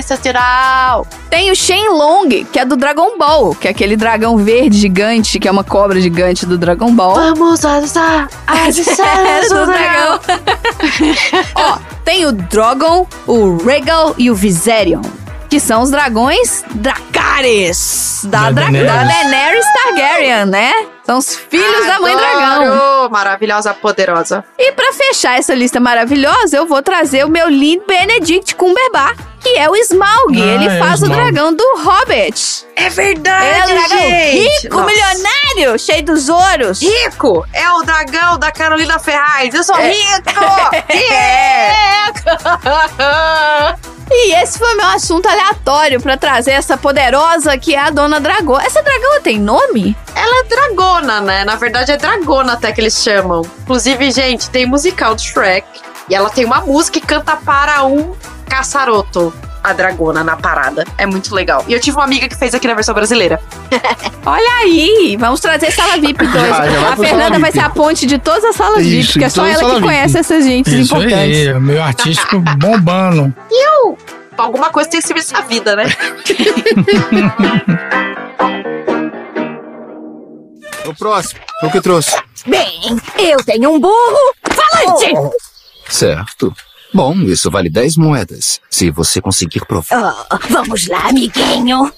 sensacional. 0.00 1.06
Tem 1.30 1.52
o 1.52 1.54
Shenlong, 1.56 2.44
que 2.52 2.58
é 2.58 2.64
do 2.64 2.76
Dragon 2.76 3.16
Ball, 3.16 3.54
que 3.54 3.68
é 3.68 3.70
aquele 3.70 3.96
dragão 3.96 4.36
verde 4.36 4.76
gigante, 4.76 5.38
que 5.38 5.46
é 5.46 5.50
uma 5.50 5.62
cobra 5.64 6.00
gigante 6.00 6.44
do 6.44 6.58
Dragon 6.58 6.90
Ball. 6.92 7.14
Vamos 7.14 7.60
usar 7.64 8.26
as 8.46 8.76
esferas 8.76 9.48
do 9.48 9.54
do 9.54 9.66
dragão. 9.66 10.18
Ó, 11.54 11.78
tem 12.04 12.26
o 12.26 12.32
Drogon, 12.32 13.06
o 13.24 13.56
Regal 13.64 14.14
e 14.18 14.30
o 14.32 14.34
Viserion. 14.34 15.00
Que 15.52 15.60
são 15.60 15.82
os 15.82 15.90
dragões 15.90 16.64
Dracarys. 16.76 18.22
Da, 18.24 18.44
Da 18.44 18.50
Dra 18.52 18.64
Daenerys. 18.70 18.86
da 18.90 19.04
Daenerys 19.04 19.66
Targaryen, 19.84 20.46
né? 20.46 20.72
São 21.04 21.18
os 21.18 21.36
filhos 21.36 21.86
da 21.86 22.00
mãe 22.00 22.16
dragão. 22.16 22.72
Adoro! 22.72 23.10
Maravilhosa, 23.10 23.74
poderosa. 23.74 24.42
E 24.58 24.72
pra 24.72 24.94
fechar 24.94 25.38
essa 25.38 25.54
lista 25.54 25.78
maravilhosa, 25.78 26.56
eu 26.56 26.66
vou 26.66 26.80
trazer 26.82 27.26
o 27.26 27.28
meu 27.28 27.50
lindo 27.50 27.84
Benedict 27.86 28.54
Cumberbatch. 28.54 29.18
que 29.42 29.58
é 29.58 29.68
o 29.68 29.76
Smaug. 29.76 30.40
Ah, 30.40 30.46
Ele 30.54 30.68
é 30.68 30.76
o 30.76 30.78
faz 30.78 31.02
o 31.02 31.04
Smaug. 31.04 31.20
dragão 31.22 31.52
do 31.54 31.64
Hobbit. 31.84 32.64
É 32.74 32.88
verdade, 32.88 33.44
Ele 33.44 33.54
é 33.60 33.64
um 33.64 33.66
dragão 33.88 33.98
gente. 33.98 34.48
rico, 34.62 34.76
Nossa. 34.76 34.86
milionário, 34.86 35.78
cheio 35.78 36.02
dos 36.02 36.28
ouros. 36.30 36.80
Rico 36.80 37.44
é 37.52 37.70
o 37.72 37.82
dragão 37.82 38.38
da 38.38 38.50
Carolina 38.50 38.98
Ferraz. 38.98 39.52
Eu 39.54 39.62
sou 39.64 39.76
É. 39.76 39.90
rico! 39.90 40.32
E 44.14 44.34
esse 44.34 44.58
foi 44.58 44.74
meu 44.74 44.86
assunto 44.88 45.26
aleatório 45.26 45.98
pra 46.00 46.18
trazer 46.18 46.50
essa 46.50 46.76
poderosa 46.76 47.56
que 47.56 47.74
é 47.74 47.78
a 47.78 47.88
Dona 47.88 48.20
Dragão. 48.20 48.60
Essa 48.60 48.82
dragão 48.82 49.22
tem 49.22 49.38
nome? 49.38 49.96
Ela 50.14 50.40
é 50.40 50.48
dragona, 50.48 51.20
né? 51.22 51.44
Na 51.44 51.56
verdade 51.56 51.92
é 51.92 51.96
dragona 51.96 52.52
até 52.52 52.72
que 52.72 52.80
eles 52.82 53.02
chamam. 53.02 53.40
Inclusive, 53.62 54.10
gente, 54.10 54.50
tem 54.50 54.66
musical 54.66 55.14
do 55.14 55.22
Shrek. 55.22 55.66
E 56.10 56.14
ela 56.14 56.28
tem 56.28 56.44
uma 56.44 56.60
música 56.60 57.00
que 57.00 57.06
canta 57.06 57.36
para 57.36 57.84
um 57.84 58.14
caçaroto. 58.46 59.32
A 59.64 59.72
dragona 59.72 60.24
na 60.24 60.36
parada. 60.36 60.84
É 60.98 61.06
muito 61.06 61.32
legal. 61.34 61.64
E 61.68 61.72
eu 61.72 61.80
tive 61.80 61.96
uma 61.96 62.04
amiga 62.04 62.28
que 62.28 62.34
fez 62.36 62.52
aqui 62.54 62.66
na 62.66 62.74
versão 62.74 62.94
brasileira. 62.94 63.40
Olha 64.26 64.52
aí, 64.60 65.16
vamos 65.18 65.38
trazer 65.40 65.70
Sala 65.70 65.98
VIP 65.98 66.26
2. 66.26 66.32
Já, 66.34 66.68
já 66.68 66.80
vai 66.80 66.92
a 66.92 66.96
Fernanda 66.96 67.38
vai 67.38 67.50
VIP. 67.50 67.52
ser 67.52 67.60
a 67.60 67.70
ponte 67.70 68.06
de 68.06 68.18
todas 68.18 68.44
as 68.44 68.56
salas 68.56 68.82
VIP, 68.84 68.98
Isso, 69.00 69.12
porque 69.12 69.24
é 69.24 69.28
só 69.28 69.44
ela 69.46 69.54
que 69.54 69.60
salas 69.60 69.82
conhece 69.82 70.08
VIP. 70.14 70.18
essas 70.20 70.44
gentes 70.44 70.72
Isso 70.72 70.96
importantes. 70.96 71.16
aí, 71.48 71.60
meu 71.60 71.82
artístico 71.82 72.40
bombando. 72.58 73.32
Eu! 73.50 73.96
Alguma 74.36 74.70
coisa 74.70 74.88
tem 74.90 75.00
que 75.00 75.06
servir 75.06 75.20
essa 75.20 75.42
vida, 75.42 75.76
né? 75.76 75.84
O 80.86 80.94
próximo. 80.94 81.40
O 81.62 81.70
que 81.70 81.80
trouxe? 81.80 82.16
Bem, 82.46 82.80
eu 83.18 83.42
tenho 83.44 83.70
um 83.72 83.78
burro 83.80 84.34
falante! 84.50 85.12
Certo. 85.88 86.52
Bom, 86.94 87.14
isso 87.22 87.50
vale 87.50 87.70
10 87.70 87.96
moedas. 87.96 88.60
Se 88.70 88.90
você 88.90 89.20
conseguir 89.20 89.64
provar. 89.66 90.26
Ah, 90.30 90.38
vamos 90.50 90.86
lá, 90.88 91.08
amiguinho. 91.08 91.90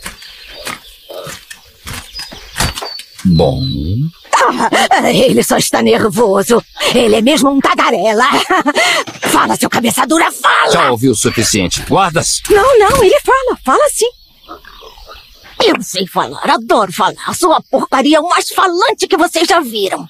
Bom. 3.24 3.62
Ah, 4.90 5.10
ele 5.10 5.42
só 5.42 5.56
está 5.56 5.82
nervoso. 5.82 6.62
Ele 6.94 7.16
é 7.16 7.22
mesmo 7.22 7.50
um 7.50 7.60
tagarela. 7.60 8.24
Fala, 9.22 9.56
seu 9.56 9.70
cabeça 9.70 10.06
dura, 10.06 10.30
fala! 10.30 10.70
Já 10.70 10.90
ouviu 10.90 11.12
o 11.12 11.16
suficiente. 11.16 11.82
Guardas! 11.88 12.40
Não, 12.50 12.78
não, 12.78 13.02
ele 13.02 13.18
fala, 13.20 13.58
fala 13.64 13.88
sim. 13.90 14.08
Eu 15.64 15.80
sei 15.82 16.06
falar, 16.06 16.48
adoro 16.50 16.92
falar. 16.92 17.34
Sou 17.34 17.52
a 17.52 17.60
porcaria 17.62 18.20
mais 18.20 18.50
falante 18.50 19.08
que 19.08 19.16
vocês 19.16 19.48
já 19.48 19.60
viram. 19.60 20.06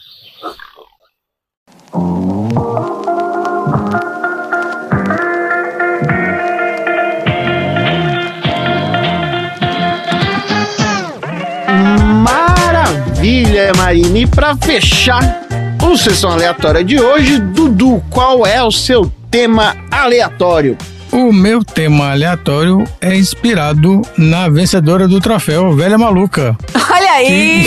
Maravilha, 13.24 13.72
Marina. 13.78 14.18
E 14.18 14.26
pra 14.26 14.54
fechar 14.54 15.46
o 15.82 15.96
Sessão 15.96 16.32
Aleatória 16.32 16.84
de 16.84 17.00
hoje, 17.00 17.38
Dudu, 17.38 18.04
qual 18.10 18.46
é 18.46 18.62
o 18.62 18.70
seu 18.70 19.10
tema 19.30 19.74
aleatório? 19.90 20.76
O 21.10 21.32
meu 21.32 21.64
tema 21.64 22.10
aleatório 22.10 22.84
é 23.00 23.16
inspirado 23.16 24.02
na 24.18 24.46
vencedora 24.50 25.08
do 25.08 25.22
troféu, 25.22 25.74
Velha 25.74 25.96
Maluca, 25.96 26.54
Olha 26.74 27.12
aí! 27.12 27.66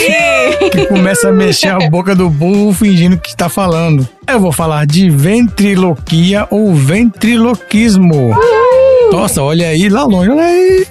que 0.71 0.85
começa 0.93 1.29
a 1.29 1.31
mexer 1.31 1.69
a 1.69 1.89
boca 1.89 2.13
do 2.13 2.29
burro 2.29 2.71
fingindo 2.71 3.17
que 3.17 3.29
está 3.29 3.49
falando. 3.49 4.07
Eu 4.27 4.39
vou 4.39 4.51
falar 4.51 4.85
de 4.85 5.09
ventriloquia 5.09 6.45
ou 6.51 6.71
ventriloquismo. 6.75 8.35
Nossa, 9.11 9.41
olha 9.41 9.67
aí 9.67 9.89
lá 9.89 10.03
longe, 10.03 10.29
olha 10.29 10.43
aí. 10.43 10.88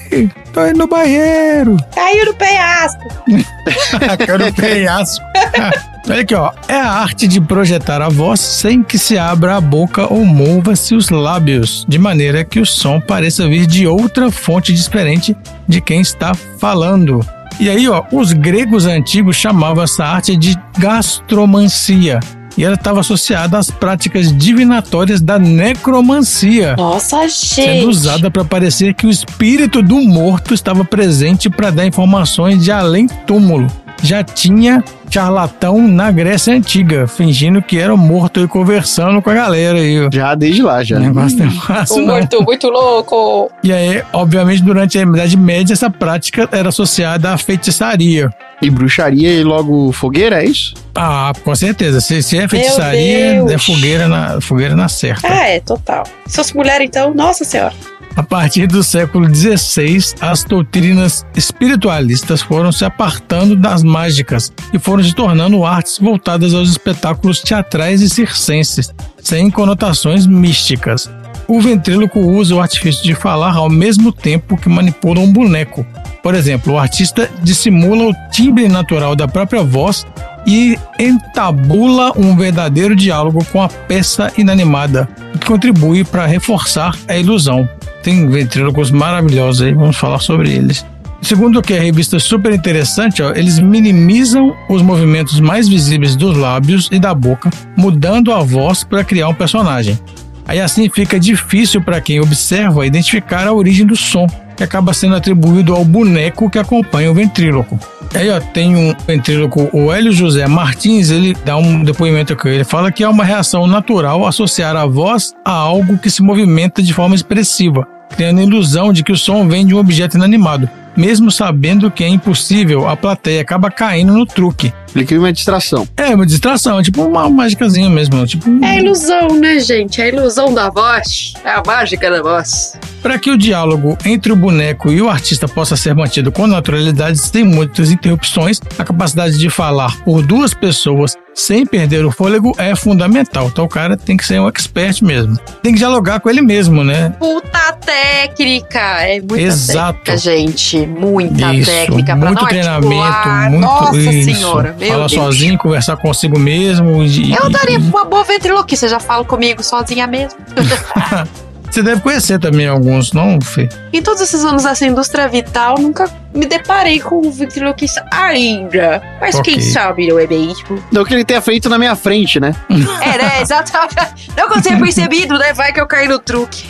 Tô 0.52 0.66
indo 0.66 0.78
no 0.78 0.86
banheiro. 0.86 1.76
Caiu 1.94 2.26
no 2.26 2.34
penhasco. 2.34 3.02
Quero 4.24 4.52
penhasco. 4.54 5.24
Olha 6.08 6.20
aqui, 6.20 6.34
ó. 6.36 6.52
É 6.68 6.74
a 6.74 6.92
arte 6.92 7.26
de 7.26 7.40
projetar 7.40 8.00
a 8.00 8.08
voz 8.08 8.38
sem 8.38 8.80
que 8.80 8.96
se 8.96 9.18
abra 9.18 9.56
a 9.56 9.60
boca 9.60 10.06
ou 10.12 10.24
mova-se 10.24 10.94
os 10.94 11.10
lábios, 11.10 11.84
de 11.88 11.98
maneira 11.98 12.44
que 12.44 12.60
o 12.60 12.66
som 12.66 13.00
pareça 13.00 13.48
vir 13.48 13.66
de 13.66 13.88
outra 13.88 14.30
fonte 14.30 14.72
diferente 14.72 15.36
de 15.66 15.80
quem 15.80 16.00
está 16.00 16.32
falando. 16.58 17.26
E 17.58 17.68
aí, 17.68 17.88
ó, 17.88 18.04
os 18.12 18.32
gregos 18.32 18.86
antigos 18.86 19.34
chamavam 19.34 19.82
essa 19.82 20.04
arte 20.04 20.36
de 20.36 20.56
gastromancia. 20.78 22.20
E 22.56 22.64
ela 22.64 22.74
estava 22.74 23.00
associada 23.00 23.58
às 23.58 23.70
práticas 23.70 24.36
divinatórias 24.36 25.20
da 25.20 25.38
necromancia 25.38 26.74
Nossa, 26.76 27.28
sendo 27.28 27.72
gente. 27.72 27.86
usada 27.86 28.30
para 28.30 28.44
parecer 28.44 28.94
que 28.94 29.06
o 29.06 29.10
espírito 29.10 29.82
do 29.82 30.00
morto 30.00 30.54
estava 30.54 30.84
presente 30.84 31.50
para 31.50 31.70
dar 31.70 31.86
informações 31.86 32.62
de 32.62 32.72
além 32.72 33.06
túmulo. 33.26 33.66
Já 34.02 34.22
tinha 34.22 34.84
charlatão 35.10 35.86
na 35.86 36.10
Grécia 36.10 36.54
Antiga, 36.54 37.06
fingindo 37.06 37.62
que 37.62 37.78
era 37.78 37.96
morto 37.96 38.40
e 38.40 38.48
conversando 38.48 39.22
com 39.22 39.30
a 39.30 39.34
galera 39.34 39.78
aí. 39.78 40.08
Já 40.12 40.34
desde 40.34 40.62
lá, 40.62 40.82
já. 40.82 40.96
O 40.96 41.00
negócio 41.00 41.42
é 41.42 41.50
fácil, 41.50 42.04
não. 42.04 42.14
Muito, 42.16 42.42
muito 42.42 42.68
louco. 42.68 43.50
E 43.62 43.72
aí, 43.72 44.02
obviamente, 44.12 44.62
durante 44.62 44.98
a 44.98 45.02
Idade 45.02 45.36
Média, 45.36 45.72
essa 45.72 45.88
prática 45.88 46.48
era 46.52 46.68
associada 46.68 47.32
à 47.32 47.38
feitiçaria. 47.38 48.30
E 48.60 48.70
bruxaria 48.70 49.32
e 49.32 49.44
logo 49.44 49.92
fogueira, 49.92 50.42
é 50.42 50.46
isso? 50.46 50.74
Ah, 50.94 51.32
com 51.44 51.54
certeza. 51.54 52.00
Se, 52.00 52.22
se 52.22 52.38
é 52.38 52.48
feitiçaria, 52.48 53.44
é 53.50 53.58
fogueira 53.58 54.08
na, 54.08 54.40
fogueira 54.40 54.74
na 54.74 54.88
certa. 54.88 55.28
Ah, 55.28 55.46
é, 55.48 55.60
total. 55.60 56.04
Se 56.26 56.36
fosse 56.36 56.56
mulher, 56.56 56.80
então, 56.80 57.12
nossa 57.14 57.44
senhora. 57.44 57.74
A 58.16 58.22
partir 58.22 58.66
do 58.66 58.82
século 58.82 59.32
XVI, 59.32 60.14
as 60.22 60.42
doutrinas 60.42 61.26
espiritualistas 61.36 62.40
foram 62.40 62.72
se 62.72 62.82
apartando 62.82 63.54
das 63.54 63.82
mágicas 63.82 64.50
e 64.72 64.78
foram 64.78 65.04
se 65.04 65.14
tornando 65.14 65.66
artes 65.66 65.98
voltadas 65.98 66.54
aos 66.54 66.70
espetáculos 66.70 67.42
teatrais 67.42 68.00
e 68.00 68.08
circenses, 68.08 68.90
sem 69.22 69.50
conotações 69.50 70.26
místicas. 70.26 71.10
O 71.46 71.60
ventríloco 71.60 72.18
usa 72.18 72.54
o 72.54 72.60
artifício 72.60 73.04
de 73.04 73.14
falar 73.14 73.54
ao 73.54 73.68
mesmo 73.68 74.10
tempo 74.10 74.56
que 74.56 74.68
manipula 74.68 75.20
um 75.20 75.30
boneco. 75.30 75.86
Por 76.22 76.34
exemplo, 76.34 76.72
o 76.72 76.78
artista 76.78 77.30
dissimula 77.42 78.10
o 78.10 78.30
timbre 78.30 78.66
natural 78.66 79.14
da 79.14 79.28
própria 79.28 79.62
voz 79.62 80.06
e 80.46 80.78
entabula 80.98 82.12
um 82.16 82.34
verdadeiro 82.34 82.96
diálogo 82.96 83.44
com 83.52 83.60
a 83.60 83.68
peça 83.68 84.32
inanimada, 84.38 85.06
que 85.38 85.46
contribui 85.46 86.02
para 86.02 86.24
reforçar 86.24 86.96
a 87.06 87.14
ilusão. 87.14 87.68
Tem 88.06 88.24
ventrílocos 88.28 88.92
maravilhosos 88.92 89.62
aí, 89.62 89.74
vamos 89.74 89.96
falar 89.96 90.20
sobre 90.20 90.52
eles. 90.52 90.86
Segundo 91.20 91.58
o 91.58 91.62
que 91.62 91.74
a 91.74 91.80
revista 91.80 92.14
é 92.14 92.20
super 92.20 92.52
interessante, 92.52 93.20
ó, 93.20 93.32
eles 93.32 93.58
minimizam 93.58 94.54
os 94.68 94.80
movimentos 94.80 95.40
mais 95.40 95.68
visíveis 95.68 96.14
dos 96.14 96.36
lábios 96.36 96.88
e 96.92 97.00
da 97.00 97.12
boca, 97.12 97.50
mudando 97.76 98.32
a 98.32 98.44
voz 98.44 98.84
para 98.84 99.02
criar 99.02 99.26
um 99.26 99.34
personagem. 99.34 99.98
Aí 100.46 100.60
assim 100.60 100.88
fica 100.88 101.18
difícil 101.18 101.82
para 101.82 102.00
quem 102.00 102.20
observa 102.20 102.86
identificar 102.86 103.44
a 103.44 103.52
origem 103.52 103.84
do 103.84 103.96
som, 103.96 104.28
que 104.56 104.62
acaba 104.62 104.94
sendo 104.94 105.16
atribuído 105.16 105.74
ao 105.74 105.84
boneco 105.84 106.48
que 106.48 106.60
acompanha 106.60 107.10
o 107.10 107.14
ventríloco. 107.14 107.76
Aí 108.14 108.30
ó, 108.30 108.38
tem 108.38 108.76
um 108.76 108.94
ventríloco, 109.04 109.68
o 109.72 109.92
Hélio 109.92 110.12
José 110.12 110.46
Martins, 110.46 111.10
ele 111.10 111.36
dá 111.44 111.56
um 111.56 111.82
depoimento 111.82 112.34
aqui, 112.34 112.50
ele 112.50 112.62
fala 112.62 112.92
que 112.92 113.02
é 113.02 113.08
uma 113.08 113.24
reação 113.24 113.66
natural 113.66 114.24
associar 114.24 114.76
a 114.76 114.86
voz 114.86 115.34
a 115.44 115.50
algo 115.50 115.98
que 115.98 116.08
se 116.08 116.22
movimenta 116.22 116.80
de 116.80 116.94
forma 116.94 117.16
expressiva, 117.16 117.95
criando 118.10 118.40
a 118.40 118.44
ilusão 118.44 118.92
de 118.92 119.02
que 119.02 119.12
o 119.12 119.16
som 119.16 119.48
vem 119.48 119.66
de 119.66 119.74
um 119.74 119.78
objeto 119.78 120.16
inanimado. 120.16 120.68
Mesmo 120.96 121.30
sabendo 121.30 121.90
que 121.90 122.02
é 122.02 122.08
impossível, 122.08 122.88
a 122.88 122.96
plateia 122.96 123.42
acaba 123.42 123.70
caindo 123.70 124.12
no 124.14 124.24
truque. 124.24 124.72
Ele 124.94 125.04
cria 125.04 125.18
uma 125.18 125.32
distração. 125.32 125.86
É 125.96 126.14
uma 126.14 126.26
distração, 126.26 126.78
é 126.78 126.82
tipo 126.82 127.02
uma 127.02 127.28
mágicazinha 127.28 127.90
mesmo, 127.90 128.26
tipo 128.26 128.48
É 128.64 128.78
ilusão, 128.78 129.28
né, 129.38 129.58
gente? 129.58 130.00
É 130.00 130.04
a 130.04 130.08
ilusão 130.08 130.52
da 130.54 130.70
voz. 130.70 131.34
É 131.44 131.50
a 131.50 131.62
mágica 131.66 132.10
da 132.10 132.22
voz. 132.22 132.78
Para 133.02 133.18
que 133.18 133.30
o 133.30 133.38
diálogo 133.38 133.96
entre 134.04 134.32
o 134.32 134.36
boneco 134.36 134.90
e 134.90 135.00
o 135.00 135.08
artista 135.08 135.46
possa 135.46 135.76
ser 135.76 135.94
mantido 135.94 136.32
com 136.32 136.46
naturalidade, 136.46 137.20
tem 137.30 137.44
muitas 137.44 137.90
interrupções. 137.90 138.60
A 138.78 138.84
capacidade 138.84 139.38
de 139.38 139.48
falar 139.48 139.96
por 140.04 140.22
duas 140.22 140.52
pessoas 140.54 141.14
sem 141.34 141.66
perder 141.66 142.04
o 142.04 142.10
fôlego 142.10 142.52
é 142.56 142.74
fundamental. 142.74 143.46
Então 143.48 143.64
o 143.66 143.68
cara 143.68 143.96
tem 143.96 144.16
que 144.16 144.24
ser 144.24 144.40
um 144.40 144.48
expert 144.48 145.02
mesmo. 145.04 145.38
Tem 145.62 145.72
que 145.72 145.78
dialogar 145.78 146.18
com 146.18 146.30
ele 146.30 146.40
mesmo, 146.40 146.82
né? 146.82 147.10
Puta 147.18 147.72
técnica. 147.74 148.80
É 149.02 149.20
muita 149.20 149.40
Exato. 149.40 149.98
técnica, 150.00 150.16
gente. 150.16 150.86
Muita 150.86 151.54
Isso, 151.54 151.70
técnica 151.70 152.16
pra 152.16 152.26
muito 152.26 152.40
não 152.40 152.48
treinamento, 152.48 153.02
articular. 153.02 153.50
muito 153.50 153.60
Nossa 153.66 153.96
isso. 153.98 154.34
senhora, 154.34 154.75
meu 154.78 154.88
Falar 154.88 155.06
Deus. 155.06 155.12
sozinho, 155.12 155.58
conversar 155.58 155.96
consigo 155.96 156.38
mesmo. 156.38 157.02
E, 157.04 157.32
Eu 157.34 157.50
daria 157.50 157.76
e- 157.78 157.82
uma 157.82 158.04
boa 158.04 158.24
ventriloquista, 158.24 158.88
já 158.88 159.00
falo 159.00 159.24
comigo 159.24 159.62
sozinha 159.62 160.06
mesmo. 160.06 160.38
Você 161.68 161.82
deve 161.82 162.00
conhecer 162.00 162.38
também 162.38 162.66
alguns, 162.66 163.12
não, 163.12 163.38
Fê? 163.40 163.68
Em 163.92 164.00
todos 164.00 164.22
esses 164.22 164.42
anos 164.44 164.62
dessa 164.62 164.86
indústria 164.86 165.28
vital, 165.28 165.74
nunca 165.78 166.08
me 166.32 166.46
deparei 166.46 167.00
com 167.00 167.16
o 167.26 167.30
ventriloquista 167.30 168.02
ainda. 168.12 169.02
Mas 169.20 169.34
Ok. 169.34 169.52
quem 169.52 169.60
sabe, 169.60 170.06
não 170.08 170.18
é 170.18 170.26
mesmo? 170.26 170.82
Não 170.92 171.04
que 171.04 171.12
ele 171.12 171.24
tenha 171.24 171.40
feito 171.42 171.68
na 171.68 171.76
minha 171.76 171.94
frente, 171.96 172.38
né? 172.40 172.54
É, 172.70 173.18
né? 173.18 173.42
Exatamente. 173.42 174.30
Não 174.36 174.48
que 174.48 174.58
eu 174.58 174.62
tenha 174.62 174.78
percebido, 174.78 175.36
né? 175.36 175.52
Vai 175.52 175.72
que 175.72 175.80
eu 175.80 175.86
caí 175.86 176.06
no 176.08 176.18
truque. 176.20 176.64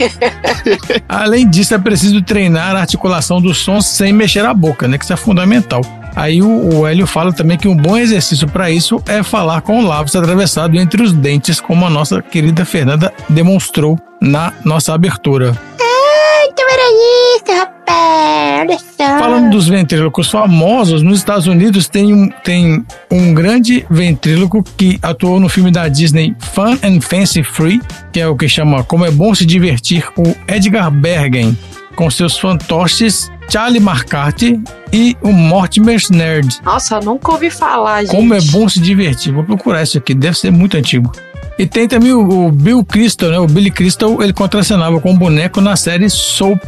Além 1.08 1.48
disso, 1.48 1.74
é 1.74 1.78
preciso 1.78 2.20
treinar 2.22 2.74
a 2.74 2.80
articulação 2.80 3.40
dos 3.40 3.58
sons 3.58 3.86
sem 3.86 4.12
mexer 4.12 4.44
a 4.44 4.54
boca, 4.54 4.88
né? 4.88 4.98
Que 4.98 5.04
isso 5.04 5.12
é 5.12 5.16
fundamental. 5.16 5.82
Aí 6.16 6.40
o, 6.40 6.78
o 6.78 6.86
Hélio 6.86 7.06
fala 7.06 7.30
também 7.30 7.58
que 7.58 7.68
um 7.68 7.76
bom 7.76 7.96
exercício 7.98 8.48
para 8.48 8.70
isso 8.70 9.02
é 9.06 9.22
falar 9.22 9.60
com 9.60 9.80
o 9.80 9.86
lápis 9.86 10.16
atravessado 10.16 10.74
entre 10.78 11.02
os 11.02 11.12
dentes, 11.12 11.60
como 11.60 11.84
a 11.84 11.90
nossa 11.90 12.22
querida 12.22 12.64
Fernanda 12.64 13.12
demonstrou 13.28 13.98
na 14.18 14.50
nossa 14.64 14.94
abertura. 14.94 15.54
Então 16.48 16.64
era 16.70 17.36
isso, 17.36 17.60
rapaz. 17.60 18.60
Olha 18.60 18.78
só. 18.78 19.18
Falando 19.18 19.50
dos 19.50 19.68
ventrílocos 19.68 20.30
famosos, 20.30 21.02
nos 21.02 21.18
Estados 21.18 21.46
Unidos 21.46 21.86
tem 21.86 22.14
um, 22.14 22.30
tem 22.42 22.84
um 23.10 23.34
grande 23.34 23.84
ventríloco 23.90 24.62
que 24.62 24.98
atuou 25.02 25.38
no 25.38 25.50
filme 25.50 25.70
da 25.70 25.86
Disney 25.86 26.34
Fun 26.54 26.78
and 26.82 27.02
Fancy 27.02 27.42
Free, 27.42 27.80
que 28.10 28.20
é 28.20 28.26
o 28.26 28.34
que 28.34 28.48
chama 28.48 28.82
Como 28.82 29.04
é 29.04 29.10
Bom 29.10 29.34
Se 29.34 29.44
Divertir, 29.44 30.08
o 30.16 30.34
Edgar 30.48 30.90
Bergen, 30.90 31.56
com 31.94 32.10
seus 32.10 32.38
fantoches 32.38 33.30
Charlie 33.48 33.80
McCarthy 33.80 34.60
e 34.92 35.16
o 35.22 35.32
Mortimer 35.32 36.00
Nerd. 36.10 36.60
Nossa, 36.64 37.00
nunca 37.00 37.32
ouvi 37.32 37.50
falar, 37.50 38.02
gente. 38.02 38.14
Como 38.14 38.34
é 38.34 38.40
bom 38.40 38.68
se 38.68 38.80
divertir. 38.80 39.32
Vou 39.32 39.44
procurar 39.44 39.82
isso 39.82 39.98
aqui, 39.98 40.14
deve 40.14 40.38
ser 40.38 40.50
muito 40.50 40.76
antigo. 40.76 41.12
E 41.58 41.66
tem 41.66 41.88
também 41.88 42.12
o, 42.12 42.46
o 42.46 42.52
Bill 42.52 42.84
Crystal, 42.84 43.30
né? 43.30 43.38
O 43.38 43.46
Billy 43.46 43.70
Crystal, 43.70 44.22
ele 44.22 44.32
contracenava 44.32 45.00
com 45.00 45.12
o 45.12 45.16
boneco 45.16 45.60
na 45.60 45.74
série 45.74 46.10
Soap 46.10 46.60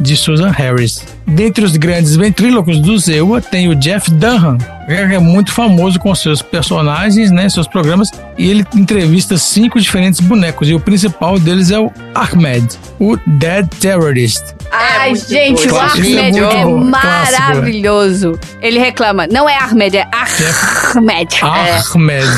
de 0.00 0.16
Susan 0.16 0.50
Harris. 0.50 1.04
Dentre 1.26 1.64
os 1.64 1.76
grandes 1.76 2.16
ventrílocos 2.16 2.80
do 2.80 2.98
Zewa 2.98 3.40
tem 3.40 3.68
o 3.68 3.74
Jeff 3.74 4.10
Dunham, 4.10 4.58
que 4.86 4.92
é 4.92 5.18
muito 5.18 5.52
famoso 5.52 5.98
com 5.98 6.14
seus 6.14 6.42
personagens, 6.42 7.30
né, 7.30 7.48
seus 7.48 7.66
programas, 7.66 8.10
e 8.36 8.50
ele 8.50 8.64
entrevista 8.74 9.38
cinco 9.38 9.80
diferentes 9.80 10.20
bonecos, 10.20 10.68
e 10.68 10.74
o 10.74 10.80
principal 10.80 11.38
deles 11.38 11.70
é 11.70 11.78
o 11.78 11.90
Ahmed, 12.14 12.66
o 12.98 13.16
Dead 13.26 13.66
Terrorist. 13.80 14.42
Ai, 14.70 15.10
muito 15.10 15.28
gente, 15.28 15.68
bom. 15.68 15.76
o 15.76 15.78
Clássico. 15.78 16.06
Ahmed 16.06 16.38
é 16.38 16.42
é, 16.42 16.60
é. 16.60 16.64
maravilhoso. 16.64 18.38
Ele 18.60 18.78
reclama, 18.78 19.26
não 19.26 19.48
é 19.48 19.56
Ahmed, 19.56 19.96
é 19.96 20.06
Ahmed. 20.94 21.28
Ahmed, 21.42 22.28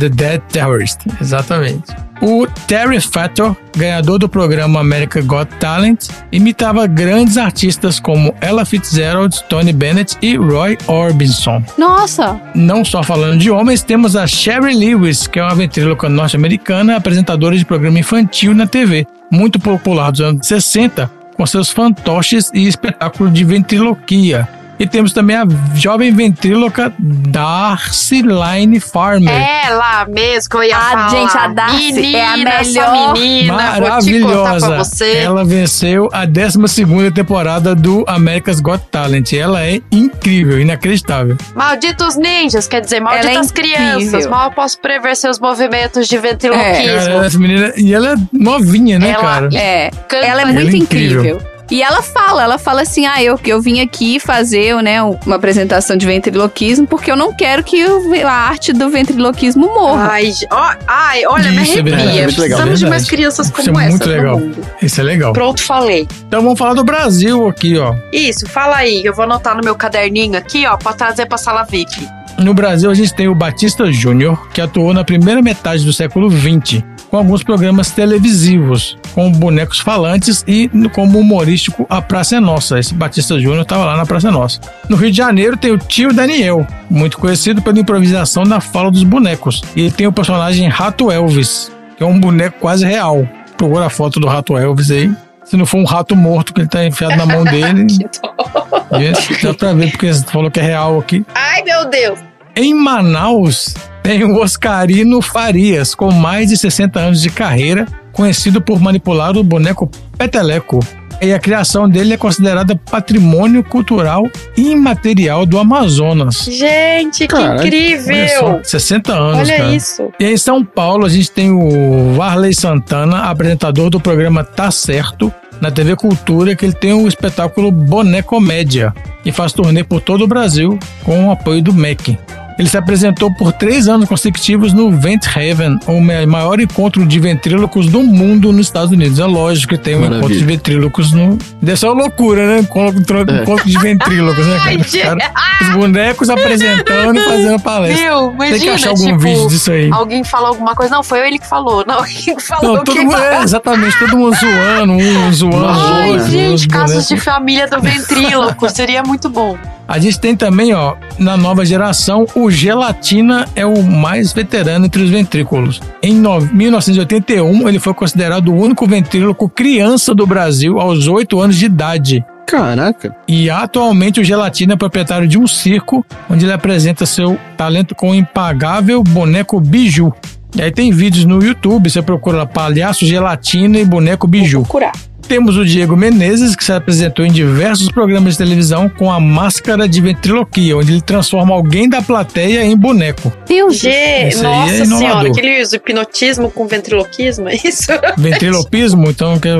The 0.00 0.08
Dead 0.08 0.40
Terrorist, 0.50 1.00
exatamente. 1.20 1.84
O 2.22 2.46
Terry 2.68 3.00
Fator, 3.00 3.56
ganhador 3.76 4.16
do 4.16 4.28
programa 4.28 4.78
America 4.78 5.20
Got 5.20 5.56
Talent, 5.58 6.06
imitava 6.30 6.86
grandes 6.86 7.36
artistas 7.36 7.98
como 7.98 8.32
Ella 8.40 8.64
Fitzgerald, 8.64 9.42
Tony 9.48 9.72
Bennett 9.72 10.16
e 10.22 10.36
Roy 10.36 10.78
Orbison. 10.86 11.64
Nossa, 11.76 12.40
Não 12.54 12.84
só 12.84 13.02
falando 13.02 13.40
de 13.40 13.50
homens, 13.50 13.82
temos 13.82 14.14
a 14.14 14.24
Sherry 14.24 14.72
Lewis, 14.72 15.26
que 15.26 15.40
é 15.40 15.42
uma 15.42 15.56
ventríloca 15.56 16.08
norte-americana, 16.08 16.94
apresentadora 16.94 17.56
de 17.56 17.64
programa 17.64 17.98
infantil 17.98 18.54
na 18.54 18.68
TV, 18.68 19.04
muito 19.28 19.58
popular 19.58 20.12
dos 20.12 20.20
anos 20.20 20.46
60, 20.46 21.10
com 21.36 21.44
seus 21.44 21.72
fantoches 21.72 22.52
e 22.54 22.68
espetáculo 22.68 23.32
de 23.32 23.42
ventriloquia. 23.42 24.48
E 24.82 24.86
temos 24.88 25.12
também 25.12 25.36
a 25.36 25.44
jovem 25.76 26.12
ventríloca 26.12 26.92
Darcy 26.98 28.20
Line 28.22 28.80
Farmer. 28.80 29.32
É 29.32 29.70
lá 29.70 30.04
mesmo 30.08 30.50
que 30.50 30.56
eu 30.56 30.64
ia 30.64 30.76
Ah, 30.76 30.80
falar. 30.90 31.08
gente, 31.08 31.38
a 31.38 31.46
Darcy 31.46 31.92
menina, 31.92 32.18
é 32.18 32.24
a 32.26 32.36
melhor. 32.64 33.12
menina, 33.12 33.52
vou 33.54 33.60
te 33.60 33.62
contar 33.62 33.76
pra 33.76 33.80
Maravilhosa. 33.90 34.76
você. 34.78 35.16
Ela 35.18 35.44
venceu 35.44 36.08
a 36.12 36.24
12 36.26 37.12
temporada 37.14 37.76
do 37.76 38.04
America's 38.08 38.58
Got 38.58 38.80
Talent. 38.90 39.32
Ela 39.32 39.64
é 39.64 39.80
incrível, 39.92 40.60
inacreditável. 40.60 41.36
Malditos 41.54 42.16
ninjas, 42.16 42.66
quer 42.66 42.80
dizer, 42.80 42.98
malditas 42.98 43.30
Ela 43.36 43.44
é 43.46 43.48
crianças. 43.52 44.26
Mal 44.26 44.50
posso 44.50 44.80
prever 44.80 45.14
seus 45.16 45.38
movimentos 45.38 46.08
de 46.08 46.16
É. 46.16 46.20
ventriloquismo. 46.20 46.96
Cara, 47.06 47.26
essa 47.26 47.38
menina, 47.38 47.72
e 47.76 47.94
ela 47.94 48.14
é 48.14 48.16
novinha, 48.32 48.98
né, 48.98 49.10
Ela- 49.10 49.22
cara? 49.22 49.48
é. 49.54 49.90
Canta- 50.08 50.26
Ela 50.26 50.40
é 50.40 50.42
Ela 50.42 50.50
é 50.50 50.54
muito 50.54 50.74
incrível. 50.76 51.20
incrível. 51.20 51.51
E 51.70 51.82
ela 51.82 52.02
fala, 52.02 52.42
ela 52.42 52.58
fala 52.58 52.82
assim, 52.82 53.06
ah, 53.06 53.22
eu, 53.22 53.38
eu 53.44 53.60
vim 53.60 53.80
aqui 53.80 54.20
fazer 54.20 54.74
né, 54.82 55.02
uma 55.02 55.36
apresentação 55.36 55.96
de 55.96 56.04
ventriloquismo 56.06 56.86
porque 56.86 57.10
eu 57.10 57.16
não 57.16 57.32
quero 57.34 57.64
que 57.64 57.82
a 58.24 58.30
arte 58.30 58.72
do 58.72 58.90
ventriloquismo 58.90 59.66
morra. 59.68 60.08
Ai, 60.12 60.32
ó, 60.50 60.74
ai, 60.86 61.24
olha, 61.26 61.50
me 61.50 61.62
Isso 61.62 61.78
é 61.78 61.82
verdade, 61.82 62.08
arrepia. 62.08 62.26
legal. 62.26 62.58
Precisamos 62.58 62.78
de 62.78 62.86
mais 62.86 63.08
crianças 63.08 63.46
Isso 63.46 63.54
como 63.54 63.80
é 63.80 63.86
essa 63.86 63.90
muito 63.90 64.06
no 64.06 64.12
legal. 64.12 64.40
Isso 64.82 65.00
é 65.00 65.04
legal. 65.04 65.32
Pronto, 65.32 65.62
falei. 65.62 66.06
Então 66.26 66.42
vamos 66.42 66.58
falar 66.58 66.74
do 66.74 66.84
Brasil 66.84 67.48
aqui, 67.48 67.78
ó. 67.78 67.94
Isso, 68.12 68.46
fala 68.48 68.76
aí. 68.76 69.02
Eu 69.04 69.14
vou 69.14 69.24
anotar 69.24 69.56
no 69.56 69.62
meu 69.64 69.74
caderninho 69.74 70.36
aqui, 70.36 70.66
ó, 70.66 70.76
pra 70.76 70.92
trazer 70.92 71.26
pra 71.26 71.38
sala 71.38 71.64
VIP. 71.64 72.06
No 72.38 72.54
Brasil, 72.54 72.90
a 72.90 72.94
gente 72.94 73.14
tem 73.14 73.28
o 73.28 73.34
Batista 73.34 73.90
Júnior, 73.92 74.48
que 74.52 74.60
atuou 74.60 74.92
na 74.92 75.04
primeira 75.04 75.42
metade 75.42 75.84
do 75.84 75.92
século 75.92 76.30
XX, 76.30 76.82
com 77.12 77.18
alguns 77.18 77.42
programas 77.42 77.90
televisivos, 77.90 78.96
com 79.14 79.30
bonecos 79.30 79.78
falantes 79.78 80.42
e 80.48 80.70
como 80.94 81.18
humorístico 81.18 81.86
A 81.90 82.00
Praça 82.00 82.36
é 82.36 82.40
Nossa. 82.40 82.78
Esse 82.78 82.94
Batista 82.94 83.38
Júnior 83.38 83.64
estava 83.64 83.84
lá 83.84 83.98
na 83.98 84.06
Praça 84.06 84.28
é 84.28 84.30
Nossa. 84.30 84.58
No 84.88 84.96
Rio 84.96 85.10
de 85.10 85.18
Janeiro 85.18 85.58
tem 85.58 85.70
o 85.72 85.76
tio 85.76 86.14
Daniel, 86.14 86.66
muito 86.88 87.18
conhecido 87.18 87.60
pela 87.60 87.78
improvisação 87.78 88.44
da 88.44 88.62
fala 88.62 88.90
dos 88.90 89.04
bonecos. 89.04 89.62
E 89.76 89.90
tem 89.90 90.06
o 90.06 90.12
personagem 90.12 90.66
Rato 90.68 91.12
Elvis, 91.12 91.70
que 91.98 92.02
é 92.02 92.06
um 92.06 92.18
boneco 92.18 92.58
quase 92.58 92.86
real. 92.86 93.28
Procura 93.58 93.84
a 93.84 93.90
foto 93.90 94.18
do 94.18 94.26
Rato 94.26 94.56
Elvis 94.56 94.90
aí. 94.90 95.12
Se 95.44 95.54
não 95.54 95.66
for 95.66 95.78
um 95.80 95.84
rato 95.84 96.16
morto 96.16 96.54
que 96.54 96.62
ele 96.62 96.68
tá 96.68 96.82
enfiado 96.82 97.14
na 97.16 97.26
mão 97.26 97.44
dele, 97.44 97.88
gente, 97.90 99.42
dá 99.42 99.52
pra 99.52 99.74
ver, 99.74 99.90
porque 99.90 100.10
você 100.10 100.24
falou 100.24 100.50
que 100.50 100.60
é 100.60 100.62
real 100.62 100.98
aqui. 100.98 101.26
Ai, 101.34 101.62
meu 101.62 101.90
Deus. 101.90 102.31
Em 102.54 102.74
Manaus, 102.74 103.74
tem 104.02 104.24
o 104.24 104.38
Oscarino 104.40 105.22
Farias, 105.22 105.94
com 105.94 106.10
mais 106.12 106.50
de 106.50 106.56
60 106.56 107.00
anos 107.00 107.22
de 107.22 107.30
carreira, 107.30 107.86
conhecido 108.12 108.60
por 108.60 108.78
manipular 108.78 109.36
o 109.36 109.42
boneco 109.42 109.90
Peteleco. 110.18 110.80
E 111.20 111.32
a 111.32 111.38
criação 111.38 111.88
dele 111.88 112.14
é 112.14 112.16
considerada 112.16 112.74
patrimônio 112.74 113.62
cultural 113.62 114.28
imaterial 114.56 115.46
do 115.46 115.56
Amazonas. 115.56 116.44
Gente, 116.50 117.20
que 117.20 117.28
Caralho, 117.28 117.60
Olha 117.60 117.66
incrível. 117.66 118.38
só, 118.38 118.60
60 118.64 119.12
anos, 119.14 119.38
Olha 119.48 119.56
cara. 119.56 119.74
isso. 119.74 120.10
E 120.18 120.24
em 120.26 120.36
São 120.36 120.64
Paulo, 120.64 121.06
a 121.06 121.08
gente 121.08 121.30
tem 121.30 121.50
o 121.52 122.12
Varley 122.14 122.52
Santana, 122.52 123.30
apresentador 123.30 123.88
do 123.88 124.00
programa 124.00 124.42
Tá 124.42 124.70
Certo, 124.72 125.32
na 125.60 125.70
TV 125.70 125.94
Cultura, 125.94 126.56
que 126.56 126.64
ele 126.66 126.74
tem 126.74 126.92
o 126.92 127.06
espetáculo 127.06 127.70
Boné 127.70 128.20
Comédia, 128.20 128.92
e 129.24 129.30
faz 129.30 129.52
turnê 129.52 129.84
por 129.84 130.00
todo 130.00 130.24
o 130.24 130.26
Brasil 130.26 130.76
com 131.04 131.28
o 131.28 131.30
apoio 131.30 131.62
do 131.62 131.72
MEC. 131.72 132.18
Ele 132.58 132.68
se 132.68 132.76
apresentou 132.76 133.32
por 133.32 133.52
três 133.52 133.88
anos 133.88 134.08
consecutivos 134.08 134.72
no 134.72 134.90
Vent 134.92 135.26
Haven, 135.26 135.78
o 135.86 136.00
ma- 136.00 136.26
maior 136.26 136.60
encontro 136.60 137.04
de 137.06 137.18
ventrílocos 137.18 137.86
do 137.86 138.02
mundo 138.02 138.52
nos 138.52 138.66
Estados 138.66 138.90
Unidos. 138.92 139.18
É 139.18 139.24
lógico 139.24 139.74
que 139.74 139.80
tem 139.80 139.94
um 139.94 140.00
Maravilha. 140.00 140.18
encontro 140.18 140.38
de 140.38 140.44
ventrílocos 140.44 141.12
no. 141.12 141.38
Deve 141.60 141.78
ser 141.78 141.86
uma 141.86 142.02
loucura, 142.02 142.46
né? 142.46 142.58
Encontro, 142.60 143.18
É. 143.30 143.42
encontro 143.42 143.66
de 143.68 143.78
ventrílocos, 143.78 144.46
né? 144.46 144.58
Cara? 144.58 144.76
Os, 144.82 144.92
caras- 144.94 145.30
os 145.62 145.68
bonecos 145.76 146.28
apresentando 146.30 147.18
e 147.18 147.24
fazendo 147.24 147.60
palestra. 147.60 148.02
Viu? 148.04 148.28
Tem 148.28 148.36
que 148.38 148.44
Imagina, 148.46 148.74
achar 148.74 148.90
algum 148.90 149.06
tipo, 149.06 149.18
vídeo 149.18 149.48
disso 149.48 149.72
aí. 149.72 149.90
alguém 149.92 150.24
fala 150.24 150.48
alguma 150.48 150.74
coisa. 150.74 150.94
Não, 150.94 151.02
foi 151.02 151.26
ele 151.26 151.38
que 151.38 151.46
falou. 151.46 151.84
Não, 151.86 152.04
ele 152.06 152.34
que 152.36 152.40
falou. 152.42 152.76
Não, 152.76 152.84
todo 152.84 152.96
mundo, 153.00 153.12
falou? 153.12 153.26
é, 153.26 153.42
exatamente, 153.42 153.98
todo 153.98 154.16
mundo 154.16 154.36
zoando, 154.36 154.92
um 154.92 155.32
zoando 155.32 155.56
os 155.66 155.78
Ai, 155.78 156.08
outros. 156.10 156.26
os 156.26 156.30
gente, 156.32 156.68
casos 156.68 157.08
de 157.08 157.16
família 157.16 157.66
do 157.68 157.80
ventríloco. 157.80 158.68
Seria 158.70 159.02
muito 159.02 159.28
bom. 159.28 159.56
A 159.86 159.98
gente 159.98 160.18
tem 160.18 160.34
também, 160.36 160.72
ó, 160.72 160.94
na 161.18 161.36
nova 161.36 161.64
geração, 161.66 162.24
o 162.34 162.50
Gelatina 162.50 163.46
é 163.54 163.66
o 163.66 163.82
mais 163.82 164.32
veterano 164.32 164.86
entre 164.86 165.02
os 165.02 165.10
ventrículos. 165.10 165.80
Em 166.02 166.14
no- 166.14 166.40
1981, 166.40 167.68
ele 167.68 167.78
foi 167.78 167.92
considerado 167.92 168.48
o 168.48 168.54
único 168.56 168.86
ventríloco 168.86 169.48
criança 169.48 170.14
do 170.14 170.26
Brasil 170.26 170.80
aos 170.80 171.06
8 171.08 171.40
anos 171.40 171.56
de 171.56 171.66
idade. 171.66 172.24
Caraca. 172.46 173.14
E 173.26 173.48
atualmente 173.48 174.20
o 174.20 174.24
Gelatina 174.24 174.74
é 174.74 174.76
proprietário 174.76 175.26
de 175.26 175.38
um 175.38 175.46
circo, 175.46 176.04
onde 176.28 176.44
ele 176.44 176.52
apresenta 176.52 177.06
seu 177.06 177.38
talento 177.56 177.94
com 177.94 178.10
o 178.10 178.14
impagável 178.14 179.02
boneco 179.02 179.58
Biju. 179.60 180.12
E 180.54 180.60
aí 180.60 180.70
tem 180.70 180.92
vídeos 180.92 181.24
no 181.24 181.42
YouTube, 181.42 181.88
você 181.90 182.02
procura 182.02 182.38
lá, 182.38 182.46
palhaço, 182.46 183.06
gelatina 183.06 183.78
e 183.78 183.84
boneco 183.86 184.26
Biju. 184.26 184.64
Curar. 184.68 184.92
Temos 185.26 185.56
o 185.56 185.64
Diego 185.64 185.96
Menezes, 185.96 186.54
que 186.54 186.64
se 186.64 186.72
apresentou 186.72 187.24
em 187.24 187.32
diversos 187.32 187.90
programas 187.90 188.34
de 188.34 188.38
televisão 188.38 188.88
com 188.88 189.10
a 189.10 189.18
máscara 189.18 189.88
de 189.88 190.00
ventriloquia, 190.00 190.76
onde 190.76 190.92
ele 190.92 191.00
transforma 191.00 191.54
alguém 191.54 191.88
da 191.88 192.02
plateia 192.02 192.64
em 192.64 192.76
boneco. 192.76 193.32
Aí 193.48 194.32
é 194.40 194.42
nossa 194.42 194.74
inovador. 194.74 194.98
senhora, 194.98 195.28
aquele 195.28 195.62
usa 195.62 195.76
hipnotismo 195.76 196.50
com 196.50 196.66
ventriloquismo, 196.66 197.48
é 197.48 197.54
isso? 197.54 197.92
Ventrilopismo, 198.18 199.10
então, 199.10 199.38
que 199.38 199.48
é 199.48 199.54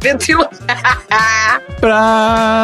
Ventrilo... 0.00 0.48
pra 1.80 2.20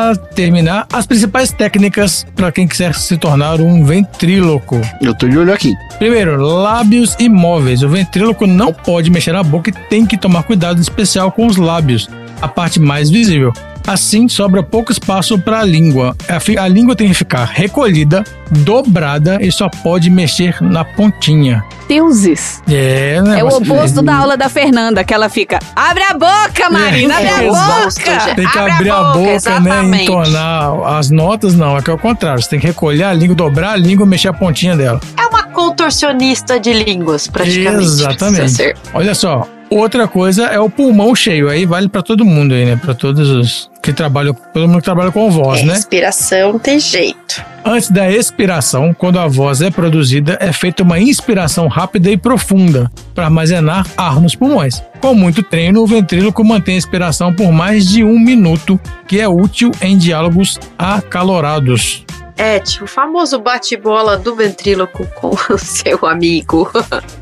para 0.07 0.15
terminar, 0.35 0.87
as 0.93 1.07
principais 1.07 1.51
técnicas 1.51 2.27
para 2.35 2.53
quem 2.53 2.69
quiser 2.69 2.95
se 2.95 3.17
tornar 3.17 3.61
um 3.61 3.85
ventríloco. 3.85 4.81
Eu 5.01 5.15
tô 5.15 5.29
de 5.29 5.37
olho 5.37 5.53
aqui. 5.53 5.75
Primeiro, 5.99 6.37
lábios 6.41 7.17
imóveis. 7.19 7.83
O 7.83 7.89
ventríloco 7.89 8.47
não 8.47 8.73
pode 8.73 9.11
mexer 9.11 9.35
a 9.35 9.43
boca 9.43 9.71
e 9.71 9.73
tem 9.89 10.07
que 10.07 10.17
tomar 10.17 10.43
cuidado 10.43 10.81
especial 10.81 11.33
com 11.33 11.47
os 11.47 11.57
lábios, 11.57 12.09
a 12.41 12.49
parte 12.49 12.79
mais 12.81 13.11
visível. 13.11 13.53
Assim, 13.87 14.27
sobra 14.29 14.65
pouco 14.65 14.91
espaço 14.91 15.39
para 15.39 15.61
a 15.61 15.65
língua. 15.65 16.17
A, 16.29 16.41
fi- 16.41 16.59
a 16.59 16.67
língua 16.67 16.97
tem 16.97 17.07
que 17.07 17.15
ficar 17.15 17.45
recolhida, 17.45 18.25
dobrada 18.51 19.39
e 19.41 19.53
só 19.53 19.69
pode 19.69 20.11
mexer 20.11 20.57
na 20.61 20.85
pontinha. 20.85 21.63
Deuses. 21.89 22.61
É, 22.69 23.23
né? 23.23 23.39
É 23.39 23.45
o 23.45 23.47
oposto 23.49 24.03
da 24.03 24.17
aula 24.17 24.37
da 24.37 24.49
Fernanda, 24.49 25.05
que 25.05 25.15
ela 25.15 25.29
fica. 25.29 25.61
Abre 25.77 26.03
a 26.03 26.15
boca, 26.15 26.69
Marina, 26.69 27.15
abre 27.15 27.29
a 27.29 27.43
É, 27.45 27.47
exato. 27.47 27.95
boca! 28.01 28.35
Tem 28.35 28.49
que 28.49 28.59
Abre 28.59 28.71
a 28.73 28.75
abrir 28.75 28.91
a 28.91 28.97
boca, 28.97 29.13
boca, 29.13 29.21
né? 29.29 29.35
exatamente. 29.37 30.03
Entonar 30.03 30.97
as 30.99 31.11
notas, 31.11 31.55
não. 31.55 31.77
É 31.77 31.83
que 31.83 31.89
é 31.89 31.93
o 31.95 31.99
contrário. 31.99 32.43
Você 32.43 32.49
tem 32.51 32.59
que 32.59 32.67
recolher 32.67 33.05
a 33.05 33.13
língua, 33.13 33.37
dobrar 33.37 33.71
a 33.71 33.77
língua 33.77 34.05
e 34.05 34.09
mexer 34.09 34.27
a 34.27 34.33
pontinha 34.33 34.77
dela. 34.77 35.01
É 35.17 35.27
uma 35.27 35.45
contorcionista 35.45 36.59
de 36.59 36.73
línguas, 36.73 37.29
praticamente. 37.29 37.85
Exatamente. 37.85 38.75
Olha 38.93 39.15
só. 39.15 39.47
Outra 39.69 40.07
coisa 40.07 40.47
é 40.47 40.61
o 40.61 40.71
pulmão 40.71 41.15
cheio. 41.15 41.49
Aí 41.49 41.67
vale 41.67 41.89
pra 41.89 42.03
todo 42.03 42.25
mundo 42.25 42.55
aí, 42.55 42.65
né? 42.65 42.77
Pra 42.77 42.95
todos 42.95 43.29
os 43.31 43.71
que 43.83 43.93
trabalham, 43.93 44.35
todo 44.53 44.67
mundo 44.67 44.79
que 44.79 44.85
trabalha 44.85 45.13
com 45.13 45.31
voz, 45.31 45.61
É, 45.61 45.65
né? 45.65 45.75
Respiração 45.75 46.53
não 46.53 46.59
tem 46.59 46.79
jeito. 46.79 47.45
Antes 47.65 47.91
da 47.91 48.11
expiração, 48.11 48.95
quando 48.95 49.19
a 49.19 49.27
voz 49.27 49.61
é 49.61 49.71
produzida, 49.71 50.37
é 50.41 50.53
feita 50.53 50.83
uma 50.83 51.01
inspiração 51.01 51.67
rápida 51.69 52.11
e 52.11 52.17
profunda 52.17 52.91
para 53.15 53.25
armazenar 53.25 53.87
ar 53.97 54.21
nos 54.21 54.35
pulmões. 54.35 54.83
Com 55.01 55.15
muito 55.15 55.43
treino, 55.43 55.83
o 55.83 55.87
ventríloco 55.87 56.45
mantém 56.45 56.77
a 56.77 56.79
expiração 56.79 57.33
por 57.33 57.51
mais 57.53 57.89
de 57.89 58.05
um 58.05 58.19
minuto, 58.19 58.79
que 59.07 59.21
é 59.21 59.29
útil 59.29 59.71
em 59.81 59.97
diálogos 59.97 60.59
acalorados. 60.79 62.05
É, 62.37 62.63
o 62.83 62.87
famoso 62.87 63.39
bate-bola 63.39 64.19
do 64.19 64.35
ventríloco 64.35 65.07
com 65.15 65.31
o 65.53 65.59
seu 65.59 66.05
amigo. 66.07 66.71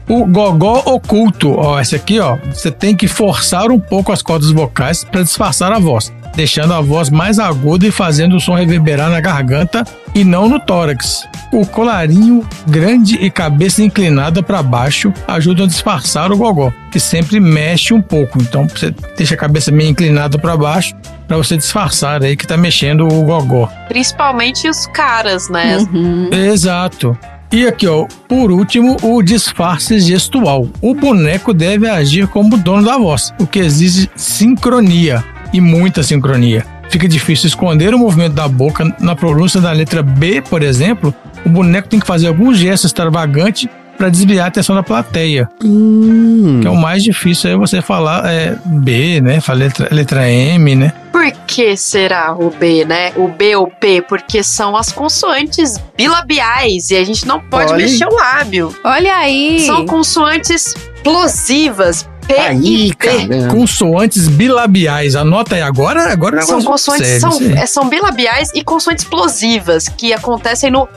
O 0.08 0.26
gogó 0.26 0.82
oculto, 0.84 1.54
ó, 1.56 1.80
esse 1.80 1.94
aqui, 1.94 2.18
ó, 2.18 2.36
você 2.52 2.70
tem 2.70 2.96
que 2.96 3.06
forçar 3.06 3.70
um 3.70 3.78
pouco 3.78 4.12
as 4.12 4.22
cordas 4.22 4.50
vocais 4.50 5.04
para 5.04 5.22
disfarçar 5.22 5.72
a 5.72 5.78
voz, 5.78 6.12
deixando 6.34 6.74
a 6.74 6.80
voz 6.80 7.10
mais 7.10 7.38
aguda 7.38 7.86
e 7.86 7.90
fazendo 7.90 8.36
o 8.36 8.40
som 8.40 8.54
reverberar 8.54 9.10
na 9.10 9.20
garganta 9.20 9.84
e 10.14 10.24
não 10.24 10.48
no 10.48 10.60
tórax. 10.60 11.26
O 11.52 11.64
colarinho 11.64 12.46
grande 12.66 13.16
e 13.16 13.30
cabeça 13.30 13.82
inclinada 13.82 14.42
para 14.42 14.62
baixo 14.62 15.12
ajudam 15.26 15.64
a 15.64 15.68
disfarçar 15.68 16.32
o 16.32 16.36
gogó, 16.36 16.72
que 16.90 16.98
sempre 16.98 17.38
mexe 17.38 17.94
um 17.94 18.02
pouco. 18.02 18.40
Então 18.40 18.68
você 18.68 18.94
deixa 19.16 19.34
a 19.34 19.38
cabeça 19.38 19.70
meio 19.70 19.90
inclinada 19.90 20.38
para 20.38 20.56
baixo 20.56 20.94
para 21.26 21.36
você 21.36 21.56
disfarçar 21.56 22.22
aí 22.22 22.36
que 22.36 22.46
tá 22.46 22.56
mexendo 22.56 23.06
o 23.06 23.22
gogó. 23.22 23.68
Principalmente 23.88 24.68
os 24.68 24.86
caras, 24.88 25.48
né? 25.48 25.78
Uhum. 25.78 26.28
Exato. 26.32 27.16
E 27.52 27.68
aqui, 27.68 27.86
ó, 27.86 28.06
por 28.28 28.50
último, 28.50 28.96
o 29.00 29.22
disfarce 29.22 30.00
gestual. 30.00 30.66
O 30.80 30.92
boneco 30.92 31.54
deve 31.54 31.88
agir 31.88 32.26
como 32.26 32.56
dono 32.56 32.84
da 32.84 32.98
voz, 32.98 33.32
o 33.38 33.46
que 33.46 33.60
exige 33.60 34.10
sincronia 34.16 35.24
e 35.54 35.60
muita 35.60 36.02
sincronia. 36.02 36.66
Fica 36.90 37.08
difícil 37.08 37.46
esconder 37.46 37.94
o 37.94 37.98
movimento 37.98 38.34
da 38.34 38.48
boca 38.48 38.84
na 38.98 39.14
pronúncia 39.14 39.60
da 39.60 39.70
letra 39.70 40.02
B, 40.02 40.42
por 40.42 40.62
exemplo. 40.62 41.14
O 41.46 41.48
boneco 41.48 41.88
tem 41.88 42.00
que 42.00 42.06
fazer 42.06 42.26
algum 42.26 42.52
gesto 42.52 42.86
extravagante 42.86 43.70
para 43.96 44.08
desviar 44.08 44.46
a 44.46 44.48
atenção 44.48 44.74
da 44.74 44.82
plateia. 44.82 45.48
Que 45.60 46.66
é 46.66 46.70
o 46.70 46.76
mais 46.76 47.04
difícil 47.04 47.50
é 47.50 47.56
você 47.56 47.80
falar 47.80 48.26
é, 48.26 48.56
B, 48.66 49.20
né? 49.20 49.40
Falar 49.40 49.60
letra, 49.60 49.88
letra 49.92 50.28
M, 50.28 50.74
né? 50.74 50.92
Por 51.12 51.30
que 51.46 51.76
será 51.76 52.34
o 52.34 52.50
B, 52.50 52.84
né? 52.84 53.12
O 53.14 53.28
B 53.28 53.54
ou 53.54 53.68
P? 53.68 54.02
Porque 54.02 54.42
são 54.42 54.76
as 54.76 54.90
consoantes 54.90 55.78
bilabiais 55.96 56.90
e 56.90 56.96
a 56.96 57.04
gente 57.04 57.24
não 57.26 57.40
pode 57.40 57.72
Olha 57.72 57.84
mexer 57.84 58.06
o 58.06 58.14
lábio. 58.14 58.74
Olha 58.82 59.14
aí. 59.14 59.60
São 59.60 59.86
consoantes 59.86 60.74
plosivas. 61.04 62.08
P 62.26 62.34
Aí, 62.34 62.88
e 62.88 62.94
P. 62.94 62.94
caramba. 62.94 63.48
Consoantes 63.48 64.28
bilabiais. 64.28 65.14
Anota 65.16 65.54
aí 65.54 65.62
agora, 65.62 66.12
agora 66.12 66.40
é 66.40 66.42
um 66.42 66.46
São 66.46 66.62
consoantes, 66.62 67.06
sério, 67.06 67.20
são, 67.20 67.50
é, 67.50 67.66
são 67.66 67.88
bilabiais 67.88 68.50
e 68.54 68.62
consoantes 68.62 69.04
plosivas 69.04 69.88
que 69.88 70.12
acontecem 70.12 70.70
no. 70.70 70.88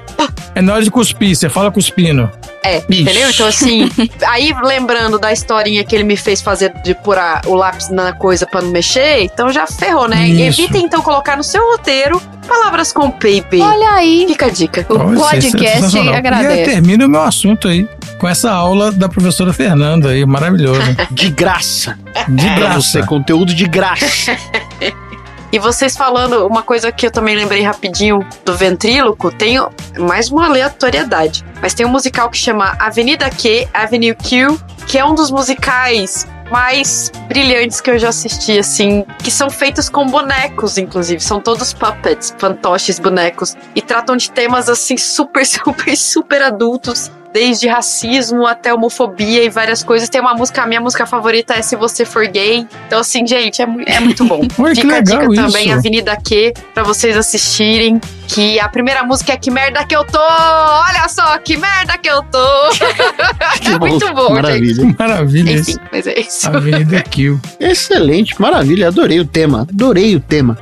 É 0.56 0.62
na 0.62 0.74
hora 0.74 0.84
de 0.84 0.90
cuspir, 0.90 1.36
você 1.36 1.50
fala 1.50 1.72
cuspindo. 1.72 2.32
É, 2.64 2.78
entendeu? 2.78 3.30
Então, 3.30 3.48
assim, 3.48 3.90
aí 4.28 4.54
lembrando 4.64 5.20
da 5.20 5.32
historinha 5.32 5.84
que 5.84 5.96
ele 5.96 6.04
me 6.04 6.18
fez 6.18 6.42
fazer 6.42 6.74
de 6.84 6.96
pôr 6.96 7.18
o 7.46 7.54
lápis 7.54 7.90
na 7.90 8.14
coisa 8.14 8.46
pra 8.46 8.62
não 8.62 8.72
mexer, 8.72 9.22
então 9.22 9.52
já 9.52 9.68
ferrou, 9.68 10.08
né? 10.08 10.28
Isso. 10.28 10.62
Evita 10.62 10.78
então 10.78 11.02
colocar 11.02 11.38
no 11.38 11.44
seu 11.44 11.64
roteiro 11.72 12.22
palavras 12.48 12.92
com 12.92 13.12
P 13.12 13.30
e 13.30 13.42
P. 13.42 13.62
Olha 13.62 13.92
aí. 13.92 14.26
Fica 14.28 14.48
a 14.48 14.50
dica. 14.50 14.86
O 14.90 15.14
é 15.14 15.16
podcast. 15.16 15.98
E 15.98 16.10
agradece. 16.10 16.54
aí 16.54 16.64
termina 16.66 17.06
o 17.06 17.10
meu 17.10 17.22
assunto 17.22 17.68
aí 17.68 17.88
com 18.20 18.28
essa 18.28 18.52
aula 18.52 18.92
da 18.92 19.08
professora 19.08 19.54
Fernanda 19.54 20.10
aí, 20.10 20.26
maravilhoso. 20.26 20.82
De 21.12 21.30
graça. 21.30 21.98
De 22.28 22.46
Pra 22.56 22.74
você, 22.74 22.98
graça. 23.00 23.04
conteúdo 23.04 23.54
de 23.54 23.66
graça. 23.66 24.36
E 25.50 25.60
vocês 25.60 25.96
falando, 25.96 26.46
uma 26.46 26.62
coisa 26.62 26.92
que 26.92 27.08
eu 27.08 27.12
também 27.12 27.34
lembrei 27.34 27.62
rapidinho 27.62 28.20
do 28.44 28.54
ventríloco, 28.54 29.32
tem 29.32 29.58
mais 29.98 30.30
uma 30.30 30.46
aleatoriedade. 30.46 31.46
Mas 31.62 31.74
tem 31.74 31.86
um 31.86 31.90
musical 31.90 32.30
que 32.30 32.38
chama 32.38 32.76
Avenida 32.78 33.30
Q, 33.30 33.66
Avenue 33.74 34.14
Q, 34.14 34.60
que 34.86 34.98
é 34.98 35.06
um 35.06 35.16
dos 35.16 35.32
musicais 35.32 36.28
mais 36.52 37.10
brilhantes 37.30 37.80
que 37.80 37.90
eu 37.92 37.98
já 37.98 38.10
assisti, 38.10 38.60
assim, 38.60 39.06
que 39.20 39.32
são 39.32 39.50
feitos 39.50 39.88
com 39.88 40.06
bonecos, 40.08 40.78
inclusive. 40.78 41.22
São 41.22 41.40
todos 41.40 41.72
puppets, 41.74 42.36
fantoches, 42.38 43.00
bonecos. 43.00 43.56
E 43.74 43.82
tratam 43.82 44.18
de 44.18 44.30
temas, 44.30 44.68
assim, 44.68 44.98
super, 45.00 45.46
super, 45.46 45.96
super 45.96 46.42
adultos. 46.42 47.10
Desde 47.38 47.68
racismo 47.68 48.48
até 48.48 48.74
homofobia 48.74 49.44
e 49.44 49.50
várias 49.50 49.84
coisas. 49.84 50.10
Tem 50.10 50.20
uma 50.20 50.34
música, 50.34 50.64
a 50.64 50.66
minha 50.66 50.82
música 50.82 51.06
favorita 51.06 51.54
é 51.54 51.62
Se 51.62 51.76
Você 51.76 52.04
For 52.04 52.28
Gay. 52.28 52.66
Então, 52.88 53.00
assim, 53.00 53.28
gente, 53.28 53.62
é, 53.62 53.68
é 53.86 54.00
muito 54.00 54.26
bom. 54.26 54.42
Que 54.74 54.82
Fica 54.82 54.96
a 54.96 55.02
dica 55.02 55.20
também, 55.20 55.68
isso. 55.68 55.74
Avenida 55.78 56.18
Q, 56.18 56.52
pra 56.74 56.82
vocês 56.82 57.16
assistirem. 57.16 58.02
Que 58.28 58.60
a 58.60 58.68
primeira 58.68 59.04
música 59.04 59.34
é 59.34 59.38
Que 59.38 59.52
Merda 59.52 59.86
Que 59.86 59.96
Eu 59.96 60.04
Tô! 60.04 60.18
Olha 60.18 61.08
só, 61.08 61.38
que 61.38 61.56
merda 61.58 61.96
que 62.00 62.10
eu 62.10 62.24
tô! 62.24 62.40
é 63.72 63.78
muito 63.80 64.12
bom, 64.16 64.30
gente. 64.30 64.42
Maravilha. 64.42 64.96
Maravilha 64.98 65.52
Enfim, 65.52 65.72
isso. 65.72 65.80
mas 65.92 66.08
é 66.08 66.20
isso. 66.20 66.48
Avenida 66.48 67.04
Kill. 67.04 67.40
Excelente, 67.60 68.42
maravilha. 68.42 68.88
Adorei 68.88 69.20
o 69.20 69.26
tema. 69.26 69.62
Adorei 69.62 70.16
o 70.16 70.20
tema. 70.20 70.58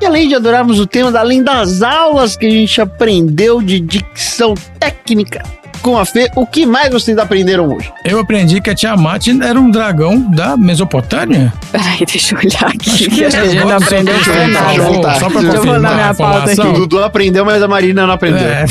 E 0.00 0.04
além 0.04 0.26
de 0.26 0.34
adorarmos 0.34 0.80
o 0.80 0.88
tema, 0.88 1.16
além 1.16 1.40
das 1.40 1.82
aulas 1.82 2.36
que 2.36 2.46
a 2.46 2.50
gente 2.50 2.80
aprendeu 2.80 3.62
de 3.62 3.78
dicção 3.78 4.54
técnica 4.80 5.42
com 5.82 5.98
a 5.98 6.04
Fê, 6.04 6.30
o 6.34 6.46
que 6.46 6.64
mais 6.66 6.90
vocês 6.90 7.16
aprenderam 7.18 7.68
hoje? 7.74 7.92
Eu 8.04 8.18
aprendi 8.18 8.60
que 8.60 8.70
a 8.70 8.74
Tiamat 8.74 9.28
era 9.42 9.58
um 9.60 9.70
dragão 9.70 10.18
da 10.30 10.56
Mesopotâmia. 10.56 11.52
Peraí, 11.72 12.04
deixa 12.06 12.34
eu 12.34 12.38
olhar 12.38 12.66
aqui. 12.70 12.90
Acho 12.90 13.08
que 13.10 13.24
a 13.24 13.26
é, 13.28 13.30
gente 13.30 13.54
não 13.56 13.68
vamos 13.68 13.82
aprendeu 13.84 14.14
nada. 14.48 14.82
vou- 14.82 14.92
voltar. 14.94 15.14
Só 15.20 15.30
pra 15.30 15.40
Deixa 15.40 15.56
eu 15.56 15.62
olhar 15.62 15.66
confirmar 15.66 15.94
minha 15.94 16.10
a 16.10 16.14
pauta 16.14 16.50
aqui. 16.52 16.60
O. 16.60 16.72
Dudu 16.72 17.02
aprendeu, 17.04 17.44
mas 17.44 17.62
a 17.62 17.68
Marina 17.68 18.06
não 18.06 18.14
aprendeu. 18.14 18.46
É, 18.46 18.64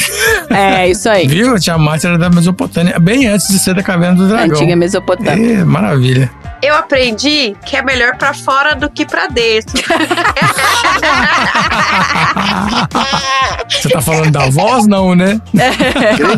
É, 0.85 0.89
isso 0.89 1.09
aí. 1.09 1.27
viu? 1.27 1.55
A 1.55 1.59
Tiamat 1.59 2.03
era 2.03 2.17
da 2.17 2.29
Mesopotâmia, 2.29 2.97
bem 2.99 3.27
antes 3.27 3.47
de 3.47 3.59
ser 3.59 3.73
da 3.73 3.83
Caverna 3.83 4.15
do 4.15 4.27
Dragão. 4.27 4.55
Antiga 4.57 4.75
Mesopotâmia. 4.75 5.59
É, 5.59 5.63
maravilha. 5.63 6.29
Eu 6.61 6.73
aprendi 6.75 7.55
que 7.65 7.75
é 7.75 7.81
melhor 7.83 8.15
pra 8.17 8.33
fora 8.33 8.75
do 8.75 8.89
que 8.89 9.05
pra 9.05 9.27
dentro. 9.27 9.75
Você 13.69 13.89
tá 13.89 14.01
falando 14.01 14.31
da 14.31 14.49
voz, 14.49 14.87
não, 14.87 15.13
né? 15.15 15.39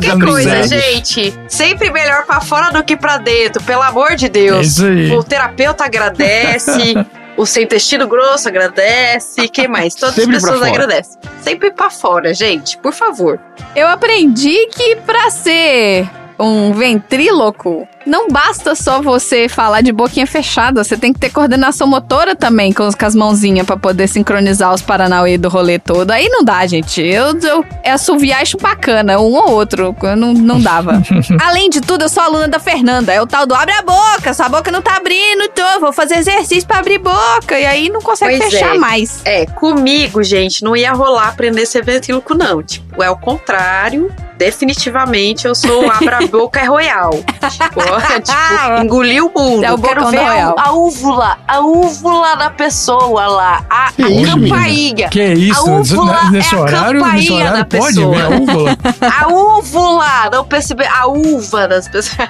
Que 0.02 0.20
coisa. 0.26 0.67
Gente. 0.68 1.34
Sempre 1.48 1.90
melhor 1.92 2.26
pra 2.26 2.40
fora 2.42 2.72
do 2.72 2.84
que 2.84 2.96
pra 2.96 3.18
dentro, 3.18 3.62
pelo 3.64 3.82
amor 3.82 4.16
de 4.16 4.26
É 4.26 4.30
Deus. 4.30 4.68
isso 4.68 4.86
aí. 4.86 5.12
O 5.12 5.24
terapeuta 5.24 5.86
agradece, 5.86 6.96
o 7.38 7.46
seu 7.46 7.64
intestino 7.64 8.08
grosso 8.08 8.48
agradece, 8.48 9.48
quem 9.50 9.68
mais? 9.68 9.96
Todas 9.96 10.16
Sempre 10.16 10.36
as 10.38 10.44
pessoas 10.44 10.62
agradecem. 10.64 11.20
Sempre 11.42 11.72
pra 11.72 11.90
fora, 11.90 12.34
gente, 12.34 12.78
por 12.78 12.94
favor. 12.94 13.40
Eu 13.76 13.88
aprendi 13.88 14.68
que 14.68 14.96
pra 14.98 15.30
ser 15.30 16.10
um 16.40 16.72
ventríloco, 16.74 17.88
não 18.08 18.30
basta 18.30 18.74
só 18.74 19.02
você 19.02 19.48
falar 19.48 19.82
de 19.82 19.92
boquinha 19.92 20.26
fechada, 20.26 20.84
você 20.84 20.98
tem 20.98 21.14
que 21.14 21.20
ter 21.20 21.30
coordenação 21.30 21.88
motora 21.88 22.36
também 22.36 22.74
com, 22.74 22.90
com 22.92 23.06
as 23.06 23.14
mãozinhas 23.14 23.66
pra 23.66 23.78
poder 23.78 24.08
sincronizar 24.08 24.74
os 24.74 24.82
Paranauê 24.82 25.38
do 25.38 25.50
rolê 25.50 25.78
todo. 25.78 26.12
Aí 26.12 26.30
não 26.30 26.44
dá, 26.44 26.66
gente. 26.66 27.02
Eu, 27.02 27.38
eu 27.40 27.66
é 27.84 27.92
assoviar 27.92 28.42
e 28.42 28.46
chupacana, 28.46 29.20
um 29.20 29.34
ou 29.34 29.52
outro. 29.52 29.96
Eu 30.02 30.16
Não, 30.16 30.34
não 30.34 30.60
dava. 30.60 31.02
Além 31.42 31.70
de 31.70 31.82
tudo, 31.82 32.04
eu 32.06 32.10
sou 32.10 32.24
aluna 32.24 32.48
da 32.48 32.60
Fernanda. 32.60 33.14
É 33.14 33.22
o 33.22 33.28
tal 33.28 33.46
do 33.46 33.54
abre 33.54 33.74
a 33.74 33.82
boca, 33.82 34.34
sua 34.34 34.50
boca 34.50 34.72
não 34.72 34.82
tá 34.82 34.98
abrindo, 34.98 35.44
então 35.44 35.80
vou 35.80 35.94
fazer 35.94 36.16
exercício 36.16 36.68
pra 36.68 36.80
abrir 36.80 37.00
boca. 37.00 37.60
E 37.60 37.66
aí 37.66 37.90
não 37.90 38.02
consegue 38.02 38.38
Pois 38.38 38.52
fechar 38.52 38.76
é. 38.76 38.78
mais. 38.78 39.22
É, 39.26 39.46
comigo, 39.46 40.24
gente, 40.24 40.64
não 40.64 40.76
ia 40.76 40.94
rolar 40.94 41.30
aprender 41.30 41.66
ser 41.66 41.84
ventríloco, 41.84 42.34
não. 42.34 42.64
Tipo, 42.64 43.04
é 43.04 43.10
o 43.10 43.18
contrário. 43.18 44.12
definitivamente 44.38 45.48
eu 45.48 45.56
sou 45.56 45.90
abra 45.90 46.20
a 46.24 46.28
boca 46.28 46.60
é 46.60 46.66
royal. 46.66 47.12
Tipo, 47.12 47.82
tipo, 48.02 48.38
engoliu 48.84 49.32
o 49.34 49.40
mundo. 49.40 49.64
É 49.64 49.72
o 49.72 49.78
Quero 49.78 50.02
bocão 50.02 50.12
ver 50.12 50.20
a, 50.20 50.54
a 50.58 50.72
úvula, 50.72 51.38
a 51.48 51.60
úvula 51.60 52.36
da 52.36 52.50
pessoa 52.50 53.28
lá, 53.28 53.66
a, 53.70 53.88
a 53.88 53.92
Que 53.94 54.04
isso, 54.08 54.32
campainha. 54.32 55.10
Que 55.10 55.34
isso? 55.34 55.60
A 55.60 55.74
úvula 55.74 56.32
nesse 56.32 56.56
é 56.56 56.58
a 56.58 56.62
horário, 56.62 57.06
nesse 57.06 57.28
campainha 57.28 57.34
horário 57.36 57.58
da 57.58 57.66
pode 57.66 57.96
pessoa. 57.96 58.16
ver 58.16 58.22
a 58.22 58.30
úvula? 58.30 58.78
A 59.18 59.28
úvula, 59.30 60.30
não 60.32 60.46
percebi, 60.46 60.86
a 60.86 61.08
uva 61.08 61.68
das 61.68 61.88
pessoas. 61.88 62.18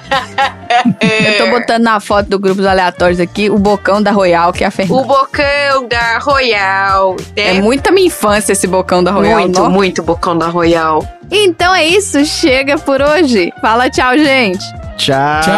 Eu 1.00 1.38
tô 1.38 1.50
botando 1.50 1.82
na 1.82 2.00
foto 2.00 2.28
do 2.28 2.38
grupo 2.38 2.56
dos 2.56 2.66
aleatórios 2.66 3.20
aqui 3.20 3.50
o 3.50 3.58
bocão 3.58 4.02
da 4.02 4.10
Royal, 4.10 4.52
que 4.52 4.64
é 4.64 4.66
a 4.66 4.70
Fernanda. 4.70 5.02
O 5.02 5.04
bocão 5.04 5.88
da 5.88 6.18
Royal. 6.18 7.16
É 7.36 7.54
né? 7.54 7.60
muita 7.60 7.90
minha 7.90 8.06
infância 8.06 8.52
esse 8.52 8.66
bocão 8.66 9.02
da 9.02 9.10
Royal. 9.12 9.40
muito, 9.40 9.60
nó. 9.60 9.70
muito 9.70 10.02
bocão 10.02 10.36
da 10.36 10.48
Royal. 10.48 11.06
Então 11.30 11.74
é 11.74 11.86
isso, 11.86 12.24
chega 12.24 12.78
por 12.78 13.02
hoje. 13.02 13.52
Fala 13.60 13.90
tchau, 13.90 14.16
gente. 14.16 14.64
Tchau. 14.96 15.40
Tchau. 15.42 15.57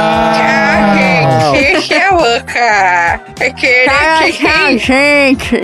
Que 1.86 1.94
é 1.94 2.10
louca? 2.10 3.20
É 3.40 3.50
que 3.50 3.84
Tchau, 3.84 4.78
gente. 4.78 4.78
gente. 4.78 5.60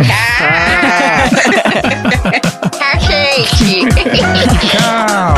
Tchau. 4.69 5.35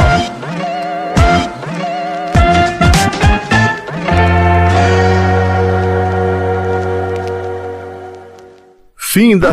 Fim 8.96 9.38
da. 9.38 9.50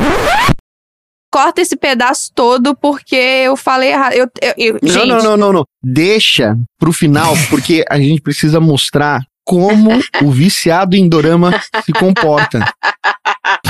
Corta 1.32 1.62
esse 1.62 1.76
pedaço 1.76 2.32
todo 2.34 2.76
porque 2.76 3.16
eu 3.16 3.58
falei 3.58 3.92
errado. 3.92 4.14
Eu, 4.14 4.28
eu, 4.42 4.54
eu- 4.58 4.80
Não, 4.82 4.90
gente, 4.90 5.08
não, 5.08 5.22
não, 5.24 5.38
não, 5.38 5.54
não. 5.54 5.64
Deixa 5.84 6.58
pro 6.80 6.94
final, 6.94 7.34
porque 7.50 7.84
a 7.90 7.98
gente 7.98 8.22
precisa 8.22 8.60
mostrar 8.60 9.22
como 9.46 9.92
o 10.24 10.32
viciado 10.32 10.96
em 10.96 11.08
dorama 11.08 11.54
se 11.86 11.94
comporta. 11.94 12.66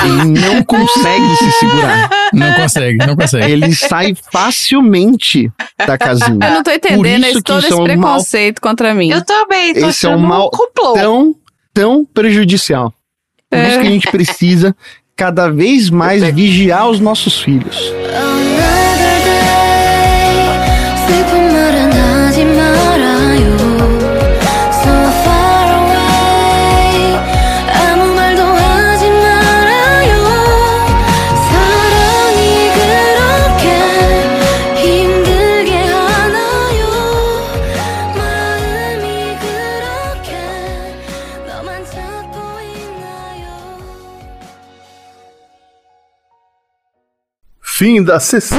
Ele 0.03 0.39
não 0.39 0.63
consegue 0.63 1.35
se 1.37 1.51
segurar. 1.59 2.09
Não 2.33 2.53
consegue, 2.53 2.97
não 3.05 3.15
consegue. 3.15 3.51
Ele 3.51 3.75
sai 3.75 4.15
facilmente 4.31 5.51
da 5.85 5.97
casinha. 5.97 6.39
eu 6.47 6.51
não 6.53 6.63
tô 6.63 6.71
entendendo 6.71 7.23
isso 7.23 7.25
esse, 7.31 7.37
que 7.37 7.43
todo 7.43 7.57
isso 7.59 7.67
esse 7.67 7.73
é 7.73 7.75
um 7.75 7.79
mal- 7.79 7.87
preconceito 8.13 8.61
contra 8.61 8.93
mim. 8.93 9.09
Eu 9.11 9.23
também, 9.25 9.73
tô 9.73 9.87
Esse 9.87 10.05
é 10.05 10.09
um 10.09 10.17
mal 10.19 10.49
complô. 10.49 10.93
tão, 10.93 11.35
tão 11.73 12.05
prejudicial. 12.05 12.93
Por 13.49 13.59
isso 13.59 13.77
É. 13.77 13.81
que 13.81 13.87
a 13.87 13.91
gente 13.91 14.09
precisa 14.11 14.75
cada 15.15 15.49
vez 15.49 15.89
mais 15.89 16.23
vigiar 16.23 16.87
os 16.89 16.99
nossos 16.99 17.41
filhos. 17.41 17.91
Fim 47.77 48.01
da 48.03 48.19
sessão. 48.19 48.57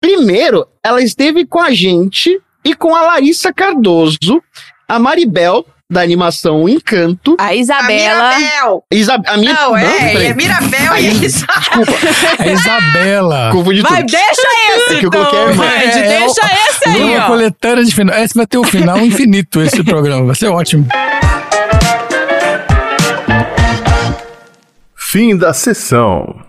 Primeiro, 0.00 0.66
ela 0.82 1.02
esteve 1.02 1.44
com 1.46 1.60
a 1.60 1.70
gente 1.72 2.40
e 2.64 2.74
com 2.74 2.94
a 2.94 3.02
Larissa 3.02 3.52
Cardoso, 3.52 4.42
a 4.88 4.98
Maribel, 4.98 5.66
da 5.90 6.00
animação 6.00 6.68
Encanto, 6.68 7.36
A 7.38 7.46
A 7.46 7.54
Isabela. 7.54 8.36
Mirabel. 8.38 8.84
Isa 8.92 9.14
a 9.26 9.36
minha 9.36 9.52
Não, 9.52 9.76
é, 9.76 9.84
peraí. 10.12 10.26
é 10.26 10.34
Mirabel 10.34 10.92
A 10.92 11.00
e 11.00 11.06
Is- 11.06 11.22
Isa. 11.22 11.46
Desculpa, 11.46 11.92
É 12.42 12.52
Isabela. 12.52 13.50
confundi 13.52 13.82
Vai, 13.82 14.00
tudo. 14.04 14.10
deixa 14.10 14.48
esse, 14.70 14.94
É 14.94 14.98
que 15.00 15.06
eu 15.06 15.08
então, 15.08 15.24
coloquei 15.26 15.64
a. 15.64 15.84
Ed, 15.84 15.98
É, 15.98 16.00
é 16.00 16.18
deixa 16.20 16.40
esse 16.70 16.88
aí, 16.88 17.00
Numa 17.00 17.24
ó. 17.24 17.26
coletânea 17.26 17.84
de 17.84 17.94
final. 17.94 18.16
Esse 18.18 18.34
vai 18.34 18.46
ter 18.46 18.58
o 18.58 18.64
final 18.64 18.98
infinito, 18.98 19.60
esse 19.60 19.84
programa. 19.84 20.26
Vai 20.26 20.34
ser 20.34 20.48
ótimo. 20.48 20.86
Fim 24.96 25.36
da 25.36 25.52
sessão. 25.52 26.45